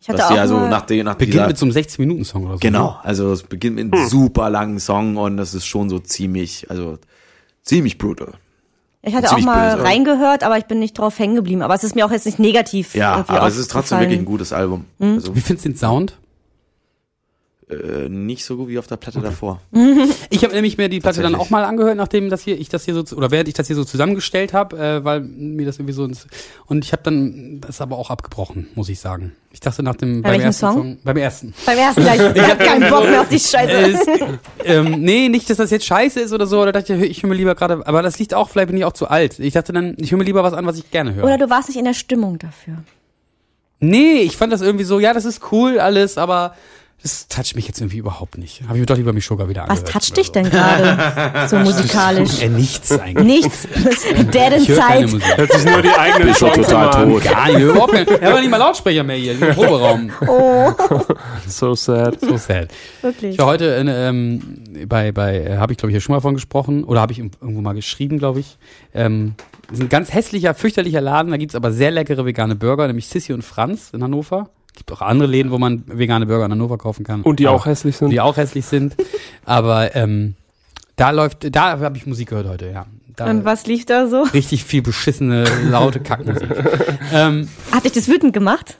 Ich 0.00 0.08
hatte 0.08 0.18
Dass 0.18 0.26
auch 0.28 0.34
die 0.34 0.38
also 0.38 0.60
nach, 0.68 0.82
der, 0.82 1.02
nach 1.02 1.16
Beginnt 1.16 1.34
dieser, 1.34 1.46
mit 1.48 1.58
so 1.58 1.66
einem 1.66 1.74
60-Minuten-Song 1.74 2.44
oder 2.44 2.54
so. 2.54 2.58
Genau, 2.60 2.98
also 3.02 3.32
es 3.32 3.42
beginnt 3.42 3.76
mit 3.76 3.92
einem 3.92 4.08
super 4.08 4.48
langen 4.48 4.78
Song 4.78 5.16
und 5.16 5.36
das 5.36 5.54
ist 5.54 5.66
schon 5.66 5.90
so 5.90 5.98
ziemlich, 5.98 6.70
also 6.70 6.98
ziemlich 7.62 7.98
brutal. 7.98 8.34
ich 9.02 9.14
hatte 9.14 9.30
auch 9.30 9.40
mal 9.40 9.76
böse. 9.76 9.84
reingehört, 9.88 10.44
aber 10.44 10.56
ich 10.56 10.66
bin 10.66 10.78
nicht 10.78 10.96
drauf 10.96 11.18
hängen 11.18 11.34
geblieben. 11.34 11.62
Aber 11.62 11.74
es 11.74 11.82
ist 11.82 11.96
mir 11.96 12.06
auch 12.06 12.12
jetzt 12.12 12.26
nicht 12.26 12.38
negativ. 12.38 12.94
Ja, 12.94 13.24
aber 13.26 13.46
es 13.48 13.56
ist 13.56 13.70
trotzdem 13.70 13.98
wirklich 13.98 14.18
ein 14.18 14.24
gutes 14.24 14.52
Album. 14.52 14.84
Also 15.00 15.34
Wie 15.34 15.40
findest 15.40 15.66
du 15.66 15.70
den 15.70 15.76
Sound? 15.76 16.16
Äh, 17.70 18.08
nicht 18.08 18.44
so 18.44 18.56
gut 18.56 18.68
wie 18.68 18.78
auf 18.78 18.86
der 18.86 18.96
Platte 18.96 19.20
davor. 19.20 19.60
Ich 20.30 20.44
habe 20.44 20.54
nämlich 20.54 20.76
mir 20.76 20.88
die 20.88 21.00
Platte 21.00 21.22
dann 21.22 21.34
auch 21.34 21.50
mal 21.50 21.64
angehört, 21.64 21.96
nachdem 21.96 22.28
das 22.28 22.42
hier 22.42 22.58
ich 22.60 22.68
das 22.68 22.84
hier 22.84 22.94
so 22.94 23.16
oder 23.16 23.30
während 23.30 23.48
ich 23.48 23.54
das 23.54 23.66
hier 23.66 23.76
so 23.76 23.84
zusammengestellt 23.84 24.52
habe, 24.52 24.78
äh, 24.78 25.04
weil 25.04 25.20
mir 25.20 25.66
das 25.66 25.78
irgendwie 25.78 25.94
so 25.94 26.04
ins, 26.04 26.26
und 26.66 26.84
ich 26.84 26.92
habe 26.92 27.02
dann 27.02 27.60
das 27.60 27.80
aber 27.80 27.96
auch 27.96 28.10
abgebrochen, 28.10 28.68
muss 28.74 28.88
ich 28.88 29.00
sagen. 29.00 29.32
Ich 29.50 29.60
dachte 29.60 29.82
nach 29.82 29.96
dem 29.96 30.22
Bei 30.22 30.32
beim 30.32 30.40
ersten 30.42 30.66
Song? 30.66 30.98
beim 31.02 31.16
ersten. 31.16 31.54
Beim 31.64 31.78
ersten 31.78 32.02
gleich, 32.02 32.20
ich 32.34 32.42
hab 32.48 32.58
keinen 32.58 32.90
Bock 32.90 33.04
mehr 33.04 33.22
auf 33.22 33.28
die 33.28 33.38
Scheiße. 33.40 33.72
Es, 33.72 34.06
ähm, 34.64 35.00
nee, 35.00 35.28
nicht, 35.28 35.48
dass 35.48 35.56
das 35.56 35.70
jetzt 35.70 35.86
scheiße 35.86 36.20
ist 36.20 36.32
oder 36.32 36.46
so, 36.46 36.60
oder 36.60 36.72
dachte 36.72 36.94
ich, 36.94 37.02
ich 37.10 37.22
höre 37.22 37.30
mir 37.30 37.36
lieber 37.36 37.54
gerade, 37.54 37.86
aber 37.86 38.02
das 38.02 38.18
liegt 38.18 38.34
auch, 38.34 38.48
vielleicht 38.48 38.68
bin 38.68 38.76
ich 38.76 38.84
auch 38.84 38.92
zu 38.92 39.08
alt. 39.08 39.38
Ich 39.38 39.54
dachte 39.54 39.72
dann, 39.72 39.96
ich 39.98 40.10
höre 40.10 40.18
mir 40.18 40.24
lieber 40.24 40.42
was 40.42 40.52
an, 40.52 40.66
was 40.66 40.78
ich 40.78 40.90
gerne 40.90 41.14
höre. 41.14 41.24
Oder 41.24 41.38
du 41.38 41.50
warst 41.50 41.68
nicht 41.68 41.78
in 41.78 41.86
der 41.86 41.94
Stimmung 41.94 42.38
dafür. 42.38 42.82
Nee, 43.80 44.20
ich 44.22 44.36
fand 44.36 44.52
das 44.52 44.60
irgendwie 44.60 44.84
so, 44.84 45.00
ja, 45.00 45.14
das 45.14 45.24
ist 45.24 45.52
cool 45.52 45.78
alles, 45.78 46.18
aber 46.18 46.54
das 47.02 47.28
toucht 47.28 47.54
mich 47.54 47.68
jetzt 47.68 47.80
irgendwie 47.80 47.98
überhaupt 47.98 48.38
nicht. 48.38 48.62
Habe 48.62 48.74
ich 48.74 48.80
mir 48.80 48.86
doch 48.86 48.96
lieber 48.96 49.12
Mischoga 49.12 49.48
wieder 49.48 49.62
Was 49.68 49.80
angehört. 49.80 49.92
toucht 49.92 50.16
dich 50.16 50.32
denn 50.32 50.50
gerade 50.50 51.48
so 51.48 51.56
musikalisch? 51.58 52.42
Äh, 52.42 52.48
nichts 52.48 52.98
eigentlich. 52.98 53.42
Nichts. 53.44 53.68
Keine 54.32 54.56
inside. 54.56 55.02
Musik. 55.02 55.36
Hört 55.36 55.52
sich 55.52 55.64
nur 55.64 55.82
die 55.82 55.90
eigenen 55.90 56.34
Schon 56.34 56.54
Songs 56.54 56.66
total 56.66 57.08
tot. 57.08 57.22
Gar 57.22 57.46
nicht, 57.46 57.60
überhaupt 57.60 57.92
nicht. 57.92 58.08
Er 58.10 58.32
war 58.32 58.40
nicht 58.40 58.50
mal 58.50 58.56
Lautsprecher 58.56 59.04
mehr 59.04 59.16
hier, 59.16 59.32
im 59.32 59.54
Proberaum. 59.54 60.10
So 61.46 61.74
sad. 61.76 62.20
So 62.20 62.36
sad. 62.36 62.68
Wirklich. 63.00 63.34
Ich 63.34 63.38
war 63.38 63.46
heute 63.46 63.66
in, 63.66 63.86
ähm, 63.88 64.64
bei, 64.88 65.12
bei 65.12 65.38
äh, 65.38 65.56
habe 65.56 65.72
ich 65.72 65.78
glaube 65.78 65.92
ich 65.92 65.94
hier 65.94 66.00
schon 66.00 66.14
mal 66.16 66.20
von 66.20 66.34
gesprochen 66.34 66.82
oder 66.82 67.00
habe 67.00 67.12
ich 67.12 67.20
irgendwo 67.20 67.60
mal 67.60 67.74
geschrieben, 67.74 68.18
glaube 68.18 68.40
ich. 68.40 68.58
Ähm, 68.92 69.34
ist 69.70 69.80
ein 69.80 69.88
ganz 69.88 70.12
hässlicher, 70.12 70.54
fürchterlicher 70.54 71.00
Laden, 71.00 71.30
da 71.30 71.36
gibt's 71.36 71.54
aber 71.54 71.70
sehr 71.72 71.90
leckere 71.90 72.24
vegane 72.24 72.56
Burger, 72.56 72.86
nämlich 72.86 73.06
Sissi 73.06 73.32
und 73.32 73.42
Franz 73.42 73.90
in 73.92 74.02
Hannover. 74.02 74.50
Gibt 74.78 74.92
auch 74.92 75.02
andere 75.02 75.28
Läden, 75.28 75.50
wo 75.50 75.58
man 75.58 75.82
vegane 75.88 76.24
Burger 76.24 76.44
in 76.46 76.52
Hannover 76.52 76.78
kaufen 76.78 77.02
kann. 77.04 77.22
Und 77.22 77.40
die 77.40 77.48
Aber- 77.48 77.56
auch 77.56 77.66
hässlich 77.66 77.96
sind. 77.96 78.10
Die 78.10 78.20
auch 78.20 78.36
hässlich 78.36 78.64
sind. 78.64 78.94
Aber 79.44 79.96
ähm, 79.96 80.36
da 80.94 81.10
läuft, 81.10 81.54
da 81.54 81.80
habe 81.80 81.96
ich 81.96 82.06
Musik 82.06 82.28
gehört 82.28 82.46
heute, 82.48 82.70
ja. 82.70 82.86
Da 83.16 83.26
Und 83.28 83.44
was 83.44 83.66
lief 83.66 83.84
da 83.86 84.06
so? 84.06 84.22
richtig 84.32 84.62
viel 84.62 84.80
beschissene, 84.82 85.44
laute 85.68 85.98
Kackmusik. 85.98 86.48
ähm, 87.12 87.48
Hat 87.72 87.84
dich 87.84 87.90
das 87.92 88.06
wütend 88.06 88.32
gemacht? 88.32 88.78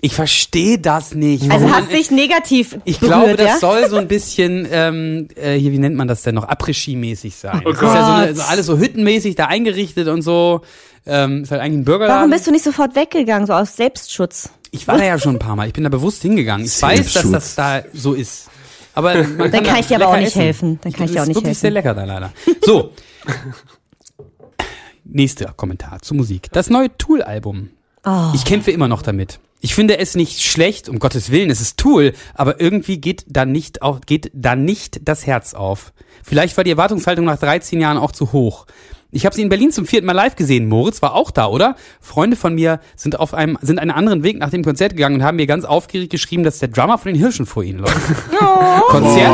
ich 0.00 0.14
verstehe 0.14 0.78
das 0.78 1.14
nicht. 1.14 1.50
Also 1.50 1.68
hast 1.70 1.88
man- 1.88 1.96
dich 1.96 2.10
negativ 2.10 2.78
Ich 2.84 3.00
berührt, 3.00 3.14
glaube, 3.24 3.36
das 3.36 3.46
ja? 3.46 3.58
soll 3.58 3.88
so 3.90 3.96
ein 3.96 4.08
bisschen, 4.08 4.66
ähm, 4.70 5.28
äh, 5.36 5.54
hier, 5.58 5.72
wie 5.72 5.78
nennt 5.78 5.96
man 5.96 6.06
das 6.08 6.22
denn 6.22 6.34
noch, 6.34 6.44
Après-Ski-mäßig 6.48 7.34
sein. 7.34 7.62
Oh 7.64 7.72
das 7.72 7.82
ist 7.82 7.82
ja 7.82 8.20
so, 8.20 8.26
Gott. 8.26 8.36
so 8.36 8.42
alles 8.42 8.66
so 8.66 8.78
hüttenmäßig 8.78 9.34
da 9.34 9.46
eingerichtet 9.46 10.08
und 10.08 10.22
so. 10.22 10.62
Ähm, 11.06 11.42
ist 11.44 11.50
halt 11.52 11.60
eigentlich 11.62 11.80
ein 11.80 11.84
Burgerladen. 11.84 12.18
Warum 12.18 12.30
bist 12.30 12.46
du 12.46 12.50
nicht 12.50 12.64
sofort 12.64 12.96
weggegangen, 12.96 13.46
so 13.46 13.52
aus 13.52 13.76
Selbstschutz? 13.76 14.50
ich 14.72 14.86
war 14.88 14.98
da 14.98 15.04
ja 15.04 15.18
schon 15.18 15.36
ein 15.36 15.38
paar 15.38 15.56
Mal. 15.56 15.68
Ich 15.68 15.72
bin 15.72 15.84
da 15.84 15.88
bewusst 15.90 16.20
hingegangen. 16.22 16.66
Ich 16.66 16.82
weiß, 16.82 17.12
dass 17.14 17.30
das 17.30 17.54
da 17.54 17.82
so 17.94 18.12
ist. 18.12 18.48
Aber 18.92 19.14
man 19.14 19.38
Dann 19.38 19.52
da 19.52 19.60
kann 19.62 19.76
ich 19.80 19.86
dir 19.86 19.96
aber 19.96 20.08
auch 20.08 20.16
nicht 20.16 20.28
essen. 20.28 20.40
helfen. 20.42 20.78
Dann 20.82 20.92
kann 20.92 21.04
ich 21.06 21.12
dir 21.12 21.22
auch 21.22 21.26
Das 21.26 21.28
nicht 21.28 21.36
ist 21.36 21.44
wirklich 21.44 21.48
helfen. 21.56 21.60
sehr 21.60 21.70
lecker 21.70 21.94
da 21.94 22.04
leider. 22.04 22.32
So. 22.62 22.92
Nächster 25.04 25.52
Kommentar 25.56 26.02
zu 26.02 26.14
Musik. 26.14 26.48
Das 26.52 26.68
neue 26.68 26.94
Tool-Album. 26.98 27.70
Oh. 28.04 28.32
Ich 28.34 28.44
kämpfe 28.44 28.70
immer 28.70 28.88
noch 28.88 29.02
damit. 29.02 29.38
Ich 29.60 29.74
finde 29.74 29.98
es 29.98 30.14
nicht 30.14 30.42
schlecht, 30.42 30.88
um 30.88 30.98
Gottes 30.98 31.30
Willen, 31.30 31.50
es 31.50 31.60
ist 31.60 31.78
Tool, 31.78 32.12
aber 32.34 32.60
irgendwie 32.60 32.98
geht 32.98 33.24
da 33.26 33.44
nicht 33.44 33.82
auch, 33.82 34.00
geht 34.00 34.30
da 34.34 34.54
nicht 34.54 35.00
das 35.08 35.26
Herz 35.26 35.54
auf. 35.54 35.92
Vielleicht 36.22 36.56
war 36.56 36.64
die 36.64 36.70
Erwartungshaltung 36.70 37.24
nach 37.24 37.38
13 37.38 37.80
Jahren 37.80 37.98
auch 37.98 38.12
zu 38.12 38.32
hoch. 38.32 38.66
Ich 39.12 39.24
habe 39.24 39.34
sie 39.34 39.42
in 39.42 39.48
Berlin 39.48 39.70
zum 39.70 39.86
vierten 39.86 40.06
Mal 40.06 40.12
live 40.12 40.36
gesehen. 40.36 40.68
Moritz 40.68 41.00
war 41.00 41.14
auch 41.14 41.30
da, 41.30 41.46
oder? 41.46 41.76
Freunde 42.00 42.36
von 42.36 42.54
mir 42.54 42.80
sind 42.96 43.18
auf 43.18 43.32
einem, 43.32 43.56
sind 43.62 43.78
einen 43.78 43.92
anderen 43.92 44.22
Weg 44.22 44.38
nach 44.38 44.50
dem 44.50 44.62
Konzert 44.62 44.92
gegangen 44.92 45.16
und 45.16 45.22
haben 45.22 45.36
mir 45.36 45.46
ganz 45.46 45.64
aufgeregt 45.64 46.10
geschrieben, 46.10 46.42
dass 46.42 46.58
der 46.58 46.68
Drummer 46.68 46.98
von 46.98 47.12
den 47.12 47.20
Hirschen 47.20 47.46
vor 47.46 47.62
ihnen 47.62 47.78
läuft. 47.78 47.96
Konzert? 48.88 49.32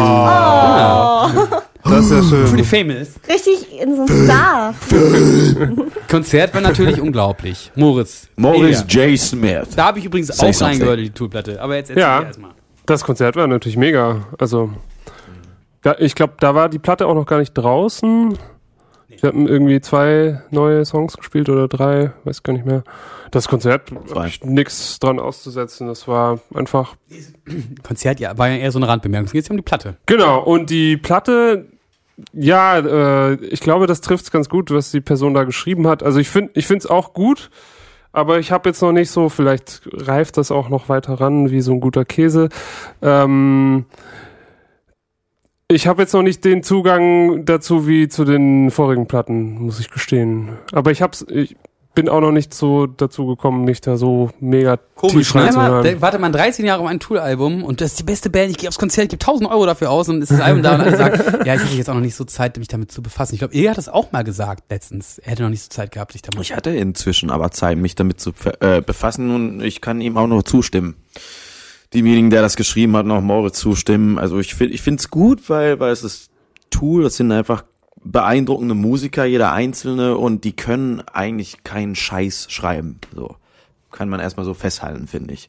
Das 1.85 2.05
ist 2.07 2.11
ja 2.13 2.23
schön. 2.23 2.45
Pretty 2.47 2.65
famous. 2.65 3.09
Richtig 3.29 3.81
in 3.81 3.97
so 3.97 4.03
einem 4.07 4.25
Star. 4.25 4.75
Konzert 6.09 6.55
war 6.55 6.61
natürlich 6.61 7.01
unglaublich. 7.01 7.73
Moritz. 7.75 8.29
Mega. 8.37 8.69
J. 8.89 9.19
Smith. 9.19 9.69
Da 9.77 9.87
habe 9.87 9.99
ich 9.99 10.05
übrigens 10.05 10.29
Say 10.29 10.49
auch 10.51 10.55
something. 10.55 10.67
reingehört 10.67 10.99
in 10.99 11.05
die 11.07 11.11
Toolplatte. 11.11 11.61
Aber 11.61 11.77
jetzt 11.77 11.91
erzähl 11.91 12.01
Ja. 12.03 12.21
ich 12.21 12.27
erstmal. 12.27 12.51
Das 12.87 13.05
Konzert 13.05 13.37
war 13.37 13.47
natürlich 13.47 13.77
mega. 13.77 14.27
Also, 14.39 14.71
da, 15.83 15.97
ich 15.99 16.15
glaube, 16.15 16.35
da 16.41 16.55
war 16.55 16.69
die 16.69 16.79
Platte 16.79 17.07
auch 17.07 17.15
noch 17.15 17.27
gar 17.27 17.39
nicht 17.39 17.53
draußen. 17.55 18.39
Wir 19.23 19.29
hatten 19.29 19.47
irgendwie 19.47 19.81
zwei 19.81 20.43
neue 20.51 20.85
Songs 20.85 21.17
gespielt 21.17 21.49
oder 21.49 21.69
drei, 21.69 22.11
weiß 22.25 22.43
gar 22.43 22.55
nicht 22.55 22.67
mehr. 22.67 22.83
Das 23.31 23.47
Konzert 23.47 23.91
Zwei. 24.07 24.17
hab 24.17 24.27
ich 24.27 24.43
nichts 24.43 24.99
dran 24.99 25.21
auszusetzen. 25.21 25.87
Das 25.87 26.09
war 26.09 26.41
einfach 26.53 26.97
Konzert 27.85 28.19
ja, 28.19 28.37
war 28.37 28.49
ja 28.49 28.57
eher 28.57 28.73
so 28.73 28.81
eine 28.81 28.89
Randbemerkung. 28.89 29.27
Es 29.27 29.33
geht 29.33 29.45
jetzt 29.45 29.51
um 29.51 29.57
die 29.57 29.63
Platte. 29.63 29.97
Genau, 30.07 30.43
und 30.43 30.71
die 30.71 30.97
Platte, 30.97 31.69
ja, 32.33 32.79
äh, 32.79 33.35
ich 33.35 33.61
glaube, 33.61 33.87
das 33.87 34.01
trifft's 34.01 34.33
ganz 34.33 34.49
gut, 34.49 34.73
was 34.73 34.91
die 34.91 35.01
Person 35.01 35.35
da 35.35 35.45
geschrieben 35.45 35.87
hat. 35.87 36.03
Also 36.03 36.19
ich 36.19 36.29
finde 36.29 36.51
ich 36.55 36.67
finde 36.67 36.81
es 36.81 36.87
auch 36.87 37.13
gut, 37.13 37.51
aber 38.11 38.41
ich 38.41 38.51
habe 38.51 38.71
jetzt 38.71 38.83
noch 38.83 38.91
nicht 38.91 39.13
so, 39.13 39.29
vielleicht 39.29 39.83
reift 39.93 40.37
das 40.37 40.51
auch 40.51 40.69
noch 40.69 40.89
weiter 40.89 41.21
ran, 41.21 41.53
wie 41.53 41.61
so 41.61 41.71
ein 41.71 41.81
guter 41.81 42.05
Käse. 42.05 42.49
Ähm, 43.01 43.87
ich 45.73 45.87
habe 45.87 46.03
jetzt 46.03 46.13
noch 46.13 46.23
nicht 46.23 46.45
den 46.45 46.63
Zugang 46.63 47.45
dazu 47.45 47.87
wie 47.87 48.09
zu 48.09 48.25
den 48.25 48.71
vorigen 48.71 49.07
Platten, 49.07 49.63
muss 49.63 49.81
ich 49.81 49.91
gestehen. 49.91 50.59
Aber 50.73 50.91
ich 50.91 51.03
hab's, 51.03 51.25
ich 51.29 51.57
bin 51.95 52.09
auch 52.09 52.21
noch 52.21 52.33
nicht 52.33 52.55
so 52.55 52.87
dazu 52.87 53.27
gekommen, 53.27 53.65
mich 53.65 53.81
da 53.81 53.97
so 53.97 54.31
mega 54.41 54.79
tief 55.09 55.35
ne? 55.35 55.43
reinzuhören. 55.43 55.85
Da 55.85 56.01
wartet 56.01 56.21
man 56.21 56.33
13 56.33 56.65
Jahre 56.65 56.81
um 56.81 56.87
ein 56.87 57.01
Tool-Album 57.01 57.65
und 57.65 57.81
das 57.81 57.93
ist 57.93 58.01
die 58.01 58.05
beste 58.05 58.31
Band. 58.31 58.51
Ich 58.51 58.59
gehe 58.59 58.69
aufs 58.69 58.79
Konzert, 58.79 59.05
ich 59.05 59.11
gebe 59.11 59.23
1000 59.23 59.51
Euro 59.51 59.67
dafür 59.67 59.91
aus 59.91 60.09
und 60.09 60.23
ist 60.23 60.31
das 60.31 60.41
Album 60.41 60.63
da 60.63 60.75
und 60.75 60.81
alle 60.81 60.97
sagen, 60.97 61.21
ja, 61.45 61.55
ich 61.55 61.61
hatte 61.61 61.75
jetzt 61.75 61.91
auch 61.91 61.95
noch 61.95 62.01
nicht 62.01 62.15
so 62.15 62.25
Zeit, 62.25 62.57
mich 62.59 62.69
damit 62.69 62.91
zu 62.91 63.03
befassen. 63.03 63.35
Ich 63.35 63.41
glaube, 63.41 63.55
er 63.55 63.71
hat 63.71 63.79
das 63.79 63.89
auch 63.89 64.13
mal 64.13 64.25
gesagt 64.25 64.65
letztens. 64.71 65.19
Er 65.19 65.33
hätte 65.33 65.43
noch 65.43 65.51
nicht 65.51 65.63
so 65.63 65.69
Zeit 65.69 65.91
gehabt, 65.93 66.13
sich 66.13 66.23
damit. 66.23 66.41
Ich 66.41 66.57
hatte 66.57 66.71
inzwischen 66.71 67.31
aber 67.31 67.51
Zeit, 67.51 67.77
mich 67.77 67.95
damit 67.95 68.21
zu 68.21 68.33
äh, 68.61 68.81
befassen 68.81 69.35
und 69.35 69.61
ich 69.61 69.81
kann 69.81 70.01
ihm 70.01 70.17
auch 70.17 70.27
noch 70.27 70.43
zustimmen. 70.43 70.97
Demjenigen, 71.95 72.31
der 72.31 72.43
das 72.43 72.57
geschrieben 72.57 72.97
hat, 72.97 73.07
noch 73.07 73.21
Moritz 73.21 73.59
zustimmen. 73.59 74.19
Also 74.19 74.39
ich 74.39 74.55
finde, 74.55 74.75
ich 74.75 74.83
finde 74.83 75.01
es 75.01 75.11
gut, 75.11 75.49
weil, 75.49 75.79
weil 75.81 75.93
es 75.93 76.03
ist 76.03 76.31
Tool, 76.71 77.03
das 77.03 77.17
sind 77.17 77.31
einfach 77.33 77.65
beeindruckende 78.05 78.75
Musiker, 78.75 79.25
jeder 79.25 79.53
einzelne, 79.53 80.17
und 80.17 80.45
die 80.45 80.55
können 80.55 81.03
eigentlich 81.13 81.65
keinen 81.65 81.95
Scheiß 81.95 82.47
schreiben. 82.51 82.99
So 83.15 83.37
kann 83.91 84.09
man 84.09 84.21
erstmal 84.21 84.47
so 84.47 84.55
festhalten, 84.55 85.07
finde 85.07 85.35
ich. 85.35 85.49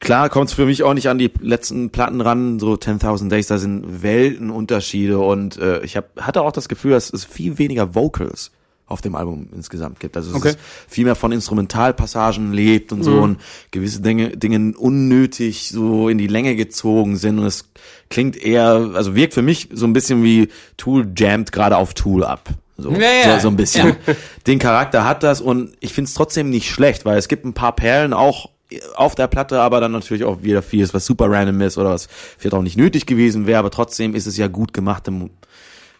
Klar 0.00 0.28
kommt 0.28 0.48
es 0.48 0.54
für 0.54 0.66
mich 0.66 0.82
auch 0.82 0.92
nicht 0.92 1.08
an 1.08 1.16
die 1.16 1.30
letzten 1.40 1.90
Platten 1.90 2.20
ran, 2.20 2.58
so 2.58 2.74
10.000 2.74 3.30
Days, 3.30 3.46
da 3.46 3.56
sind 3.56 4.02
Weltenunterschiede 4.02 5.18
und 5.18 5.56
äh, 5.56 5.82
ich 5.82 5.96
hab, 5.96 6.20
hatte 6.20 6.42
auch 6.42 6.52
das 6.52 6.68
Gefühl, 6.68 6.90
dass 6.90 7.10
es 7.10 7.24
viel 7.24 7.56
weniger 7.56 7.94
Vocals 7.94 8.50
auf 8.86 9.00
dem 9.00 9.14
Album 9.14 9.48
insgesamt 9.54 9.98
gibt. 10.00 10.16
Also 10.16 10.30
es 10.30 10.36
Okay. 10.36 10.50
ist 10.50 10.58
viel 10.88 11.04
mehr 11.04 11.14
von 11.14 11.32
Instrumentalpassagen 11.32 12.52
lebt 12.52 12.92
und 12.92 13.02
so 13.02 13.12
und 13.20 13.40
gewisse 13.70 14.00
Dinge, 14.02 14.36
Dinge 14.36 14.76
unnötig 14.76 15.70
so 15.70 16.08
in 16.08 16.18
die 16.18 16.26
Länge 16.26 16.54
gezogen 16.56 17.16
sind 17.16 17.38
und 17.38 17.46
es 17.46 17.70
klingt 18.10 18.36
eher, 18.36 18.90
also 18.94 19.14
wirkt 19.14 19.34
für 19.34 19.42
mich 19.42 19.68
so 19.72 19.86
ein 19.86 19.92
bisschen 19.92 20.22
wie 20.22 20.48
Tool 20.76 21.10
jammt 21.16 21.50
gerade 21.52 21.76
auf 21.76 21.94
Tool 21.94 22.24
ab. 22.24 22.48
So, 22.76 22.90
Ja, 22.90 22.98
ja. 22.98 23.34
so, 23.36 23.42
so 23.42 23.48
ein 23.48 23.56
bisschen. 23.56 23.96
Den 24.46 24.58
Charakter 24.58 25.04
hat 25.04 25.22
das 25.22 25.40
und 25.40 25.72
ich 25.80 25.92
finde 25.94 26.08
es 26.08 26.14
trotzdem 26.14 26.50
nicht 26.50 26.70
schlecht, 26.70 27.04
weil 27.04 27.16
es 27.18 27.28
gibt 27.28 27.44
ein 27.44 27.54
paar 27.54 27.74
Perlen 27.74 28.12
auch 28.12 28.50
auf 28.96 29.14
der 29.14 29.28
Platte, 29.28 29.60
aber 29.60 29.80
dann 29.80 29.92
natürlich 29.92 30.24
auch 30.24 30.42
wieder 30.42 30.60
vieles, 30.60 30.92
was 30.92 31.06
super 31.06 31.30
random 31.30 31.60
ist 31.60 31.78
oder 31.78 31.90
was 31.90 32.08
vielleicht 32.38 32.54
auch 32.54 32.62
nicht 32.62 32.76
nötig 32.76 33.06
gewesen 33.06 33.46
wäre, 33.46 33.60
aber 33.60 33.70
trotzdem 33.70 34.14
ist 34.16 34.26
es 34.26 34.36
ja 34.36 34.48
gut 34.48 34.72
gemachte, 34.72 35.10
Mu- 35.12 35.28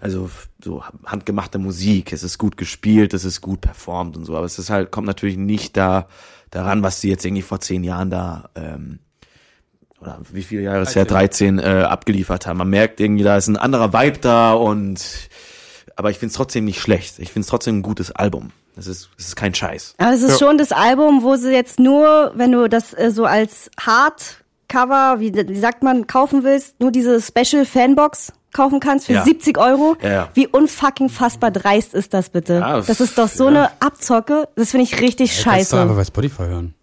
also 0.05 0.29
so 0.63 0.83
handgemachte 1.07 1.59
Musik. 1.59 2.13
Es 2.13 2.23
ist 2.23 2.37
gut 2.37 2.59
gespielt, 2.59 3.15
es 3.15 3.25
ist 3.25 3.41
gut 3.41 3.63
performt 3.63 4.19
und 4.19 4.27
so, 4.27 4.37
aber 4.37 4.45
es 4.45 4.59
ist 4.59 4.69
halt 4.69 4.91
kommt 4.91 5.07
natürlich 5.07 5.39
nicht 5.39 5.79
da 5.79 6.09
daran, 6.51 6.83
was 6.83 7.01
sie 7.01 7.09
jetzt 7.09 7.25
irgendwie 7.25 7.43
vor 7.43 7.61
zehn 7.61 7.83
Jahren 7.83 8.11
da 8.11 8.51
ähm, 8.55 8.99
oder 10.03 10.21
wie 10.31 10.43
viele 10.43 10.61
Jahre 10.61 10.83
ist 10.83 10.95
her, 10.95 11.07
13 11.07 11.59
äh, 11.59 11.87
abgeliefert 11.89 12.47
haben. 12.47 12.59
Man 12.59 12.69
merkt 12.69 13.01
irgendwie, 13.01 13.25
da 13.25 13.39
ist 13.39 13.49
ein 13.49 13.57
anderer 13.57 13.95
Vibe 13.95 14.19
da 14.19 14.53
und 14.53 15.01
aber 15.97 16.11
ich 16.11 16.19
finde 16.19 16.33
es 16.33 16.37
trotzdem 16.37 16.67
nicht 16.67 16.83
schlecht. 16.83 17.19
Ich 17.19 17.33
finde 17.33 17.45
es 17.45 17.47
trotzdem 17.47 17.79
ein 17.79 17.83
gutes 17.83 18.11
Album. 18.13 18.51
Es 18.77 18.87
ist, 18.87 19.09
es 19.17 19.29
ist 19.29 19.37
kein 19.37 19.55
Scheiß. 19.55 19.95
Aber 19.97 20.13
es 20.13 20.23
ist 20.23 20.39
schon 20.39 20.59
das 20.59 20.73
Album, 20.73 21.23
wo 21.23 21.37
sie 21.37 21.51
jetzt 21.51 21.79
nur, 21.79 22.33
wenn 22.35 22.53
du 22.53 22.69
das 22.69 22.93
äh, 22.93 23.11
so 23.11 23.25
als 23.25 23.71
Hardcover, 23.81 25.21
wie, 25.21 25.33
wie 25.33 25.59
sagt 25.59 25.83
man, 25.83 26.07
kaufen 26.07 26.45
willst, 26.45 26.79
nur 26.79 26.91
diese 26.91 27.23
Special 27.23 27.65
Fanbox 27.65 28.33
kaufen 28.55 28.81
kannst 28.81 29.07
für 29.07 29.13
Ja. 29.15 29.25
70 29.25 29.59
Euro. 29.59 29.97
Ja, 30.03 30.11
ja. 30.11 30.29
Wie 30.33 30.47
unfucking 30.47 31.11
fassbar 31.11 31.51
dreist 31.51 31.93
ist 31.93 32.15
das 32.15 32.31
bitte? 32.31 32.55
Ja, 32.55 32.81
das 32.81 33.01
ist 33.01 33.19
doch 33.19 33.29
so 33.29 33.45
ja. 33.45 33.51
eine 33.51 33.71
Abzocke. 33.81 34.49
Das 34.57 34.71
finde 34.71 34.85
ich 34.85 35.01
richtig 35.01 35.43
Kannst 35.45 35.73
du 35.73 35.77
einfach 35.77 35.95
scheiße. 35.95 35.95
bei 35.97 36.05
Spotify 36.05 36.43
hören. 36.45 36.75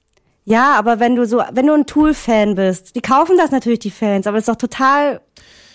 Ja, 0.44 0.74
aber 0.78 1.00
wenn 1.00 1.16
du 1.16 1.26
so, 1.26 1.42
wenn 1.52 1.68
du 1.68 1.74
ein 1.74 1.86
Tool-Fan 1.86 2.56
bist, 2.56 2.96
die 2.96 3.02
kaufen 3.02 3.38
das 3.38 3.52
natürlich 3.52 3.80
die 3.80 3.92
Fans, 3.92 4.28
aber 4.28 4.38
das 4.38 4.48
ist 4.48 4.50
doch 4.50 4.56
total 4.56 5.22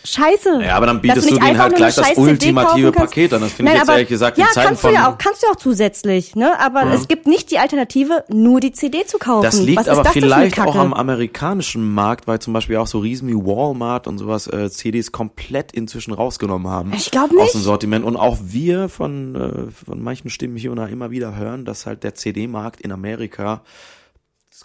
scheiße. 0.07 0.63
Ja, 0.63 0.77
aber 0.77 0.87
dann 0.87 1.01
bietest 1.01 1.31
du 1.31 1.37
denen 1.39 1.59
halt 1.59 1.77
gleich 1.77 1.95
das 1.95 2.17
ultimative. 2.17 2.93
Paket 2.93 3.33
an. 3.35 3.41
Das 3.43 3.53
finde 3.53 3.73
ich 3.73 3.79
jetzt 3.79 3.89
ehrlich 3.89 4.09
gesagt 4.09 4.39
ja, 4.39 4.47
in 4.47 4.53
Zeiten 4.53 4.69
kannst 4.69 4.85
du 4.85 4.89
von 4.89 4.95
ja 4.95 5.11
auch, 5.11 5.19
kannst 5.19 5.43
du 5.43 5.47
auch 5.49 5.57
zusätzlich, 5.57 6.35
ne? 6.37 6.59
Aber 6.61 6.85
es 6.93 7.09
gibt 7.09 7.27
nicht 7.27 7.51
die 7.51 7.59
Alternative, 7.59 8.25
nur 8.29 8.61
die 8.61 8.73
CD 8.73 9.05
zu 9.05 9.19
kaufen. 9.19 9.43
Das 9.43 9.61
liegt 9.61 9.79
Was 9.79 9.89
aber 9.89 10.05
das 10.05 10.13
vielleicht 10.13 10.61
auch 10.61 10.77
am 10.77 10.95
amerikanischen 10.95 11.93
Markt, 11.93 12.27
weil 12.27 12.39
zum 12.39 12.53
Beispiel 12.53 12.77
auch 12.77 12.87
so 12.87 12.99
Riesen 12.99 13.29
wie 13.29 13.35
Walmart 13.35 14.07
und 14.07 14.19
sowas 14.19 14.47
äh, 14.47 14.71
CDs 14.71 15.13
komplett 15.13 15.73
inzwischen 15.73 16.13
rausgenommen 16.13 16.71
haben. 16.71 16.93
Ich 16.95 17.11
glaub 17.11 17.31
Aus 17.31 17.37
nicht. 17.37 17.55
dem 17.55 17.61
Sortiment. 17.61 18.05
Und 18.05 18.17
auch 18.17 18.39
wir 18.43 18.89
von, 18.89 19.35
äh, 19.35 19.85
von 19.85 20.03
manchen 20.03 20.31
Stimmen 20.31 20.57
hier 20.57 20.71
und 20.71 20.77
da 20.77 20.87
immer 20.87 21.11
wieder 21.11 21.37
hören, 21.37 21.65
dass 21.65 21.87
halt 21.87 22.05
der 22.05 22.15
CD-Markt 22.15 22.81
in 22.81 22.93
Amerika, 22.93 23.63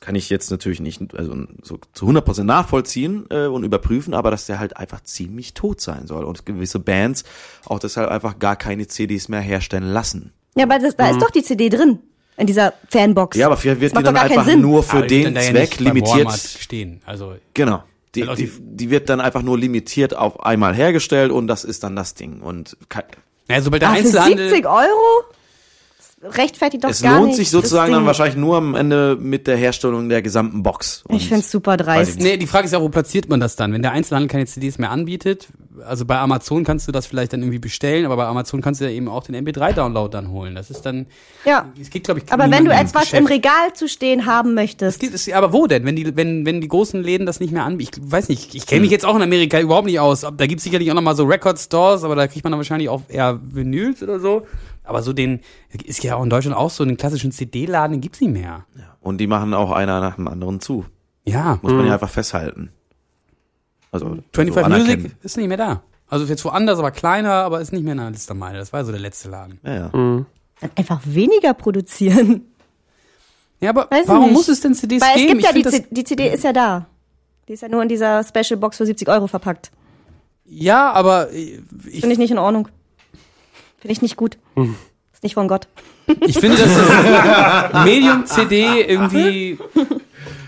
kann 0.02 0.16
ich 0.16 0.30
jetzt 0.30 0.52
natürlich 0.52 0.82
nicht 0.82 1.16
also 1.16 1.34
so 1.64 1.80
zu 1.94 2.06
100% 2.08 2.44
nachvollziehen 2.44 3.26
äh, 3.30 3.46
und 3.46 3.64
überprüfen, 3.64 4.14
aber 4.14 4.30
dass 4.32 4.48
der 4.48 4.60
halt 4.60 4.76
einfach 4.76 5.02
ziemlich 5.04 5.54
tot 5.54 5.80
sein 5.80 6.08
soll. 6.08 6.26
Und 6.26 6.46
gewisse 6.46 6.80
Bands 6.80 7.24
auch 7.66 7.80
deshalb 7.80 8.10
einfach 8.10 8.38
gar 8.40 8.56
keine 8.58 8.88
CDs 8.88 9.30
mehr 9.30 9.40
herstellen 9.42 9.86
lassen. 9.94 10.34
Ja, 10.56 10.66
aber 10.66 10.80
das, 10.80 10.96
da 10.98 11.10
ist 11.12 11.22
doch 11.22 11.30
die 11.32 11.44
CD 11.44 11.70
drin. 11.70 12.00
In 12.38 12.48
dieser 12.48 12.74
Fanbox. 12.90 13.38
Ja, 13.38 13.46
aber 13.46 13.56
vielleicht 13.58 13.80
wird 13.82 13.92
Das 13.96 14.00
die 14.00 14.04
macht 14.04 14.08
dann 14.08 14.16
doch 14.16 14.22
gar 14.22 14.30
keinen 14.30 14.40
einfach 14.50 14.62
nur 14.62 14.84
für 14.84 14.98
Aber 14.98 15.08
den 15.08 15.36
ja 15.36 15.42
Zweck 15.42 15.54
nicht 15.54 15.78
beim 15.78 15.86
limitiert. 15.96 16.32
Stehen. 16.60 17.02
Also 17.06 17.36
Genau. 17.54 17.84
Die, 18.16 18.26
die, 18.36 18.52
die- 18.60 18.90
wird 18.90 19.08
dann 19.08 19.22
einfach 19.22 19.42
nur 19.42 19.58
limitiert 19.58 20.16
auf 20.18 20.44
einmal 20.44 20.74
hergestellt 20.76 21.32
und 21.32 21.48
das 21.48 21.64
ist 21.64 21.84
dann 21.84 21.96
das 21.96 22.14
Ding. 22.16 22.42
Und 22.42 22.76
ke- 22.90 23.06
ja, 23.48 23.62
sobald 23.62 23.82
der 23.84 23.90
Ah, 23.90 23.94
für 23.94 24.00
Einzelhandel 24.00 24.50
70 24.50 24.66
Euro? 24.66 25.24
Das 26.22 26.38
rechtfertigt 26.38 26.84
doch 26.84 26.90
es 26.90 27.02
gar 27.02 27.16
lohnt 27.16 27.28
nicht. 27.30 27.38
sich 27.38 27.48
das 27.48 27.52
sozusagen 27.54 27.92
dann 27.92 28.02
Ding. 28.02 28.08
wahrscheinlich 28.08 28.36
nur 28.38 28.58
am 28.58 28.76
Ende 28.76 29.18
mit 29.20 29.48
der 29.48 29.58
Herstellung 29.58 30.08
der 30.08 30.22
gesamten 30.22 30.62
Box. 30.62 31.04
Und 31.08 31.16
Ich 31.16 31.28
find's 31.28 31.50
super 31.50 31.72
weiß 31.78 31.86
dreist. 31.86 32.20
Nee, 32.20 32.38
die 32.38 32.46
Frage 32.48 32.66
ist 32.66 32.74
ja, 32.74 32.82
wo 32.82 32.90
platziert 32.90 33.28
man 33.30 33.40
das 33.40 33.56
dann? 33.56 33.74
Wenn 33.74 33.82
der 33.82 33.92
Einzelhandel 33.94 34.30
keine 34.30 34.46
CDs 34.46 34.78
mehr 34.78 34.92
anbietet, 34.92 35.48
also 35.84 36.06
bei 36.06 36.20
Amazon 36.20 36.64
kannst 36.64 36.88
du 36.88 36.92
das 36.92 37.08
vielleicht 37.08 37.34
dann 37.34 37.40
irgendwie 37.42 37.58
bestellen, 37.58 38.06
aber 38.06 38.18
bei 38.18 38.26
Amazon 38.26 38.62
kannst 38.62 38.82
du 38.82 38.86
ja 38.86 38.92
eben 38.92 39.08
auch 39.08 39.24
den 39.24 39.36
MP3-Download 39.36 40.12
dann 40.12 40.30
holen. 40.30 40.54
Das 40.54 40.70
ist 40.70 40.84
dann, 40.86 41.08
Ja. 41.44 41.66
es 41.82 41.90
geht 41.90 42.04
glaube 42.04 42.20
ich 42.20 42.32
Aber 42.32 42.52
wenn 42.52 42.66
du 42.66 42.72
etwas 42.72 43.14
im 43.14 43.26
Geschäft. 43.26 43.30
Regal 43.30 43.74
zu 43.74 43.88
stehen 43.88 44.28
haben 44.28 44.54
möchtest, 44.54 44.98
Es 44.98 45.00
geht, 45.00 45.14
es, 45.16 45.32
aber 45.34 45.54
wo 45.54 45.66
denn? 45.66 45.86
Wenn 45.86 45.96
die, 45.96 46.16
wenn, 46.16 46.46
wenn 46.46 46.62
die 46.62 46.68
großen 46.68 47.02
Läden 47.02 47.26
das 47.26 47.40
nicht 47.40 47.52
mehr 47.52 47.64
anbieten? 47.64 48.02
Ich 48.06 48.12
weiß 48.12 48.30
nicht, 48.30 48.54
ich 48.54 48.68
kenne 48.68 48.82
mich 48.82 48.92
jetzt 48.92 49.06
auch 49.06 49.16
in 49.16 49.24
Amerika 49.24 49.60
überhaupt 49.60 49.88
nicht 49.88 50.00
aus. 50.00 50.22
Da 50.22 50.46
gibt's 50.46 50.64
sicherlich 50.66 50.92
auch 50.92 50.96
nochmal 50.96 51.16
so 51.16 51.24
Record-Stores, 51.24 52.04
aber 52.04 52.16
da 52.16 52.28
kriegt 52.28 52.44
man 52.44 52.52
dann 52.52 52.60
wahrscheinlich 52.60 52.90
auch 52.90 53.02
eher 53.08 53.40
Vinyls 53.44 54.04
oder 54.04 54.20
so. 54.20 54.46
Aber 54.84 55.02
so 55.04 55.14
den, 55.14 55.42
ist 55.86 56.04
ja 56.04 56.16
auch 56.16 56.24
in 56.24 56.30
Deutschland 56.30 56.58
auch 56.58 56.70
so, 56.70 56.84
den 56.86 56.98
klassischen 56.98 57.32
CD-Laden, 57.32 57.94
den 57.94 58.02
gibt's 58.02 58.20
nicht 58.22 58.34
mehr. 58.34 58.66
Und 59.00 59.20
die 59.20 59.28
machen 59.28 59.54
auch 59.54 59.72
einer 59.72 60.00
nach 60.02 60.16
dem 60.16 60.28
anderen 60.28 60.60
zu. 60.60 60.86
Ja. 61.26 61.60
Muss 61.62 61.72
man 61.74 61.86
ja 61.86 61.94
einfach 61.94 62.10
festhalten. 62.10 62.72
Also 63.92 64.18
25 64.34 64.54
so 64.54 64.70
Music 64.70 64.94
anerkennen. 64.96 65.16
ist 65.22 65.38
nicht 65.38 65.48
mehr 65.48 65.58
da. 65.58 65.82
Also 66.08 66.26
jetzt 66.26 66.44
woanders, 66.46 66.80
aber 66.80 66.92
kleiner, 66.92 67.32
aber 67.34 67.62
ist 67.62 67.72
nicht 67.72 67.84
mehr 67.84 67.94
in 67.94 68.00
der 68.00 68.10
Liste 68.12 68.34
meine. 68.34 68.58
Das 68.58 68.74
war 68.74 68.84
so 68.84 68.92
der 68.92 69.00
letzte 69.02 69.30
Laden. 69.30 69.60
Ja, 69.64 69.74
ja. 69.74 69.90
dann 69.90 70.26
einfach 70.76 71.02
weniger 71.06 71.54
produzieren. 71.54 72.42
Ja, 73.60 73.70
aber 73.70 73.88
Weiß 73.92 74.08
warum 74.08 74.24
nicht. 74.26 74.34
muss 74.34 74.48
es 74.48 74.60
denn 74.62 74.74
CDs 74.74 75.02
Weil 75.02 75.10
es 75.12 75.16
geben? 75.22 75.40
gibt 75.40 75.44
ja 75.44 75.50
Ich 75.50 75.56
die, 75.56 75.62
find 75.64 75.66
das, 75.74 75.90
C- 75.90 75.94
die 75.94 76.04
CD 76.04 76.34
ist 76.34 76.44
ja 76.44 76.52
da. 76.54 76.88
Die 77.48 77.54
ist 77.54 77.62
ja 77.62 77.68
nur 77.70 77.84
in 77.84 77.90
dieser 77.90 78.24
Special 78.24 78.58
Box 78.60 78.78
für 78.78 78.86
70 78.86 79.08
Euro 79.08 79.28
verpackt. 79.28 79.72
ja, 80.46 80.92
aber 80.92 81.32
ich, 81.32 81.60
Finde 82.00 82.14
ich 82.14 82.18
nicht 82.18 82.32
in 82.32 82.38
Ordnung. 82.40 82.68
Finde 83.82 83.92
ich 83.94 84.02
nicht 84.02 84.16
gut. 84.16 84.38
Hm. 84.56 84.76
Ist 85.14 85.24
nicht 85.24 85.34
von 85.34 85.48
Gott. 85.48 85.68
ich 86.26 86.38
finde, 86.40 86.58
dass 86.58 86.70
das 86.74 87.84
Medium 87.86 88.26
CD 88.26 88.82
irgendwie 88.88 89.58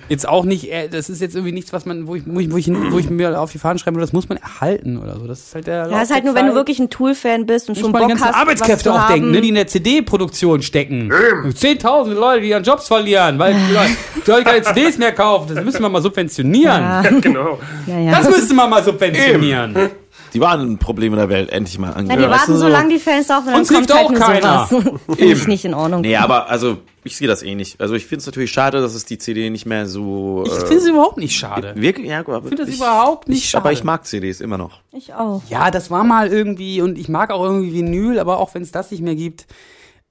jetzt 0.09 0.27
auch 0.27 0.43
nicht, 0.45 0.71
äh, 0.71 0.89
das 0.89 1.09
ist 1.09 1.21
jetzt 1.21 1.33
irgendwie 1.35 1.53
nichts, 1.53 1.73
was 1.73 1.85
man, 1.85 2.07
wo 2.07 2.15
ich, 2.15 2.23
wo 2.25 2.39
ich, 2.39 2.51
wo 2.51 2.57
ich, 2.57 2.69
wo 2.69 2.99
ich 2.99 3.09
mir 3.09 3.39
auf 3.39 3.51
die 3.51 3.57
Fahnen 3.57 3.79
schreibe, 3.79 3.99
das 3.99 4.13
muss 4.13 4.29
man 4.29 4.37
erhalten 4.37 4.97
oder 4.97 5.17
so. 5.19 5.25
Das 5.27 5.39
ist 5.39 5.55
halt 5.55 5.65
der. 5.67 5.87
Ja, 5.89 6.01
ist 6.01 6.13
halt 6.13 6.25
nur, 6.25 6.35
wenn 6.35 6.45
du 6.47 6.53
wirklich 6.55 6.79
ein 6.79 6.89
Tool-Fan 6.89 7.45
bist 7.45 7.69
und 7.69 7.75
muss 7.75 7.81
schon 7.81 7.91
man 7.91 8.01
die 8.01 8.03
Bock 8.03 8.09
ganzen 8.19 8.25
hast, 8.27 8.35
Arbeitskräfte 8.35 8.89
was 8.91 8.99
auch 9.03 9.07
denken, 9.07 9.25
haben. 9.27 9.31
ne, 9.31 9.41
die 9.41 9.49
in 9.49 9.55
der 9.55 9.67
CD-Produktion 9.67 10.61
stecken. 10.61 11.11
Zehntausende 11.55 12.19
Leute, 12.19 12.41
die 12.41 12.49
ihren 12.49 12.63
Jobs 12.63 12.87
verlieren, 12.87 13.39
weil 13.39 13.53
die 13.55 13.73
Leute- 13.73 14.39
die 14.39 14.43
keine 14.43 14.61
CDs 14.61 14.97
mehr 14.97 15.13
kaufen. 15.13 15.55
Das 15.55 15.63
müssen 15.63 15.81
wir 15.81 15.89
mal 15.89 16.01
subventionieren. 16.01 16.81
Ja, 16.81 17.01
genau. 17.21 17.59
ja, 17.87 17.99
ja. 17.99 18.11
Das 18.19 18.29
müsste 18.29 18.53
man 18.53 18.69
mal 18.69 18.83
subventionieren. 18.83 19.89
Die 20.33 20.39
waren 20.41 20.61
ein 20.61 20.77
Problem 20.79 21.13
in 21.13 21.19
der 21.19 21.29
Welt 21.29 21.49
endlich 21.51 21.77
mal 21.77 21.89
Ja, 21.89 21.93
angegangen. 21.95 22.23
die 22.23 22.29
warten 22.29 22.57
so 22.57 22.67
lange 22.67 22.89
die 22.93 22.99
Fans 22.99 23.29
auf 23.29 23.39
und 23.41 23.47
dann 23.47 23.55
Uns 23.59 23.71
kommt 23.71 23.93
halt 23.93 24.05
auch 24.05 24.13
keiner. 24.13 24.67
sowas. 24.69 24.83
Finde 25.17 25.33
ich 25.33 25.47
nicht 25.47 25.65
in 25.65 25.73
Ordnung. 25.73 26.01
Nee, 26.01 26.15
aber 26.15 26.49
also 26.49 26.77
ich 27.03 27.17
sehe 27.17 27.27
das 27.27 27.43
eh 27.43 27.53
nicht. 27.53 27.79
Also 27.81 27.95
ich 27.95 28.05
finde 28.05 28.21
es 28.21 28.25
natürlich 28.25 28.51
schade, 28.51 28.79
dass 28.81 28.93
es 28.95 29.03
die 29.05 29.17
CD 29.17 29.49
nicht 29.49 29.65
mehr 29.65 29.87
so. 29.87 30.43
Ich 30.45 30.51
äh, 30.53 30.59
finde 30.59 30.75
es 30.77 30.87
überhaupt 30.87 31.17
nicht 31.17 31.35
schade. 31.37 31.73
wirklich, 31.75 32.07
ja, 32.09 32.19
aber 32.21 32.37
Ich 32.39 32.47
finde 32.49 32.65
das 32.65 32.75
überhaupt 32.75 33.27
nicht 33.29 33.43
ich, 33.43 33.49
schade. 33.49 33.63
Aber 33.63 33.71
ich 33.73 33.83
mag 33.83 34.05
CDs 34.05 34.39
immer 34.41 34.57
noch. 34.57 34.79
Ich 34.91 35.13
auch. 35.13 35.41
Ja, 35.49 35.69
das 35.69 35.91
war 35.91 36.03
mal 36.03 36.29
irgendwie 36.29 36.81
und 36.81 36.97
ich 36.97 37.09
mag 37.09 37.29
auch 37.31 37.43
irgendwie 37.43 37.73
Vinyl, 37.73 38.19
aber 38.19 38.37
auch 38.39 38.53
wenn 38.55 38.61
es 38.63 38.71
das 38.71 38.89
nicht 38.91 39.01
mehr 39.03 39.15
gibt. 39.15 39.45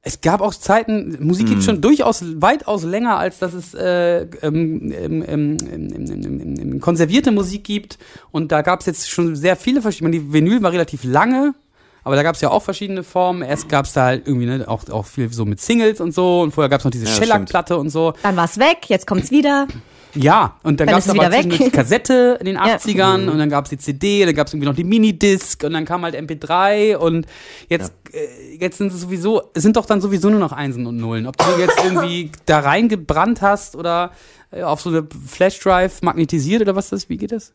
Es 0.05 0.21
gab 0.21 0.41
auch 0.41 0.53
Zeiten, 0.53 1.17
Musik 1.25 1.47
gibt 1.47 1.63
schon 1.63 1.81
durchaus 1.81 2.25
weitaus 2.43 2.83
länger, 2.83 3.19
als 3.19 3.39
dass 3.39 3.55
es 3.55 3.73
äh, 3.73 4.23
ähm, 4.43 4.93
ähm, 4.93 5.25
ähm, 5.25 5.57
ähm, 5.73 5.89
ähm, 5.95 6.25
ähm, 6.25 6.57
ähm, 6.59 6.81
konservierte 6.81 7.31
Musik 7.31 7.63
gibt. 7.63 7.99
Und 8.33 8.51
da 8.51 8.63
gab 8.63 8.81
es 8.81 8.87
jetzt 8.87 9.09
schon 9.09 9.37
sehr 9.37 9.55
viele 9.55 9.81
verschiedene. 9.81 10.11
Die 10.11 10.33
Vinyl 10.33 10.61
war 10.61 10.73
relativ 10.73 11.05
lange, 11.05 11.55
aber 12.03 12.17
da 12.17 12.25
gab 12.25 12.35
es 12.35 12.41
ja 12.41 12.51
auch 12.51 12.65
verschiedene 12.65 13.05
Formen. 13.05 13.43
Erst 13.43 13.69
gab 13.69 13.85
es 13.85 13.93
da 13.93 14.07
halt 14.07 14.27
irgendwie 14.27 14.47
ne, 14.47 14.65
auch, 14.67 14.89
auch 14.91 15.07
viel 15.07 15.33
so 15.33 15.45
mit 15.45 15.61
Singles 15.61 16.01
und 16.01 16.13
so. 16.13 16.41
Und 16.41 16.51
vorher 16.51 16.69
gab 16.69 16.81
es 16.81 16.85
noch 16.85 16.91
diese 16.91 17.05
Ja, 17.05 17.13
Shellac-Platte 17.13 17.77
und 17.77 17.91
so. 17.91 18.15
Dann 18.25 18.37
war's 18.37 18.59
weg, 18.59 18.87
jetzt 18.89 19.07
kommt's 19.07 19.31
wieder. 19.31 19.69
Ja, 20.15 20.57
und 20.63 20.79
dann, 20.81 20.87
Dann 20.89 20.95
gab 20.95 20.99
es 20.99 21.07
es 21.07 21.11
aber 21.19 21.31
die 21.43 21.71
Kassette 21.71 22.37
in 22.41 22.47
den 22.47 22.55
Ja. 22.57 22.77
80ern 22.77 23.29
und 23.31 23.39
dann 23.39 23.49
gab 23.49 23.65
es 23.65 23.71
die 23.71 23.79
CD, 23.79 24.25
dann 24.27 24.35
gab 24.35 24.47
es 24.47 24.53
irgendwie 24.53 24.69
noch 24.69 24.75
die 24.75 24.85
Minidisc 24.85 25.65
und 25.65 25.73
dann 25.73 25.85
kam 25.85 26.03
halt 26.03 26.15
MP3 26.15 26.97
und 26.97 27.27
jetzt, 27.69 27.93
äh, 28.13 28.57
jetzt 28.61 28.79
sind 28.79 28.93
es 28.93 29.01
sowieso, 29.01 29.43
es 29.55 29.63
sind 29.63 29.77
doch 29.77 29.87
dann 29.87 30.01
sowieso 30.01 30.29
nur 30.31 30.39
noch 30.41 30.53
Einsen 30.53 30.87
und 30.87 30.97
Nullen. 30.99 31.27
Ob 31.27 31.37
du 31.39 31.45
jetzt 31.59 31.83
irgendwie 31.83 32.31
da 32.47 32.61
reingebrannt 32.61 33.41
hast 33.41 33.75
oder 33.77 34.13
äh, 34.51 34.63
auf 34.63 34.81
so 34.83 34.91
eine 34.91 35.07
Flashdrive 35.27 36.03
magnetisiert 36.03 36.61
oder 36.63 36.77
was 36.77 36.91
das, 36.91 37.09
wie 37.09 37.17
geht 37.17 37.33
das? 37.33 37.55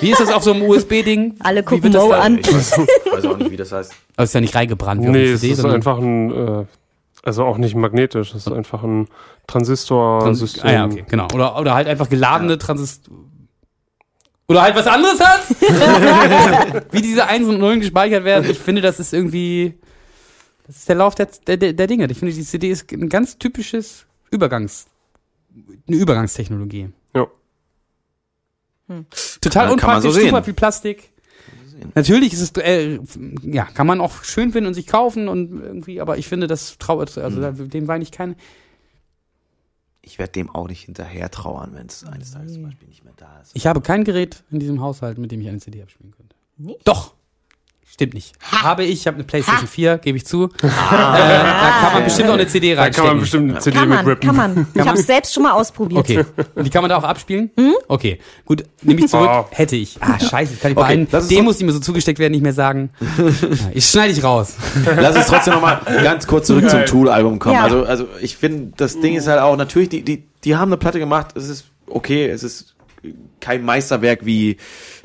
Wie 0.00 0.10
ist 0.12 0.20
das 0.20 0.30
auf 0.30 0.44
so 0.44 0.52
einem 0.52 0.62
USB-Ding? 0.62 1.36
Alle 1.40 1.62
Wie 1.62 1.64
gucken 1.64 1.82
wird 1.84 1.94
das 1.96 2.04
Mo 2.04 2.10
da- 2.12 2.20
an. 2.20 2.38
Ich 2.38 2.46
weiß, 2.52 2.78
weiß 2.78 3.24
auch 3.24 3.36
nicht, 3.38 3.50
wie 3.50 3.56
das 3.56 3.72
heißt. 3.72 3.92
Aber 4.14 4.24
ist 4.24 4.34
ja 4.34 4.40
nicht 4.40 4.54
reingebrannt 4.54 5.02
wie 5.02 5.08
Nee, 5.08 5.18
eine 5.18 5.28
es 5.32 5.40
CD, 5.40 5.54
ist 5.54 5.64
einfach 5.64 5.98
ein, 5.98 6.30
äh, 6.30 6.64
also 7.22 7.44
auch 7.44 7.58
nicht 7.58 7.74
magnetisch, 7.74 8.30
es 8.34 8.46
ist 8.46 8.52
einfach 8.52 8.82
ein 8.82 9.08
Transistorsystem. 9.46 10.64
Ah 10.64 10.72
ja, 10.72 10.86
okay, 10.86 11.04
genau. 11.08 11.26
Oder, 11.34 11.58
oder 11.58 11.74
halt 11.74 11.86
einfach 11.86 12.08
geladene 12.08 12.56
Transist 12.58 13.10
Oder 14.48 14.62
halt 14.62 14.74
was 14.74 14.86
anderes 14.86 15.20
hast? 15.20 15.60
Wie 16.92 17.02
diese 17.02 17.26
Einsen 17.26 17.54
und 17.54 17.60
Nullen 17.60 17.80
gespeichert 17.80 18.24
werden. 18.24 18.48
Ich 18.50 18.58
finde, 18.58 18.80
das 18.82 18.98
ist 19.00 19.12
irgendwie. 19.12 19.78
Das 20.66 20.76
ist 20.76 20.88
der 20.88 20.96
Lauf 20.96 21.14
der, 21.14 21.26
der, 21.46 21.72
der 21.72 21.86
Dinge. 21.86 22.06
Ich 22.10 22.18
finde, 22.18 22.32
die 22.34 22.42
CD 22.42 22.70
ist 22.70 22.90
ein 22.92 23.08
ganz 23.08 23.38
typisches 23.38 24.06
Übergangs. 24.30 24.86
Eine 25.86 25.96
Übergangstechnologie. 25.96 26.90
Ja. 27.14 27.26
Total 29.40 29.64
Ja, 29.64 29.68
man 29.68 29.68
so 29.68 29.72
unpraktisch, 29.74 30.12
sehen. 30.12 30.28
super 30.30 30.42
viel 30.42 30.54
Plastik. 30.54 31.10
Natürlich 31.94 32.32
ist 32.32 32.40
es, 32.40 32.62
äh, 32.62 32.98
ja, 33.42 33.64
kann 33.64 33.86
man 33.86 34.00
auch 34.00 34.22
schön 34.24 34.52
finden 34.52 34.68
und 34.68 34.74
sich 34.74 34.86
kaufen 34.86 35.28
und 35.28 35.50
irgendwie, 35.62 36.00
aber 36.00 36.18
ich 36.18 36.28
finde, 36.28 36.46
das 36.46 36.78
trauert, 36.78 37.16
also 37.18 37.40
Mhm. 37.40 37.70
dem 37.70 37.88
war 37.88 37.98
ich 38.00 38.10
keine. 38.12 38.36
Ich 40.02 40.18
werde 40.18 40.32
dem 40.32 40.50
auch 40.50 40.66
nicht 40.68 40.82
hinterher 40.84 41.30
trauern, 41.30 41.72
wenn 41.74 41.86
es 41.86 42.04
eines 42.04 42.32
Tages 42.32 42.54
zum 42.54 42.62
Beispiel 42.64 42.88
nicht 42.88 43.04
mehr 43.04 43.12
da 43.16 43.40
ist. 43.40 43.50
Ich 43.54 43.66
habe 43.66 43.80
kein 43.80 44.04
Gerät 44.04 44.42
in 44.50 44.58
diesem 44.58 44.80
Haushalt, 44.80 45.18
mit 45.18 45.30
dem 45.30 45.40
ich 45.40 45.48
eine 45.48 45.58
CD 45.58 45.82
abspielen 45.82 46.12
könnte. 46.16 46.34
Nicht? 46.56 46.86
Doch. 46.88 47.14
Stimmt 47.92 48.14
nicht. 48.14 48.32
Habe 48.40 48.84
ich, 48.84 49.00
ich 49.00 49.06
habe 49.06 49.16
eine 49.16 49.24
Playstation 49.24 49.66
4, 49.68 49.98
gebe 49.98 50.16
ich 50.16 50.24
zu. 50.24 50.44
Äh, 50.44 50.48
da 50.62 51.70
kann 51.82 51.92
man 51.94 52.04
bestimmt 52.04 52.30
auch 52.30 52.34
eine 52.34 52.46
CD 52.46 52.74
Da 52.74 52.88
kann 52.88 53.04
man 53.04 53.18
reinstecken. 53.18 53.20
bestimmt 53.20 53.50
eine 53.50 53.60
CD 53.60 53.78
Kann 53.78 53.88
mit 53.88 53.98
man, 53.98 54.06
rippen. 54.06 54.26
kann 54.26 54.36
man. 54.36 54.66
Ich 54.72 54.86
habe 54.86 54.98
es 54.98 55.06
selbst 55.06 55.34
schon 55.34 55.42
mal 55.42 55.52
ausprobiert. 55.52 55.98
Okay. 56.00 56.24
Und 56.54 56.64
die 56.64 56.70
kann 56.70 56.82
man 56.82 56.88
da 56.88 56.96
auch 56.96 57.04
abspielen? 57.04 57.50
Okay. 57.88 58.18
Gut, 58.46 58.64
nehme 58.82 59.00
ich 59.00 59.08
zurück. 59.08 59.28
Oh. 59.30 59.44
Hätte 59.50 59.76
ich. 59.76 59.98
Ah, 60.00 60.18
scheiße, 60.18 60.56
kann 60.56 60.70
ich 60.70 60.76
bei 60.76 60.82
Okay, 60.82 60.90
allen 60.92 61.08
lass 61.10 61.24
uns 61.24 61.28
Demos, 61.28 61.58
die 61.58 61.64
mir 61.64 61.72
so 61.72 61.80
zugesteckt 61.80 62.18
werden, 62.18 62.32
nicht 62.32 62.42
mehr 62.42 62.52
sagen. 62.54 62.90
Ich 63.74 63.84
schneide 63.86 64.12
ich 64.12 64.24
raus. 64.24 64.54
Lass 64.96 65.16
uns 65.16 65.26
trotzdem 65.26 65.54
nochmal 65.54 65.80
ganz 66.02 66.26
kurz 66.26 66.46
zurück 66.46 66.68
zum. 66.70 66.86
Tool-Album 66.86 67.38
kommen. 67.38 67.54
Ja. 67.56 67.64
Also, 67.64 67.84
also 67.84 68.06
ich 68.20 68.36
finde, 68.36 68.72
das 68.76 68.98
Ding 69.00 69.14
ist 69.16 69.26
halt 69.26 69.40
auch, 69.40 69.56
natürlich, 69.56 69.88
die, 69.90 70.02
die, 70.02 70.24
die 70.44 70.56
haben 70.56 70.70
eine 70.70 70.76
Platte 70.78 70.98
gemacht, 70.98 71.28
es 71.36 71.48
ist 71.48 71.66
okay, 71.86 72.28
es 72.28 72.42
ist 72.42 72.74
kein 73.40 73.64
Meisterwerk 73.64 74.20
wie 74.24 74.56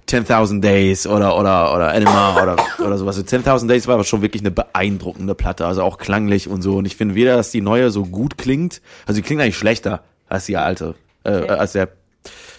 10.000 0.08 0.62
Days 0.62 1.08
oder 1.08 1.38
oder 1.38 1.74
oder 1.74 1.91
Anima 1.91 2.41
oder 2.41 2.56
oder 2.80 2.97
sowas. 2.97 3.18
10.000 3.18 3.68
Days 3.68 3.88
war 3.88 3.95
aber 3.95 4.03
schon 4.03 4.22
wirklich 4.22 4.43
eine 4.43 4.51
beeindruckende 4.51 5.34
Platte, 5.34 5.66
also 5.66 5.82
auch 5.82 5.97
klanglich 5.97 6.47
und 6.47 6.62
so. 6.62 6.78
Und 6.78 6.86
ich 6.86 6.95
finde 6.95 7.16
weder, 7.16 7.36
dass 7.36 7.51
die 7.51 7.62
neue 7.62 7.89
so 7.89 8.03
gut 8.06 8.38
klingt, 8.38 8.82
also 9.08 9.20
die 9.20 9.26
klingt 9.26 9.41
eigentlich 9.41 9.58
schlechter 9.58 10.03
als 10.30 10.45
die 10.45 10.58
alte, 10.58 10.95
äh, 11.24 11.30
als 11.30 11.72
der 11.72 11.89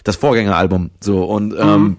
das 0.03 0.17
Vorgängeralbum. 0.17 0.91
So 0.99 1.23
und 1.23 1.55
ähm, 1.57 1.97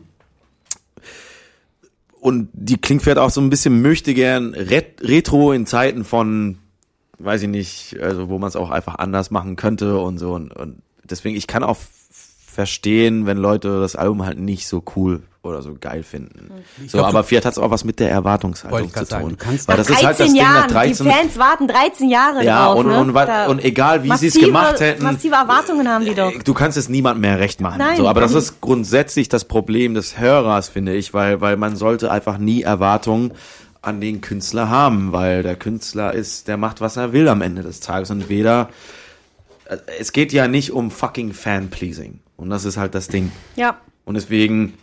und 2.21 2.49
die 2.53 2.79
klingt 2.79 3.03
vielleicht 3.03 3.19
auch 3.19 3.31
so 3.31 3.41
ein 3.41 3.49
bisschen 3.49 3.81
möchte 3.81 4.13
gern 4.13 4.53
ret 4.55 5.01
retro 5.01 5.53
in 5.53 5.67
Zeiten 5.67 6.05
von, 6.05 6.59
weiß 7.19 7.43
ich 7.43 7.49
nicht, 7.49 7.97
also 8.01 8.29
wo 8.29 8.39
man 8.39 8.49
es 8.49 8.57
auch 8.57 8.71
einfach 8.71 8.97
anders 8.97 9.31
machen 9.31 9.57
könnte 9.57 9.99
und 9.99 10.19
so 10.19 10.35
und, 10.35 10.53
und 10.53 10.83
deswegen 11.05 11.37
ich 11.37 11.47
kann 11.47 11.63
auch 11.63 11.79
verstehen, 12.59 13.25
wenn 13.25 13.39
Leute 13.39 13.81
das 13.81 13.97
Album 13.97 14.27
halt 14.27 14.39
nicht 14.39 14.67
so 14.67 14.83
cool 14.97 15.23
oder 15.49 15.63
so 15.63 15.75
geil 15.81 16.03
finden. 16.03 16.51
So, 16.87 17.05
aber 17.05 17.25
vielleicht 17.25 17.47
hat 17.47 17.53
es 17.53 17.59
auch 17.59 17.71
was 17.71 17.85
mit 17.85 17.99
der 17.99 18.11
Erwartungshaltung 18.11 18.87
ich 18.87 18.93
zu 18.95 19.05
sagen, 19.05 19.23
tun. 19.25 19.37
du 19.39 19.45
kannst 19.45 19.67
Weil 19.69 19.77
das 19.77 19.89
ist 19.89 19.97
halt 19.97 20.11
das 20.11 20.17
13 20.19 20.35
Ding 20.35 20.43
nach 20.43 20.67
13 20.67 21.07
die 21.07 21.13
Fans 21.13 21.39
warten 21.39 21.69
13 21.69 22.09
Jahre 22.11 22.45
ja, 22.45 22.67
drauf, 22.67 22.79
und, 22.79 22.87
ne? 22.89 23.01
und, 23.01 23.15
wa- 23.15 23.27
Da- 23.27 23.47
und 23.47 23.65
egal 23.65 24.05
wie 24.05 24.15
sie 24.17 24.29
es 24.29 24.39
gemacht 24.39 24.81
hätten, 24.81 25.03
Massive 25.03 25.35
Erwartungen 25.35 25.89
haben 25.89 26.05
die 26.05 26.15
doch. 26.15 26.33
du 26.43 26.55
kannst 26.55 26.79
es 26.79 26.89
niemand 26.89 27.21
mehr 27.21 27.39
recht 27.41 27.61
machen. 27.61 27.79
Nein. 27.79 27.97
So, 27.97 28.09
aber 28.09 28.21
das 28.21 28.35
ist 28.35 28.61
grundsätzlich 28.61 29.29
das 29.29 29.45
Problem 29.45 29.95
des 29.95 30.19
Hörers, 30.19 30.69
finde 30.69 30.95
ich, 30.95 31.15
weil, 31.15 31.41
weil 31.41 31.57
man 31.57 31.77
sollte 31.77 32.11
einfach 32.11 32.39
nie 32.39 32.63
Erwartungen 32.63 33.33
an 33.81 34.01
den 34.01 34.21
Künstler 34.21 34.69
haben, 34.69 35.13
weil 35.13 35.43
der 35.43 35.57
Künstler 35.57 36.13
ist, 36.13 36.49
der 36.49 36.57
macht, 36.57 36.81
was 36.81 36.97
er 36.97 37.13
will 37.13 37.29
am 37.29 37.43
Ende 37.43 37.63
des 37.63 37.81
Tages 37.81 38.11
und 38.11 38.29
weder, 38.29 38.69
äh, 39.67 39.77
es 40.01 40.13
geht 40.13 40.33
ja 40.33 40.49
nicht 40.49 40.73
um 40.73 40.91
fucking 40.91 41.33
Fan-Pleasing. 41.33 42.21
Und 42.37 42.51
das 42.51 42.65
ist 42.65 42.77
halt 42.77 42.95
das 42.95 43.09
Ding. 43.09 43.33
Ja. 43.57 43.79
Und 44.05 44.15
deswegen, 44.15 44.75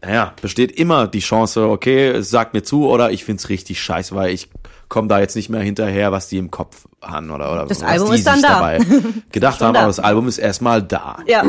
naja, 0.00 0.34
besteht 0.40 0.72
immer 0.72 1.08
die 1.08 1.18
Chance, 1.20 1.68
okay, 1.68 2.20
sagt 2.22 2.54
mir 2.54 2.62
zu 2.62 2.86
oder 2.86 3.10
ich 3.10 3.24
find's 3.24 3.48
richtig 3.48 3.80
scheiße, 3.82 4.14
weil 4.14 4.32
ich 4.32 4.48
komme 4.88 5.08
da 5.08 5.18
jetzt 5.20 5.34
nicht 5.34 5.48
mehr 5.48 5.60
hinterher, 5.60 6.12
was 6.12 6.28
die 6.28 6.38
im 6.38 6.50
Kopf 6.50 6.86
haben 7.02 7.30
oder, 7.30 7.52
oder 7.52 7.66
Das 7.66 7.80
was 7.80 7.88
Album 7.88 8.10
die 8.10 8.16
ist 8.16 8.26
dann 8.26 8.36
sich 8.36 8.42
da. 8.42 8.54
dabei 8.54 8.78
gedacht 9.32 9.60
haben, 9.60 9.74
da. 9.74 9.80
aber 9.80 9.88
das 9.88 9.98
Album 10.00 10.28
ist 10.28 10.38
erstmal 10.38 10.82
da. 10.82 11.18
Ja. 11.26 11.44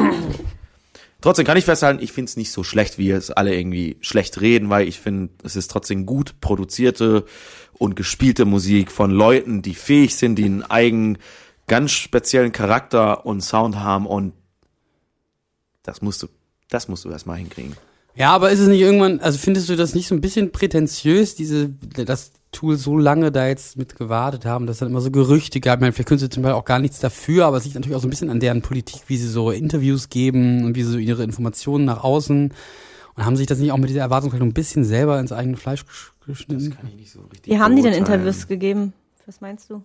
Trotzdem 1.22 1.46
kann 1.46 1.58
ich 1.58 1.66
festhalten, 1.66 2.02
ich 2.02 2.12
find's 2.12 2.38
nicht 2.38 2.52
so 2.52 2.64
schlecht, 2.64 2.98
wie 2.98 3.12
es 3.12 3.30
alle 3.30 3.54
irgendwie 3.54 3.98
schlecht 4.02 4.40
reden, 4.42 4.70
weil 4.70 4.88
ich 4.88 5.00
finde, 5.00 5.34
es 5.44 5.56
ist 5.56 5.70
trotzdem 5.70 6.06
gut 6.06 6.40
produzierte 6.42 7.26
und 7.74 7.96
gespielte 7.96 8.46
Musik 8.46 8.92
von 8.92 9.12
Leuten, 9.12 9.62
die 9.62 9.76
fähig 9.76 10.16
sind, 10.16 10.36
die 10.36 10.46
einen 10.46 10.64
eigenen, 10.64 11.18
ganz 11.68 11.92
speziellen 11.92 12.52
Charakter 12.52 13.26
und 13.26 13.42
Sound 13.42 13.76
haben 13.78 14.08
und 14.08 14.34
das 15.84 16.02
musst 16.02 16.24
du, 16.24 16.28
das 16.70 16.88
musst 16.88 17.06
du 17.06 17.10
erstmal 17.12 17.38
hinkriegen. 17.38 17.76
Ja, 18.20 18.32
aber 18.32 18.52
ist 18.52 18.60
es 18.60 18.68
nicht 18.68 18.82
irgendwann, 18.82 19.20
also 19.22 19.38
findest 19.38 19.70
du 19.70 19.78
das 19.78 19.96
nicht 19.96 20.08
so 20.10 20.14
ein 20.14 20.20
bisschen 20.20 20.52
prätentiös, 20.52 21.36
diese, 21.36 21.70
das 21.70 22.34
Tool 22.52 22.76
so 22.76 22.98
lange 22.98 23.32
da 23.32 23.48
jetzt 23.48 23.78
mit 23.78 23.96
gewartet 23.96 24.44
haben, 24.44 24.68
dass 24.68 24.80
dann 24.80 24.90
immer 24.90 25.00
so 25.02 25.10
Gerüchte 25.10 25.62
gab. 25.62 25.78
Ich 25.78 25.82
meine, 25.82 25.94
vielleicht 25.94 26.10
können 26.10 26.20
sie 26.20 26.30
zum 26.30 26.44
Beispiel 26.44 26.58
auch 26.60 26.66
gar 26.66 26.80
nichts 26.80 27.00
dafür, 27.00 27.46
aber 27.46 27.58
es 27.58 27.64
liegt 27.64 27.76
natürlich 27.76 27.96
auch 27.96 28.02
so 28.02 28.08
ein 28.08 28.10
bisschen 28.10 28.30
an 28.30 28.40
deren 28.42 28.62
Politik, 28.62 29.04
wie 29.08 29.16
sie 29.18 29.28
so 29.30 29.52
Interviews 29.52 30.10
geben 30.10 30.66
und 30.66 30.76
wie 30.76 30.84
sie 30.84 30.92
so 30.92 30.98
ihre 30.98 31.24
Informationen 31.24 31.86
nach 31.86 32.04
außen 32.04 32.52
und 33.16 33.26
haben 33.26 33.38
sich 33.38 33.48
das 33.48 33.60
nicht 33.60 33.72
auch 33.72 33.78
mit 33.78 33.90
dieser 33.90 34.02
Erwartungshaltung 34.02 34.50
ein 34.50 34.54
bisschen 34.54 34.84
selber 34.84 35.20
ins 35.20 35.32
eigene 35.32 35.56
Fleisch 35.58 35.82
gesch- 35.82 36.12
geschnitten? 36.26 36.78
Wie 37.44 37.58
haben 37.58 37.76
die 37.76 37.84
denn. 37.84 37.94
Interviews 37.94 38.48
gegeben? 38.48 38.94
Was 39.28 39.40
meinst 39.42 39.70
du? 39.70 39.84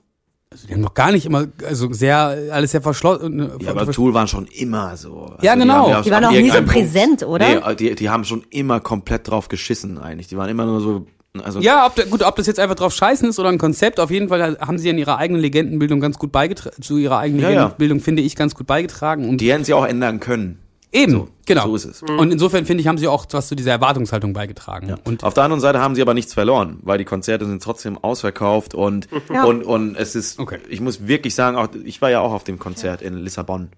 Also 0.55 0.69
die 0.69 0.73
haben 0.75 0.81
noch 0.83 0.95
gar 0.95 1.11
nicht 1.11 1.27
immer, 1.27 1.47
also 1.67 1.93
sehr, 1.93 2.39
alles 2.53 2.71
sehr 2.71 2.81
verschlossen. 2.81 3.51
Ja, 3.61 3.71
aber 3.73 3.91
Tool 3.91 4.15
waren 4.15 4.29
schon 4.29 4.47
immer 4.47 4.97
so. 4.97 5.23
Also 5.25 5.37
Ja, 5.43 5.57
genau. 5.57 5.91
haben 5.93 6.03
Die 6.05 6.11
waren 6.13 6.25
auch 6.25 6.31
nie 6.31 6.49
so 6.49 6.57
Punkt- 6.59 6.71
präsent, 6.73 7.23
oder? 7.25 7.47
Nee, 7.69 7.75
die, 7.75 7.95
die 7.97 8.09
haben 8.09 8.25
schon 8.25 8.45
immer 8.51 8.79
komplett 8.79 9.29
drauf 9.29 9.49
geschissen 9.49 9.99
eigentlich. 9.99 10.29
Die 10.29 10.37
waren 10.37 10.49
immer 10.49 10.65
nur 10.65 10.81
so, 10.81 11.07
also 11.43 11.59
Ja, 11.59 11.87
ob, 11.87 12.11
gut, 12.11 12.23
ob 12.23 12.37
das 12.37 12.47
jetzt 12.47 12.61
einfach 12.61 12.77
drauf 12.77 12.95
scheißen 12.95 13.29
ist 13.29 13.41
oder 13.41 13.49
ein 13.49 13.59
Konzept, 13.59 13.99
auf 13.99 14.13
jeden 14.13 14.29
Fall 14.29 14.57
haben 14.61 14.79
sie 14.79 14.89
an 14.91 14.99
ihrer 14.99 15.19
eigenen 15.19 15.43
Legendenbildung 15.43 15.99
ganz 15.99 16.19
gut 16.19 16.31
beigetragen, 16.31 16.81
zu 16.81 16.97
ihrer 16.99 17.19
eigenen 17.19 17.43
Ja, 17.43 17.49
ja. 17.51 17.55
Legendenbildung, 17.57 17.99
finde 18.01 18.23
ich, 18.23 18.37
ganz 18.37 18.55
gut 18.55 18.69
beigetragen. 18.69 19.29
Und 19.29 19.41
die 19.41 19.53
hätten 19.53 19.65
sie 19.65 19.75
auch 19.75 19.85
ändern 19.87 20.21
können. 20.21 20.61
Eben, 20.95 21.13
So, 21.13 21.29
genau. 21.45 21.67
so 21.67 21.77
ist 21.77 21.85
es. 21.85 22.03
Und 22.03 22.33
insofern, 22.33 22.65
finde 22.65 22.81
ich, 22.81 22.87
haben 22.87 22.97
sie 22.99 23.07
auch 23.09 23.27
was 23.33 23.49
zu 23.49 23.55
dieser 23.55 23.73
Erwartungshaltung 23.73 24.33
beigetragen. 24.33 24.95
Und 25.05 25.25
Auf 25.25 25.35
der 25.35 25.45
anderen 25.45 25.61
Seite 25.61 25.81
haben 25.81 25.95
sie 25.95 26.03
aber 26.03 26.15
nichts 26.15 26.33
verloren, 26.33 26.79
weil 26.83 26.97
die 26.99 27.05
Konzerte 27.05 27.45
sind 27.47 27.63
trotzdem 27.63 27.99
ausverkauft 27.99 28.75
und 28.75 29.09
Ja. 29.33 29.45
und 29.45 29.63
und 29.65 29.97
es 29.97 30.15
ist 30.15 30.39
Okay. 30.39 30.59
ich 30.69 30.81
muss 30.81 31.07
wirklich 31.07 31.35
sagen, 31.35 31.57
auch 31.57 31.69
ich 31.85 32.01
war 32.01 32.11
ja 32.11 32.21
auch 32.21 32.33
auf 32.33 32.45
dem 32.45 32.59
Konzert 32.59 33.03
in 33.03 33.15
Lissabon 33.19 33.71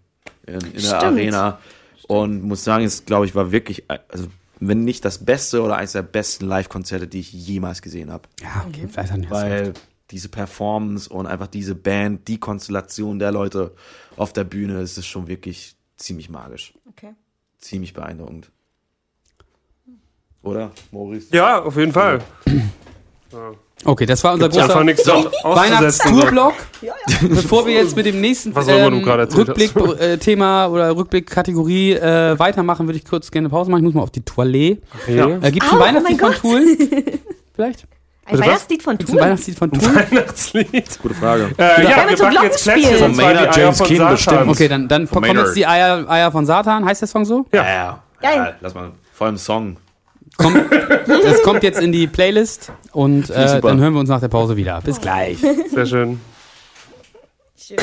in, 0.46 0.54
in 0.54 0.60
der 0.74 0.80
Stimmt. 0.80 1.02
Arena 1.02 1.58
und 2.08 2.42
muss 2.42 2.62
sagen, 2.64 2.84
es 2.84 3.04
glaube 3.04 3.26
ich 3.26 3.34
war 3.34 3.50
wirklich 3.52 3.84
also 3.88 4.26
wenn 4.60 4.84
nicht 4.84 5.04
das 5.04 5.24
beste 5.24 5.62
oder 5.62 5.76
eines 5.76 5.92
der 5.92 6.02
besten 6.02 6.46
Live-Konzerte, 6.46 7.06
die 7.06 7.20
ich 7.20 7.30
jemals 7.32 7.82
gesehen 7.82 8.10
habe, 8.10 8.28
ja, 8.40 8.64
okay, 8.66 8.88
vielleicht 8.90 9.12
haben 9.12 9.26
weil 9.28 9.74
diese 10.10 10.28
Performance 10.28 11.10
und 11.10 11.26
einfach 11.26 11.46
diese 11.48 11.74
Band, 11.74 12.26
die 12.28 12.38
Konstellation 12.38 13.18
der 13.18 13.32
Leute 13.32 13.72
auf 14.16 14.32
der 14.32 14.44
Bühne, 14.44 14.80
es 14.80 14.96
ist 14.96 15.06
schon 15.06 15.26
wirklich 15.28 15.75
ziemlich 15.96 16.28
magisch, 16.28 16.74
Okay. 16.88 17.14
ziemlich 17.58 17.92
beeindruckend. 17.92 18.50
Oder, 20.42 20.70
Maurice? 20.92 21.34
Ja, 21.34 21.62
auf 21.62 21.76
jeden 21.76 21.92
Fall. 21.92 22.20
Okay, 23.84 24.06
das 24.06 24.22
war 24.24 24.34
unser 24.34 24.48
Gibt's 24.48 24.64
großer 24.64 24.84
so. 25.04 25.30
Weihnachtstourblock. 25.42 26.54
Bevor 27.28 27.66
wir 27.66 27.74
jetzt 27.74 27.96
mit 27.96 28.06
dem 28.06 28.20
nächsten 28.20 28.52
erzählt 28.54 29.48
Rückblick-Thema 29.48 30.68
oder 30.68 30.96
Rückblick-Kategorie 30.96 31.92
äh, 31.92 32.38
weitermachen, 32.38 32.86
würde 32.86 32.98
ich 32.98 33.04
kurz 33.04 33.30
gerne 33.30 33.48
Pause 33.48 33.70
machen. 33.70 33.80
Ich 33.80 33.84
muss 33.86 33.94
mal 33.94 34.02
auf 34.02 34.10
die 34.10 34.24
Toilette. 34.24 34.80
Okay. 35.02 35.38
Äh, 35.42 35.50
Gibt 35.50 35.66
es 35.66 35.72
ein 35.72 35.78
oh 35.78 35.80
Weihnachtslied 35.80 36.20
mein 36.20 36.32
von 36.32 36.50
Tool? 36.50 36.76
Vielleicht? 37.54 37.86
Ein 38.26 38.38
was? 38.38 38.46
Weihnachtslied 38.46 38.82
von 38.82 38.98
es 39.00 39.10
ein? 39.10 39.18
Weihnachtslied 39.18 39.58
von 39.58 39.70
Tool? 39.72 39.94
Weihnachtslied. 39.94 40.98
Gute 41.00 41.14
Frage. 41.14 41.50
Äh, 41.56 41.62
ja, 41.62 41.78
mit 41.78 41.88
wir 41.88 41.94
backen 41.96 42.08
jetzt 42.10 42.20
Glockenspiel. 42.30 42.72
Kleckse, 42.74 42.98
Von 42.98 43.16
Maynard 43.16 43.48
Eier 43.56 43.62
James 43.64 43.78
von 43.78 43.86
King 43.86 43.96
Satan. 43.98 44.12
bestimmt. 44.14 44.48
Okay, 44.48 44.68
dann, 44.68 44.88
dann 44.88 45.06
Von 45.06 45.22
kommen 45.22 45.38
jetzt 45.38 45.56
die 45.56 45.66
Eier, 45.66 46.10
Eier 46.10 46.32
von 46.32 46.44
Satan. 46.46 46.84
Heißt 46.84 47.02
der 47.02 47.08
Song 47.08 47.24
so? 47.24 47.46
Ja, 47.52 47.64
ja. 47.64 48.02
Geil. 48.20 48.36
ja 48.36 48.52
lass 48.60 48.74
mal. 48.74 48.90
Vor 49.12 49.26
allem 49.28 49.36
Song. 49.36 49.76
Kommt, 50.38 50.60
das 51.06 51.42
kommt 51.44 51.62
jetzt 51.62 51.80
in 51.80 51.92
die 51.92 52.06
Playlist 52.06 52.70
und 52.92 53.30
äh, 53.30 53.60
dann 53.60 53.80
hören 53.80 53.94
wir 53.94 54.00
uns 54.00 54.08
nach 54.10 54.20
der 54.20 54.28
Pause 54.28 54.56
wieder. 54.56 54.80
Bis 54.82 55.00
gleich. 55.00 55.38
Sehr 55.38 55.86
schön. 55.86 56.20
Schön. 57.56 57.78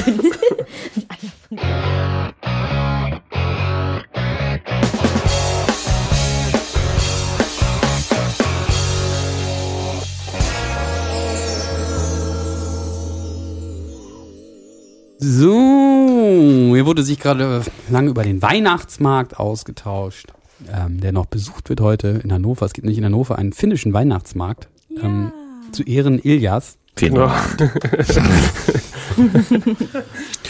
So, 15.26 16.74
hier 16.76 16.86
wurde 16.86 17.02
sich 17.02 17.18
gerade 17.18 17.62
lange 17.90 18.10
über 18.10 18.24
den 18.24 18.42
Weihnachtsmarkt 18.42 19.40
ausgetauscht, 19.40 20.34
ähm, 20.70 21.00
der 21.00 21.14
noch 21.14 21.28
besucht 21.28 21.70
wird 21.70 21.80
heute 21.80 22.20
in 22.22 22.34
Hannover. 22.34 22.66
Es 22.66 22.74
gibt 22.74 22.84
nämlich 22.84 22.98
in 22.98 23.06
Hannover 23.06 23.38
einen 23.38 23.54
finnischen 23.54 23.94
Weihnachtsmarkt 23.94 24.68
ähm, 25.02 25.32
zu 25.72 25.84
Ehren 25.84 26.20
Iljas. 26.20 26.78
Ja. 27.00 27.34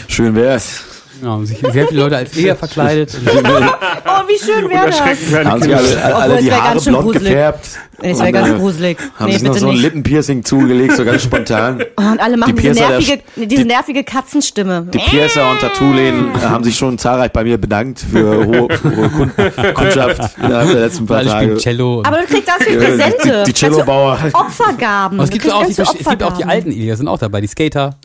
Schön 0.08 0.34
wär's. 0.34 0.82
Ja, 1.22 1.28
haben 1.28 1.46
sich 1.46 1.58
sehr 1.58 1.86
viele 1.86 2.00
Leute 2.00 2.16
als 2.16 2.36
Ilja 2.36 2.56
verkleidet. 2.56 3.16
Oh, 3.16 4.28
wie 4.28 4.38
schön 4.38 4.68
wäre 4.68 4.86
das. 4.88 5.00
Haben 5.00 5.60
Kinder. 5.60 5.78
alle, 5.78 6.04
alle, 6.04 6.14
alle 6.16 6.34
es 6.34 6.40
die 6.40 6.52
Haare 6.52 6.80
blond 6.80 7.04
gruselig. 7.04 7.22
gefärbt. 7.28 7.68
Das 8.02 8.18
wäre 8.20 8.32
ganz 8.32 8.58
gruselig. 8.58 8.98
Haben 9.18 9.26
Nee, 9.30 9.38
sich 9.38 9.42
noch 9.48 9.56
so 9.56 9.66
ein 9.68 9.72
nicht. 9.74 9.82
Lippenpiercing 9.82 10.44
zugelegt, 10.44 10.96
so 10.96 11.04
ganz 11.04 11.22
spontan. 11.22 11.82
Und 11.96 12.20
alle 12.20 12.36
machen 12.36 12.54
Die 12.56 12.62
diese 12.62 12.74
Piercer 12.74 12.88
der 12.88 12.98
nervige, 12.98 13.12
Sch- 13.14 13.46
diese 13.48 13.62
die- 13.62 13.64
nervige 13.64 14.04
Katzenstimme. 14.04 14.86
Die 14.92 14.98
Piercer 14.98 15.50
und 15.50 15.60
Tattoo-Läden 15.60 16.34
äh, 16.34 16.38
haben 16.46 16.64
sich 16.64 16.76
schon 16.76 16.98
zahlreich 16.98 17.30
bei 17.32 17.44
mir 17.44 17.58
bedankt 17.58 18.00
für 18.00 18.44
hohe, 18.46 18.68
hohe 18.68 19.08
Kun 19.10 19.32
Kundschaft 19.74 20.36
innerhalb 20.42 20.70
der 20.72 20.80
letzten 20.80 21.06
paar 21.06 21.22
Tage. 21.24 21.56
Cello. 21.56 21.98
und- 21.98 22.06
Aber 22.06 22.18
du 22.18 22.24
kriegst 22.26 22.50
viel 22.62 22.74
Äh, 22.74 22.84
Präsente. 22.86 23.42
Die, 23.46 23.52
die 23.52 23.58
Cellobauer. 23.58 24.10
Ganz 24.18 24.22
viele 24.22 24.34
Opfergaben. 24.34 25.18
Aber 25.18 25.24
es 25.24 25.30
gibt, 25.30 25.52
auch 25.52 25.64
die, 25.64 25.72
viele 25.74 25.82
es 25.88 25.92
gibt 25.92 26.06
auch 26.08 26.14
die 26.14 26.24
Opfergaben. 26.24 26.50
alten 26.50 26.70
Iljas, 26.72 26.98
sind 26.98 27.08
auch 27.08 27.18
dabei, 27.18 27.40
die 27.40 27.46
Skater. 27.48 27.96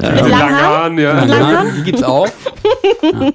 Mit 0.00 0.02
Lange 0.02 0.28
langen 0.30 0.32
Haaren? 0.32 0.64
Haaren, 0.64 0.98
ja. 0.98 1.14
Mit 1.14 1.28
langen 1.28 1.46
Haaren? 1.46 1.74
Die 1.76 1.82
gibt's 1.84 2.02
auch. 2.02 2.26
Ja. 3.02 3.32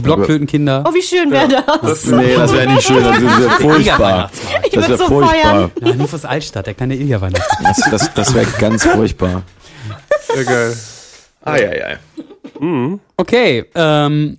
Die 0.00 0.04
Blockflötenkinder. 0.04 0.84
Oh, 0.88 0.94
wie 0.94 1.02
schön 1.02 1.30
wäre 1.30 1.48
das. 1.82 2.06
Nee, 2.06 2.34
das 2.34 2.52
wäre 2.52 2.72
nicht 2.72 2.86
schön, 2.86 3.02
das 3.04 3.20
wäre 3.20 3.50
furchtbar. 3.60 4.30
Ich 4.64 4.70
Das 4.72 4.88
wäre 4.88 4.98
so 4.98 5.06
furchtbar. 5.06 5.70
Ja, 5.82 5.90
Hannovers 5.92 6.24
Altstadt, 6.24 6.66
der 6.66 6.74
kleine 6.74 6.94
Ilja-Weihnachtsmarkt. 6.96 7.78
Das, 7.78 7.90
das, 7.90 8.14
das 8.14 8.34
wäre 8.34 8.46
ganz 8.58 8.84
furchtbar. 8.86 9.42
Sehr 10.34 10.44
geil. 10.44 10.76
Eieiei. 11.42 11.98
Okay, 13.16 13.64
ähm, 13.74 14.38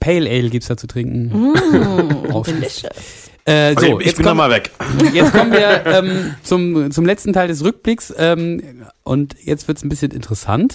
Pale 0.00 0.28
Ale 0.30 0.50
gibt's 0.50 0.68
da 0.68 0.76
zu 0.76 0.86
trinken. 0.86 1.54
Auch- 2.32 2.44
Delicious. 2.44 2.92
Äh, 3.44 3.74
so, 3.78 3.86
Okay, 3.86 3.96
ich 4.00 4.06
jetzt, 4.06 4.16
bin 4.16 4.26
kommen, 4.26 4.38
nochmal 4.38 4.50
weg. 4.50 4.70
jetzt 5.14 5.32
kommen 5.32 5.52
wir 5.52 5.86
ähm, 5.86 6.34
zum, 6.42 6.90
zum 6.90 7.06
letzten 7.06 7.32
Teil 7.32 7.46
des 7.46 7.62
Rückblicks 7.64 8.12
ähm, 8.18 8.82
und 9.04 9.36
jetzt 9.40 9.68
wird's 9.68 9.84
ein 9.84 9.88
bisschen 9.88 10.10
interessant. 10.10 10.74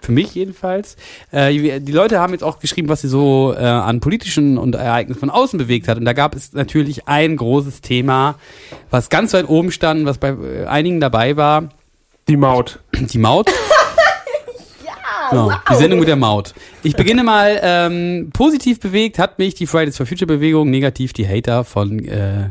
Für 0.00 0.12
mich 0.12 0.34
jedenfalls. 0.34 0.96
Äh, 1.30 1.80
die 1.80 1.92
Leute 1.92 2.20
haben 2.20 2.32
jetzt 2.32 2.42
auch 2.42 2.58
geschrieben, 2.58 2.88
was 2.88 3.02
sie 3.02 3.08
so 3.08 3.54
äh, 3.56 3.62
an 3.62 4.00
politischen 4.00 4.56
und 4.56 4.74
Ereignissen 4.74 5.20
von 5.20 5.30
außen 5.30 5.58
bewegt 5.58 5.88
hat. 5.88 5.98
Und 5.98 6.04
da 6.06 6.14
gab 6.14 6.34
es 6.34 6.52
natürlich 6.52 7.06
ein 7.06 7.36
großes 7.36 7.82
Thema, 7.82 8.36
was 8.90 9.10
ganz 9.10 9.34
weit 9.34 9.48
oben 9.48 9.70
stand, 9.70 10.06
was 10.06 10.18
bei 10.18 10.30
äh, 10.30 10.66
einigen 10.66 11.00
dabei 11.00 11.36
war. 11.36 11.68
Die 12.28 12.36
Maut. 12.36 12.80
Die 12.94 13.18
Maut. 13.18 13.50
Genau, 15.30 15.52
die 15.70 15.76
Sendung 15.76 16.00
mit 16.00 16.08
der 16.08 16.16
Maut. 16.16 16.54
Ich 16.82 16.96
beginne 16.96 17.22
mal 17.22 17.60
ähm, 17.62 18.30
positiv 18.32 18.80
bewegt 18.80 19.20
hat 19.20 19.38
mich 19.38 19.54
die 19.54 19.66
Fridays 19.66 19.96
for 19.96 20.04
Future 20.04 20.26
Bewegung, 20.26 20.70
negativ 20.70 21.12
die 21.12 21.24
Hater 21.24 21.62
von 21.62 22.00
äh, 22.04 22.50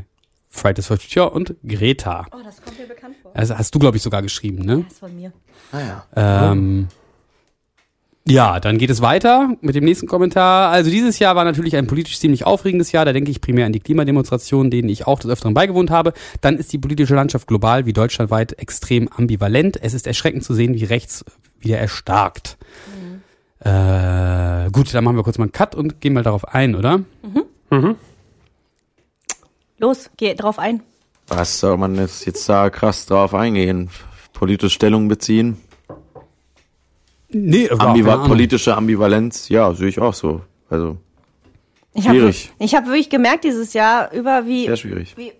Fridays 0.49 0.87
for 0.87 0.97
Future 0.97 1.29
und 1.31 1.55
Greta. 1.67 2.25
Oh, 2.31 2.37
das 2.41 2.61
kommt 2.61 2.79
mir 2.79 2.87
bekannt 2.87 3.15
vor. 3.21 3.31
Also 3.33 3.57
hast 3.57 3.75
du 3.75 3.79
glaube 3.79 3.97
ich 3.97 4.03
sogar 4.03 4.21
geschrieben, 4.21 4.63
ne? 4.63 4.83
Das 4.83 4.93
ist 4.93 4.99
von 4.99 5.13
mir. 5.13 5.33
Ähm, 6.15 6.87
ja, 8.29 8.59
dann 8.59 8.77
geht 8.77 8.89
es 8.89 9.01
weiter 9.01 9.55
mit 9.61 9.75
dem 9.75 9.83
nächsten 9.83 10.07
Kommentar. 10.07 10.71
Also 10.71 10.91
dieses 10.91 11.19
Jahr 11.19 11.35
war 11.35 11.43
natürlich 11.43 11.75
ein 11.75 11.87
politisch 11.87 12.19
ziemlich 12.19 12.45
aufregendes 12.45 12.91
Jahr. 12.91 13.05
Da 13.05 13.13
denke 13.13 13.31
ich 13.31 13.41
primär 13.41 13.65
an 13.65 13.73
die 13.73 13.79
Klimademonstrationen, 13.79 14.69
denen 14.69 14.89
ich 14.89 15.07
auch 15.07 15.19
des 15.19 15.31
Öfteren 15.31 15.53
beigewohnt 15.53 15.89
habe. 15.89 16.13
Dann 16.41 16.57
ist 16.57 16.71
die 16.71 16.77
politische 16.77 17.15
Landschaft 17.15 17.47
global 17.47 17.85
wie 17.85 17.93
deutschlandweit 17.93 18.53
extrem 18.59 19.07
ambivalent. 19.07 19.79
Es 19.81 19.93
ist 19.93 20.07
erschreckend 20.07 20.43
zu 20.43 20.53
sehen, 20.53 20.75
wie 20.75 20.83
rechts 20.85 21.25
wieder 21.59 21.79
erstarkt. 21.79 22.57
Äh, 23.59 24.69
gut, 24.71 24.93
dann 24.93 25.03
machen 25.03 25.17
wir 25.17 25.23
kurz 25.23 25.37
mal 25.37 25.45
einen 25.45 25.51
Cut 25.51 25.75
und 25.75 25.99
gehen 25.99 26.13
mal 26.13 26.23
darauf 26.23 26.53
ein, 26.53 26.75
oder? 26.75 27.01
Los, 29.79 30.09
geh 30.17 30.33
drauf 30.35 30.59
ein. 30.59 30.81
Was 31.27 31.59
soll 31.59 31.77
man 31.77 31.95
jetzt, 31.95 32.25
jetzt 32.25 32.47
da 32.47 32.69
krass 32.69 33.05
drauf 33.05 33.33
eingehen? 33.33 33.89
Politisch 34.33 34.73
Stellung 34.73 35.07
beziehen? 35.07 35.57
Nee, 37.29 37.65
überhaupt 37.65 37.81
Ambiva 37.83 38.05
keine 38.09 38.15
Ahnung. 38.21 38.27
politische 38.27 38.75
Ambivalenz? 38.75 39.49
Ja, 39.49 39.73
sehe 39.73 39.87
ich 39.89 39.99
auch 39.99 40.13
so. 40.13 40.41
Also, 40.69 40.97
Ich 41.93 42.05
hab- 42.07 42.13
Schwierig. 42.15 42.51
Ich 42.59 42.75
habe 42.75 42.87
wirklich 42.87 43.09
gemerkt 43.09 43.43
dieses 43.43 43.73
Jahr 43.73 44.11
über, 44.13 44.45
wie, 44.47 44.65
sehr 44.65 44.77
schwierig. 44.77 45.13
wie 45.17 45.31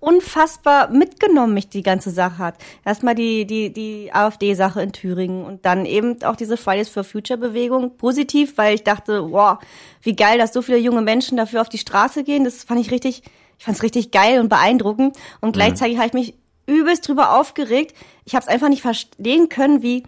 unfassbar 0.00 0.90
mitgenommen 0.90 1.54
mich 1.54 1.68
die 1.68 1.82
ganze 1.84 2.10
Sache 2.10 2.38
hat. 2.38 2.56
Erstmal 2.84 3.14
die, 3.14 3.46
die, 3.46 3.72
die 3.72 4.12
AfD-Sache 4.12 4.82
in 4.82 4.90
Thüringen 4.92 5.44
und 5.44 5.64
dann 5.64 5.86
eben 5.86 6.20
auch 6.24 6.34
diese 6.34 6.56
Fridays 6.56 6.88
for 6.88 7.04
Future-Bewegung. 7.04 7.96
Positiv, 7.96 8.58
weil 8.58 8.74
ich 8.74 8.82
dachte, 8.82 9.30
wow, 9.30 9.58
wie 10.02 10.16
geil, 10.16 10.38
dass 10.38 10.52
so 10.52 10.60
viele 10.62 10.78
junge 10.78 11.02
Menschen 11.02 11.36
dafür 11.36 11.60
auf 11.60 11.68
die 11.68 11.78
Straße 11.78 12.24
gehen. 12.24 12.42
Das 12.42 12.64
fand 12.64 12.80
ich 12.80 12.90
richtig, 12.90 13.22
ich 13.58 13.64
fand 13.64 13.76
es 13.76 13.82
richtig 13.84 14.10
geil 14.10 14.40
und 14.40 14.48
beeindruckend. 14.48 15.16
Und 15.40 15.52
gleichzeitig 15.52 15.98
habe 15.98 16.08
ich 16.08 16.12
mich 16.14 16.34
übelst 16.66 17.06
drüber 17.06 17.38
aufgeregt. 17.38 17.94
Ich 18.24 18.34
habe 18.34 18.42
es 18.42 18.48
einfach 18.48 18.68
nicht 18.70 18.82
verstehen 18.82 19.48
können, 19.48 19.82
wie, 19.84 20.02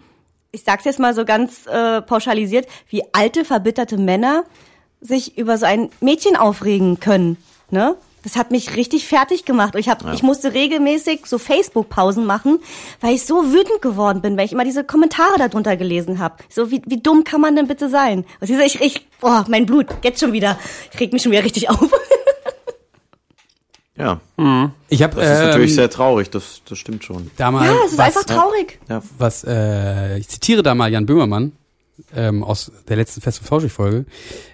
ich 0.55 0.63
sag's 0.63 0.85
jetzt 0.85 0.99
mal 0.99 1.13
so 1.13 1.25
ganz 1.25 1.67
äh, 1.67 2.01
pauschalisiert, 2.01 2.67
wie 2.89 3.03
alte, 3.11 3.45
verbitterte 3.45 3.97
Männer 3.97 4.45
sich 5.01 5.37
über 5.37 5.57
so 5.57 5.65
ein 5.65 5.89
Mädchen 5.99 6.35
aufregen 6.35 6.99
können. 6.99 7.37
Ne? 7.69 7.95
Das 8.23 8.37
hat 8.37 8.49
mich 8.49 8.75
richtig 8.75 9.05
fertig 9.07 9.45
gemacht. 9.45 9.75
Und 9.75 9.81
ich, 9.81 9.89
hab, 9.89 10.11
ich 10.13 10.23
musste 10.23 10.53
regelmäßig 10.53 11.25
so 11.25 11.37
Facebook-Pausen 11.37 12.25
machen, 12.25 12.59
weil 13.01 13.13
ich 13.13 13.25
so 13.25 13.51
wütend 13.51 13.81
geworden 13.81 14.21
bin, 14.21 14.35
weil 14.35 14.45
ich 14.45 14.53
immer 14.53 14.63
diese 14.63 14.83
Kommentare 14.83 15.37
darunter 15.37 15.77
gelesen 15.77 16.17
habe. 16.17 16.37
So, 16.49 16.71
wie, 16.71 16.81
wie 16.87 17.01
dumm 17.01 17.23
kann 17.23 17.41
man 17.41 17.55
denn 17.55 17.67
bitte 17.67 17.89
sein? 17.89 18.25
Und 18.39 18.49
ich, 18.49 18.57
ich, 18.57 18.81
ich, 18.81 19.07
boah, 19.19 19.45
mein 19.47 19.67
Blut, 19.67 19.87
jetzt 20.03 20.21
schon 20.21 20.33
wieder. 20.33 20.57
Ich 20.91 20.99
reg 20.99 21.13
mich 21.13 21.21
schon 21.21 21.33
wieder 21.33 21.43
richtig 21.43 21.69
auf. 21.69 21.77
Ja, 23.97 24.19
Ich 24.89 25.01
habe 25.03 25.15
das 25.15 25.39
ist 25.39 25.45
natürlich 25.45 25.69
ähm, 25.71 25.75
sehr 25.75 25.89
traurig, 25.89 26.29
das, 26.29 26.61
das 26.67 26.77
stimmt 26.77 27.05
schon. 27.05 27.31
da 27.37 27.49
mal 27.49 27.65
ja, 27.65 27.73
es 27.85 27.93
ist 27.93 27.97
was, 27.97 28.07
einfach 28.07 28.25
traurig. 28.25 28.79
Ja. 28.89 29.01
was 29.17 29.45
äh, 29.45 30.17
ich 30.17 30.27
zitiere 30.27 30.63
da 30.63 30.75
mal 30.75 30.91
Jan 30.91 31.05
Böhmermann 31.05 31.53
ähm, 32.13 32.43
aus 32.43 32.71
der 32.89 32.97
letzten 32.97 33.21
Fest 33.21 33.39
und 33.39 33.47
Flauschig 33.47 33.71
Folge. 33.71 34.05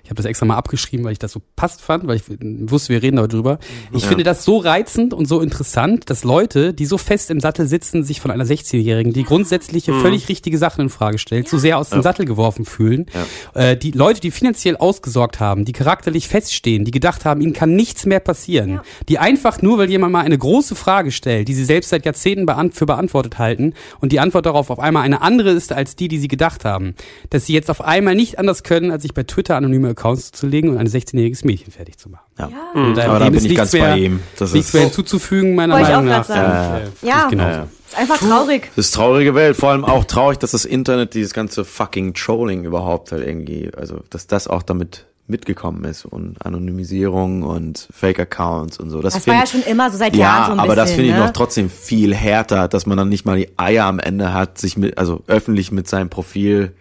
Ich 0.03 0.09
habe 0.09 0.15
das 0.15 0.25
extra 0.25 0.45
mal 0.45 0.57
abgeschrieben, 0.57 1.05
weil 1.05 1.13
ich 1.13 1.19
das 1.19 1.31
so 1.31 1.41
passt 1.55 1.81
fand, 1.81 2.07
weil 2.07 2.17
ich 2.17 2.23
wusste, 2.69 2.93
wir 2.93 3.01
reden 3.01 3.17
darüber. 3.17 3.59
Ich 3.93 4.05
finde 4.05 4.23
das 4.23 4.43
so 4.43 4.57
reizend 4.57 5.13
und 5.13 5.27
so 5.27 5.41
interessant, 5.41 6.09
dass 6.09 6.23
Leute, 6.23 6.73
die 6.73 6.85
so 6.85 6.97
fest 6.97 7.29
im 7.31 7.39
Sattel 7.39 7.67
sitzen, 7.67 8.03
sich 8.03 8.21
von 8.21 8.31
einer 8.31 8.45
16-Jährigen, 8.45 9.13
die 9.13 9.23
grundsätzliche, 9.23 9.93
völlig 9.93 10.29
richtige 10.29 10.57
Sachen 10.57 10.81
in 10.81 10.89
Frage 10.89 11.17
stellt, 11.17 11.47
so 11.47 11.57
sehr 11.57 11.77
aus 11.77 11.89
dem 11.89 12.01
Sattel 12.01 12.25
geworfen 12.25 12.65
fühlen. 12.65 13.05
Äh, 13.53 13.77
die 13.77 13.91
Leute, 13.91 14.21
die 14.21 14.31
finanziell 14.31 14.77
ausgesorgt 14.77 15.39
haben, 15.39 15.65
die 15.65 15.73
charakterlich 15.73 16.27
feststehen, 16.27 16.85
die 16.85 16.91
gedacht 16.91 17.25
haben, 17.25 17.41
ihnen 17.41 17.53
kann 17.53 17.75
nichts 17.75 18.05
mehr 18.05 18.19
passieren, 18.19 18.81
die 19.09 19.19
einfach 19.19 19.61
nur, 19.61 19.77
weil 19.77 19.89
jemand 19.89 20.13
mal 20.13 20.25
eine 20.25 20.37
große 20.37 20.75
Frage 20.75 21.11
stellt, 21.11 21.47
die 21.47 21.53
sie 21.53 21.65
selbst 21.65 21.89
seit 21.89 22.05
Jahrzehnten 22.05 22.45
beant 22.45 22.75
für 22.75 22.85
beantwortet 22.85 23.39
halten 23.39 23.73
und 23.99 24.11
die 24.11 24.19
Antwort 24.19 24.45
darauf 24.45 24.69
auf 24.69 24.79
einmal 24.79 25.03
eine 25.03 25.21
andere 25.21 25.51
ist 25.51 25.71
als 25.71 25.95
die, 25.95 26.07
die 26.07 26.17
sie 26.17 26.27
gedacht 26.27 26.65
haben, 26.65 26.95
dass 27.29 27.45
sie 27.45 27.53
jetzt 27.53 27.69
auf 27.69 27.81
einmal 27.81 28.15
nicht 28.15 28.39
anders 28.39 28.63
können, 28.63 28.91
als 28.91 29.03
sich 29.03 29.13
bei 29.13 29.23
Twitter 29.23 29.55
anonyme 29.55 29.93
Accounts 30.01 30.31
zu 30.31 30.47
legen 30.47 30.69
und 30.69 30.77
ein 30.77 30.87
16-jähriges 30.87 31.45
Mädchen 31.45 31.71
fertig 31.71 31.97
zu 31.97 32.09
machen. 32.09 32.23
Ja. 32.39 32.49
Und 32.73 32.97
Aber 32.99 33.19
da 33.19 33.25
bin 33.25 33.35
ich 33.35 33.43
nichts 33.43 33.57
ganz 33.57 33.73
mehr, 33.73 33.83
bei 33.91 33.97
ihm. 33.99 34.19
Das 34.37 34.51
nichts 34.53 34.69
ist, 34.69 34.73
mehr 34.73 34.83
hinzuzufügen, 34.83 35.55
meiner 35.55 35.75
Wollte 35.75 35.89
ich 35.89 35.95
Meinung 35.95 36.11
auch 36.11 36.17
nach. 36.17 36.25
sagen. 36.25 36.81
Äh, 37.03 37.07
Ja. 37.07 37.27
genau. 37.29 37.43
Ja. 37.47 37.67
Ist 37.87 37.97
einfach 37.97 38.17
traurig. 38.17 38.71
Das 38.75 38.85
ist 38.87 38.91
traurige 38.95 39.35
Welt. 39.35 39.55
Vor 39.57 39.69
allem 39.71 39.85
auch 39.85 40.05
traurig, 40.05 40.39
dass 40.39 40.51
das 40.51 40.65
Internet 40.65 41.13
dieses 41.13 41.33
ganze 41.33 41.65
fucking 41.65 42.13
Trolling 42.13 42.63
überhaupt 42.63 43.11
halt 43.11 43.27
irgendwie, 43.27 43.69
also 43.77 43.99
dass 44.09 44.27
das 44.27 44.47
auch 44.47 44.63
damit 44.63 45.05
mitgekommen 45.27 45.83
ist 45.85 46.03
und 46.05 46.43
Anonymisierung 46.45 47.43
und 47.43 47.87
Fake-Accounts 47.93 48.79
und 48.79 48.89
so. 48.89 49.01
Das, 49.01 49.13
Das 49.13 49.27
war 49.27 49.33
find- 49.35 49.45
ja 49.45 49.61
schon 49.61 49.71
immer 49.71 49.91
so 49.91 49.97
seit 49.97 50.15
ja, 50.15 50.21
Jahren 50.21 50.45
so 50.47 50.51
ein 50.53 50.59
aber 50.59 50.75
das 50.75 50.91
finde 50.91 51.09
ich 51.09 51.13
ne? 51.15 51.19
noch 51.21 51.31
trotzdem 51.31 51.69
viel 51.69 52.13
härter, 52.13 52.67
dass 52.67 52.85
man 52.85 52.97
dann 52.97 53.07
nicht 53.09 53.25
mal 53.25 53.37
die 53.37 53.49
Eier 53.57 53.85
am 53.85 53.99
Ende 53.99 54.33
hat, 54.33 54.57
sich 54.57 54.77
mit, 54.77 54.97
also 54.97 55.21
öffentlich 55.27 55.71
mit 55.71 55.87
seinem 55.87 56.09
Profil, 56.09 56.73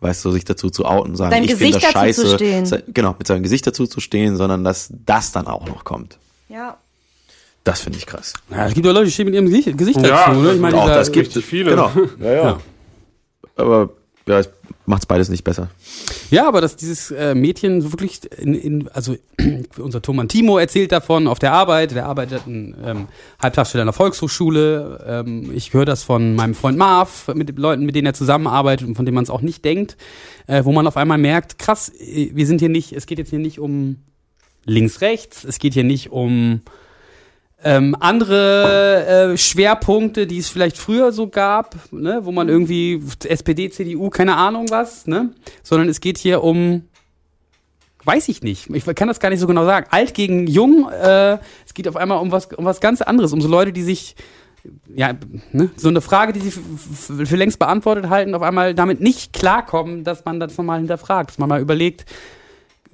weißt 0.00 0.24
du, 0.24 0.30
sich 0.32 0.44
dazu 0.44 0.70
zu 0.70 0.84
outen, 0.86 1.14
sagen, 1.16 1.30
Seinem 1.32 1.44
ich 1.44 1.50
finde 1.54 1.78
Gesicht 1.78 1.84
das 1.86 1.92
dazu 1.92 2.22
zu 2.22 2.38
scheiße, 2.38 2.74
stehen. 2.78 2.82
Genau, 2.94 3.14
mit 3.18 3.26
seinem 3.26 3.42
Gesicht 3.42 3.66
dazu 3.66 3.86
zu 3.86 4.00
stehen, 4.00 4.36
sondern 4.36 4.64
dass 4.64 4.88
das 5.04 5.32
dann 5.32 5.46
auch 5.46 5.66
noch 5.66 5.84
kommt. 5.84 6.18
Ja. 6.48 6.76
Das 7.64 7.80
finde 7.82 7.98
ich 7.98 8.06
krass. 8.06 8.32
Ja, 8.50 8.66
es 8.66 8.72
gibt 8.74 8.86
ja 8.86 8.92
Leute, 8.92 9.04
die 9.06 9.12
stehen 9.12 9.26
mit 9.26 9.34
ihrem 9.34 9.44
Gesicht, 9.46 9.76
Gesicht 9.76 10.00
Ja, 10.00 10.26
dazu. 10.28 10.40
Ne? 10.40 10.54
Ich 10.54 10.60
meine, 10.60 10.76
auch 10.78 10.84
dieser- 10.84 10.94
das 10.94 11.12
gibt 11.12 11.26
richtig 11.28 11.44
viele. 11.44 11.70
Genau. 11.70 11.90
Ja, 12.20 12.32
ja. 12.32 12.60
Aber 13.56 13.90
ja, 14.26 14.42
es 14.82 14.86
macht's 14.86 15.06
beides 15.06 15.28
nicht 15.28 15.44
besser. 15.44 15.68
Ja, 16.30 16.48
aber 16.48 16.60
dass 16.60 16.76
dieses 16.76 17.10
äh, 17.10 17.34
Mädchen 17.34 17.92
wirklich 17.92 18.20
in, 18.38 18.54
in 18.54 18.88
also 18.88 19.16
unser 19.78 20.02
Thomann 20.02 20.28
Timo 20.28 20.58
erzählt 20.58 20.92
davon 20.92 21.26
auf 21.26 21.38
der 21.38 21.52
Arbeit, 21.52 21.92
der 21.92 22.06
arbeitet 22.06 22.42
in 22.46 22.74
ähm, 22.84 23.08
Halbtagsstelle 23.40 23.82
an 23.82 23.86
der 23.86 23.92
Volkshochschule. 23.92 25.04
Ähm, 25.06 25.52
ich 25.54 25.72
höre 25.72 25.84
das 25.84 26.02
von 26.02 26.34
meinem 26.34 26.54
Freund 26.54 26.78
Marv, 26.78 27.28
mit 27.34 27.56
Leuten, 27.58 27.84
mit 27.84 27.94
denen 27.94 28.06
er 28.06 28.14
zusammenarbeitet 28.14 28.86
und 28.88 28.94
von 28.94 29.04
denen 29.04 29.14
man 29.14 29.24
es 29.24 29.30
auch 29.30 29.42
nicht 29.42 29.64
denkt, 29.64 29.96
äh, 30.46 30.64
wo 30.64 30.72
man 30.72 30.86
auf 30.86 30.96
einmal 30.96 31.18
merkt, 31.18 31.58
krass, 31.58 31.92
äh, 32.00 32.30
wir 32.34 32.46
sind 32.46 32.60
hier 32.60 32.68
nicht, 32.68 32.92
es 32.92 33.06
geht 33.06 33.18
jetzt 33.18 33.30
hier 33.30 33.38
nicht 33.38 33.58
um 33.58 33.96
links, 34.64 35.00
rechts, 35.00 35.44
es 35.44 35.58
geht 35.58 35.74
hier 35.74 35.84
nicht 35.84 36.10
um 36.10 36.60
ähm, 37.62 37.96
andere 37.98 39.32
äh, 39.32 39.36
Schwerpunkte, 39.36 40.26
die 40.26 40.38
es 40.38 40.48
vielleicht 40.48 40.78
früher 40.78 41.12
so 41.12 41.28
gab, 41.28 41.76
ne, 41.92 42.20
wo 42.22 42.32
man 42.32 42.48
irgendwie 42.48 43.02
SPD, 43.24 43.70
CDU, 43.70 44.08
keine 44.10 44.36
Ahnung 44.36 44.66
was, 44.70 45.06
ne, 45.06 45.30
sondern 45.62 45.88
es 45.88 46.00
geht 46.00 46.16
hier 46.16 46.42
um, 46.42 46.84
weiß 48.04 48.28
ich 48.28 48.42
nicht, 48.42 48.70
ich 48.70 48.84
kann 48.94 49.08
das 49.08 49.20
gar 49.20 49.28
nicht 49.30 49.40
so 49.40 49.46
genau 49.46 49.64
sagen, 49.64 49.86
alt 49.90 50.14
gegen 50.14 50.46
jung, 50.46 50.88
äh, 50.90 51.38
es 51.66 51.74
geht 51.74 51.86
auf 51.86 51.96
einmal 51.96 52.18
um 52.18 52.32
was, 52.32 52.46
um 52.46 52.64
was 52.64 52.80
ganz 52.80 53.02
anderes, 53.02 53.32
um 53.32 53.40
so 53.40 53.48
Leute, 53.48 53.72
die 53.72 53.82
sich 53.82 54.16
ja, 54.94 55.14
ne, 55.52 55.70
so 55.76 55.88
eine 55.88 56.00
Frage, 56.00 56.32
die 56.32 56.40
sie 56.40 56.50
für 56.50 57.36
längst 57.36 57.58
beantwortet 57.58 58.08
halten, 58.08 58.34
auf 58.34 58.42
einmal 58.42 58.74
damit 58.74 59.00
nicht 59.00 59.32
klarkommen, 59.32 60.04
dass 60.04 60.24
man 60.24 60.40
das 60.40 60.56
nochmal 60.56 60.78
hinterfragt, 60.78 61.30
dass 61.30 61.38
man 61.38 61.48
mal 61.48 61.60
überlegt, 61.60 62.04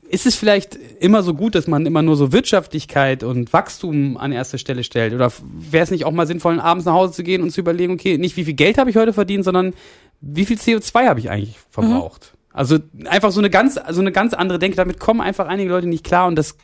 ist 0.08 0.26
es 0.26 0.36
vielleicht 0.36 0.78
immer 1.00 1.22
so 1.22 1.34
gut, 1.34 1.54
dass 1.54 1.66
man 1.66 1.86
immer 1.86 2.02
nur 2.02 2.16
so 2.16 2.32
Wirtschaftlichkeit 2.32 3.22
und 3.22 3.52
Wachstum 3.52 4.16
an 4.16 4.32
erste 4.32 4.58
Stelle 4.58 4.84
stellt? 4.84 5.12
Oder 5.12 5.32
wäre 5.42 5.84
es 5.84 5.90
nicht 5.90 6.04
auch 6.04 6.12
mal 6.12 6.26
sinnvoll, 6.26 6.60
abends 6.60 6.86
nach 6.86 6.94
Hause 6.94 7.12
zu 7.12 7.22
gehen 7.22 7.42
und 7.42 7.50
zu 7.50 7.60
überlegen, 7.60 7.92
okay, 7.92 8.18
nicht 8.18 8.36
wie 8.36 8.44
viel 8.44 8.54
Geld 8.54 8.78
habe 8.78 8.90
ich 8.90 8.96
heute 8.96 9.12
verdient, 9.12 9.44
sondern 9.44 9.74
wie 10.20 10.46
viel 10.46 10.56
CO2 10.56 11.06
habe 11.06 11.20
ich 11.20 11.30
eigentlich 11.30 11.56
verbraucht? 11.70 12.34
Also 12.52 12.78
einfach 13.04 13.32
so 13.32 13.40
eine 13.40 13.50
ganz, 13.50 13.78
so 13.90 14.00
eine 14.00 14.12
ganz 14.12 14.32
andere 14.32 14.58
Denke. 14.58 14.76
Damit 14.76 14.98
kommen 14.98 15.20
einfach 15.20 15.46
einige 15.46 15.70
Leute 15.70 15.86
nicht 15.86 16.04
klar 16.04 16.26
und 16.26 16.36
das 16.36 16.56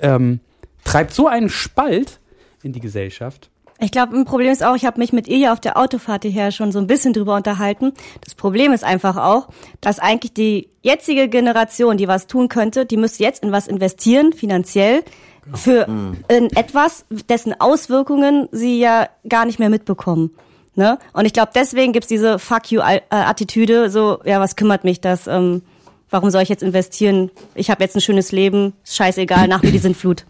ähm, 0.00 0.40
treibt 0.84 1.14
so 1.14 1.28
einen 1.28 1.48
Spalt 1.48 2.20
in 2.62 2.72
die 2.72 2.80
Gesellschaft. 2.80 3.50
Ich 3.84 3.90
glaube, 3.90 4.16
ein 4.16 4.24
Problem 4.24 4.50
ist 4.50 4.64
auch, 4.64 4.76
ich 4.76 4.86
habe 4.86 4.98
mich 4.98 5.12
mit 5.12 5.28
ihr 5.28 5.36
ja 5.36 5.52
auf 5.52 5.60
der 5.60 5.76
Autofahrt 5.76 6.22
hierher 6.22 6.52
schon 6.52 6.72
so 6.72 6.78
ein 6.78 6.86
bisschen 6.86 7.12
drüber 7.12 7.36
unterhalten. 7.36 7.92
Das 8.22 8.34
Problem 8.34 8.72
ist 8.72 8.82
einfach 8.82 9.16
auch, 9.16 9.48
dass 9.82 9.98
eigentlich 9.98 10.32
die 10.32 10.70
jetzige 10.80 11.28
Generation, 11.28 11.98
die 11.98 12.08
was 12.08 12.26
tun 12.26 12.48
könnte, 12.48 12.86
die 12.86 12.96
müsste 12.96 13.22
jetzt 13.22 13.42
in 13.42 13.52
was 13.52 13.66
investieren, 13.66 14.32
finanziell, 14.32 15.04
für 15.52 15.86
in 16.28 16.50
etwas, 16.56 17.04
dessen 17.28 17.60
Auswirkungen 17.60 18.48
sie 18.52 18.80
ja 18.80 19.06
gar 19.28 19.44
nicht 19.44 19.58
mehr 19.58 19.68
mitbekommen. 19.68 20.30
Ne? 20.76 20.98
Und 21.12 21.26
ich 21.26 21.34
glaube, 21.34 21.52
deswegen 21.54 21.92
gibt's 21.92 22.08
diese 22.08 22.38
Fuck 22.38 22.72
you-Attitüde, 22.72 23.90
so, 23.90 24.20
ja, 24.24 24.40
was 24.40 24.56
kümmert 24.56 24.84
mich 24.84 25.02
das? 25.02 25.26
Ähm, 25.26 25.60
warum 26.08 26.30
soll 26.30 26.40
ich 26.40 26.48
jetzt 26.48 26.62
investieren? 26.62 27.30
Ich 27.54 27.68
habe 27.68 27.84
jetzt 27.84 27.96
ein 27.96 28.00
schönes 28.00 28.32
Leben, 28.32 28.72
scheißegal, 28.84 29.46
nach 29.46 29.62
mir 29.62 29.72
die 29.72 29.78
Sintflut. 29.78 30.24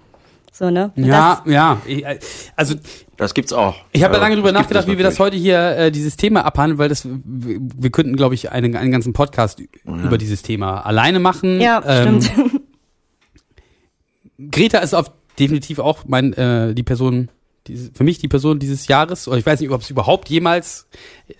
So, 0.56 0.70
ne? 0.70 0.92
Und 0.94 1.04
Ja, 1.04 1.42
ja. 1.46 1.82
Ich, 1.84 2.04
äh, 2.04 2.16
also 2.54 2.76
Das 3.16 3.34
gibt's 3.34 3.52
auch. 3.52 3.74
ich 3.90 4.04
habe 4.04 4.14
Also, 4.14 4.22
lange 4.22 4.36
drüber 4.36 4.52
nachgedacht, 4.52 4.86
wie 4.86 4.96
wir 4.96 5.02
das 5.04 5.18
heute 5.18 5.36
hier 5.36 5.58
äh, 5.76 5.90
dieses 5.90 6.16
Thema 6.16 6.44
abhandeln, 6.44 6.78
weil 6.78 6.88
das 6.88 7.08
wir, 7.08 7.58
wir 7.60 7.90
könnten, 7.90 8.14
glaube 8.14 8.36
ich, 8.36 8.52
einen, 8.52 8.76
einen 8.76 8.92
ganzen 8.92 9.12
Podcast 9.14 9.58
ü- 9.58 9.66
über 9.84 10.16
dieses 10.16 10.42
Thema 10.42 10.86
alleine 10.86 11.18
machen. 11.18 11.60
Ja, 11.60 11.82
Ähm, 11.84 12.22
stimmt. 12.22 12.52
Greta 14.50 14.78
ist 14.78 14.94
auf 14.94 15.10
definitiv 15.38 15.78
auch 15.80 16.04
mein 16.06 16.32
äh, 16.34 16.74
die 16.74 16.82
Person 16.82 17.28
diese, 17.66 17.90
für 17.92 18.04
mich 18.04 18.18
die 18.18 18.28
Person 18.28 18.58
dieses 18.58 18.86
Jahres 18.88 19.26
oder 19.26 19.38
ich 19.38 19.46
weiß 19.46 19.60
nicht 19.60 19.70
ob 19.70 19.80
es 19.80 19.90
überhaupt 19.90 20.28
jemals 20.28 20.86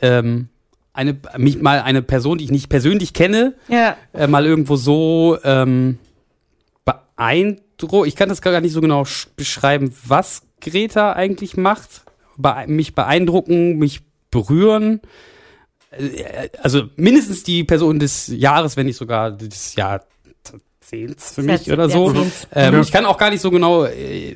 ähm, 0.01 0.49
eine 0.93 1.17
mich 1.37 1.61
mal 1.61 1.81
eine 1.83 2.03
Person 2.03 2.39
die 2.39 2.45
ich 2.45 2.51
nicht 2.51 2.69
persönlich 2.69 3.13
kenne 3.13 3.55
ja. 3.69 3.97
äh, 4.13 4.27
mal 4.27 4.47
irgendwo 4.47 4.77
so 4.77 5.39
ähm, 5.45 5.99
beeindruckt 6.85 7.64
ich 8.07 8.17
kann 8.17 8.29
das 8.29 8.41
gar 8.41 8.61
nicht 8.61 8.73
so 8.73 8.81
genau 8.81 9.03
sch- 9.03 9.29
beschreiben 9.37 9.95
was 10.07 10.43
Greta 10.61 11.13
eigentlich 11.13 11.57
macht 11.57 12.03
Bee 12.37 12.67
mich 12.67 12.95
beeindrucken 12.95 13.77
mich 13.79 14.01
berühren 14.31 15.01
Äh, 15.91 16.49
also 16.63 16.85
mindestens 16.97 17.43
die 17.45 17.65
Person 17.65 17.99
des 17.99 18.27
Jahres 18.29 18.77
wenn 18.77 18.87
nicht 18.87 18.97
sogar 18.97 19.31
des 19.31 19.75
Jahrzehnts 19.77 21.35
für 21.35 21.43
mich 21.43 21.73
oder 21.73 21.89
so 21.89 22.09
ähm. 22.53 22.75
Ich 22.83 22.93
kann 22.93 23.07
auch 23.07 23.19
gar 23.19 23.31
nicht 23.31 23.41
so 23.41 23.51
genau, 23.51 23.85
äh, 23.85 24.35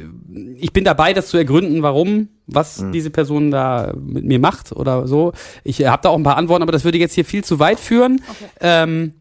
ich 0.57 0.73
bin 0.73 0.85
dabei, 0.85 1.13
das 1.13 1.29
zu 1.29 1.37
ergründen, 1.37 1.83
warum, 1.83 2.29
was 2.47 2.79
diese 2.93 3.11
Person 3.11 3.51
da 3.51 3.93
mit 3.97 4.25
mir 4.25 4.39
macht 4.39 4.73
oder 4.73 5.07
so. 5.07 5.33
Ich 5.65 5.85
habe 5.85 6.03
da 6.03 6.09
auch 6.09 6.17
ein 6.17 6.23
paar 6.23 6.37
Antworten, 6.37 6.63
aber 6.63 6.73
das 6.73 6.85
würde 6.85 6.99
jetzt 6.99 7.15
hier 7.15 7.25
viel 7.25 7.45
zu 7.45 7.59
weit 7.59 7.79
führen. 7.81 8.23
Ähm, 8.61 9.15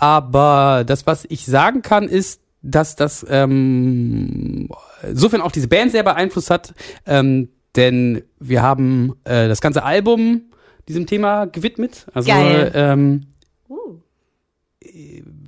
aber 0.00 0.84
das, 0.86 1.06
was 1.06 1.26
ich 1.28 1.44
sagen 1.44 1.82
kann, 1.82 2.08
ist, 2.08 2.40
dass 2.62 2.96
das 2.96 3.24
ähm, 3.28 4.68
insofern 5.06 5.42
auch 5.42 5.52
diese 5.52 5.68
Band 5.68 5.92
sehr 5.92 6.02
beeinflusst 6.02 6.50
hat, 6.50 6.74
ähm, 7.06 7.50
denn 7.76 8.22
wir 8.38 8.62
haben 8.62 9.14
äh, 9.24 9.46
das 9.46 9.60
ganze 9.60 9.82
Album 9.82 10.42
diesem 10.88 11.06
Thema 11.06 11.44
gewidmet. 11.44 12.06
Also 12.14 12.28
Geil. 12.30 12.72
ähm, 12.74 13.26
Uh. 13.68 14.00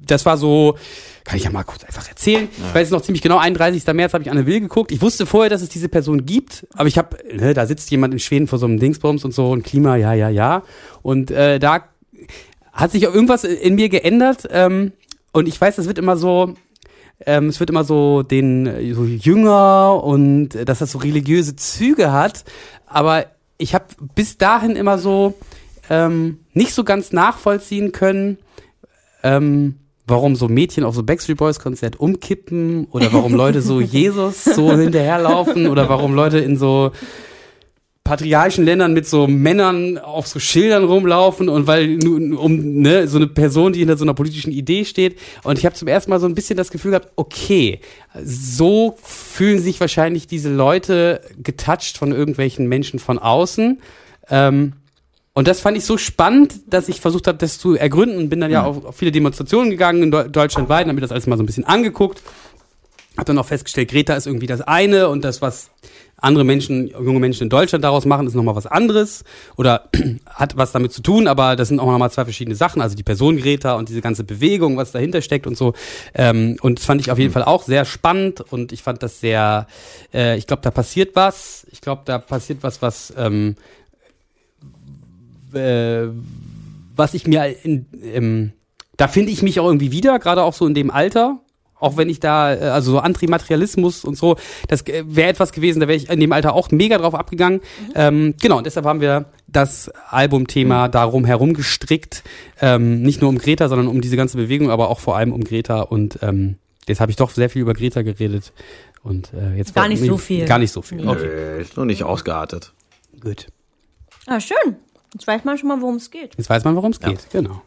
das 0.06 0.24
war 0.26 0.36
so, 0.36 0.76
kann 1.24 1.38
ich 1.38 1.44
ja 1.44 1.50
mal 1.50 1.64
kurz 1.64 1.82
einfach 1.84 2.06
erzählen. 2.06 2.46
Ich 2.56 2.74
weiß 2.74 2.90
noch 2.90 3.00
ziemlich 3.00 3.22
genau, 3.22 3.38
31. 3.38 3.86
März 3.94 4.12
habe 4.12 4.22
ich 4.22 4.30
Anne 4.30 4.46
Will 4.46 4.60
geguckt. 4.60 4.92
Ich 4.92 5.00
wusste 5.00 5.24
vorher, 5.24 5.48
dass 5.48 5.62
es 5.62 5.70
diese 5.70 5.88
Person 5.88 6.26
gibt, 6.26 6.66
aber 6.74 6.88
ich 6.88 6.98
habe, 6.98 7.16
ne, 7.34 7.54
da 7.54 7.66
sitzt 7.66 7.90
jemand 7.90 8.12
in 8.12 8.20
Schweden 8.20 8.46
vor 8.46 8.58
so 8.58 8.66
einem 8.66 8.78
Dingsbums 8.78 9.24
und 9.24 9.32
so 9.32 9.50
und 9.50 9.64
Klima, 9.64 9.96
ja, 9.96 10.12
ja, 10.12 10.28
ja. 10.28 10.62
Und 11.00 11.30
äh, 11.30 11.58
da 11.58 11.88
hat 12.73 12.90
sich 12.93 13.07
auch 13.07 13.15
irgendwas 13.15 13.44
in 13.44 13.74
mir 13.74 13.89
geändert 13.89 14.49
ähm, 14.51 14.93
und 15.32 15.49
ich 15.49 15.61
weiß, 15.61 15.77
das 15.77 15.86
wird 15.86 15.99
immer 15.99 16.16
so, 16.16 16.55
ähm, 17.27 17.49
es 17.49 17.61
wird 17.61 17.70
immer 17.70 17.85
so 17.85 18.23
den 18.23 18.66
äh, 18.66 18.94
so 18.94 19.05
jünger 19.05 20.03
und 20.03 20.55
äh, 20.55 20.65
dass 20.65 20.78
das 20.78 20.93
so 20.93 20.99
religiöse 20.99 21.57
Züge 21.57 22.12
hat, 22.12 22.44
aber 22.86 23.27
ich 23.59 23.74
habe 23.74 23.85
bis 24.15 24.39
dahin 24.39 24.77
immer 24.77 24.99
so 24.99 25.35
ähm, 25.90 26.40
nicht 26.55 26.74
so 26.74 26.85
ganz 26.85 27.12
nachvollziehen 27.12 27.93
können, 27.93 28.39
ähm, 29.23 29.77
warum 30.07 30.36
so 30.36 30.49
Mädchen 30.49 30.85
auf 30.85 30.94
so 30.94 31.03
Backstreet 31.03 31.39
Boys 31.39 31.61
Konzert 31.61 32.01
umkippen 32.01 32.86
oder 32.90 33.12
warum 33.12 33.35
Leute 33.35 33.62
so 33.62 33.81
Jesus 33.81 34.44
so 34.44 34.73
hinterherlaufen 34.73 35.69
oder 35.69 35.89
warum 35.89 36.15
Leute 36.15 36.39
in 36.39 36.57
so 36.57 36.93
patriarchischen 38.04 38.64
Ländern 38.64 38.92
mit 38.94 39.06
so 39.06 39.28
Männern 39.28 39.96
auf 39.96 40.26
so 40.26 40.40
Schildern 40.40 40.84
rumlaufen 40.84 41.48
und 41.48 41.66
weil 41.66 42.04
um 42.04 42.80
ne, 42.80 43.06
so 43.06 43.18
eine 43.18 43.28
Person, 43.28 43.72
die 43.72 43.78
hinter 43.78 43.96
so 43.96 44.04
einer 44.04 44.14
politischen 44.14 44.52
Idee 44.52 44.84
steht 44.84 45.18
und 45.44 45.58
ich 45.58 45.64
habe 45.64 45.76
zum 45.76 45.86
ersten 45.86 46.10
Mal 46.10 46.18
so 46.18 46.26
ein 46.26 46.34
bisschen 46.34 46.56
das 46.56 46.70
Gefühl 46.70 46.90
gehabt, 46.90 47.12
okay, 47.14 47.80
so 48.24 48.96
fühlen 49.02 49.60
sich 49.60 49.80
wahrscheinlich 49.80 50.26
diese 50.26 50.52
Leute 50.52 51.20
getoucht 51.42 51.96
von 51.96 52.12
irgendwelchen 52.12 52.68
Menschen 52.68 52.98
von 52.98 53.18
außen. 53.18 53.80
Ähm, 54.28 54.72
und 55.34 55.48
das 55.48 55.60
fand 55.60 55.78
ich 55.78 55.84
so 55.84 55.96
spannend, 55.96 56.54
dass 56.66 56.88
ich 56.88 57.00
versucht 57.00 57.26
habe, 57.26 57.38
das 57.38 57.58
zu 57.58 57.74
ergründen 57.74 58.18
und 58.18 58.28
bin 58.28 58.40
dann 58.40 58.50
ja 58.50 58.64
auf, 58.64 58.84
auf 58.84 58.96
viele 58.96 59.12
Demonstrationen 59.12 59.70
gegangen 59.70 60.02
in 60.02 60.10
Deu 60.10 60.28
deutschlandweit 60.28 60.84
und 60.84 60.88
habe 60.88 60.96
mir 60.96 61.00
das 61.00 61.12
alles 61.12 61.26
mal 61.26 61.36
so 61.36 61.42
ein 61.42 61.46
bisschen 61.46 61.64
angeguckt. 61.64 62.22
Hab 63.16 63.26
dann 63.26 63.38
auch 63.38 63.46
festgestellt, 63.46 63.90
Greta 63.90 64.14
ist 64.14 64.26
irgendwie 64.26 64.46
das 64.46 64.60
eine 64.60 65.08
und 65.08 65.24
das, 65.24 65.40
was 65.40 65.70
andere 66.23 66.44
Menschen, 66.44 66.89
junge 66.89 67.20
Menschen 67.20 67.44
in 67.44 67.49
Deutschland 67.51 67.85
daraus 67.85 68.07
machen, 68.07 68.27
ist 68.27 68.35
nochmal 68.35 68.57
was 68.57 68.66
anderes 68.66 69.24
oder 69.57 69.89
hat 70.27 70.57
was 70.57 70.73
damit 70.73 70.93
zu 70.93 71.03
tun, 71.03 71.27
aber 71.27 71.57
das 71.57 71.69
sind 71.69 71.81
auch 71.81 71.86
nochmal 71.86 72.11
zwei 72.11 72.24
verschiedene 72.24 72.57
Sachen, 72.57 72.81
also 72.81 72.97
die 72.97 73.03
Person 73.03 73.36
Greta 73.36 73.74
und 73.74 73.89
diese 73.89 74.01
ganze 74.01 74.24
Bewegung, 74.24 74.77
was 74.77 74.93
dahinter 74.93 75.20
steckt 75.20 75.47
und 75.47 75.57
so. 75.57 75.74
Ähm, 76.15 76.57
und 76.62 76.78
das 76.78 76.86
fand 76.86 77.01
ich 77.01 77.11
auf 77.11 77.19
jeden 77.19 77.32
Fall 77.32 77.44
auch 77.44 77.62
sehr 77.62 77.85
spannend 77.85 78.40
und 78.40 78.73
ich 78.73 78.82
fand 78.82 79.03
das 79.03 79.20
sehr, 79.20 79.66
äh, 80.15 80.39
ich 80.39 80.47
glaube, 80.47 80.62
da 80.62 80.70
passiert 80.70 81.15
was. 81.15 81.66
Ich 81.70 81.81
glaube, 81.81 82.03
da 82.05 82.19
passiert 82.19 82.62
was, 82.62 82.81
was 82.81 83.12
ähm, 83.16 83.57
äh, 85.55 86.09
was 86.94 87.15
ich 87.15 87.27
mir 87.27 87.57
in, 87.65 87.86
ähm, 88.03 88.53
da 88.97 89.09
finde 89.09 89.32
ich 89.32 89.43
mich 89.43 89.59
auch 89.61 89.66
irgendwie 89.66 89.93
wieder, 89.93 90.19
gerade 90.19 90.43
auch 90.43 90.55
so 90.55 90.66
in 90.66 90.74
dem 90.74 90.90
Alter. 90.90 91.40
Auch 91.82 91.96
wenn 91.96 92.09
ich 92.09 92.20
da, 92.20 92.54
äh, 92.54 92.59
also 92.68 92.92
so 92.92 92.98
Antimaterialismus 93.00 94.04
und 94.04 94.16
so, 94.16 94.36
das 94.68 94.86
äh, 94.86 95.02
wäre 95.06 95.28
etwas 95.28 95.52
gewesen, 95.52 95.80
da 95.80 95.88
wäre 95.88 95.96
ich 95.96 96.09
in 96.09 96.20
dem 96.20 96.32
Alter 96.32 96.54
auch 96.54 96.70
mega 96.70 96.96
drauf 96.98 97.14
abgegangen. 97.14 97.60
Ähm, 97.94 98.34
genau, 98.40 98.59
und 98.59 98.64
deshalb 98.66 98.86
haben 98.86 99.00
wir 99.00 99.26
das 99.48 99.90
Albumthema 100.10 100.88
darum 100.88 101.24
herum 101.24 101.54
gestrickt. 101.54 102.22
Ähm, 102.60 103.02
nicht 103.02 103.20
nur 103.20 103.28
um 103.30 103.38
Greta, 103.38 103.68
sondern 103.68 103.88
um 103.88 104.00
diese 104.00 104.16
ganze 104.16 104.36
Bewegung, 104.36 104.70
aber 104.70 104.88
auch 104.88 105.00
vor 105.00 105.16
allem 105.16 105.32
um 105.32 105.42
Greta. 105.44 105.80
Und 105.82 106.18
ähm, 106.22 106.56
jetzt 106.88 107.00
habe 107.00 107.10
ich 107.10 107.16
doch 107.16 107.30
sehr 107.30 107.50
viel 107.50 107.62
über 107.62 107.74
Greta 107.74 108.02
geredet. 108.02 108.52
Und 109.02 109.32
äh, 109.34 109.56
jetzt 109.56 109.74
Gar 109.74 109.82
war- 109.82 109.88
nicht 109.88 110.04
so 110.04 110.16
viel. 110.16 110.44
Gar 110.46 110.59
nicht 110.60 110.70
so 110.72 110.80
viel. 110.82 111.06
Okay, 111.09 111.26
Nö, 111.26 111.60
ist 111.60 111.76
noch 111.76 111.84
nicht 111.84 112.04
ausgeartet. 112.04 112.72
gut. 113.20 113.48
Ah, 114.26 114.38
schön. 114.38 114.76
Jetzt 115.12 115.26
weiß 115.26 115.44
man 115.44 115.59
schon 115.59 115.68
mal, 115.68 115.80
worum 115.80 115.96
es 115.96 116.10
geht. 116.10 116.36
Jetzt 116.38 116.48
weiß 116.48 116.62
man, 116.64 116.76
worum 116.76 116.92
es 116.92 117.00
geht. 117.00 117.28
Genau. 117.32 117.60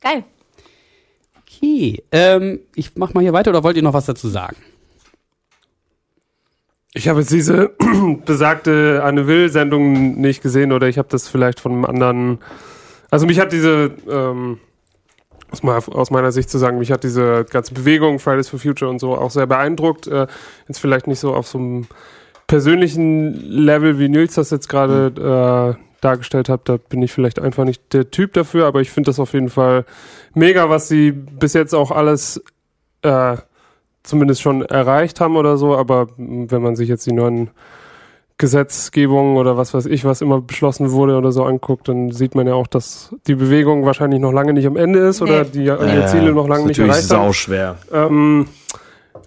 Geil. 0.00 0.24
Okay, 1.62 2.02
ähm, 2.10 2.60
ich 2.74 2.92
mach 2.96 3.12
mal 3.12 3.20
hier 3.20 3.34
weiter 3.34 3.50
oder 3.50 3.62
wollt 3.62 3.76
ihr 3.76 3.82
noch 3.82 3.92
was 3.92 4.06
dazu 4.06 4.28
sagen? 4.28 4.56
Ich 6.94 7.06
habe 7.06 7.20
jetzt 7.20 7.30
diese 7.30 7.72
besagte 8.24 9.02
Anne 9.04 9.26
Will-Sendung 9.26 10.18
nicht 10.20 10.42
gesehen 10.42 10.72
oder 10.72 10.88
ich 10.88 10.96
habe 10.96 11.08
das 11.10 11.28
vielleicht 11.28 11.60
von 11.60 11.72
einem 11.72 11.84
anderen. 11.84 12.38
Also 13.10 13.26
mich 13.26 13.38
hat 13.38 13.52
diese, 13.52 13.92
ähm, 14.08 14.58
aus, 15.62 16.10
meiner 16.10 16.32
Sicht 16.32 16.48
zu 16.48 16.58
sagen, 16.58 16.78
mich 16.78 16.90
hat 16.90 17.04
diese 17.04 17.44
ganze 17.44 17.74
Bewegung 17.74 18.18
Fridays 18.18 18.48
for 18.48 18.58
Future 18.58 18.90
und 18.90 18.98
so 18.98 19.14
auch 19.16 19.30
sehr 19.30 19.46
beeindruckt. 19.46 20.06
Äh, 20.06 20.28
jetzt 20.66 20.80
vielleicht 20.80 21.06
nicht 21.06 21.20
so 21.20 21.34
auf 21.34 21.46
so 21.46 21.58
einem 21.58 21.86
persönlichen 22.46 23.34
Level, 23.34 23.98
wie 23.98 24.08
Nils 24.08 24.34
das 24.34 24.50
jetzt 24.50 24.68
gerade 24.68 25.76
äh, 25.78 25.89
dargestellt 26.00 26.48
hat. 26.48 26.68
Da 26.68 26.76
bin 26.76 27.02
ich 27.02 27.12
vielleicht 27.12 27.38
einfach 27.38 27.64
nicht 27.64 27.92
der 27.92 28.10
Typ 28.10 28.32
dafür, 28.32 28.66
aber 28.66 28.80
ich 28.80 28.90
finde 28.90 29.08
das 29.08 29.18
auf 29.18 29.32
jeden 29.32 29.50
Fall 29.50 29.84
mega, 30.34 30.70
was 30.70 30.88
sie 30.88 31.12
bis 31.12 31.54
jetzt 31.54 31.74
auch 31.74 31.90
alles 31.90 32.42
äh, 33.02 33.36
zumindest 34.02 34.42
schon 34.42 34.62
erreicht 34.62 35.20
haben 35.20 35.36
oder 35.36 35.56
so, 35.56 35.76
aber 35.76 36.08
wenn 36.16 36.62
man 36.62 36.76
sich 36.76 36.88
jetzt 36.88 37.06
die 37.06 37.12
neuen 37.12 37.50
Gesetzgebungen 38.38 39.36
oder 39.36 39.58
was 39.58 39.74
weiß 39.74 39.84
ich, 39.84 40.06
was 40.06 40.22
immer 40.22 40.40
beschlossen 40.40 40.92
wurde 40.92 41.18
oder 41.18 41.30
so 41.30 41.44
anguckt, 41.44 41.88
dann 41.88 42.10
sieht 42.10 42.34
man 42.34 42.46
ja 42.46 42.54
auch, 42.54 42.66
dass 42.66 43.14
die 43.26 43.34
Bewegung 43.34 43.84
wahrscheinlich 43.84 44.18
noch 44.18 44.32
lange 44.32 44.54
nicht 44.54 44.66
am 44.66 44.76
Ende 44.76 45.00
ist 45.00 45.20
oder 45.20 45.44
die 45.44 45.64
ihre 45.64 46.06
Ziele 46.06 46.32
noch 46.32 46.48
lange 46.48 46.62
ist 46.62 46.68
nicht 46.68 46.78
natürlich 46.78 46.90
erreicht 46.90 47.10
haben. 47.10 47.26
sauschwer. 47.26 47.76
Ähm, 47.92 48.46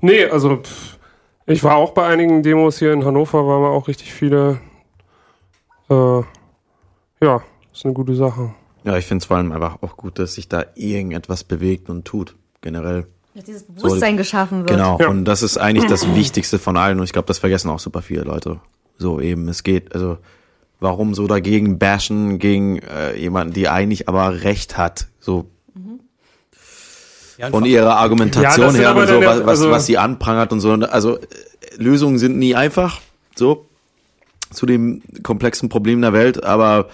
nee, 0.02 0.26
also 0.26 0.58
pff, 0.58 0.98
ich 1.46 1.64
war 1.64 1.76
auch 1.76 1.92
bei 1.92 2.08
einigen 2.08 2.42
Demos 2.42 2.80
hier 2.80 2.92
in 2.92 3.06
Hannover, 3.06 3.46
waren 3.46 3.62
wir 3.62 3.70
auch 3.70 3.88
richtig 3.88 4.12
viele. 4.12 4.60
Äh, 5.90 6.22
ja, 7.24 7.42
ist 7.74 7.86
eine 7.86 7.94
gute 7.94 8.16
Sache. 8.16 8.54
Ja, 8.84 8.98
ich 8.98 9.06
finde 9.06 9.22
es 9.24 9.26
vor 9.28 9.38
allem 9.38 9.52
einfach 9.52 9.78
auch 9.82 9.96
gut, 9.98 10.20
dass 10.20 10.36
sich 10.36 10.50
da 10.50 10.66
irgendetwas 10.76 11.44
bewegt 11.44 11.90
und 11.90 12.06
tut. 12.06 12.36
Generell. 12.62 13.08
Dass 13.34 13.46
dieses 13.46 13.64
Bewusstsein 13.64 14.18
geschaffen 14.18 14.60
wird. 14.60 14.70
Genau. 14.72 15.00
Ja. 15.00 15.08
Und 15.10 15.26
das 15.26 15.42
ist 15.42 15.58
eigentlich 15.58 15.86
das 15.90 16.14
Wichtigste 16.16 16.60
von 16.60 16.78
allen. 16.78 17.00
Und 17.00 17.06
ich 17.06 17.14
glaube, 17.14 17.28
das 17.28 17.40
vergessen 17.40 17.70
auch 17.70 17.80
super 17.80 18.02
viele 18.02 18.22
Leute. 18.24 18.60
So 18.98 19.20
eben. 19.20 19.48
Es 19.48 19.64
geht, 19.64 19.94
also, 19.96 20.18
warum 20.80 21.16
so 21.16 21.26
dagegen 21.28 21.80
bashen 21.80 22.38
gegen 22.40 22.80
äh, 22.80 23.16
jemanden, 23.18 23.54
die 23.54 23.70
eigentlich 23.70 24.08
aber 24.10 24.44
Recht 24.44 24.78
hat? 24.78 25.08
So 25.20 25.50
Ja, 27.38 27.48
und 27.48 27.52
von 27.54 27.66
ihrer 27.66 27.86
Ja, 27.86 27.96
Argumentation 27.96 28.72
sind 28.72 28.82
her 28.82 28.90
aber 28.92 29.02
und 29.02 29.08
so, 29.08 29.22
ja- 29.22 29.28
was, 29.28 29.40
was, 29.40 29.48
also- 29.48 29.72
was 29.72 29.86
sie 29.88 29.98
anprangert 29.98 30.52
und 30.52 30.60
so. 30.60 30.72
Also, 30.74 31.18
äh, 31.18 31.22
Lösungen 31.78 32.18
sind 32.20 32.38
nie 32.38 32.54
einfach. 32.56 33.02
So. 33.36 33.66
Zu 34.52 34.68
dem 34.68 35.02
komplexen 35.24 35.70
Problem 35.70 36.02
der 36.02 36.14
Welt. 36.14 36.44
Aber, 36.44 36.90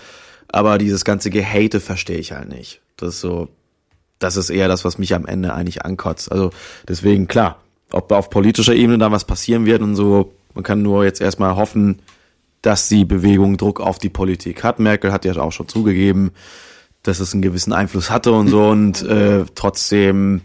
aber 0.51 0.77
dieses 0.77 1.05
ganze 1.05 1.29
Gehate 1.29 1.79
verstehe 1.79 2.17
ich 2.17 2.31
halt 2.31 2.49
nicht. 2.49 2.81
Das 2.97 3.15
ist 3.15 3.21
so, 3.21 3.49
das 4.19 4.35
ist 4.35 4.49
eher 4.49 4.67
das, 4.67 4.85
was 4.85 4.97
mich 4.97 5.13
am 5.13 5.25
Ende 5.25 5.53
eigentlich 5.53 5.85
ankotzt. 5.85 6.31
Also 6.31 6.51
deswegen, 6.87 7.27
klar, 7.27 7.61
ob 7.91 8.11
auf 8.11 8.29
politischer 8.29 8.75
Ebene 8.75 8.97
da 8.97 9.11
was 9.11 9.25
passieren 9.25 9.65
wird 9.65 9.81
und 9.81 9.95
so, 9.95 10.33
man 10.53 10.63
kann 10.63 10.81
nur 10.81 11.03
jetzt 11.03 11.21
erstmal 11.21 11.55
hoffen, 11.55 12.01
dass 12.61 12.89
die 12.89 13.05
Bewegung 13.05 13.57
Druck 13.57 13.79
auf 13.79 13.99
die 13.99 14.09
Politik 14.09 14.63
hat. 14.63 14.79
Merkel 14.79 15.13
hat 15.13 15.25
ja 15.25 15.35
auch 15.37 15.51
schon 15.51 15.69
zugegeben, 15.69 16.31
dass 17.03 17.19
es 17.19 17.33
einen 17.33 17.41
gewissen 17.41 17.71
Einfluss 17.71 18.09
hatte 18.09 18.33
und 18.33 18.47
so 18.49 18.69
und 18.69 19.01
äh, 19.03 19.45
trotzdem 19.55 20.41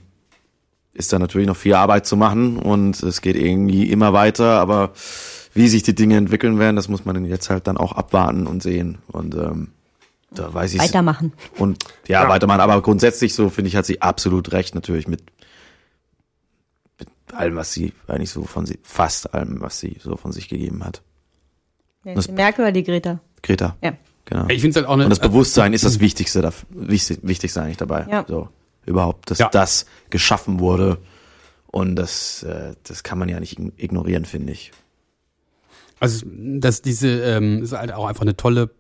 ist 0.93 1.13
da 1.13 1.19
natürlich 1.19 1.49
noch 1.49 1.57
viel 1.57 1.75
Arbeit 1.75 2.07
zu 2.07 2.17
machen 2.17 2.57
und 2.57 3.03
es 3.03 3.21
geht 3.21 3.35
irgendwie 3.35 3.91
immer 3.91 4.13
weiter, 4.13 4.61
aber 4.61 4.93
wie 5.55 5.69
sich 5.69 5.83
die 5.83 5.95
Dinge 5.95 6.17
entwickeln 6.17 6.59
werden, 6.59 6.77
das 6.77 6.89
muss 6.89 7.05
man 7.05 7.25
jetzt 7.25 7.51
halt 7.51 7.67
dann 7.67 7.77
auch 7.77 7.93
abwarten 7.93 8.47
und 8.47 8.63
sehen. 8.63 8.99
Und 9.09 9.35
ähm, 9.35 9.69
da 10.35 10.53
weiß 10.53 10.75
ich 10.75 10.81
Weitermachen. 10.81 11.33
Und 11.59 11.85
ja, 12.09 12.29
weitermachen. 12.29 12.61
Aber 12.61 12.81
grundsätzlich 12.83 13.35
so 13.35 13.51
finde 13.51 13.69
ich, 13.69 13.77
hat 13.77 13.87
sie 13.87 14.03
absolut 14.03 14.53
recht 14.53 14.75
natürlich 14.75 15.07
mit, 15.09 15.23
mit 16.99 17.09
allem, 17.33 17.57
was 17.57 17.73
sie 17.73 17.93
eigentlich 18.07 18.31
so 18.31 18.45
von 18.45 18.67
sie, 18.67 18.79
fast 18.83 19.35
allem, 19.35 19.61
was 19.61 19.81
sie 19.81 19.97
so 20.03 20.17
von 20.17 20.33
sich 20.33 20.49
gegeben 20.49 20.85
hat. 20.85 21.03
Ja, 22.05 22.15
Das- 22.15 22.27
die 22.27 22.33
Merkel 22.33 22.63
oder 22.65 22.73
die 22.73 22.85
Greta? 22.85 23.21
Greta. 23.43 23.77
Ja. 23.83 23.93
Genau. 24.27 24.47
Ich 24.49 24.63
finde 24.63 24.71
es 24.71 24.77
halt 24.77 24.87
auch 24.87 24.95
eine, 24.95 25.05
Und 25.05 25.11
das 25.11 25.19
Bewusstsein 25.21 25.75
ist 25.75 25.85
das 25.85 26.01
Wichtigste, 26.01 26.41
da, 26.41 26.51
wichtig, 26.71 27.19
Wichtigste 27.23 27.61
eigentlich 27.61 27.77
dabei. 27.77 28.07
Ja. 28.11 28.25
So, 28.27 28.49
überhaupt, 28.87 29.31
dass 29.31 29.39
Ja. 29.39 29.49
das 29.51 29.85
geschaffen 30.09 30.61
wurde. 30.61 30.97
Und 31.67 31.97
das, 31.97 32.43
äh, 32.45 32.75
das 32.85 33.03
kann 33.03 33.19
man 33.19 33.29
ja 33.29 33.39
nicht 33.41 33.59
ign- 33.59 33.73
ignorieren, 33.77 34.25
finde 34.25 34.53
ich. 34.53 34.73
Also, 36.01 36.25
dass 36.27 36.81
diese, 36.83 37.09
ähm, 37.09 37.63
ist 37.63 37.73
halt 37.73 37.93
auch 37.93 38.07
einfach 38.07 38.23
eine 38.23 38.37
tolle, 38.37 38.71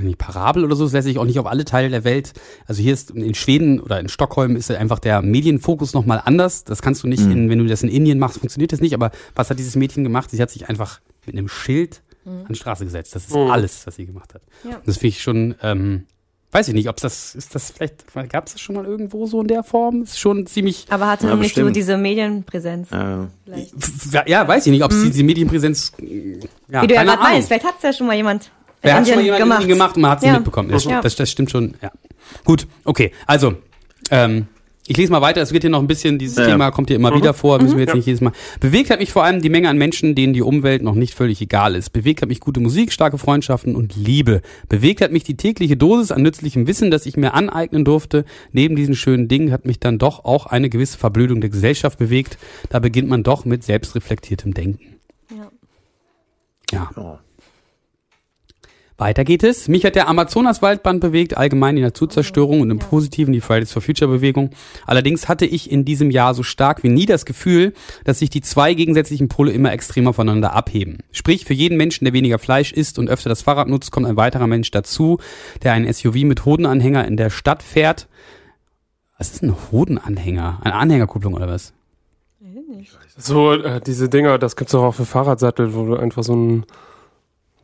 nicht 0.00 0.18
Parabel 0.18 0.64
oder 0.64 0.76
so, 0.76 0.84
das 0.84 0.92
lässt 0.92 1.06
sich 1.06 1.18
auch 1.18 1.24
nicht 1.24 1.38
auf 1.38 1.46
alle 1.46 1.64
Teile 1.64 1.88
der 1.90 2.04
Welt. 2.04 2.32
Also 2.66 2.82
hier 2.82 2.92
ist 2.94 3.10
in 3.10 3.34
Schweden 3.34 3.80
oder 3.80 3.98
in 4.00 4.08
Stockholm 4.08 4.56
ist 4.56 4.70
einfach 4.70 4.98
der 4.98 5.22
Medienfokus 5.22 5.94
nochmal 5.94 6.22
anders. 6.24 6.64
Das 6.64 6.82
kannst 6.82 7.02
du 7.02 7.08
nicht, 7.08 7.24
Mhm. 7.24 7.32
in, 7.32 7.50
wenn 7.50 7.58
du 7.58 7.66
das 7.66 7.82
in 7.82 7.88
Indien 7.88 8.18
machst, 8.18 8.38
funktioniert 8.38 8.72
das 8.72 8.80
nicht. 8.80 8.94
Aber 8.94 9.10
was 9.34 9.50
hat 9.50 9.58
dieses 9.58 9.76
Mädchen 9.76 10.04
gemacht? 10.04 10.30
Sie 10.30 10.40
hat 10.40 10.50
sich 10.50 10.68
einfach 10.68 11.00
mit 11.26 11.36
einem 11.36 11.48
Schild 11.48 12.02
an 12.26 12.44
die 12.50 12.54
Straße 12.56 12.84
gesetzt. 12.84 13.14
Das 13.14 13.24
ist 13.26 13.34
Mhm. 13.34 13.50
alles, 13.50 13.86
was 13.86 13.96
sie 13.96 14.04
gemacht 14.06 14.34
hat. 14.34 14.42
Ja. 14.62 14.76
Und 14.76 14.86
Das 14.86 14.96
finde 14.98 15.08
ich 15.08 15.22
schon, 15.22 15.54
ähm, 15.62 16.04
weiß 16.52 16.68
ich 16.68 16.74
nicht, 16.74 16.88
ob 16.90 16.96
es 16.96 17.02
das, 17.02 17.34
ist 17.34 17.54
das 17.54 17.70
vielleicht, 17.70 18.04
gab 18.30 18.46
es 18.46 18.52
das 18.52 18.60
schon 18.60 18.74
mal 18.76 18.84
irgendwo 18.84 19.26
so 19.26 19.40
in 19.40 19.48
der 19.48 19.62
Form? 19.62 20.02
Ist 20.02 20.18
schon 20.18 20.46
ziemlich, 20.46 20.86
Aber 20.90 21.06
hatte 21.08 21.26
Ja, 21.26 21.34
noch 21.34 21.40
nicht 21.40 21.54
so 21.54 21.68
diese 21.70 21.96
Medienpräsenz. 21.96 22.90
Äh, 22.92 23.16
Vielleicht. 23.44 23.74
f- 23.74 24.24
ja, 24.26 24.46
weiß 24.46 24.66
ich 24.66 24.72
nicht, 24.72 24.84
ob 24.84 24.90
es 24.92 25.02
diese 25.04 25.22
Medienpräsenz, 25.24 25.92
ja, 26.70 26.82
Wie 26.82 26.86
du 26.86 26.94
ja 26.94 27.04
gerade 27.04 27.22
meinst, 27.22 27.48
vielleicht 27.48 27.64
hat 27.64 27.76
es 27.78 27.82
ja 27.82 27.92
schon 27.94 28.06
mal 28.06 28.16
jemand 28.16 28.50
Wer 28.82 28.92
in 28.92 28.96
hat 28.98 29.06
schon 29.08 29.16
mal 29.16 29.24
jemand 29.24 29.42
gemacht. 29.42 29.68
gemacht 29.68 29.96
und 29.96 30.02
man 30.02 30.10
hat 30.12 30.20
sie 30.20 30.26
Ja. 30.26 30.34
mitbekommen. 30.34 30.68
Das, 30.70 30.84
Ja. 30.84 31.00
das, 31.00 31.16
das 31.16 31.30
stimmt 31.30 31.50
schon, 31.50 31.74
ja. 31.82 31.90
Gut, 32.44 32.66
okay. 32.84 33.12
Also, 33.26 33.54
ähm, 34.10 34.46
ich 34.90 34.96
lese 34.96 35.12
mal 35.12 35.20
weiter. 35.20 35.42
Es 35.42 35.52
wird 35.52 35.64
hier 35.64 35.70
noch 35.70 35.80
ein 35.80 35.86
bisschen, 35.86 36.18
dieses 36.18 36.36
Ja, 36.38 36.44
ja. 36.44 36.48
Thema 36.50 36.70
kommt 36.70 36.88
hier 36.88 36.96
immer 36.96 37.14
wieder 37.14 37.34
vor, 37.34 37.60
müssen 37.60 37.76
wir 37.76 37.84
jetzt 37.84 37.94
nicht 37.94 38.06
jedes 38.06 38.22
Mal. 38.22 38.32
Bewegt 38.58 38.88
hat 38.88 39.00
mich 39.00 39.12
vor 39.12 39.22
allem 39.22 39.42
die 39.42 39.50
Menge 39.50 39.68
an 39.68 39.76
Menschen, 39.76 40.14
denen 40.14 40.32
die 40.32 40.40
Umwelt 40.40 40.82
noch 40.82 40.94
nicht 40.94 41.12
völlig 41.14 41.42
egal 41.42 41.74
ist. 41.74 41.90
Bewegt 41.90 42.22
hat 42.22 42.30
mich 42.30 42.40
gute 42.40 42.60
Musik, 42.60 42.90
starke 42.90 43.18
Freundschaften 43.18 43.76
und 43.76 43.96
Liebe. 43.96 44.40
Bewegt 44.70 45.02
hat 45.02 45.12
mich 45.12 45.24
die 45.24 45.36
tägliche 45.36 45.76
Dosis 45.76 46.10
an 46.10 46.22
nützlichem 46.22 46.66
Wissen, 46.66 46.90
das 46.90 47.04
ich 47.04 47.18
mir 47.18 47.34
aneignen 47.34 47.84
durfte. 47.84 48.24
Neben 48.52 48.76
diesen 48.76 48.94
schönen 48.94 49.28
Dingen 49.28 49.52
hat 49.52 49.66
mich 49.66 49.78
dann 49.78 49.98
doch 49.98 50.24
auch 50.24 50.46
eine 50.46 50.70
gewisse 50.70 50.96
Verblödung 50.96 51.42
der 51.42 51.50
Gesellschaft 51.50 51.98
bewegt. 51.98 52.38
Da 52.70 52.78
beginnt 52.78 53.10
man 53.10 53.22
doch 53.22 53.44
mit 53.44 53.64
selbstreflektiertem 53.64 54.54
Denken. 54.54 54.96
Ja. 55.30 56.90
Ja. 56.96 57.20
Weiter 59.00 59.22
geht 59.22 59.44
es. 59.44 59.68
Mich 59.68 59.84
hat 59.84 59.94
der 59.94 60.08
Amazonaswaldbrand 60.08 61.00
bewegt, 61.00 61.36
allgemein 61.36 61.76
die 61.76 61.82
Naturzerstörung 61.82 62.60
und 62.60 62.70
im 62.72 62.80
Positiven 62.80 63.32
die 63.32 63.40
Fridays 63.40 63.72
for 63.72 63.80
Future 63.80 64.10
Bewegung. 64.10 64.50
Allerdings 64.86 65.28
hatte 65.28 65.46
ich 65.46 65.70
in 65.70 65.84
diesem 65.84 66.10
Jahr 66.10 66.34
so 66.34 66.42
stark 66.42 66.82
wie 66.82 66.88
nie 66.88 67.06
das 67.06 67.24
Gefühl, 67.24 67.74
dass 68.02 68.18
sich 68.18 68.28
die 68.28 68.40
zwei 68.40 68.74
gegensätzlichen 68.74 69.28
Pole 69.28 69.52
immer 69.52 69.72
extremer 69.72 70.12
voneinander 70.12 70.52
abheben. 70.52 70.98
Sprich, 71.12 71.44
für 71.44 71.54
jeden 71.54 71.76
Menschen, 71.76 72.06
der 72.06 72.12
weniger 72.12 72.40
Fleisch 72.40 72.72
isst 72.72 72.98
und 72.98 73.08
öfter 73.08 73.28
das 73.28 73.40
Fahrrad 73.42 73.68
nutzt, 73.68 73.92
kommt 73.92 74.06
ein 74.06 74.16
weiterer 74.16 74.48
Mensch 74.48 74.72
dazu, 74.72 75.18
der 75.62 75.74
einen 75.74 75.92
SUV 75.92 76.24
mit 76.24 76.44
Hodenanhänger 76.44 77.06
in 77.06 77.16
der 77.16 77.30
Stadt 77.30 77.62
fährt. 77.62 78.08
Was 79.16 79.30
ist 79.30 79.44
ein 79.44 79.54
Hodenanhänger? 79.70 80.58
Eine 80.64 80.74
Anhängerkupplung 80.74 81.34
oder 81.34 81.46
was? 81.46 81.72
So, 83.16 83.52
äh, 83.52 83.80
diese 83.80 84.08
Dinger, 84.08 84.38
das 84.38 84.56
gibt's 84.56 84.72
doch 84.72 84.82
auch 84.82 84.94
für 84.94 85.06
Fahrradsattel, 85.06 85.72
wo 85.74 85.86
du 85.86 85.96
einfach 85.96 86.24
so 86.24 86.34
ein 86.34 86.66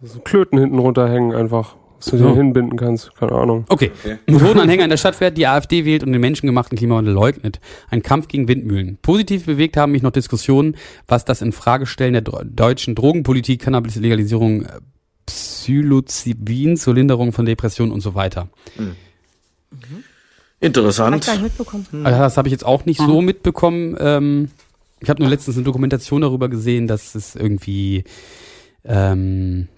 so 0.02 0.18
Klöten 0.20 0.58
hinten 0.58 0.78
runterhängen 0.78 1.32
einfach, 1.34 1.76
was 1.98 2.06
du 2.06 2.18
So. 2.18 2.28
dir 2.28 2.34
hinbinden 2.36 2.78
kannst. 2.78 3.14
Keine 3.16 3.32
Ahnung. 3.32 3.64
Okay. 3.68 3.90
Mit 4.26 4.42
Hodenanhänger 4.42 4.84
in 4.84 4.90
der 4.90 4.96
Stadt 4.96 5.14
fährt, 5.14 5.36
die 5.38 5.46
AfD 5.46 5.84
wählt 5.84 6.02
und 6.02 6.12
den 6.12 6.20
menschengemachten 6.20 6.76
Klimawandel 6.76 7.14
leugnet. 7.14 7.60
Ein 7.90 8.02
Kampf 8.02 8.28
gegen 8.28 8.48
Windmühlen. 8.48 8.98
Positiv 9.00 9.46
bewegt 9.46 9.76
haben 9.76 9.92
mich 9.92 10.02
noch 10.02 10.10
Diskussionen, 10.12 10.76
was 11.06 11.24
das 11.24 11.40
Infragestellen 11.42 12.12
der 12.12 12.22
deutschen 12.22 12.94
Drogenpolitik, 12.94 13.62
Cannabis-Legalisierung, 13.62 14.62
äh, 14.64 14.68
Psilocybin 15.26 16.76
zur 16.76 16.94
Linderung 16.94 17.32
von 17.32 17.46
Depressionen 17.46 17.92
und 17.92 18.00
so 18.00 18.14
weiter. 18.14 18.48
Hab 18.76 18.86
ich 20.60 20.66
Interessant. 20.66 21.26
nicht 21.26 21.42
mitbekommen. 21.42 21.86
Also 22.04 22.18
das 22.18 22.36
habe 22.36 22.48
ich 22.48 22.52
jetzt 22.52 22.64
auch 22.66 22.84
nicht 22.84 22.98
so 23.00 23.22
mitbekommen. 23.22 23.96
Ähm, 23.98 24.50
ich 25.00 25.08
habe 25.10 25.20
nur 25.22 25.30
letztens 25.30 25.56
eine 25.56 25.64
Dokumentation 25.64 26.20
darüber 26.22 26.48
gesehen, 26.48 26.86
dass 26.86 27.14
es 27.14 27.34
irgendwie, 27.36 28.04
ähm, 28.84 29.68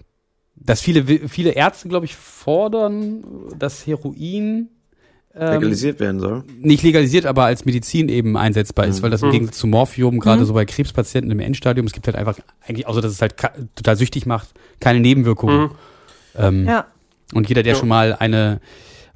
dass 0.59 0.81
viele, 0.81 1.05
viele 1.29 1.51
Ärzte, 1.51 1.87
glaube 1.87 2.05
ich, 2.05 2.15
fordern, 2.15 3.23
dass 3.57 3.85
Heroin 3.87 4.69
ähm, 5.35 5.53
Legalisiert 5.53 5.99
werden 5.99 6.19
soll. 6.19 6.43
nicht 6.59 6.81
legalisiert, 6.83 7.25
aber 7.27 7.45
als 7.45 7.63
Medizin 7.65 8.09
eben 8.09 8.35
einsetzbar 8.37 8.87
ist, 8.87 9.03
weil 9.03 9.11
das 9.11 9.21
im 9.21 9.29
Gegensatz 9.31 9.57
zu 9.59 9.67
Morphium, 9.67 10.19
gerade 10.19 10.45
so 10.45 10.53
bei 10.53 10.65
Krebspatienten 10.65 11.29
im 11.31 11.39
Endstadium, 11.39 11.85
es 11.85 11.93
gibt 11.93 12.07
halt 12.07 12.15
einfach, 12.15 12.39
eigentlich, 12.67 12.87
außer 12.87 13.01
dass 13.01 13.11
es 13.11 13.21
halt 13.21 13.35
total 13.75 13.95
süchtig 13.95 14.25
macht, 14.25 14.49
keine 14.79 14.99
Nebenwirkungen. 14.99 15.71
Ähm, 16.35 16.65
Ja. 16.65 16.87
Und 17.33 17.49
jeder, 17.49 17.61
der 17.61 17.73
Ja. 17.73 17.79
schon 17.79 17.89
mal 17.89 18.15
eine, 18.17 18.61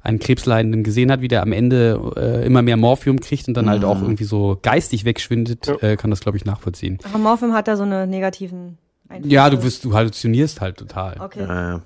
einen 0.02 0.18
Krebsleidenden 0.20 0.84
gesehen 0.84 1.10
hat, 1.10 1.22
wie 1.22 1.28
der 1.28 1.42
am 1.42 1.52
Ende 1.52 1.98
äh, 2.16 2.46
immer 2.46 2.62
mehr 2.62 2.76
Morphium 2.76 3.18
kriegt 3.20 3.48
und 3.48 3.54
dann 3.54 3.68
halt 3.70 3.84
auch 3.84 4.00
irgendwie 4.02 4.24
so 4.24 4.58
geistig 4.62 5.04
wegschwindet, 5.04 5.66
Ja. 5.66 5.76
äh, 5.80 5.96
kann 5.96 6.10
das, 6.10 6.20
glaube 6.20 6.36
ich, 6.36 6.44
nachvollziehen. 6.44 6.98
Aber 7.04 7.18
Morphium 7.18 7.52
hat 7.52 7.66
da 7.68 7.76
so 7.76 7.82
eine 7.84 8.06
negativen 8.06 8.78
Ja, 9.22 9.50
du 9.50 9.62
wirst, 9.62 9.84
du 9.84 9.94
halluzinierst 9.94 10.60
halt 10.60 10.76
total. 10.76 11.16
Okay. 11.20 11.40
Ja, 11.46 11.68
ja. 11.70 11.80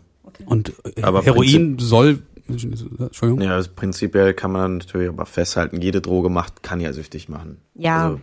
Und 0.44 0.72
äh, 0.96 1.02
Aber 1.02 1.22
Heroin 1.22 1.78
soll, 1.78 2.20
Entschuldigung. 2.48 3.40
ja, 3.42 3.54
also 3.54 3.70
prinzipiell 3.74 4.34
kann 4.34 4.52
man 4.52 4.78
natürlich 4.78 5.08
aber 5.08 5.26
festhalten, 5.26 5.80
jede 5.80 6.00
Droge 6.00 6.28
macht, 6.28 6.62
kann 6.62 6.80
ja 6.80 6.92
süchtig 6.92 7.28
machen. 7.28 7.56
Ja. 7.74 8.04
Also, 8.06 8.20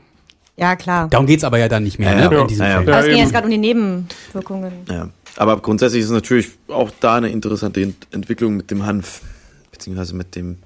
Ja, 0.57 0.75
klar. 0.75 1.07
Darum 1.09 1.25
geht's 1.25 1.43
aber 1.43 1.57
ja 1.57 1.67
dann 1.67 1.83
nicht 1.83 1.97
mehr, 1.99 2.11
Ja, 2.17 2.29
ne, 2.29 2.35
ja. 2.35 2.41
in 2.43 2.47
diesem 2.47 2.63
Ja, 2.65 2.69
ja. 2.69 2.75
Fall. 2.83 2.93
Aber 2.93 2.99
es 3.03 3.07
ging 3.09 3.17
jetzt 3.17 3.31
gerade 3.33 3.45
um 3.45 3.51
die 3.51 3.57
Nebenwirkungen. 3.57 4.71
ja. 4.89 5.09
Aber 5.35 5.59
grundsätzlich 5.59 6.01
ist 6.01 6.07
es 6.07 6.11
natürlich 6.11 6.49
auch 6.67 6.91
da 6.99 7.15
eine 7.15 7.29
interessante 7.29 7.81
Ent 7.81 7.95
Entwicklung 8.11 8.55
mit 8.55 8.69
dem 8.69 8.85
Hanf, 8.85 9.21
beziehungsweise 9.71 10.13
mit 10.15 10.35
dem 10.35 10.59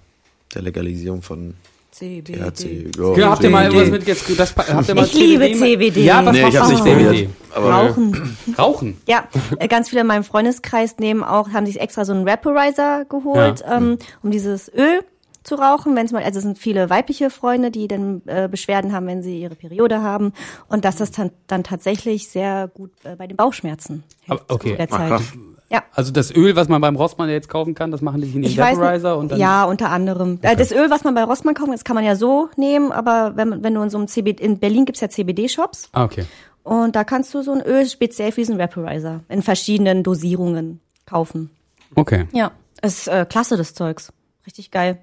der 0.53 0.61
Legalisierung 0.63 1.21
von 1.21 1.53
CBD. 1.97 2.33
THC. 2.51 2.91
Genau, 2.95 3.29
habt 3.29 3.43
ihr 3.43 3.49
mal 3.49 3.63
CBD. 3.65 3.77
irgendwas 3.77 3.91
mit 3.99 4.07
jetzt, 4.07 4.39
das, 4.39 4.55
habt 4.55 4.87
ihr 4.89 4.95
mal 4.95 5.05
Ich 5.05 5.13
liebe 5.13 5.43
CBD? 5.45 5.59
CBD. 5.59 6.03
Ja, 6.05 6.25
was 6.25 6.33
Nee, 6.33 6.47
ich 6.47 6.57
hab's 6.57 6.67
du 6.67 6.73
nicht. 6.73 6.83
CBD? 6.83 7.29
Aber 7.55 7.69
Rauchen. 7.71 8.37
Rauchen. 8.57 8.97
Ja, 9.07 9.27
äh, 9.59 9.67
ganz 9.67 9.89
viele 9.89 10.01
in 10.01 10.07
meinem 10.07 10.23
Freundeskreis 10.23 10.97
nehmen 10.99 11.23
auch, 11.23 11.49
haben 11.49 11.65
sich 11.65 11.79
extra 11.79 12.05
so 12.05 12.13
einen 12.13 12.25
Vaporizer 12.25 13.05
geholt, 13.05 13.63
ähm, 13.69 13.97
um 14.21 14.31
dieses 14.31 14.71
Öl 14.73 15.01
zu 15.43 15.55
rauchen, 15.55 15.95
wenn 15.95 16.05
es 16.05 16.11
mal, 16.11 16.23
also 16.23 16.39
es 16.39 16.43
sind 16.43 16.59
viele 16.59 16.89
weibliche 16.89 17.29
Freunde, 17.29 17.71
die 17.71 17.87
dann 17.87 18.21
äh, 18.25 18.49
Beschwerden 18.51 18.91
haben, 18.91 19.07
wenn 19.07 19.23
sie 19.23 19.41
ihre 19.41 19.55
Periode 19.55 20.01
haben 20.01 20.33
und 20.67 20.83
dass 20.83 20.97
das 20.97 21.11
dann, 21.11 21.31
dann 21.47 21.63
tatsächlich 21.63 22.27
sehr 22.27 22.67
gut 22.73 22.91
äh, 23.05 23.15
bei 23.15 23.27
den 23.27 23.37
Bauchschmerzen 23.37 24.03
hilft 24.25 24.43
Aber, 24.49 24.53
okay. 24.53 24.71
zu 24.71 24.75
der 24.75 24.87
Ach, 24.91 24.97
Zeit. 24.97 25.09
krass. 25.09 25.23
Ja. 25.69 25.83
Also 25.93 26.11
das 26.13 26.33
Öl, 26.33 26.55
was 26.55 26.69
man 26.69 26.79
beim 26.79 26.95
Rossmann 26.95 27.29
jetzt 27.29 27.49
kaufen 27.49 27.75
kann, 27.75 27.91
das 27.91 28.01
machen 28.01 28.21
die 28.21 28.27
sich 28.27 28.35
in 28.37 28.41
den 28.43 28.57
Vaporizer 28.57 29.17
und 29.17 29.31
dann. 29.31 29.39
ja, 29.39 29.65
unter 29.65 29.89
anderem. 29.89 30.39
Äh, 30.41 30.55
Das 30.55 30.71
Öl, 30.71 30.89
was 30.89 31.03
man 31.03 31.13
bei 31.13 31.23
Rossmann 31.23 31.55
kauft, 31.55 31.73
das 31.73 31.83
kann 31.83 31.95
man 31.95 32.05
ja 32.05 32.15
so 32.15 32.49
nehmen, 32.55 32.91
aber 32.93 33.33
wenn, 33.35 33.63
wenn 33.63 33.73
du 33.73 33.81
in 33.81 33.89
so 33.89 33.97
einem 33.97 34.07
CBD, 34.07 34.43
in 34.43 34.59
Berlin 34.59 34.85
gibt's 34.85 35.01
ja 35.01 35.09
CBD-Shops 35.09 35.89
Ah, 35.91 36.05
okay. 36.05 36.23
und 36.63 36.95
da 36.95 37.03
kannst 37.03 37.33
du 37.33 37.41
so 37.41 37.51
ein 37.51 37.61
Öl 37.61 37.85
speziell 37.85 38.31
für 38.31 38.41
diesen 38.41 38.57
Vaporizer 38.57 39.21
in 39.27 39.41
verschiedenen 39.41 40.03
Dosierungen 40.03 40.79
kaufen. 41.05 41.49
Okay. 41.95 42.27
Ja, 42.31 42.51
ist 42.81 43.07
äh, 43.09 43.25
klasse, 43.27 43.57
das 43.57 43.73
Zeugs. 43.73 44.13
Richtig 44.45 44.71
geil. 44.71 44.99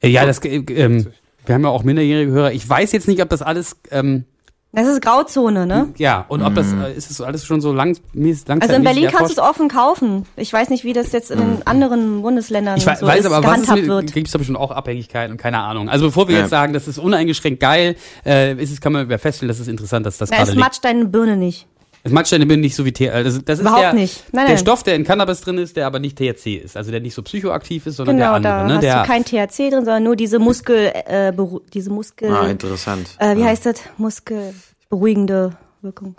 Äh, 0.00 0.08
Ja, 0.08 0.24
das, 0.26 0.38
äh, 0.44 0.56
ähm, 0.68 1.06
wir 1.46 1.54
haben 1.56 1.62
ja 1.64 1.70
auch 1.70 1.82
minderjährige 1.82 2.30
Hörer. 2.30 2.52
Ich 2.52 2.68
weiß 2.68 2.92
jetzt 2.92 3.08
nicht, 3.08 3.20
ob 3.22 3.28
das 3.28 3.42
alles, 3.42 3.76
ähm, 3.90 4.24
Das 4.72 4.86
ist 4.86 5.02
Grauzone, 5.02 5.66
ne? 5.66 5.88
ja, 5.96 6.24
und 6.28 6.42
ob 6.42 6.54
das, 6.54 6.72
äh, 6.72 6.94
ist 6.94 7.10
es 7.10 7.20
alles 7.20 7.44
schon 7.44 7.60
so 7.60 7.72
lang, 7.72 7.96
langsam. 8.14 8.60
Also 8.60 8.74
in 8.74 8.84
Berlin 8.84 9.08
kannst 9.10 9.36
du 9.36 9.40
es 9.42 9.48
offen 9.48 9.68
kaufen. 9.68 10.26
Ich 10.36 10.52
weiß 10.52 10.70
nicht, 10.70 10.84
wie 10.84 10.92
das 10.92 11.10
jetzt 11.10 11.32
in 11.32 11.38
den 11.38 11.66
anderen 11.66 12.22
Bundesländern 12.22 12.76
Ich 12.78 12.86
we- 12.86 12.94
so 12.94 13.04
weiß 13.04 13.18
ist, 13.20 13.26
aber, 13.26 13.36
was 13.38 13.40
ist 13.42 13.50
gehandhabt 13.66 13.80
mit, 13.80 13.88
wird. 13.88 14.12
gibt 14.12 14.28
es 14.28 14.32
bestimmt 14.32 14.58
auch 14.58 14.70
Abhängigkeiten 14.70 15.32
und 15.32 15.38
keine 15.38 15.58
Ahnung. 15.58 15.88
Also 15.88 16.06
bevor 16.06 16.28
wir 16.28 16.36
Ja. 16.36 16.40
jetzt 16.42 16.50
sagen, 16.50 16.72
das 16.72 16.86
ist 16.86 16.98
uneingeschränkt 16.98 17.58
geil, 17.58 17.96
äh, 18.24 18.54
ist 18.62 18.70
es, 18.70 18.80
kann 18.80 18.92
man 18.92 19.08
feststellen, 19.18 19.48
das 19.48 19.58
ist 19.58 19.66
interessant, 19.66 20.06
dass 20.06 20.18
das 20.18 20.30
Na, 20.30 20.36
gerade 20.36 20.50
es 20.50 20.54
liegt. 20.54 20.64
matscht 20.64 20.84
deine 20.84 21.04
Birne 21.06 21.36
nicht. 21.36 21.66
Deine 22.02 22.46
Birne 22.46 22.62
nicht 22.62 22.74
so 22.74 22.84
wie 22.84 22.92
THC. 22.92 23.10
Also 23.10 23.40
das 23.40 23.58
ist 23.58 23.62
Überhaupt 23.62 23.82
der, 23.82 23.92
nicht. 23.92 24.24
Nein, 24.32 24.46
der 24.46 24.54
nein. 24.54 24.58
Stoff, 24.62 24.82
der 24.82 24.94
in 24.94 25.04
Cannabis 25.04 25.40
drin 25.42 25.58
ist, 25.58 25.76
der 25.76 25.86
aber 25.86 25.98
nicht 25.98 26.16
THC 26.16 26.56
ist. 26.56 26.76
Also 26.76 26.90
der 26.90 27.00
nicht 27.00 27.14
so 27.14 27.22
psychoaktiv 27.22 27.86
ist, 27.86 27.96
sondern 27.96 28.16
Genau, 28.16 28.32
der 28.32 28.40
da 28.40 28.60
andere. 28.62 28.68
Ne? 28.68 28.74
hast 28.76 28.82
Der, 28.82 29.02
du 29.02 29.06
kein 29.06 29.24
THC 29.24 29.56
drin, 29.70 29.84
sondern 29.84 30.02
nur 30.04 30.16
diese 30.16 30.38
Muskel, 30.38 30.92
äh, 31.06 31.32
diese 31.74 31.90
Muskel, 31.90 32.30
Ah, 32.30 32.46
interessant. 32.48 33.16
äh, 33.18 33.36
wie 33.36 33.40
ja. 33.40 33.46
heißt 33.46 33.66
das? 33.66 33.82
Muskelberuhigende 33.98 35.56
Wirkung. 35.82 36.16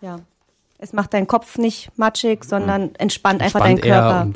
Ja. 0.00 0.20
Es 0.78 0.92
macht 0.92 1.14
deinen 1.14 1.26
Kopf 1.26 1.56
nicht 1.58 1.90
matschig, 1.96 2.44
sondern 2.44 2.94
entspannt 2.96 3.40
einfach 3.40 3.60
Spannt 3.60 3.78
deinen 3.82 3.90
er 3.90 4.00
Körper. 4.00 4.32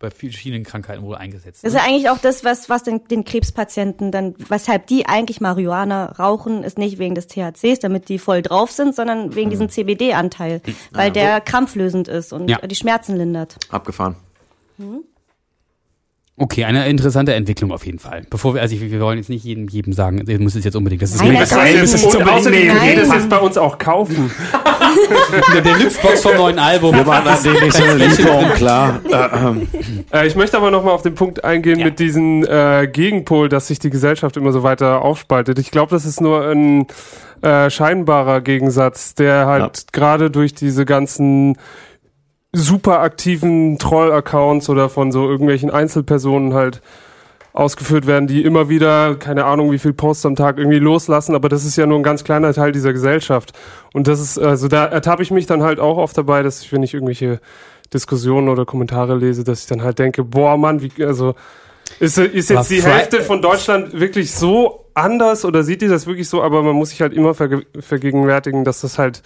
Ja. 0.00 0.08
bei 0.08 0.10
verschiedenen 0.10 0.64
Krankheiten 0.64 1.02
wohl 1.02 1.16
eingesetzt. 1.16 1.64
Das 1.64 1.72
ist 1.72 1.78
ja 1.78 1.84
eigentlich 1.84 2.10
auch 2.10 2.18
das, 2.18 2.44
was, 2.44 2.68
was 2.68 2.82
den, 2.82 3.04
den 3.08 3.24
Krebspatienten 3.24 4.10
dann, 4.12 4.34
weshalb 4.48 4.86
die 4.88 5.06
eigentlich 5.06 5.40
Marihuana 5.40 6.12
rauchen, 6.12 6.62
ist 6.64 6.76
nicht 6.78 6.98
wegen 6.98 7.14
des 7.14 7.26
THCs, 7.28 7.80
damit 7.80 8.08
die 8.08 8.18
voll 8.18 8.42
drauf 8.42 8.70
sind, 8.70 8.94
sondern 8.94 9.34
wegen 9.34 9.50
diesem 9.50 9.68
CBD-Anteil, 9.70 10.60
weil 10.92 11.10
der 11.10 11.40
krampflösend 11.40 12.08
ist 12.08 12.32
und 12.32 12.48
Ja. 12.48 12.58
die 12.58 12.74
Schmerzen 12.74 13.16
lindert. 13.16 13.56
Abgefahren. 13.70 14.16
Okay, 16.38 16.64
eine 16.64 16.86
interessante 16.86 17.32
Entwicklung 17.32 17.72
auf 17.72 17.86
jeden 17.86 17.98
Fall. 17.98 18.20
Bevor 18.28 18.54
wir, 18.54 18.60
also 18.60 18.74
ich, 18.74 18.80
wir 18.82 19.00
wollen 19.00 19.16
jetzt 19.16 19.30
nicht 19.30 19.42
jedem, 19.42 19.68
jedem 19.68 19.94
sagen, 19.94 20.22
ihr 20.28 20.38
müsst 20.38 20.54
es 20.54 20.64
jetzt 20.64 20.74
unbedingt, 20.76 21.00
das 21.00 21.12
ist 21.12 21.20
Nein, 21.20 21.28
mega 21.28 21.40
das 21.40 21.48
geil, 21.50 21.74
ist- 21.76 21.94
das 21.94 22.00
ist 22.02 22.04
und 22.04 22.12
unbedingt 22.16 22.36
außerdem 22.36 22.66
nehmen. 22.68 22.80
geht 22.82 22.98
es 22.98 23.12
jetzt 23.14 23.28
bei 23.30 23.38
uns 23.38 23.56
auch 23.56 23.78
kaufen. 23.78 24.30
der 25.54 25.60
Deluxe-Box 25.62 26.20
vom 26.22 26.36
neuen 26.36 26.58
Album. 26.58 26.94
Wir 26.94 27.04
machen 27.04 27.26
an 27.26 27.42
den 27.42 27.52
nicht 27.54 27.72
so 27.72 27.84
Lieferung 27.96 28.50
klar. 28.50 29.00
Äh, 29.10 29.56
Äh, 30.12 30.26
ich 30.26 30.36
möchte 30.36 30.56
aber 30.58 30.70
nochmal 30.70 30.92
auf 30.92 31.02
den 31.02 31.14
Punkt 31.14 31.42
eingehen 31.44 31.78
Ja. 31.78 31.86
mit 31.86 31.98
diesem 31.98 32.44
äh, 32.44 32.86
Gegenpol, 32.86 33.48
dass 33.48 33.68
sich 33.68 33.78
die 33.78 33.90
Gesellschaft 33.90 34.36
immer 34.36 34.52
so 34.52 34.62
weiter 34.62 35.02
aufspaltet. 35.02 35.58
Ich 35.58 35.70
glaube, 35.70 35.90
das 35.90 36.04
ist 36.04 36.20
nur 36.20 36.46
ein 36.50 36.86
äh, 37.42 37.70
scheinbarer 37.70 38.40
Gegensatz, 38.42 39.14
der 39.14 39.46
halt 39.46 39.78
Ja. 39.78 39.84
gerade 39.92 40.30
durch 40.30 40.54
diese 40.54 40.84
ganzen 40.84 41.56
super 42.56 43.00
aktiven 43.00 43.78
Troll-Accounts 43.78 44.68
oder 44.68 44.88
von 44.88 45.12
so 45.12 45.28
irgendwelchen 45.28 45.70
Einzelpersonen 45.70 46.54
halt 46.54 46.80
ausgeführt 47.52 48.06
werden, 48.06 48.26
die 48.26 48.44
immer 48.44 48.68
wieder, 48.68 49.14
keine 49.14 49.46
Ahnung, 49.46 49.72
wie 49.72 49.78
viel 49.78 49.94
Posts 49.94 50.26
am 50.26 50.36
Tag 50.36 50.58
irgendwie 50.58 50.78
loslassen, 50.78 51.34
aber 51.34 51.48
das 51.48 51.64
ist 51.64 51.76
ja 51.76 51.86
nur 51.86 51.98
ein 51.98 52.02
ganz 52.02 52.22
kleiner 52.22 52.52
Teil 52.52 52.70
dieser 52.70 52.92
Gesellschaft. 52.92 53.52
Und 53.94 54.08
das 54.08 54.20
ist, 54.20 54.38
also 54.38 54.68
da 54.68 54.84
ertappe 54.84 55.22
ich 55.22 55.30
mich 55.30 55.46
dann 55.46 55.62
halt 55.62 55.80
auch 55.80 55.96
oft 55.96 56.16
dabei, 56.18 56.42
dass 56.42 56.60
ich, 56.60 56.72
wenn 56.72 56.82
ich 56.82 56.92
irgendwelche 56.92 57.40
Diskussionen 57.94 58.50
oder 58.50 58.66
Kommentare 58.66 59.16
lese, 59.16 59.42
dass 59.42 59.60
ich 59.60 59.66
dann 59.66 59.82
halt 59.82 59.98
denke, 59.98 60.22
boah 60.22 60.58
Mann, 60.58 60.82
wie, 60.82 61.04
also 61.04 61.34
ist, 61.98 62.18
ist 62.18 62.50
jetzt 62.50 62.70
die 62.70 62.82
Hälfte 62.82 63.22
von 63.22 63.40
Deutschland 63.40 63.98
wirklich 63.98 64.34
so 64.34 64.86
anders 64.92 65.44
oder 65.44 65.62
sieht 65.62 65.82
die 65.82 65.88
das 65.88 66.06
wirklich 66.06 66.28
so, 66.28 66.42
aber 66.42 66.62
man 66.62 66.74
muss 66.74 66.90
sich 66.90 67.00
halt 67.00 67.14
immer 67.14 67.32
verge 67.32 67.62
vergegenwärtigen, 67.78 68.64
dass 68.64 68.80
das 68.80 68.98
halt, 68.98 69.22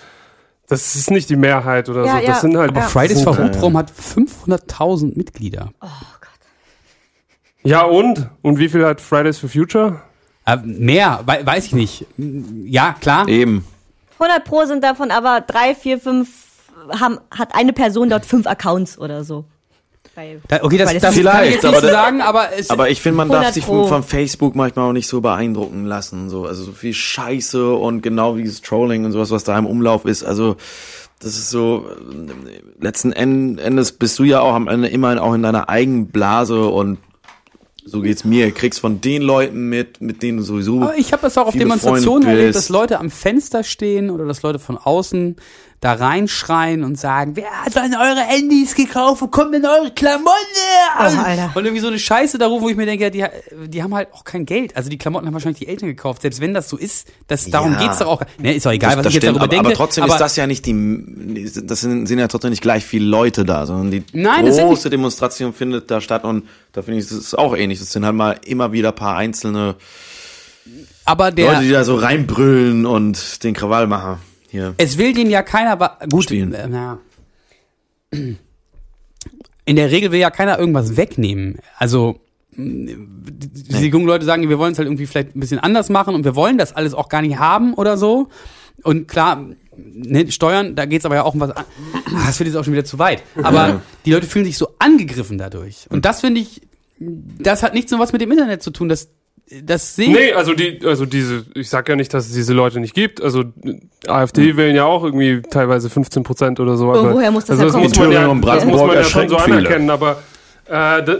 das 0.70 0.94
ist 0.96 1.10
nicht 1.10 1.28
die 1.28 1.36
Mehrheit 1.36 1.88
oder 1.88 2.04
Ja, 2.06 2.12
so. 2.12 2.18
ja, 2.18 2.26
Das 2.26 2.40
sind 2.40 2.56
halt 2.56 2.70
Aber 2.70 2.80
Ja. 2.80 2.86
Fridays 2.86 3.22
for 3.22 3.36
Hubraum 3.36 3.76
hat 3.76 3.90
500.000 3.92 5.16
Mitglieder. 5.16 5.70
Ja 7.62 7.82
und? 7.82 8.28
Und 8.42 8.58
wie 8.58 8.68
viel 8.68 8.84
hat 8.86 9.00
Fridays 9.00 9.38
for 9.38 9.48
Future? 9.50 10.00
Äh, 10.46 10.56
mehr, 10.64 11.20
wei 11.26 11.44
weiß 11.44 11.66
ich 11.66 11.72
nicht. 11.74 12.06
Ja, 12.16 12.94
klar. 13.00 13.28
eben. 13.28 13.66
100 14.18 14.44
Pro 14.44 14.64
sind 14.64 14.82
davon 14.82 15.10
aber 15.10 15.42
drei, 15.42 15.74
vier, 15.74 15.98
fünf, 15.98 16.28
haben, 16.98 17.18
hat 17.36 17.54
eine 17.54 17.72
Person 17.72 18.08
dort 18.08 18.24
fünf 18.24 18.46
Accounts 18.46 18.98
oder 18.98 19.24
so. 19.24 19.44
Da, 20.48 20.62
okay, 20.62 20.76
das, 20.76 20.88
Weil 20.88 20.94
das 20.94 21.02
kann 21.02 21.12
ich 21.12 21.18
Vielleicht, 21.18 21.52
jetzt 21.54 21.64
aber 21.64 21.80
nicht 21.80 21.90
sagen, 21.90 22.20
aber 22.20 22.48
es, 22.56 22.70
Aber 22.70 22.90
ich 22.90 23.00
finde, 23.00 23.16
man 23.18 23.28
darf 23.28 23.38
100 23.38 23.54
sich 23.54 23.64
von, 23.64 23.88
von 23.88 24.02
Facebook 24.02 24.54
manchmal 24.54 24.88
auch 24.88 24.92
nicht 24.92 25.06
so 25.06 25.20
beeindrucken 25.20 25.86
lassen. 25.86 26.28
So, 26.28 26.46
also 26.46 26.64
so 26.64 26.72
viel 26.72 26.92
Scheiße 26.94 27.72
und 27.72 28.02
genau 28.02 28.36
wie 28.36 28.42
dieses 28.42 28.60
Trolling 28.60 29.04
und 29.04 29.12
sowas, 29.12 29.30
was 29.30 29.44
da 29.44 29.56
im 29.58 29.66
Umlauf 29.66 30.04
ist. 30.04 30.24
Also 30.24 30.56
das 31.20 31.36
ist 31.36 31.50
so, 31.50 31.86
letzten 32.80 33.12
En- 33.12 33.58
Endes 33.58 33.92
bist 33.92 34.18
du 34.18 34.24
ja 34.24 34.40
auch 34.40 34.54
am 34.54 34.68
Ende 34.68 34.88
immer 34.88 35.22
auch 35.22 35.34
in 35.34 35.42
deiner 35.42 35.68
eigenen 35.68 36.08
Blase 36.08 36.64
und 36.66 36.98
so 37.84 38.00
geht's 38.00 38.24
mir. 38.24 38.50
Kriegst 38.52 38.80
von 38.80 39.00
den 39.00 39.22
Leuten 39.22 39.68
mit, 39.68 40.00
mit 40.00 40.22
denen 40.22 40.38
du 40.38 40.44
sowieso. 40.44 40.82
Aber 40.82 40.96
ich 40.98 41.12
habe 41.12 41.22
das 41.22 41.36
auch 41.38 41.46
auf 41.46 41.54
Demonstrationen 41.56 42.28
erlebt, 42.28 42.54
dass 42.54 42.68
Leute 42.68 42.98
am 43.00 43.10
Fenster 43.10 43.64
stehen 43.64 44.10
oder 44.10 44.26
dass 44.26 44.42
Leute 44.42 44.58
von 44.58 44.76
außen 44.76 45.36
da 45.80 45.94
reinschreien 45.94 46.84
und 46.84 46.98
sagen, 47.00 47.36
wer 47.36 47.50
hat 47.50 47.74
denn 47.74 47.94
eure 47.94 48.20
Handys 48.20 48.74
gekauft? 48.74 49.22
Wo 49.22 49.28
kommen 49.28 49.52
denn 49.52 49.64
eure 49.64 49.90
Klamotten 49.90 50.28
her? 50.28 51.16
Oh, 51.16 51.22
Alter. 51.22 51.52
Und 51.54 51.64
irgendwie 51.64 51.80
so 51.80 51.88
eine 51.88 51.98
Scheiße 51.98 52.36
da 52.36 52.48
rufen, 52.48 52.64
wo 52.64 52.68
ich 52.68 52.76
mir 52.76 52.84
denke, 52.84 53.04
ja, 53.04 53.10
die, 53.10 53.68
die 53.68 53.82
haben 53.82 53.94
halt 53.94 54.12
auch 54.12 54.24
kein 54.24 54.44
Geld. 54.44 54.76
Also 54.76 54.90
die 54.90 54.98
Klamotten 54.98 55.26
haben 55.26 55.32
wahrscheinlich 55.32 55.60
die 55.60 55.68
Eltern 55.68 55.88
gekauft. 55.88 56.20
Selbst 56.20 56.42
wenn 56.42 56.52
das 56.52 56.68
so 56.68 56.76
ist, 56.76 57.08
das, 57.28 57.46
darum 57.48 57.72
Ja. 57.72 57.78
geht's 57.80 57.98
doch 57.98 58.08
auch. 58.08 58.22
Ne, 58.38 58.54
ist 58.56 58.66
doch 58.66 58.72
egal, 58.72 58.90
Das, 58.90 58.98
was 58.98 59.04
das 59.04 59.10
ich 59.10 59.14
jetzt 59.14 59.22
stimmt, 59.24 59.36
darüber 59.38 59.44
aber, 59.44 59.48
denke. 59.54 59.66
aber 59.68 59.74
trotzdem 59.74 60.04
aber 60.04 60.12
ist 60.14 60.20
das 60.20 60.36
ja 60.36 60.46
nicht 60.46 60.66
die, 60.66 61.50
das 61.64 61.80
sind, 61.80 62.06
sind 62.06 62.18
ja 62.18 62.28
trotzdem 62.28 62.50
nicht 62.50 62.62
gleich 62.62 62.84
viele 62.84 63.06
Leute 63.06 63.46
da, 63.46 63.64
sondern 63.64 63.90
die 63.90 64.04
Nein, 64.12 64.44
große 64.44 64.90
Demonstration 64.90 65.54
findet 65.54 65.90
da 65.90 66.02
statt 66.02 66.24
und 66.24 66.46
da 66.72 66.82
finde 66.82 67.00
ich, 67.00 67.08
das 67.08 67.16
ist 67.16 67.38
auch 67.38 67.56
ähnlich. 67.56 67.78
Das 67.78 67.90
sind 67.90 68.04
halt 68.04 68.14
mal 68.14 68.38
immer 68.44 68.72
wieder 68.72 68.90
ein 68.90 68.94
paar 68.94 69.16
einzelne 69.16 69.76
aber 71.06 71.32
der, 71.32 71.52
Leute, 71.54 71.62
die 71.64 71.70
da 71.70 71.84
so 71.84 71.96
reinbrüllen 71.96 72.84
und 72.84 73.42
den 73.42 73.54
Krawall 73.54 73.86
machen. 73.86 74.18
Hier. 74.50 74.74
Es 74.78 74.98
will 74.98 75.12
den 75.14 75.30
ja 75.30 75.42
keiner, 75.42 75.76
gut, 76.10 76.24
Spielen. 76.24 76.52
äh, 76.54 76.66
na. 76.68 76.98
In 79.64 79.76
der 79.76 79.90
Regel 79.90 80.10
will 80.12 80.18
ja 80.20 80.30
keiner 80.30 80.58
irgendwas 80.58 80.96
wegnehmen. 80.96 81.58
Also, 81.76 82.18
mh, 82.56 82.92
die 83.80 83.86
jungen 83.86 84.06
Leute 84.06 84.24
sagen, 84.24 84.48
wir 84.48 84.58
wollen 84.58 84.72
es 84.72 84.78
halt 84.78 84.86
irgendwie 84.88 85.06
vielleicht 85.06 85.36
ein 85.36 85.40
bisschen 85.40 85.60
anders 85.60 85.88
machen 85.88 86.14
und 86.14 86.24
wir 86.24 86.34
wollen 86.34 86.58
das 86.58 86.74
alles 86.74 86.94
auch 86.94 87.08
gar 87.08 87.22
nicht 87.22 87.38
haben 87.38 87.74
oder 87.74 87.96
so. 87.96 88.28
Und 88.82 89.06
klar, 89.06 89.44
ne, 89.76 90.30
Steuern, 90.32 90.74
da 90.74 90.86
geht's 90.86 91.04
aber 91.04 91.14
ja 91.14 91.22
auch 91.22 91.34
um 91.34 91.40
was 91.40 91.50
an. 91.52 91.64
Ah, 92.06 92.26
Das 92.26 92.38
wird 92.40 92.48
jetzt 92.48 92.56
auch 92.56 92.64
schon 92.64 92.72
wieder 92.72 92.84
zu 92.84 92.98
weit. 92.98 93.22
Aber 93.36 93.68
Ja. 93.68 93.82
die 94.06 94.12
Leute 94.12 94.26
fühlen 94.26 94.46
sich 94.46 94.56
so 94.58 94.70
angegriffen 94.78 95.38
dadurch. 95.38 95.86
Und 95.90 96.04
das 96.04 96.20
finde 96.22 96.40
ich, 96.40 96.62
das 96.98 97.62
hat 97.62 97.74
nichts 97.74 97.90
nur 97.92 98.00
was 98.00 98.12
mit 98.12 98.20
dem 98.22 98.30
Internet 98.32 98.62
zu 98.62 98.70
tun. 98.70 98.88
Das, 98.88 99.08
das 99.64 99.96
sehe 99.96 100.06
ich. 100.06 100.12
Nee, 100.12 100.32
also 100.32 100.54
die, 100.54 100.80
also 100.84 101.06
diese, 101.06 101.44
ich 101.54 101.68
sag 101.68 101.88
ja 101.88 101.96
nicht, 101.96 102.14
dass 102.14 102.26
es 102.28 102.34
diese 102.34 102.52
Leute 102.52 102.78
nicht 102.80 102.94
gibt. 102.94 103.20
Also 103.22 103.42
äh, 103.64 103.80
AfD 104.06 104.56
wählen 104.56 104.76
ja 104.76 104.84
auch 104.84 105.02
irgendwie 105.04 105.42
teilweise 105.42 105.90
15 105.90 106.22
Prozent 106.22 106.60
oder 106.60 106.76
so. 106.76 106.88
Aber, 106.90 106.98
Irgendwoher 106.98 107.30
muss 107.30 107.46
das 107.46 107.58
also 107.58 107.62
ja 107.62 107.66
das 107.66 107.72
kommen. 107.74 107.84
muss 107.84 107.98
man 107.98 108.42
ja, 108.42 108.54
das 108.54 108.64
muss 108.64 108.80
man 108.80 108.94
ja 108.96 109.04
schon 109.04 109.28
so 109.28 109.36
anerkennen. 109.36 109.90
Aber 109.90 110.18
äh, 110.66 111.02
da, 111.02 111.16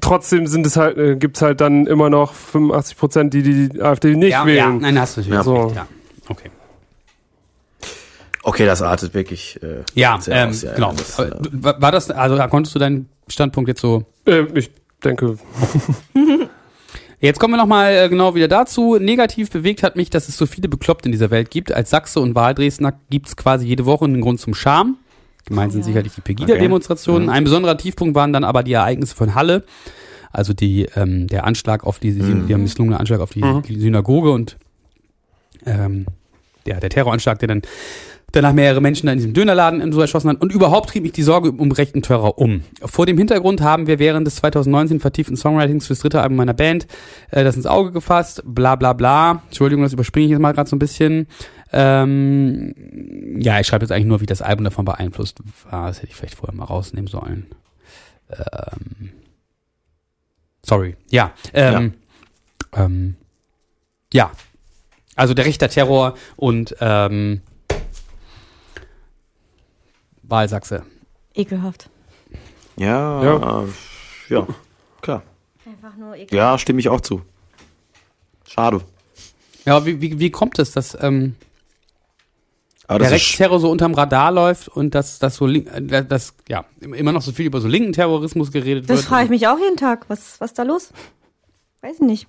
trotzdem 0.00 0.46
sind 0.46 0.66
es 0.66 0.76
halt, 0.76 0.96
äh, 0.98 1.16
gibt's 1.16 1.42
halt 1.42 1.60
dann 1.60 1.86
immer 1.86 2.10
noch 2.10 2.32
85 2.34 2.96
Prozent, 2.96 3.34
die 3.34 3.42
die 3.42 3.82
AfD 3.82 4.14
nicht 4.14 4.30
ja, 4.32 4.40
ja, 4.40 4.46
wählen. 4.46 4.78
nein, 4.78 4.98
hast 5.00 5.16
du 5.16 5.20
natürlich 5.22 5.36
Ja. 5.36 5.42
So. 5.42 5.62
recht, 5.64 5.76
ja. 5.76 5.86
Okay. 6.28 6.50
Okay, 8.46 8.66
das 8.66 8.82
artet 8.82 9.14
wirklich. 9.14 9.58
Äh, 9.62 9.82
Ja, 9.94 10.20
sehr 10.20 10.36
ähm, 10.36 10.50
aus, 10.50 10.62
ja, 10.62 10.74
genau. 10.74 10.92
das, 10.92 11.18
äh, 11.18 11.30
war 11.52 11.80
war 11.80 11.90
das, 11.92 12.10
also 12.10 12.36
konntest 12.48 12.74
du 12.74 12.78
deinen 12.78 13.08
Standpunkt 13.26 13.68
jetzt 13.68 13.80
so 13.80 14.04
Äh, 14.26 14.42
ich 14.54 14.70
denke, 15.02 15.38
Jetzt 17.24 17.40
kommen 17.40 17.54
wir 17.54 17.58
nochmal 17.58 17.94
äh, 17.94 18.08
genau 18.10 18.34
wieder 18.34 18.48
dazu. 18.48 18.98
Negativ 18.98 19.50
bewegt 19.50 19.82
hat 19.82 19.96
mich, 19.96 20.10
dass 20.10 20.28
es 20.28 20.36
so 20.36 20.44
viele 20.44 20.68
Bekloppte 20.68 21.08
in 21.08 21.12
dieser 21.12 21.30
Welt 21.30 21.50
gibt. 21.50 21.72
Als 21.72 21.88
Sachse 21.88 22.20
und 22.20 22.34
Wahldresdner 22.34 22.92
gibt's 23.08 23.34
quasi 23.34 23.66
jede 23.66 23.86
Woche 23.86 24.04
einen 24.04 24.20
Grund 24.20 24.40
zum 24.40 24.54
Charme. 24.54 24.96
Gemeint 25.46 25.72
sind 25.72 25.84
sicherlich 25.84 26.12
die 26.14 26.20
Pegida-Demonstrationen. 26.20 27.30
Ein 27.30 27.44
besonderer 27.44 27.78
Tiefpunkt 27.78 28.14
waren 28.14 28.34
dann 28.34 28.44
aber 28.44 28.62
die 28.62 28.74
Ereignisse 28.74 29.14
von 29.16 29.34
Halle. 29.34 29.64
Also 30.32 30.52
die, 30.52 30.86
ähm, 30.96 31.26
der 31.28 31.44
Anschlag 31.44 31.84
auf 31.84 31.98
die, 31.98 32.10
Mhm. 32.10 32.46
der 32.46 32.58
misslungene 32.58 33.00
Anschlag 33.00 33.20
auf 33.20 33.30
die, 33.30 33.42
die 33.68 33.80
Synagoge 33.80 34.30
und 34.30 34.58
ähm, 35.64 36.04
ja, 36.66 36.78
der 36.78 36.90
Terroranschlag, 36.90 37.38
der 37.38 37.48
dann 37.48 37.62
danach 38.34 38.52
mehrere 38.52 38.80
Menschen 38.80 39.06
da 39.06 39.12
in 39.12 39.18
diesem 39.18 39.32
Dönerladen 39.32 39.92
so 39.92 40.00
erschossen 40.00 40.30
hat. 40.30 40.40
Und 40.40 40.52
überhaupt 40.52 40.90
trieb 40.90 41.02
mich 41.02 41.12
die 41.12 41.22
Sorge 41.22 41.52
um 41.52 41.70
rechten 41.72 42.02
Terror 42.02 42.38
um. 42.38 42.62
Vor 42.84 43.06
dem 43.06 43.16
Hintergrund 43.16 43.60
haben 43.60 43.86
wir 43.86 43.98
während 43.98 44.26
des 44.26 44.36
2019 44.36 45.00
vertieften 45.00 45.36
Songwritings 45.36 45.86
fürs 45.86 46.00
dritte 46.00 46.20
Album 46.20 46.36
meiner 46.36 46.54
Band 46.54 46.86
äh, 47.30 47.44
das 47.44 47.56
ins 47.56 47.66
Auge 47.66 47.92
gefasst. 47.92 48.42
Bla 48.44 48.76
bla 48.76 48.92
bla. 48.92 49.42
Entschuldigung, 49.46 49.84
das 49.84 49.92
überspringe 49.92 50.26
ich 50.26 50.30
jetzt 50.30 50.40
mal 50.40 50.52
gerade 50.52 50.68
so 50.68 50.76
ein 50.76 50.80
bisschen. 50.80 51.28
Ähm, 51.72 52.74
ja, 53.40 53.60
ich 53.60 53.66
schreibe 53.66 53.84
jetzt 53.84 53.92
eigentlich 53.92 54.06
nur, 54.06 54.20
wie 54.20 54.26
das 54.26 54.42
Album 54.42 54.64
davon 54.64 54.84
beeinflusst 54.84 55.40
war. 55.70 55.88
Das 55.88 55.98
hätte 55.98 56.08
ich 56.08 56.16
vielleicht 56.16 56.36
vorher 56.36 56.54
mal 56.54 56.64
rausnehmen 56.64 57.08
sollen. 57.08 57.46
Ähm, 58.30 59.10
sorry. 60.62 60.96
Ja. 61.10 61.32
Ähm, 61.52 61.94
ja. 62.74 62.84
Ähm, 62.84 63.16
ja. 64.12 64.30
Also 65.16 65.34
der 65.34 65.46
rechter 65.46 65.68
Terror 65.68 66.14
und 66.36 66.76
ähm, 66.80 67.42
Wahlsachse. 70.28 70.82
Ekelhaft. 71.34 71.90
ja, 72.76 73.22
Ja. 73.24 73.64
ja, 74.28 74.46
klar. 75.00 75.22
Einfach 75.66 75.96
nur 75.96 76.14
ekelhaft. 76.14 76.32
Ja, 76.32 76.58
stimme 76.58 76.80
ich 76.80 76.88
auch 76.88 77.00
zu. 77.00 77.22
Schade. 78.48 78.80
Ja, 79.64 79.76
aber 79.76 79.86
wie, 79.86 80.00
wie, 80.00 80.18
wie 80.18 80.30
kommt 80.30 80.58
es, 80.58 80.72
dass 80.72 80.96
ähm, 81.00 81.34
Aber 82.86 82.98
der 82.98 83.08
das 83.10 83.16
ist, 83.20 83.26
Rechtsterror 83.28 83.58
so 83.60 83.70
unterm 83.70 83.94
Radar 83.94 84.30
läuft 84.30 84.68
und 84.68 84.94
dass 84.94 85.18
das 85.18 85.36
so 85.36 85.46
link- 85.46 85.68
äh, 85.72 86.04
dass 86.04 86.34
ja 86.48 86.64
immer 86.80 87.12
noch 87.12 87.22
so 87.22 87.32
viel 87.32 87.46
über 87.46 87.60
so 87.60 87.68
linken 87.68 87.92
Terrorismus 87.92 88.52
geredet 88.52 88.88
Das 88.90 88.98
wird? 88.98 89.06
frage 89.06 89.24
ich 89.24 89.30
mich 89.30 89.48
auch 89.48 89.58
jeden 89.58 89.76
Tag. 89.78 90.04
Was, 90.08 90.40
was 90.40 90.50
ist 90.50 90.58
da 90.58 90.62
los? 90.64 90.90
Weiß 91.80 91.94
ich 91.96 92.00
nicht. 92.02 92.28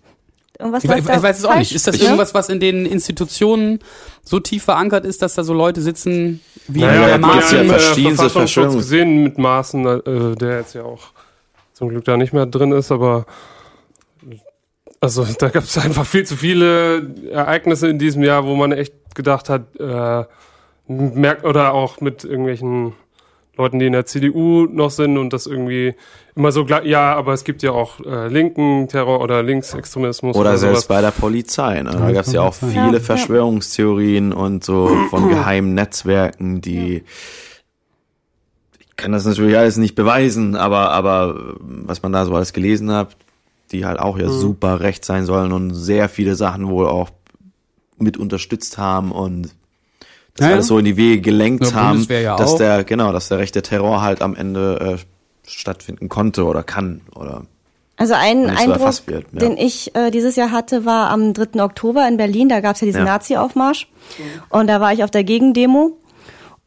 Irgendwas 0.60 0.84
Ich, 0.84 0.90
ich, 0.90 1.07
weiß 1.07 1.40
es 1.40 1.45
auch 1.45 1.57
nicht. 1.57 1.73
Ist 1.73 1.88
das 1.88 1.99
irgendwas, 1.99 2.34
was 2.34 2.49
in 2.49 2.60
den 2.60 2.86
Institutionen 2.86 3.80
so 4.23 4.40
tief 4.40 4.64
verankert 4.64 5.06
ist, 5.06 5.22
dass 5.22 5.36
da 5.36 5.44
so 5.44 5.53
Leute 5.53 5.82
sitzen 5.82 6.41
wie 6.68 6.82
Naja, 6.82 7.10
ja, 7.10 7.18
gibt's 7.18 7.52
ja 7.52 7.57
ja 7.57 7.64
äh, 7.64 7.68
verschiedenste 7.68 8.15
Verfassungsschutz 8.23 8.73
Verschwörungs- 8.73 8.77
gesehen 8.77 9.23
mit 9.23 9.38
Maßen, 9.38 9.86
äh, 9.86 10.36
der 10.36 10.60
jetzt 10.60 10.76
ja 10.76 10.84
auch 10.84 11.11
zum 11.73 11.90
Glück 11.90 12.06
da 12.06 12.18
nicht 12.18 12.34
mehr 12.34 12.45
drin 12.45 12.72
ist, 12.72 12.91
aber 12.91 13.26
also 15.02 15.26
da 15.38 15.49
gab 15.49 15.64
es 15.64 15.77
einfach 15.86 16.06
viel 16.06 16.26
zu 16.26 16.36
viele 16.36 17.14
Ereignisse 17.32 17.88
in 17.88 17.99
diesem 17.99 18.23
Jahr, 18.23 18.45
wo 18.45 18.56
man 18.56 18.72
echt 18.72 18.94
gedacht 19.14 19.49
hat, 19.49 19.76
äh, 19.80 20.26
merkt 20.88 21.45
oder 21.45 21.73
auch 21.73 22.02
mit 22.02 22.23
irgendwelchen 22.23 22.94
Leuten, 23.57 23.80
die 23.80 23.86
in 23.88 23.94
der 23.94 24.06
CDU 24.06 24.65
noch 24.65 24.91
sind 24.91 25.18
und 25.18 25.32
das 25.34 25.45
irgendwie 25.48 25.95
immer 26.36 26.52
so 26.52 26.65
gleich, 26.65 26.86
ja, 26.86 27.15
aber 27.15 27.34
es 27.34 27.44
gibt 27.45 27.64
ja 27.64 27.72
auch 27.72 27.99
äh, 28.02 28.27
linken 28.27 28.88
Terror 28.90 29.22
oder 29.22 29.41
Linksextremismus 29.44 30.36
Oder 30.36 30.49
oder, 30.52 30.57
selbst 30.57 30.82
sowas. 30.84 30.88
bei 30.88 31.02
der 31.02 31.11
Polizei. 31.11 31.82
Ne? 31.82 31.91
Da 31.91 32.07
Ja, 32.07 32.11
gab 32.11 32.26
es 32.26 32.34
ja 32.34 32.41
auch 32.41 32.53
viele 32.53 32.98
Ja, 32.98 32.99
Verschwörungstheorien 32.99 34.34
und 34.34 34.64
so 34.64 34.90
von 35.10 35.30
geheimen 35.30 35.73
Netzwerken, 35.73 36.60
die 36.61 37.03
ich 38.80 38.95
kann 38.98 39.11
das 39.11 39.26
natürlich 39.26 39.57
alles 39.57 39.77
nicht 39.77 39.95
beweisen, 39.95 40.56
aber 40.56 40.91
aber 40.91 41.56
was 41.60 42.02
man 42.02 42.14
da 42.14 42.26
so 42.26 42.34
alles 42.36 42.53
gelesen 42.53 42.91
hat, 42.91 43.15
die 43.72 43.86
halt 43.86 43.99
auch 43.99 44.18
ja 44.18 44.30
super 44.30 44.80
recht 44.80 45.03
sein 45.06 45.26
sollen 45.26 45.52
und 45.52 45.73
sehr 45.73 46.07
viele 46.10 46.36
Sachen 46.36 46.69
wohl 46.69 46.88
auch 46.88 47.10
mit 47.98 48.18
unterstützt 48.18 48.77
haben 48.77 49.11
und 49.11 49.49
das 50.36 50.48
Ja, 50.48 50.53
alles 50.53 50.68
so 50.68 50.78
in 50.78 50.86
die 50.86 50.98
Wege 50.98 51.22
gelenkt 51.22 51.74
haben, 51.74 52.06
ja 52.10 52.36
dass 52.36 52.53
auch. 52.53 52.57
der 52.57 52.84
genau, 52.84 53.12
dass 53.12 53.30
der 53.30 53.38
rechte 53.40 53.62
Terror 53.62 54.02
halt 54.02 54.22
am 54.22 54.36
Ende 54.36 54.98
äh, 54.99 55.49
stattfinden 55.49 56.10
konnte 56.10 56.45
oder 56.45 56.64
kann 56.64 57.02
oder 57.16 57.44
Also 57.98 58.14
ein 58.16 58.44
so 58.44 58.49
Eindruck, 58.72 59.07
wird, 59.07 59.26
ja. 59.32 59.40
den 59.40 59.57
ich 59.57 59.95
äh, 59.95 60.12
dieses 60.12 60.36
Jahr 60.36 60.52
hatte, 60.52 60.86
war 60.86 61.10
am 61.10 61.34
3. 61.34 61.62
Oktober 61.64 62.07
in 62.07 62.18
Berlin. 62.18 62.49
Da 62.49 62.60
gab 62.60 62.76
es 62.76 62.82
ja 62.82 62.86
diesen 62.86 63.06
Ja. 63.06 63.14
Nazi-Aufmarsch. 63.14 63.88
Und 64.49 64.68
da 64.68 64.82
war 64.82 64.91
ich 64.94 65.03
auf 65.03 65.12
der 65.12 65.24
Gegendemo. 65.24 65.98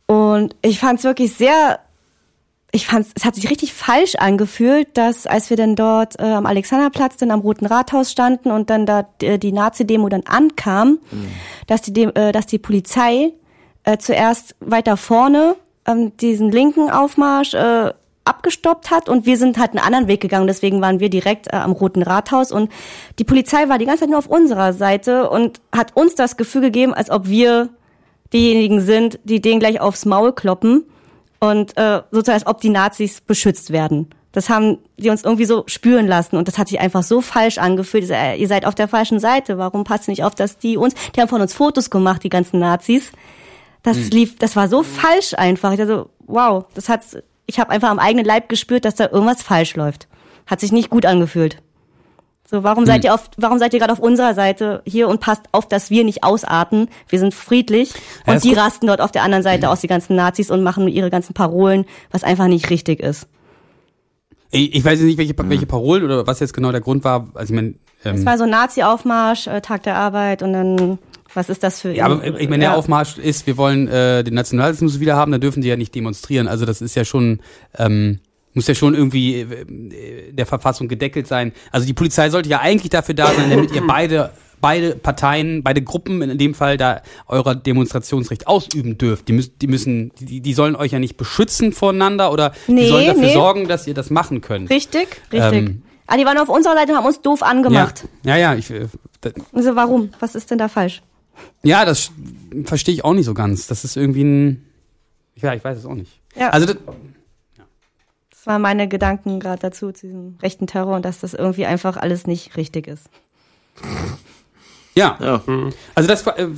Und 0.06 0.56
ich 0.62 0.78
fand 0.78 1.00
es 1.00 1.04
wirklich 1.04 1.34
sehr, 1.34 1.80
ich 2.72 2.86
fand 2.86 3.06
es 3.14 3.24
hat 3.26 3.34
sich 3.34 3.50
richtig 3.50 3.74
falsch 3.74 4.14
angefühlt, 4.14 4.88
dass 4.94 5.26
als 5.26 5.50
wir 5.50 5.56
dann 5.58 5.76
dort 5.76 6.18
äh, 6.18 6.22
am 6.22 6.46
Alexanderplatz, 6.46 7.18
dann 7.18 7.30
am 7.30 7.40
Roten 7.40 7.66
Rathaus 7.66 8.10
standen 8.10 8.50
und 8.50 8.70
dann 8.70 8.86
da 8.86 9.06
äh, 9.20 9.38
die 9.38 9.52
Nazi-Demo 9.52 10.08
dann 10.08 10.22
ankam, 10.24 10.98
dass 11.66 11.82
die, 11.82 12.04
äh, 12.04 12.32
dass 12.32 12.46
die 12.46 12.58
Polizei 12.58 13.32
äh, 13.88 13.96
zuerst 13.96 14.54
weiter 14.60 14.98
vorne 14.98 15.56
ähm, 15.86 16.14
diesen 16.18 16.52
linken 16.52 16.90
Aufmarsch 16.90 17.54
äh, 17.54 17.92
abgestoppt 18.26 18.90
hat 18.90 19.08
und 19.08 19.24
wir 19.24 19.38
sind 19.38 19.56
halt 19.56 19.70
einen 19.70 19.78
anderen 19.78 20.08
Weg 20.08 20.20
gegangen. 20.20 20.46
Deswegen 20.46 20.82
waren 20.82 21.00
wir 21.00 21.08
direkt 21.08 21.46
äh, 21.46 21.56
am 21.56 21.72
Roten 21.72 22.02
Rathaus 22.02 22.52
und 22.52 22.70
die 23.18 23.24
Polizei 23.24 23.70
war 23.70 23.78
die 23.78 23.86
ganze 23.86 24.00
Zeit 24.00 24.10
nur 24.10 24.18
auf 24.18 24.26
unserer 24.26 24.74
Seite 24.74 25.30
und 25.30 25.62
hat 25.74 25.96
uns 25.96 26.14
das 26.14 26.36
Gefühl 26.36 26.60
gegeben, 26.60 26.92
als 26.92 27.08
ob 27.08 27.28
wir 27.28 27.70
diejenigen 28.34 28.82
sind, 28.82 29.20
die 29.24 29.40
denen 29.40 29.58
gleich 29.58 29.80
aufs 29.80 30.04
Maul 30.04 30.34
kloppen 30.34 30.84
und 31.40 31.74
äh, 31.78 32.02
sozusagen 32.10 32.40
als 32.40 32.46
ob 32.46 32.60
die 32.60 32.68
Nazis 32.68 33.22
beschützt 33.22 33.72
werden. 33.72 34.10
Das 34.32 34.50
haben 34.50 34.76
die 34.98 35.08
uns 35.08 35.24
irgendwie 35.24 35.46
so 35.46 35.64
spüren 35.66 36.06
lassen 36.06 36.36
und 36.36 36.46
das 36.46 36.58
hat 36.58 36.68
sich 36.68 36.78
einfach 36.78 37.02
so 37.02 37.22
falsch 37.22 37.56
angefühlt. 37.56 38.10
Ihr 38.10 38.48
seid 38.48 38.66
auf 38.66 38.74
der 38.74 38.86
falschen 38.86 39.18
Seite. 39.18 39.56
Warum 39.56 39.84
passt 39.84 40.08
nicht 40.08 40.24
auf, 40.24 40.34
dass 40.34 40.58
die 40.58 40.76
uns, 40.76 40.92
die 41.16 41.22
haben 41.22 41.28
von 41.30 41.40
uns 41.40 41.54
Fotos 41.54 41.88
gemacht, 41.88 42.22
die 42.22 42.28
ganzen 42.28 42.60
Nazis. 42.60 43.12
Das 43.82 44.10
lief, 44.10 44.36
das 44.38 44.56
war 44.56 44.68
so 44.68 44.82
falsch 44.82 45.34
einfach. 45.34 45.72
Ich 45.72 45.78
dachte, 45.78 46.08
wow, 46.26 46.64
das 46.74 46.88
hat, 46.88 47.00
ich 47.46 47.58
habe 47.60 47.70
einfach 47.70 47.88
am 47.90 47.98
eigenen 47.98 48.24
Leib 48.26 48.48
gespürt, 48.48 48.84
dass 48.84 48.96
da 48.96 49.08
irgendwas 49.10 49.42
falsch 49.42 49.76
läuft. 49.76 50.08
Hat 50.46 50.60
sich 50.60 50.72
nicht 50.72 50.90
gut 50.90 51.06
angefühlt. 51.06 51.62
So, 52.50 52.62
warum 52.62 52.86
seid 52.86 53.04
ihr 53.04 53.12
auf, 53.12 53.28
warum 53.36 53.58
seid 53.58 53.74
ihr 53.74 53.78
gerade 53.78 53.92
auf 53.92 53.98
unserer 53.98 54.32
Seite 54.34 54.82
hier 54.86 55.08
und 55.08 55.20
passt 55.20 55.42
auf, 55.52 55.68
dass 55.68 55.90
wir 55.90 56.02
nicht 56.04 56.24
ausarten? 56.24 56.88
Wir 57.06 57.18
sind 57.18 57.34
friedlich 57.34 57.92
Ja, 58.26 58.32
und 58.32 58.36
es 58.36 58.42
die 58.42 58.54
gu- 58.54 58.58
rasten 58.60 58.86
dort 58.86 59.02
auf 59.02 59.12
der 59.12 59.22
anderen 59.22 59.42
Seite 59.42 59.68
aus, 59.68 59.80
die 59.82 59.86
ganzen 59.86 60.16
Nazis 60.16 60.50
und 60.50 60.62
machen 60.62 60.88
ihre 60.88 61.10
ganzen 61.10 61.34
Parolen, 61.34 61.84
was 62.10 62.24
einfach 62.24 62.46
nicht 62.46 62.70
richtig 62.70 63.00
ist. 63.00 63.28
Ich, 64.50 64.74
ich 64.74 64.82
weiß 64.84 64.98
jetzt 64.98 65.06
nicht, 65.06 65.18
welche, 65.18 65.34
welche 65.36 65.66
Parolen 65.66 66.04
oder 66.04 66.26
was 66.26 66.40
jetzt 66.40 66.54
genau 66.54 66.72
der 66.72 66.80
Grund 66.80 67.04
war. 67.04 67.28
Also 67.34 67.52
ich 67.52 67.54
meine, 67.60 67.74
Es 68.02 68.06
ähm, 68.20 68.24
war 68.24 68.38
so 68.38 68.44
ein 68.44 68.50
Nazi-Aufmarsch, 68.50 69.46
äh, 69.46 69.60
Tag 69.60 69.82
der 69.82 69.96
Arbeit 69.96 70.42
und 70.42 70.54
dann, 70.54 70.98
was 71.34 71.48
ist 71.48 71.62
das 71.62 71.80
für 71.80 71.92
ja, 71.92 72.06
aber 72.06 72.40
ich 72.40 72.48
meine, 72.48 72.64
der. 72.64 72.76
Aufmarsch 72.76 73.18
ist, 73.18 73.46
wir 73.46 73.56
wollen 73.56 73.88
äh, 73.88 74.24
den 74.24 74.34
Nationalismus 74.34 75.00
wieder 75.00 75.16
haben, 75.16 75.32
da 75.32 75.38
dürfen 75.38 75.62
die 75.62 75.68
ja 75.68 75.76
nicht 75.76 75.94
demonstrieren. 75.94 76.48
Also 76.48 76.64
das 76.64 76.80
ist 76.80 76.94
ja 76.94 77.04
schon, 77.04 77.40
ähm, 77.76 78.20
muss 78.54 78.66
ja 78.66 78.74
schon 78.74 78.94
irgendwie 78.94 79.40
äh, 79.40 80.32
der 80.32 80.46
Verfassung 80.46 80.88
gedeckelt 80.88 81.26
sein. 81.26 81.52
Also 81.70 81.86
die 81.86 81.94
Polizei 81.94 82.30
sollte 82.30 82.48
ja 82.48 82.60
eigentlich 82.60 82.90
dafür 82.90 83.14
da 83.14 83.26
sein, 83.26 83.50
damit 83.50 83.72
ihr 83.72 83.86
beide 83.86 84.30
beide 84.60 84.96
Parteien, 84.96 85.62
beide 85.62 85.82
Gruppen 85.82 86.22
in 86.22 86.38
dem 86.38 86.54
Fall 86.54 86.76
da 86.76 87.02
euer 87.26 87.54
Demonstrationsrecht 87.54 88.46
ausüben 88.46 88.98
dürft. 88.98 89.28
Die 89.28 89.32
müssen, 89.32 89.52
die 89.60 89.66
müssen, 89.66 90.12
die, 90.18 90.40
die 90.40 90.54
sollen 90.54 90.76
euch 90.76 90.92
ja 90.92 90.98
nicht 90.98 91.16
beschützen 91.16 91.72
voneinander 91.72 92.32
oder 92.32 92.52
die 92.66 92.72
Nee, 92.72 92.88
sollen 92.88 93.06
dafür 93.06 93.22
nee. 93.22 93.32
sorgen, 93.32 93.68
dass 93.68 93.86
ihr 93.86 93.94
das 93.94 94.10
machen 94.10 94.40
könnt. 94.40 94.70
Richtig, 94.70 95.08
richtig. 95.32 95.52
Ähm, 95.52 95.82
ah, 96.06 96.16
die 96.16 96.24
waren 96.24 96.38
auf 96.38 96.48
unserer 96.48 96.74
Seite 96.74 96.92
und 96.92 96.98
haben 96.98 97.06
uns 97.06 97.20
doof 97.22 97.42
angemacht. 97.42 98.04
Ja, 98.24 98.36
ja, 98.36 98.52
ja 98.52 98.58
ich, 98.58 98.70
äh, 98.70 98.88
Also 99.52 99.76
warum? 99.76 100.10
Was 100.20 100.34
ist 100.34 100.50
denn 100.50 100.58
da 100.58 100.68
falsch? 100.68 101.02
Ja, 101.62 101.84
das 101.84 102.12
verstehe 102.64 102.94
ich 102.94 103.04
auch 103.04 103.14
nicht 103.14 103.26
so 103.26 103.34
ganz. 103.34 103.66
Das 103.66 103.84
ist 103.84 103.96
irgendwie 103.96 104.24
ein. 104.24 104.64
Ja, 105.36 105.54
ich 105.54 105.62
weiß 105.62 105.78
es 105.78 105.86
auch 105.86 105.94
nicht. 105.94 106.20
Ja. 106.36 106.50
Also, 106.50 106.66
das, 106.66 106.76
Das 108.30 108.46
waren 108.46 108.62
meine 108.62 108.88
Gedanken 108.88 109.40
gerade 109.40 109.60
dazu, 109.60 109.92
zu 109.92 110.06
diesem 110.06 110.36
rechten 110.42 110.66
Terror 110.66 110.96
und 110.96 111.04
dass 111.04 111.20
das 111.20 111.34
irgendwie 111.34 111.66
einfach 111.66 111.96
alles 111.96 112.26
nicht 112.26 112.56
richtig 112.56 112.86
ist. 112.86 113.08
ja. 114.94 115.18
ja. 115.20 115.42
Also, 115.94 116.08
das 116.08 116.26
war, 116.26 116.38
äh, 116.38 116.48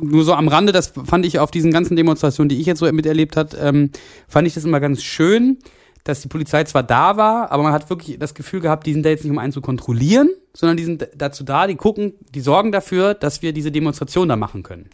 nur 0.00 0.24
so 0.24 0.34
am 0.34 0.48
Rande, 0.48 0.72
das 0.72 0.92
fand 1.04 1.26
ich 1.26 1.38
auf 1.38 1.50
diesen 1.50 1.72
ganzen 1.72 1.96
Demonstrationen, 1.96 2.48
die 2.48 2.60
ich 2.60 2.66
jetzt 2.66 2.78
so 2.78 2.90
miterlebt 2.92 3.36
hat, 3.36 3.56
ähm, 3.60 3.90
fand 4.28 4.46
ich 4.46 4.54
das 4.54 4.64
immer 4.64 4.80
ganz 4.80 5.02
schön, 5.02 5.58
dass 6.04 6.20
die 6.20 6.28
Polizei 6.28 6.64
zwar 6.64 6.82
da 6.82 7.16
war, 7.16 7.50
aber 7.52 7.62
man 7.62 7.72
hat 7.72 7.90
wirklich 7.90 8.18
das 8.18 8.34
Gefühl 8.34 8.60
gehabt, 8.60 8.86
die 8.86 8.92
sind 8.92 9.04
da 9.04 9.10
jetzt 9.10 9.24
nicht, 9.24 9.30
um 9.32 9.38
einen 9.38 9.52
zu 9.52 9.60
kontrollieren, 9.60 10.30
sondern 10.54 10.76
die 10.76 10.84
sind 10.84 11.08
dazu 11.16 11.44
da, 11.44 11.66
die 11.66 11.76
gucken, 11.76 12.14
die 12.34 12.40
sorgen 12.40 12.72
dafür, 12.72 13.14
dass 13.14 13.42
wir 13.42 13.52
diese 13.52 13.70
Demonstration 13.70 14.28
da 14.28 14.36
machen 14.36 14.62
können. 14.62 14.88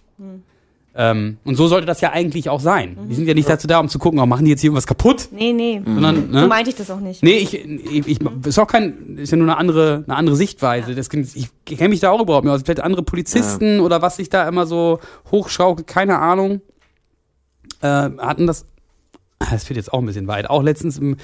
Ähm, 0.96 1.38
und 1.44 1.56
so 1.56 1.66
sollte 1.66 1.86
das 1.86 2.00
ja 2.00 2.12
eigentlich 2.12 2.48
auch 2.48 2.60
sein. 2.60 2.96
Die 3.08 3.16
sind 3.16 3.26
ja 3.26 3.34
nicht 3.34 3.48
dazu 3.48 3.66
da, 3.66 3.80
um 3.80 3.88
zu 3.88 3.98
gucken, 3.98 4.20
oh, 4.20 4.26
machen 4.26 4.44
die 4.44 4.52
jetzt 4.52 4.60
hier 4.60 4.68
irgendwas 4.68 4.86
kaputt, 4.86 5.28
Nee, 5.32 5.52
nee. 5.52 5.82
sondern, 5.84 6.30
ne? 6.30 6.42
So 6.42 6.46
meinte 6.46 6.70
ich 6.70 6.76
das 6.76 6.88
auch 6.88 7.00
nicht. 7.00 7.20
Nee, 7.20 7.38
ich, 7.38 7.52
ich, 7.54 8.06
ich 8.06 8.18
ist 8.46 8.58
auch 8.60 8.68
kein, 8.68 9.16
ist 9.18 9.32
ja 9.32 9.36
nur 9.36 9.48
eine 9.48 9.56
andere, 9.56 10.04
eine 10.06 10.16
andere 10.16 10.36
Sichtweise. 10.36 10.94
Das, 10.94 11.08
ich 11.12 11.48
kenne 11.64 11.88
mich 11.88 11.98
da 11.98 12.10
auch 12.10 12.20
überhaupt 12.20 12.44
nicht 12.44 12.54
aus. 12.54 12.62
Vielleicht 12.64 12.80
andere 12.80 13.02
Polizisten 13.02 13.80
oder 13.80 14.02
was 14.02 14.16
sich 14.16 14.28
da 14.28 14.46
immer 14.48 14.66
so 14.66 15.00
hochschaukelt, 15.32 15.88
keine 15.88 16.20
Ahnung. 16.20 16.60
Äh, 17.80 17.86
hatten 17.86 18.46
das, 18.46 18.64
das 19.50 19.64
führt 19.64 19.76
jetzt 19.76 19.92
auch 19.92 20.00
ein 20.00 20.06
bisschen 20.06 20.26
weit, 20.26 20.48
auch 20.48 20.62
letztens 20.62 20.98
im, 20.98 21.16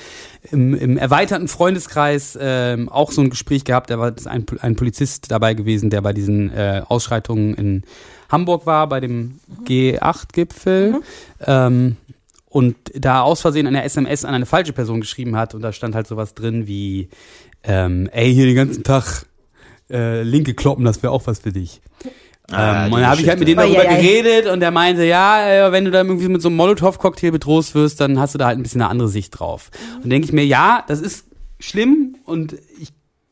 im, 0.50 0.74
im 0.74 0.96
erweiterten 0.96 1.48
Freundeskreis 1.48 2.38
ähm, 2.40 2.88
auch 2.88 3.12
so 3.12 3.20
ein 3.20 3.30
Gespräch 3.30 3.64
gehabt, 3.64 3.90
da 3.90 3.98
war 3.98 4.12
ein, 4.26 4.46
ein 4.60 4.76
Polizist 4.76 5.30
dabei 5.30 5.54
gewesen, 5.54 5.90
der 5.90 6.00
bei 6.02 6.12
diesen 6.12 6.52
äh, 6.52 6.82
Ausschreitungen 6.88 7.54
in 7.54 7.82
Hamburg 8.28 8.66
war, 8.66 8.88
bei 8.88 9.00
dem 9.00 9.40
G8-Gipfel. 9.66 11.00
Ähm, 11.44 11.96
und 12.50 12.76
da 12.94 13.22
aus 13.22 13.40
Versehen 13.40 13.66
eine 13.68 13.84
SMS 13.84 14.24
an 14.24 14.34
eine 14.34 14.46
falsche 14.46 14.72
Person 14.72 15.00
geschrieben 15.00 15.36
hat 15.36 15.54
und 15.54 15.62
da 15.62 15.72
stand 15.72 15.94
halt 15.94 16.08
sowas 16.08 16.34
drin 16.34 16.66
wie, 16.66 17.08
ähm, 17.62 18.08
ey, 18.12 18.34
hier 18.34 18.46
den 18.46 18.56
ganzen 18.56 18.82
Tag 18.82 19.26
äh, 19.88 20.22
Linke 20.22 20.54
kloppen, 20.54 20.84
das 20.84 21.02
wäre 21.02 21.12
auch 21.12 21.26
was 21.26 21.38
für 21.38 21.52
dich. 21.52 21.80
Ah, 22.50 22.86
ähm, 22.86 22.92
und 22.92 23.00
dann 23.00 23.10
habe 23.10 23.20
ich 23.20 23.28
halt 23.28 23.38
mit 23.38 23.48
dem 23.48 23.56
Geschichte. 23.56 23.76
darüber 23.76 23.94
Ui, 23.94 23.96
ui, 23.96 24.06
ui. 24.06 24.22
geredet 24.22 24.52
und 24.52 24.60
der 24.60 24.70
meinte, 24.70 25.04
ja, 25.04 25.68
äh, 25.68 25.72
wenn 25.72 25.84
du 25.84 25.90
da 25.90 26.02
irgendwie 26.02 26.28
mit 26.28 26.42
so 26.42 26.48
einem 26.48 26.56
Molotow-Cocktail 26.56 27.30
bedroht 27.30 27.74
wirst, 27.74 28.00
dann 28.00 28.18
hast 28.18 28.34
du 28.34 28.38
da 28.38 28.46
halt 28.46 28.58
ein 28.58 28.62
bisschen 28.62 28.82
eine 28.82 28.90
andere 28.90 29.08
Sicht 29.08 29.38
drauf. 29.38 29.70
Und 30.02 30.10
denke 30.10 30.26
ich 30.26 30.32
mir, 30.32 30.44
ja, 30.44 30.84
das 30.86 31.00
ist 31.00 31.26
schlimm 31.58 32.16
und 32.24 32.56
ich 32.80 32.88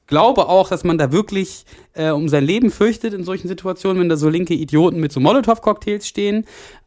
glaube 0.06 0.48
auch, 0.48 0.68
dass 0.68 0.84
man 0.84 0.98
da 0.98 1.12
wirklich 1.12 1.64
äh, 1.94 2.10
um 2.10 2.28
sein 2.28 2.44
Leben 2.44 2.70
fürchtet 2.70 3.14
in 3.14 3.24
solchen 3.24 3.48
Situationen, 3.48 4.00
wenn 4.00 4.08
da 4.08 4.16
so 4.16 4.28
linke 4.28 4.54
Idioten 4.54 5.00
mit 5.00 5.12
so 5.12 5.20
Molotow-Cocktails 5.20 6.06
stehen. 6.06 6.44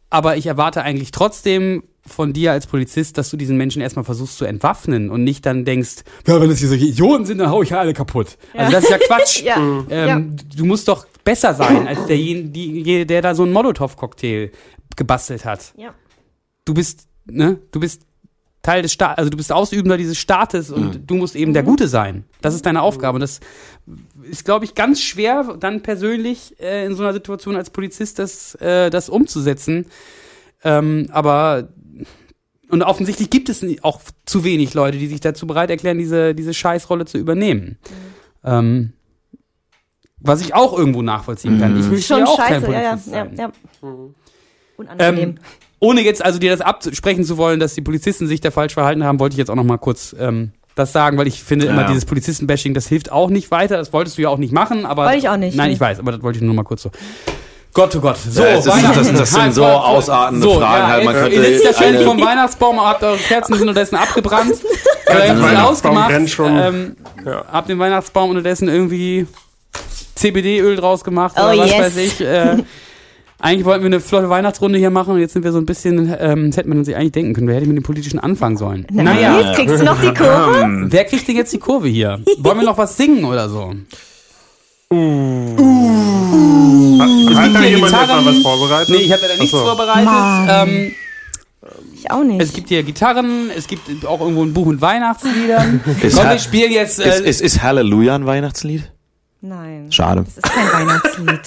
Aber 0.10 0.38
ich 0.38 0.48
erwarte 0.48 0.82
eigentlich 0.82 1.12
trotzdem 1.12 1.84
von 2.06 2.34
dir 2.34 2.52
als 2.52 2.66
Polizist, 2.68 3.18
dass 3.18 3.30
du 3.30 3.38
diesen 3.38 3.58
Menschen 3.58 3.82
erstmal 3.82 4.06
versuchst 4.06 4.38
zu 4.38 4.46
entwaffnen 4.46 5.10
und 5.12 5.24
nicht 5.24 5.46
dann 5.46 5.66
denkst, 5.66 5.98
ja, 6.28 6.42
wenn 6.42 6.50
das 6.50 6.60
hier 6.60 6.68
solche 6.70 6.86
Idioten 6.86 7.26
sind, 7.26 7.38
dann 7.38 7.50
hau 7.52 7.62
ich 7.62 7.70
ja 7.70 7.80
alle 7.80 7.94
kaputt. 7.94 8.38
Also 8.54 8.72
das 8.72 8.84
ist 8.86 8.90
ja 8.90 8.98
Quatsch. 8.98 9.42
Ja. 9.44 9.58
Ähm, 9.90 10.36
Du 10.56 10.66
musst 10.66 10.88
doch 10.88 11.06
besser 11.24 11.54
sein 11.54 11.88
als 11.88 12.06
derjenige, 12.08 13.06
der 13.06 13.22
da 13.22 13.36
so 13.36 13.44
einen 13.44 13.54
Molotow-Cocktail 13.54 14.52
gebastelt 14.96 15.46
hat. 15.46 15.74
Ja. 15.78 15.94
Du 16.66 16.74
bist, 16.74 17.08
ne, 17.26 17.60
du 17.72 17.80
bist 17.80 18.02
Teil 18.64 18.82
des 18.84 18.94
Staates, 18.94 19.18
also 19.18 19.30
du 19.32 19.38
bist 19.38 19.52
Ausübender 19.52 19.98
dieses 19.98 20.18
Staates 20.20 20.70
und 20.72 20.96
Mhm. 20.96 21.08
du 21.08 21.16
musst 21.16 21.36
eben 21.36 21.54
der 21.54 21.64
Gute 21.64 21.88
sein. 21.88 22.26
Das 22.42 22.54
ist 22.54 22.66
deine 22.66 22.82
Aufgabe. 22.82 23.16
Und 23.16 23.22
das 23.22 23.40
ist, 24.30 24.46
glaube 24.46 24.66
ich, 24.66 24.76
ganz 24.76 25.02
schwer, 25.02 25.56
dann 25.60 25.82
persönlich 25.82 26.60
äh, 26.60 26.86
in 26.86 26.96
so 26.96 27.04
einer 27.04 27.14
Situation 27.14 27.56
als 27.56 27.70
Polizist 27.72 28.20
das, 28.20 28.54
äh, 28.56 28.90
das 28.92 29.10
umzusetzen. 29.10 29.86
Ähm, 30.64 31.08
aber 31.12 31.70
und 32.72 32.84
offensichtlich 32.84 33.30
gibt 33.30 33.50
es 33.50 33.64
auch 33.82 34.02
zu 34.26 34.44
wenig 34.44 34.74
Leute, 34.74 34.98
die 34.98 35.08
sich 35.08 35.20
dazu 35.20 35.46
bereit 35.48 35.70
erklären, 35.70 35.98
diese, 35.98 36.34
diese 36.34 36.54
Scheißrolle 36.54 37.06
zu 37.06 37.18
übernehmen. 37.18 37.78
Ähm, 38.44 38.94
was 40.20 40.42
ich 40.42 40.54
auch 40.54 40.78
irgendwo 40.78 41.02
nachvollziehen 41.02 41.60
kann. 41.60 41.80
Ich 41.80 41.88
möchte 41.88 42.06
Schon 42.06 42.20
ja 42.20 42.26
auch 42.26 42.38
kein 42.38 42.62
scheiße, 42.62 42.72
ja, 42.74 42.82
ja, 42.82 42.90
ja, 42.92 42.98
sein. 42.98 43.36
ja. 43.38 43.52
Unangenehm. 44.78 45.30
Ähm, 45.30 45.36
ohne 45.80 46.02
jetzt 46.02 46.24
also 46.24 46.38
dir 46.38 46.52
das 46.52 46.62
absprechen 46.62 47.24
zu 47.24 47.38
wollen, 47.38 47.60
dass 47.60 47.74
die 47.74 47.82
Polizisten 47.82 48.28
sich 48.28 48.40
da 48.40 48.52
falsch 48.52 48.74
verhalten 48.74 49.04
haben, 49.04 49.20
wollte 49.20 49.34
ich 49.34 49.38
jetzt 49.40 49.50
auch 49.50 49.56
noch 49.56 49.64
mal 49.64 49.78
kurz 49.78 50.16
ähm, 50.20 50.52
das 50.76 50.94
sagen, 50.94 51.18
weil 51.18 51.28
ich 51.28 51.44
finde 51.44 51.66
immer 51.66 51.82
Ja. 51.82 51.88
dieses 51.88 52.06
Polizisten-Bashing, 52.06 52.74
das 52.74 52.88
hilft 52.88 53.12
auch 53.12 53.30
nicht 53.30 53.52
weiter. 53.52 53.78
Das 53.78 53.92
wolltest 53.92 54.18
du 54.18 54.22
ja 54.22 54.30
auch 54.30 54.38
nicht 54.38 54.54
machen, 54.54 54.86
aber 54.86 55.06
Wollte 55.06 55.18
ich 55.18 55.30
auch 55.30 55.38
nicht, 55.38 55.58
Nein, 55.58 55.72
ich 55.72 55.80
weiß, 55.80 56.00
aber 56.00 56.12
das 56.12 56.22
wollte 56.22 56.38
ich 56.38 56.44
nur 56.44 56.50
noch 56.54 56.62
mal 56.62 56.68
kurz 56.68 56.84
so 56.84 56.92
Gott, 57.74 57.96
oh 57.96 58.00
Gott. 58.02 58.18
So, 58.18 58.44
Ja, 58.44 58.56
das 58.58 58.66
ist- 58.66 58.84
das- 58.98 59.14
das 59.14 59.32
sind 59.32 59.54
so 59.54 59.66
ausartende 59.66 60.44
so, 60.46 60.60
Fragen 60.60 60.82
ja, 60.82 60.88
halt. 60.88 61.06
Man 61.06 61.14
jetzt- 61.16 61.24
könnte 61.24 61.38
Ihr 61.38 61.60
sitzt 61.60 61.80
ja 61.80 61.86
schön 61.88 62.04
vom 62.06 62.20
Weihnachtsbaum, 62.22 62.82
habt 62.82 63.04
eure 63.04 63.18
Kerzen 63.18 63.54
sind 63.54 63.62
unterdessen 63.68 63.96
abgebrannt. 63.96 64.56
Äh, 65.08 65.58
ausgemacht. 65.58 66.14
Ähm, 66.40 66.96
Ja. 67.26 67.44
Habt 67.52 67.68
den 67.68 67.80
Weihnachtsbaum 67.80 68.30
unterdessen 68.30 68.70
irgendwie 68.70 69.28
CBD-Öl 70.16 70.78
draus 70.78 71.04
gemacht 71.04 71.36
Oh, 71.38 71.42
oder 71.44 71.58
was 71.58 71.70
yes. 71.70 71.80
weiß 71.80 71.98
ich. 71.98 72.22
Äh, 72.22 72.58
eigentlich 73.40 73.66
wollten 73.66 73.82
wir 73.84 73.88
eine 73.88 74.00
flotte 74.00 74.30
Weihnachtsrunde 74.30 74.78
hier 74.80 74.90
machen 74.90 75.14
und 75.16 75.20
jetzt 75.20 75.34
sind 75.34 75.44
wir 75.44 75.52
so 75.52 75.58
ein 75.58 75.66
bisschen, 75.66 76.16
ähm, 76.20 76.50
das 76.52 76.58
hätte 76.58 76.70
man 76.70 76.86
sich 76.86 76.96
eigentlich 76.96 77.12
denken 77.12 77.34
können, 77.34 77.48
wer 77.48 77.56
hätte 77.56 77.68
mit 77.68 77.76
dem 77.76 77.84
politischen 77.84 78.20
anfangen 78.20 78.56
sollen. 78.56 78.86
Na, 78.92 79.04
naja, 79.04 79.34
Nils, 79.34 79.58
kriegst 79.58 79.80
du 79.82 79.84
noch 79.84 80.00
die 80.00 80.14
Kurve? 80.14 80.86
wer 80.86 81.04
kriegt 81.06 81.28
denn 81.28 81.36
jetzt 81.36 81.52
die 81.52 81.60
Kurve 81.60 81.88
hier? 81.90 82.22
Wollen 82.38 82.60
wir 82.60 82.66
noch 82.66 82.78
was 82.78 82.96
singen 82.96 83.26
oder 83.26 83.50
so? 83.50 83.74
Hat 84.92 84.98
da 87.56 87.60
hier 87.62 87.70
jemand 87.70 87.92
Gitarren- 87.94 88.20
etwa 88.20 88.26
was 88.30 88.38
vorbereitet? 88.40 88.90
Nee, 88.90 88.96
ich 89.04 89.12
habe 89.12 89.22
leider 89.22 89.36
nichts 89.38 89.52
so. 89.52 89.64
vorbereitet. 89.64 90.10
Ähm, 90.50 90.96
Ich 91.96 92.12
auch 92.12 92.24
nicht. 92.24 92.42
es 92.42 92.52
gibt 92.54 92.70
hier 92.70 92.84
Gitarren, 92.84 93.50
es 93.56 93.68
gibt 93.68 94.06
auch 94.06 94.20
irgendwo 94.20 94.44
ein 94.44 94.54
Buch 94.54 94.66
mit 94.66 94.82
Weihnachtsliedern. 94.82 95.82
Ist, 96.02 96.18
Komm, 96.20 96.30
wir 96.30 96.40
spielen 96.40 96.72
jetzt. 96.72 97.00
Äh, 97.00 97.10
ist, 97.10 97.20
ist, 97.22 97.42
ist 97.42 97.64
Halleluja 97.64 98.16
ein 98.16 98.26
Weihnachtslied? 98.26 98.92
Nein. 99.42 99.92
Schade. 99.92 100.24
Das 100.26 100.38
ist 100.38 100.44
kein 100.44 100.68
Weihnachtslied. 100.74 101.42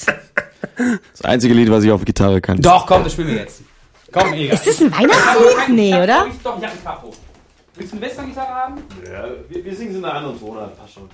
Das 1.12 1.22
einzige 1.22 1.54
Lied, 1.54 1.70
was 1.70 1.84
ich 1.84 1.90
auf 1.90 2.04
Gitarre 2.04 2.40
kann. 2.40 2.60
doch, 2.62 2.86
komm, 2.86 3.04
das 3.04 3.12
spielen 3.12 3.28
wir 3.28 3.36
jetzt. 3.36 3.60
Komm, 4.10 4.32
egal. 4.32 4.54
Ist 4.54 4.66
das 4.66 4.80
ein 4.80 4.90
Weihnachtslied? 4.90 5.68
Nee, 5.68 5.94
oder? 5.94 6.26
Doch, 6.42 6.56
ich 6.58 6.64
hab 6.64 6.72
ein 6.72 6.82
Capo. 6.84 7.12
Willst 7.76 7.92
du 7.92 7.96
eine 7.98 8.06
Western-Gitarre 8.06 8.48
haben? 8.54 8.74
Ja, 9.04 9.24
wir, 9.48 9.64
wir 9.64 9.76
singen 9.76 9.90
es 9.90 9.96
in 9.98 10.04
einer 10.04 10.14
anderen 10.14 10.38
Tonart, 10.40 10.78
passt 10.78 10.94
schon. 10.94 11.08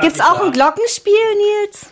Gibt's 0.00 0.20
auch 0.20 0.40
ein 0.42 0.52
Glockenspiel, 0.52 1.12
Nils? 1.36 1.86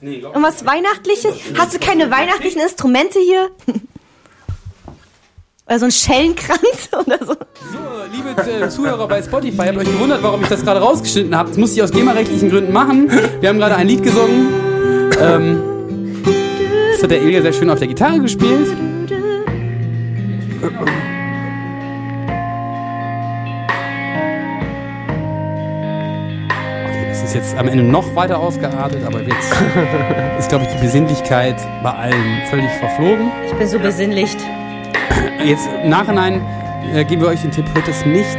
Nee, 0.00 0.18
Glocken- 0.20 0.34
Irgendwas 0.42 0.64
Weihnachtliches? 0.64 1.34
Hast 1.58 1.74
du 1.74 1.78
keine 1.78 2.10
weihnachtlichen 2.10 2.60
Instrumente 2.62 3.18
hier? 3.18 3.50
Oder 5.66 5.78
so 5.80 5.84
ein 5.84 5.90
Schellenkranz 5.90 6.88
oder 6.92 7.18
so? 7.18 7.34
So, 7.34 7.38
liebe 8.10 8.30
äh, 8.64 8.70
Zuhörer 8.70 9.06
bei 9.06 9.20
Spotify, 9.22 9.66
habt 9.66 9.76
euch 9.76 9.84
gewundert, 9.84 10.22
warum 10.22 10.40
ich 10.42 10.48
das 10.48 10.62
gerade 10.64 10.80
rausgeschnitten 10.80 11.36
habe. 11.36 11.50
Das 11.50 11.58
musste 11.58 11.76
ich 11.76 11.82
aus 11.82 11.90
GEMA-rechtlichen 11.90 12.48
Gründen 12.48 12.72
machen. 12.72 13.10
Wir 13.40 13.50
haben 13.50 13.58
gerade 13.58 13.76
ein 13.76 13.86
Lied 13.86 14.02
gesungen. 14.02 15.12
Ähm, 15.20 16.22
das 16.92 17.02
hat 17.02 17.10
der 17.10 17.20
Ilja 17.20 17.42
sehr 17.42 17.52
schön 17.52 17.68
auf 17.68 17.78
der 17.80 17.88
Gitarre 17.88 18.18
gespielt. 18.18 18.74
Ist 27.28 27.34
jetzt 27.34 27.58
am 27.58 27.68
Ende 27.68 27.82
noch 27.84 28.14
weiter 28.16 28.38
ausgeartet, 28.38 29.04
aber 29.06 29.20
jetzt 29.20 29.52
ist, 30.38 30.48
glaube 30.48 30.64
ich, 30.64 30.74
die 30.74 30.80
Besinnlichkeit 30.80 31.56
bei 31.82 31.90
allen 31.90 32.42
völlig 32.48 32.70
verflogen. 32.80 33.30
Ich 33.46 33.52
bin 33.52 33.68
so 33.68 33.78
besinnlicht. 33.78 34.38
Jetzt 35.44 35.68
im 35.82 35.90
Nachhinein 35.90 36.40
äh, 36.94 37.04
geben 37.04 37.20
wir 37.20 37.28
euch 37.28 37.42
den 37.42 37.50
Tipp, 37.50 37.66
hört 37.74 37.86
es 37.86 38.06
nicht 38.06 38.38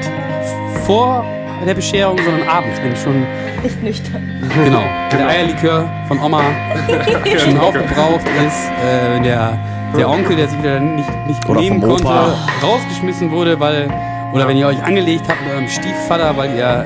vor 0.88 1.24
der 1.68 1.76
Bescherung, 1.76 2.18
sondern 2.18 2.48
abends, 2.48 2.82
wenn 2.82 2.96
schon, 2.96 3.28
Nicht 3.64 3.84
nüchtern. 3.84 4.42
genau, 4.64 4.82
der 5.12 5.28
Eierlikör 5.28 5.88
von 6.08 6.20
Oma 6.20 6.42
schon 7.38 7.60
aufgebraucht 7.60 8.26
ist, 8.48 8.70
äh, 8.70 9.14
wenn 9.14 9.24
der, 9.24 9.60
der 9.98 10.10
Onkel, 10.10 10.36
der 10.36 10.48
sich 10.48 10.58
wieder 10.58 10.80
nicht, 10.80 11.28
nicht 11.28 11.48
Oder 11.48 11.60
nehmen 11.60 11.82
konnte, 11.82 12.08
rausgeschmissen 12.64 13.30
wurde, 13.30 13.60
weil, 13.60 13.88
oder 14.34 14.48
wenn 14.48 14.58
ihr 14.58 14.66
euch 14.66 14.82
angelegt 14.82 15.26
habt 15.28 15.44
mit 15.44 15.54
eurem 15.54 15.68
Stiefvater, 15.68 16.36
weil 16.38 16.56
ihr 16.56 16.86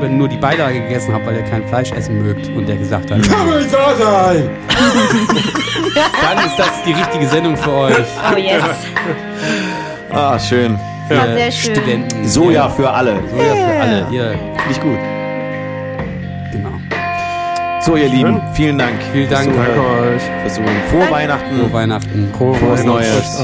lieber 0.00 0.12
nur 0.12 0.28
die 0.28 0.36
Beilage 0.36 0.80
gegessen 0.80 1.12
habt, 1.12 1.26
weil 1.26 1.36
ihr 1.36 1.42
kein 1.42 1.66
Fleisch 1.68 1.92
essen 1.92 2.22
mögt 2.22 2.48
und 2.48 2.66
der 2.68 2.76
gesagt 2.76 3.10
hat, 3.10 3.22
Kann 3.22 3.58
nicht 3.58 3.72
wahr 3.72 3.94
sein! 3.96 4.48
dann 6.22 6.46
ist 6.46 6.58
das 6.58 6.82
die 6.86 6.92
richtige 6.92 7.26
Sendung 7.26 7.56
für 7.56 7.72
euch. 7.72 8.06
Oh 8.32 8.36
yes. 8.36 8.62
Ah, 10.10 10.38
schön. 10.38 10.78
Ja, 11.08 11.26
sehr 11.34 11.52
schön. 11.52 11.74
Studenten. 11.76 12.26
Soja 12.26 12.68
für 12.68 12.90
alle. 12.90 13.20
Soja 13.30 13.54
für 13.54 13.80
alle. 13.80 14.06
Ihr, 14.10 14.30
Finde 14.30 14.70
ich 14.70 14.80
gut. 14.80 14.98
genau. 16.52 16.70
So, 17.80 17.96
ihr 17.96 18.08
Lieben, 18.08 18.40
vielen 18.54 18.78
Dank. 18.78 19.00
Vielen 19.12 19.30
Dank. 19.30 19.50
Danke 19.54 19.80
euch. 19.80 20.52
Zuhören. 20.52 20.74
Frohe 20.90 21.10
Weihnachten. 21.10 21.58
Frohe 21.58 21.72
Weihnachten. 21.72 22.30
Frohe 22.36 22.54
Frohes 22.54 22.84
Neues. 22.84 23.42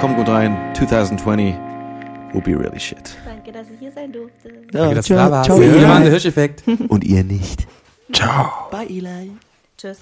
Kommt 0.00 0.16
gut 0.16 0.28
rein. 0.28 0.56
2020 0.74 1.56
will 2.32 2.42
be 2.42 2.54
really 2.54 2.78
shit. 2.78 3.16
Danke, 3.42 3.52
dass 3.52 3.70
ich 3.70 3.78
hier 3.78 3.90
sein 3.90 4.12
durfte. 4.12 4.50
Danke, 4.70 4.96
dass 4.96 5.06
du 5.06 5.14
ciao, 5.14 5.26
da 5.26 5.30
warst. 5.30 5.46
ciao, 5.46 5.58
Hier 5.58 5.72
Eli. 5.72 5.88
war 5.88 6.00
der 6.00 6.10
Hirscheffekt. 6.10 6.62
Und 6.88 7.04
ihr 7.04 7.24
nicht. 7.24 7.66
Ciao. 8.12 8.68
Bye, 8.70 8.86
Eli. 8.86 9.32
Tschüss. 9.78 10.00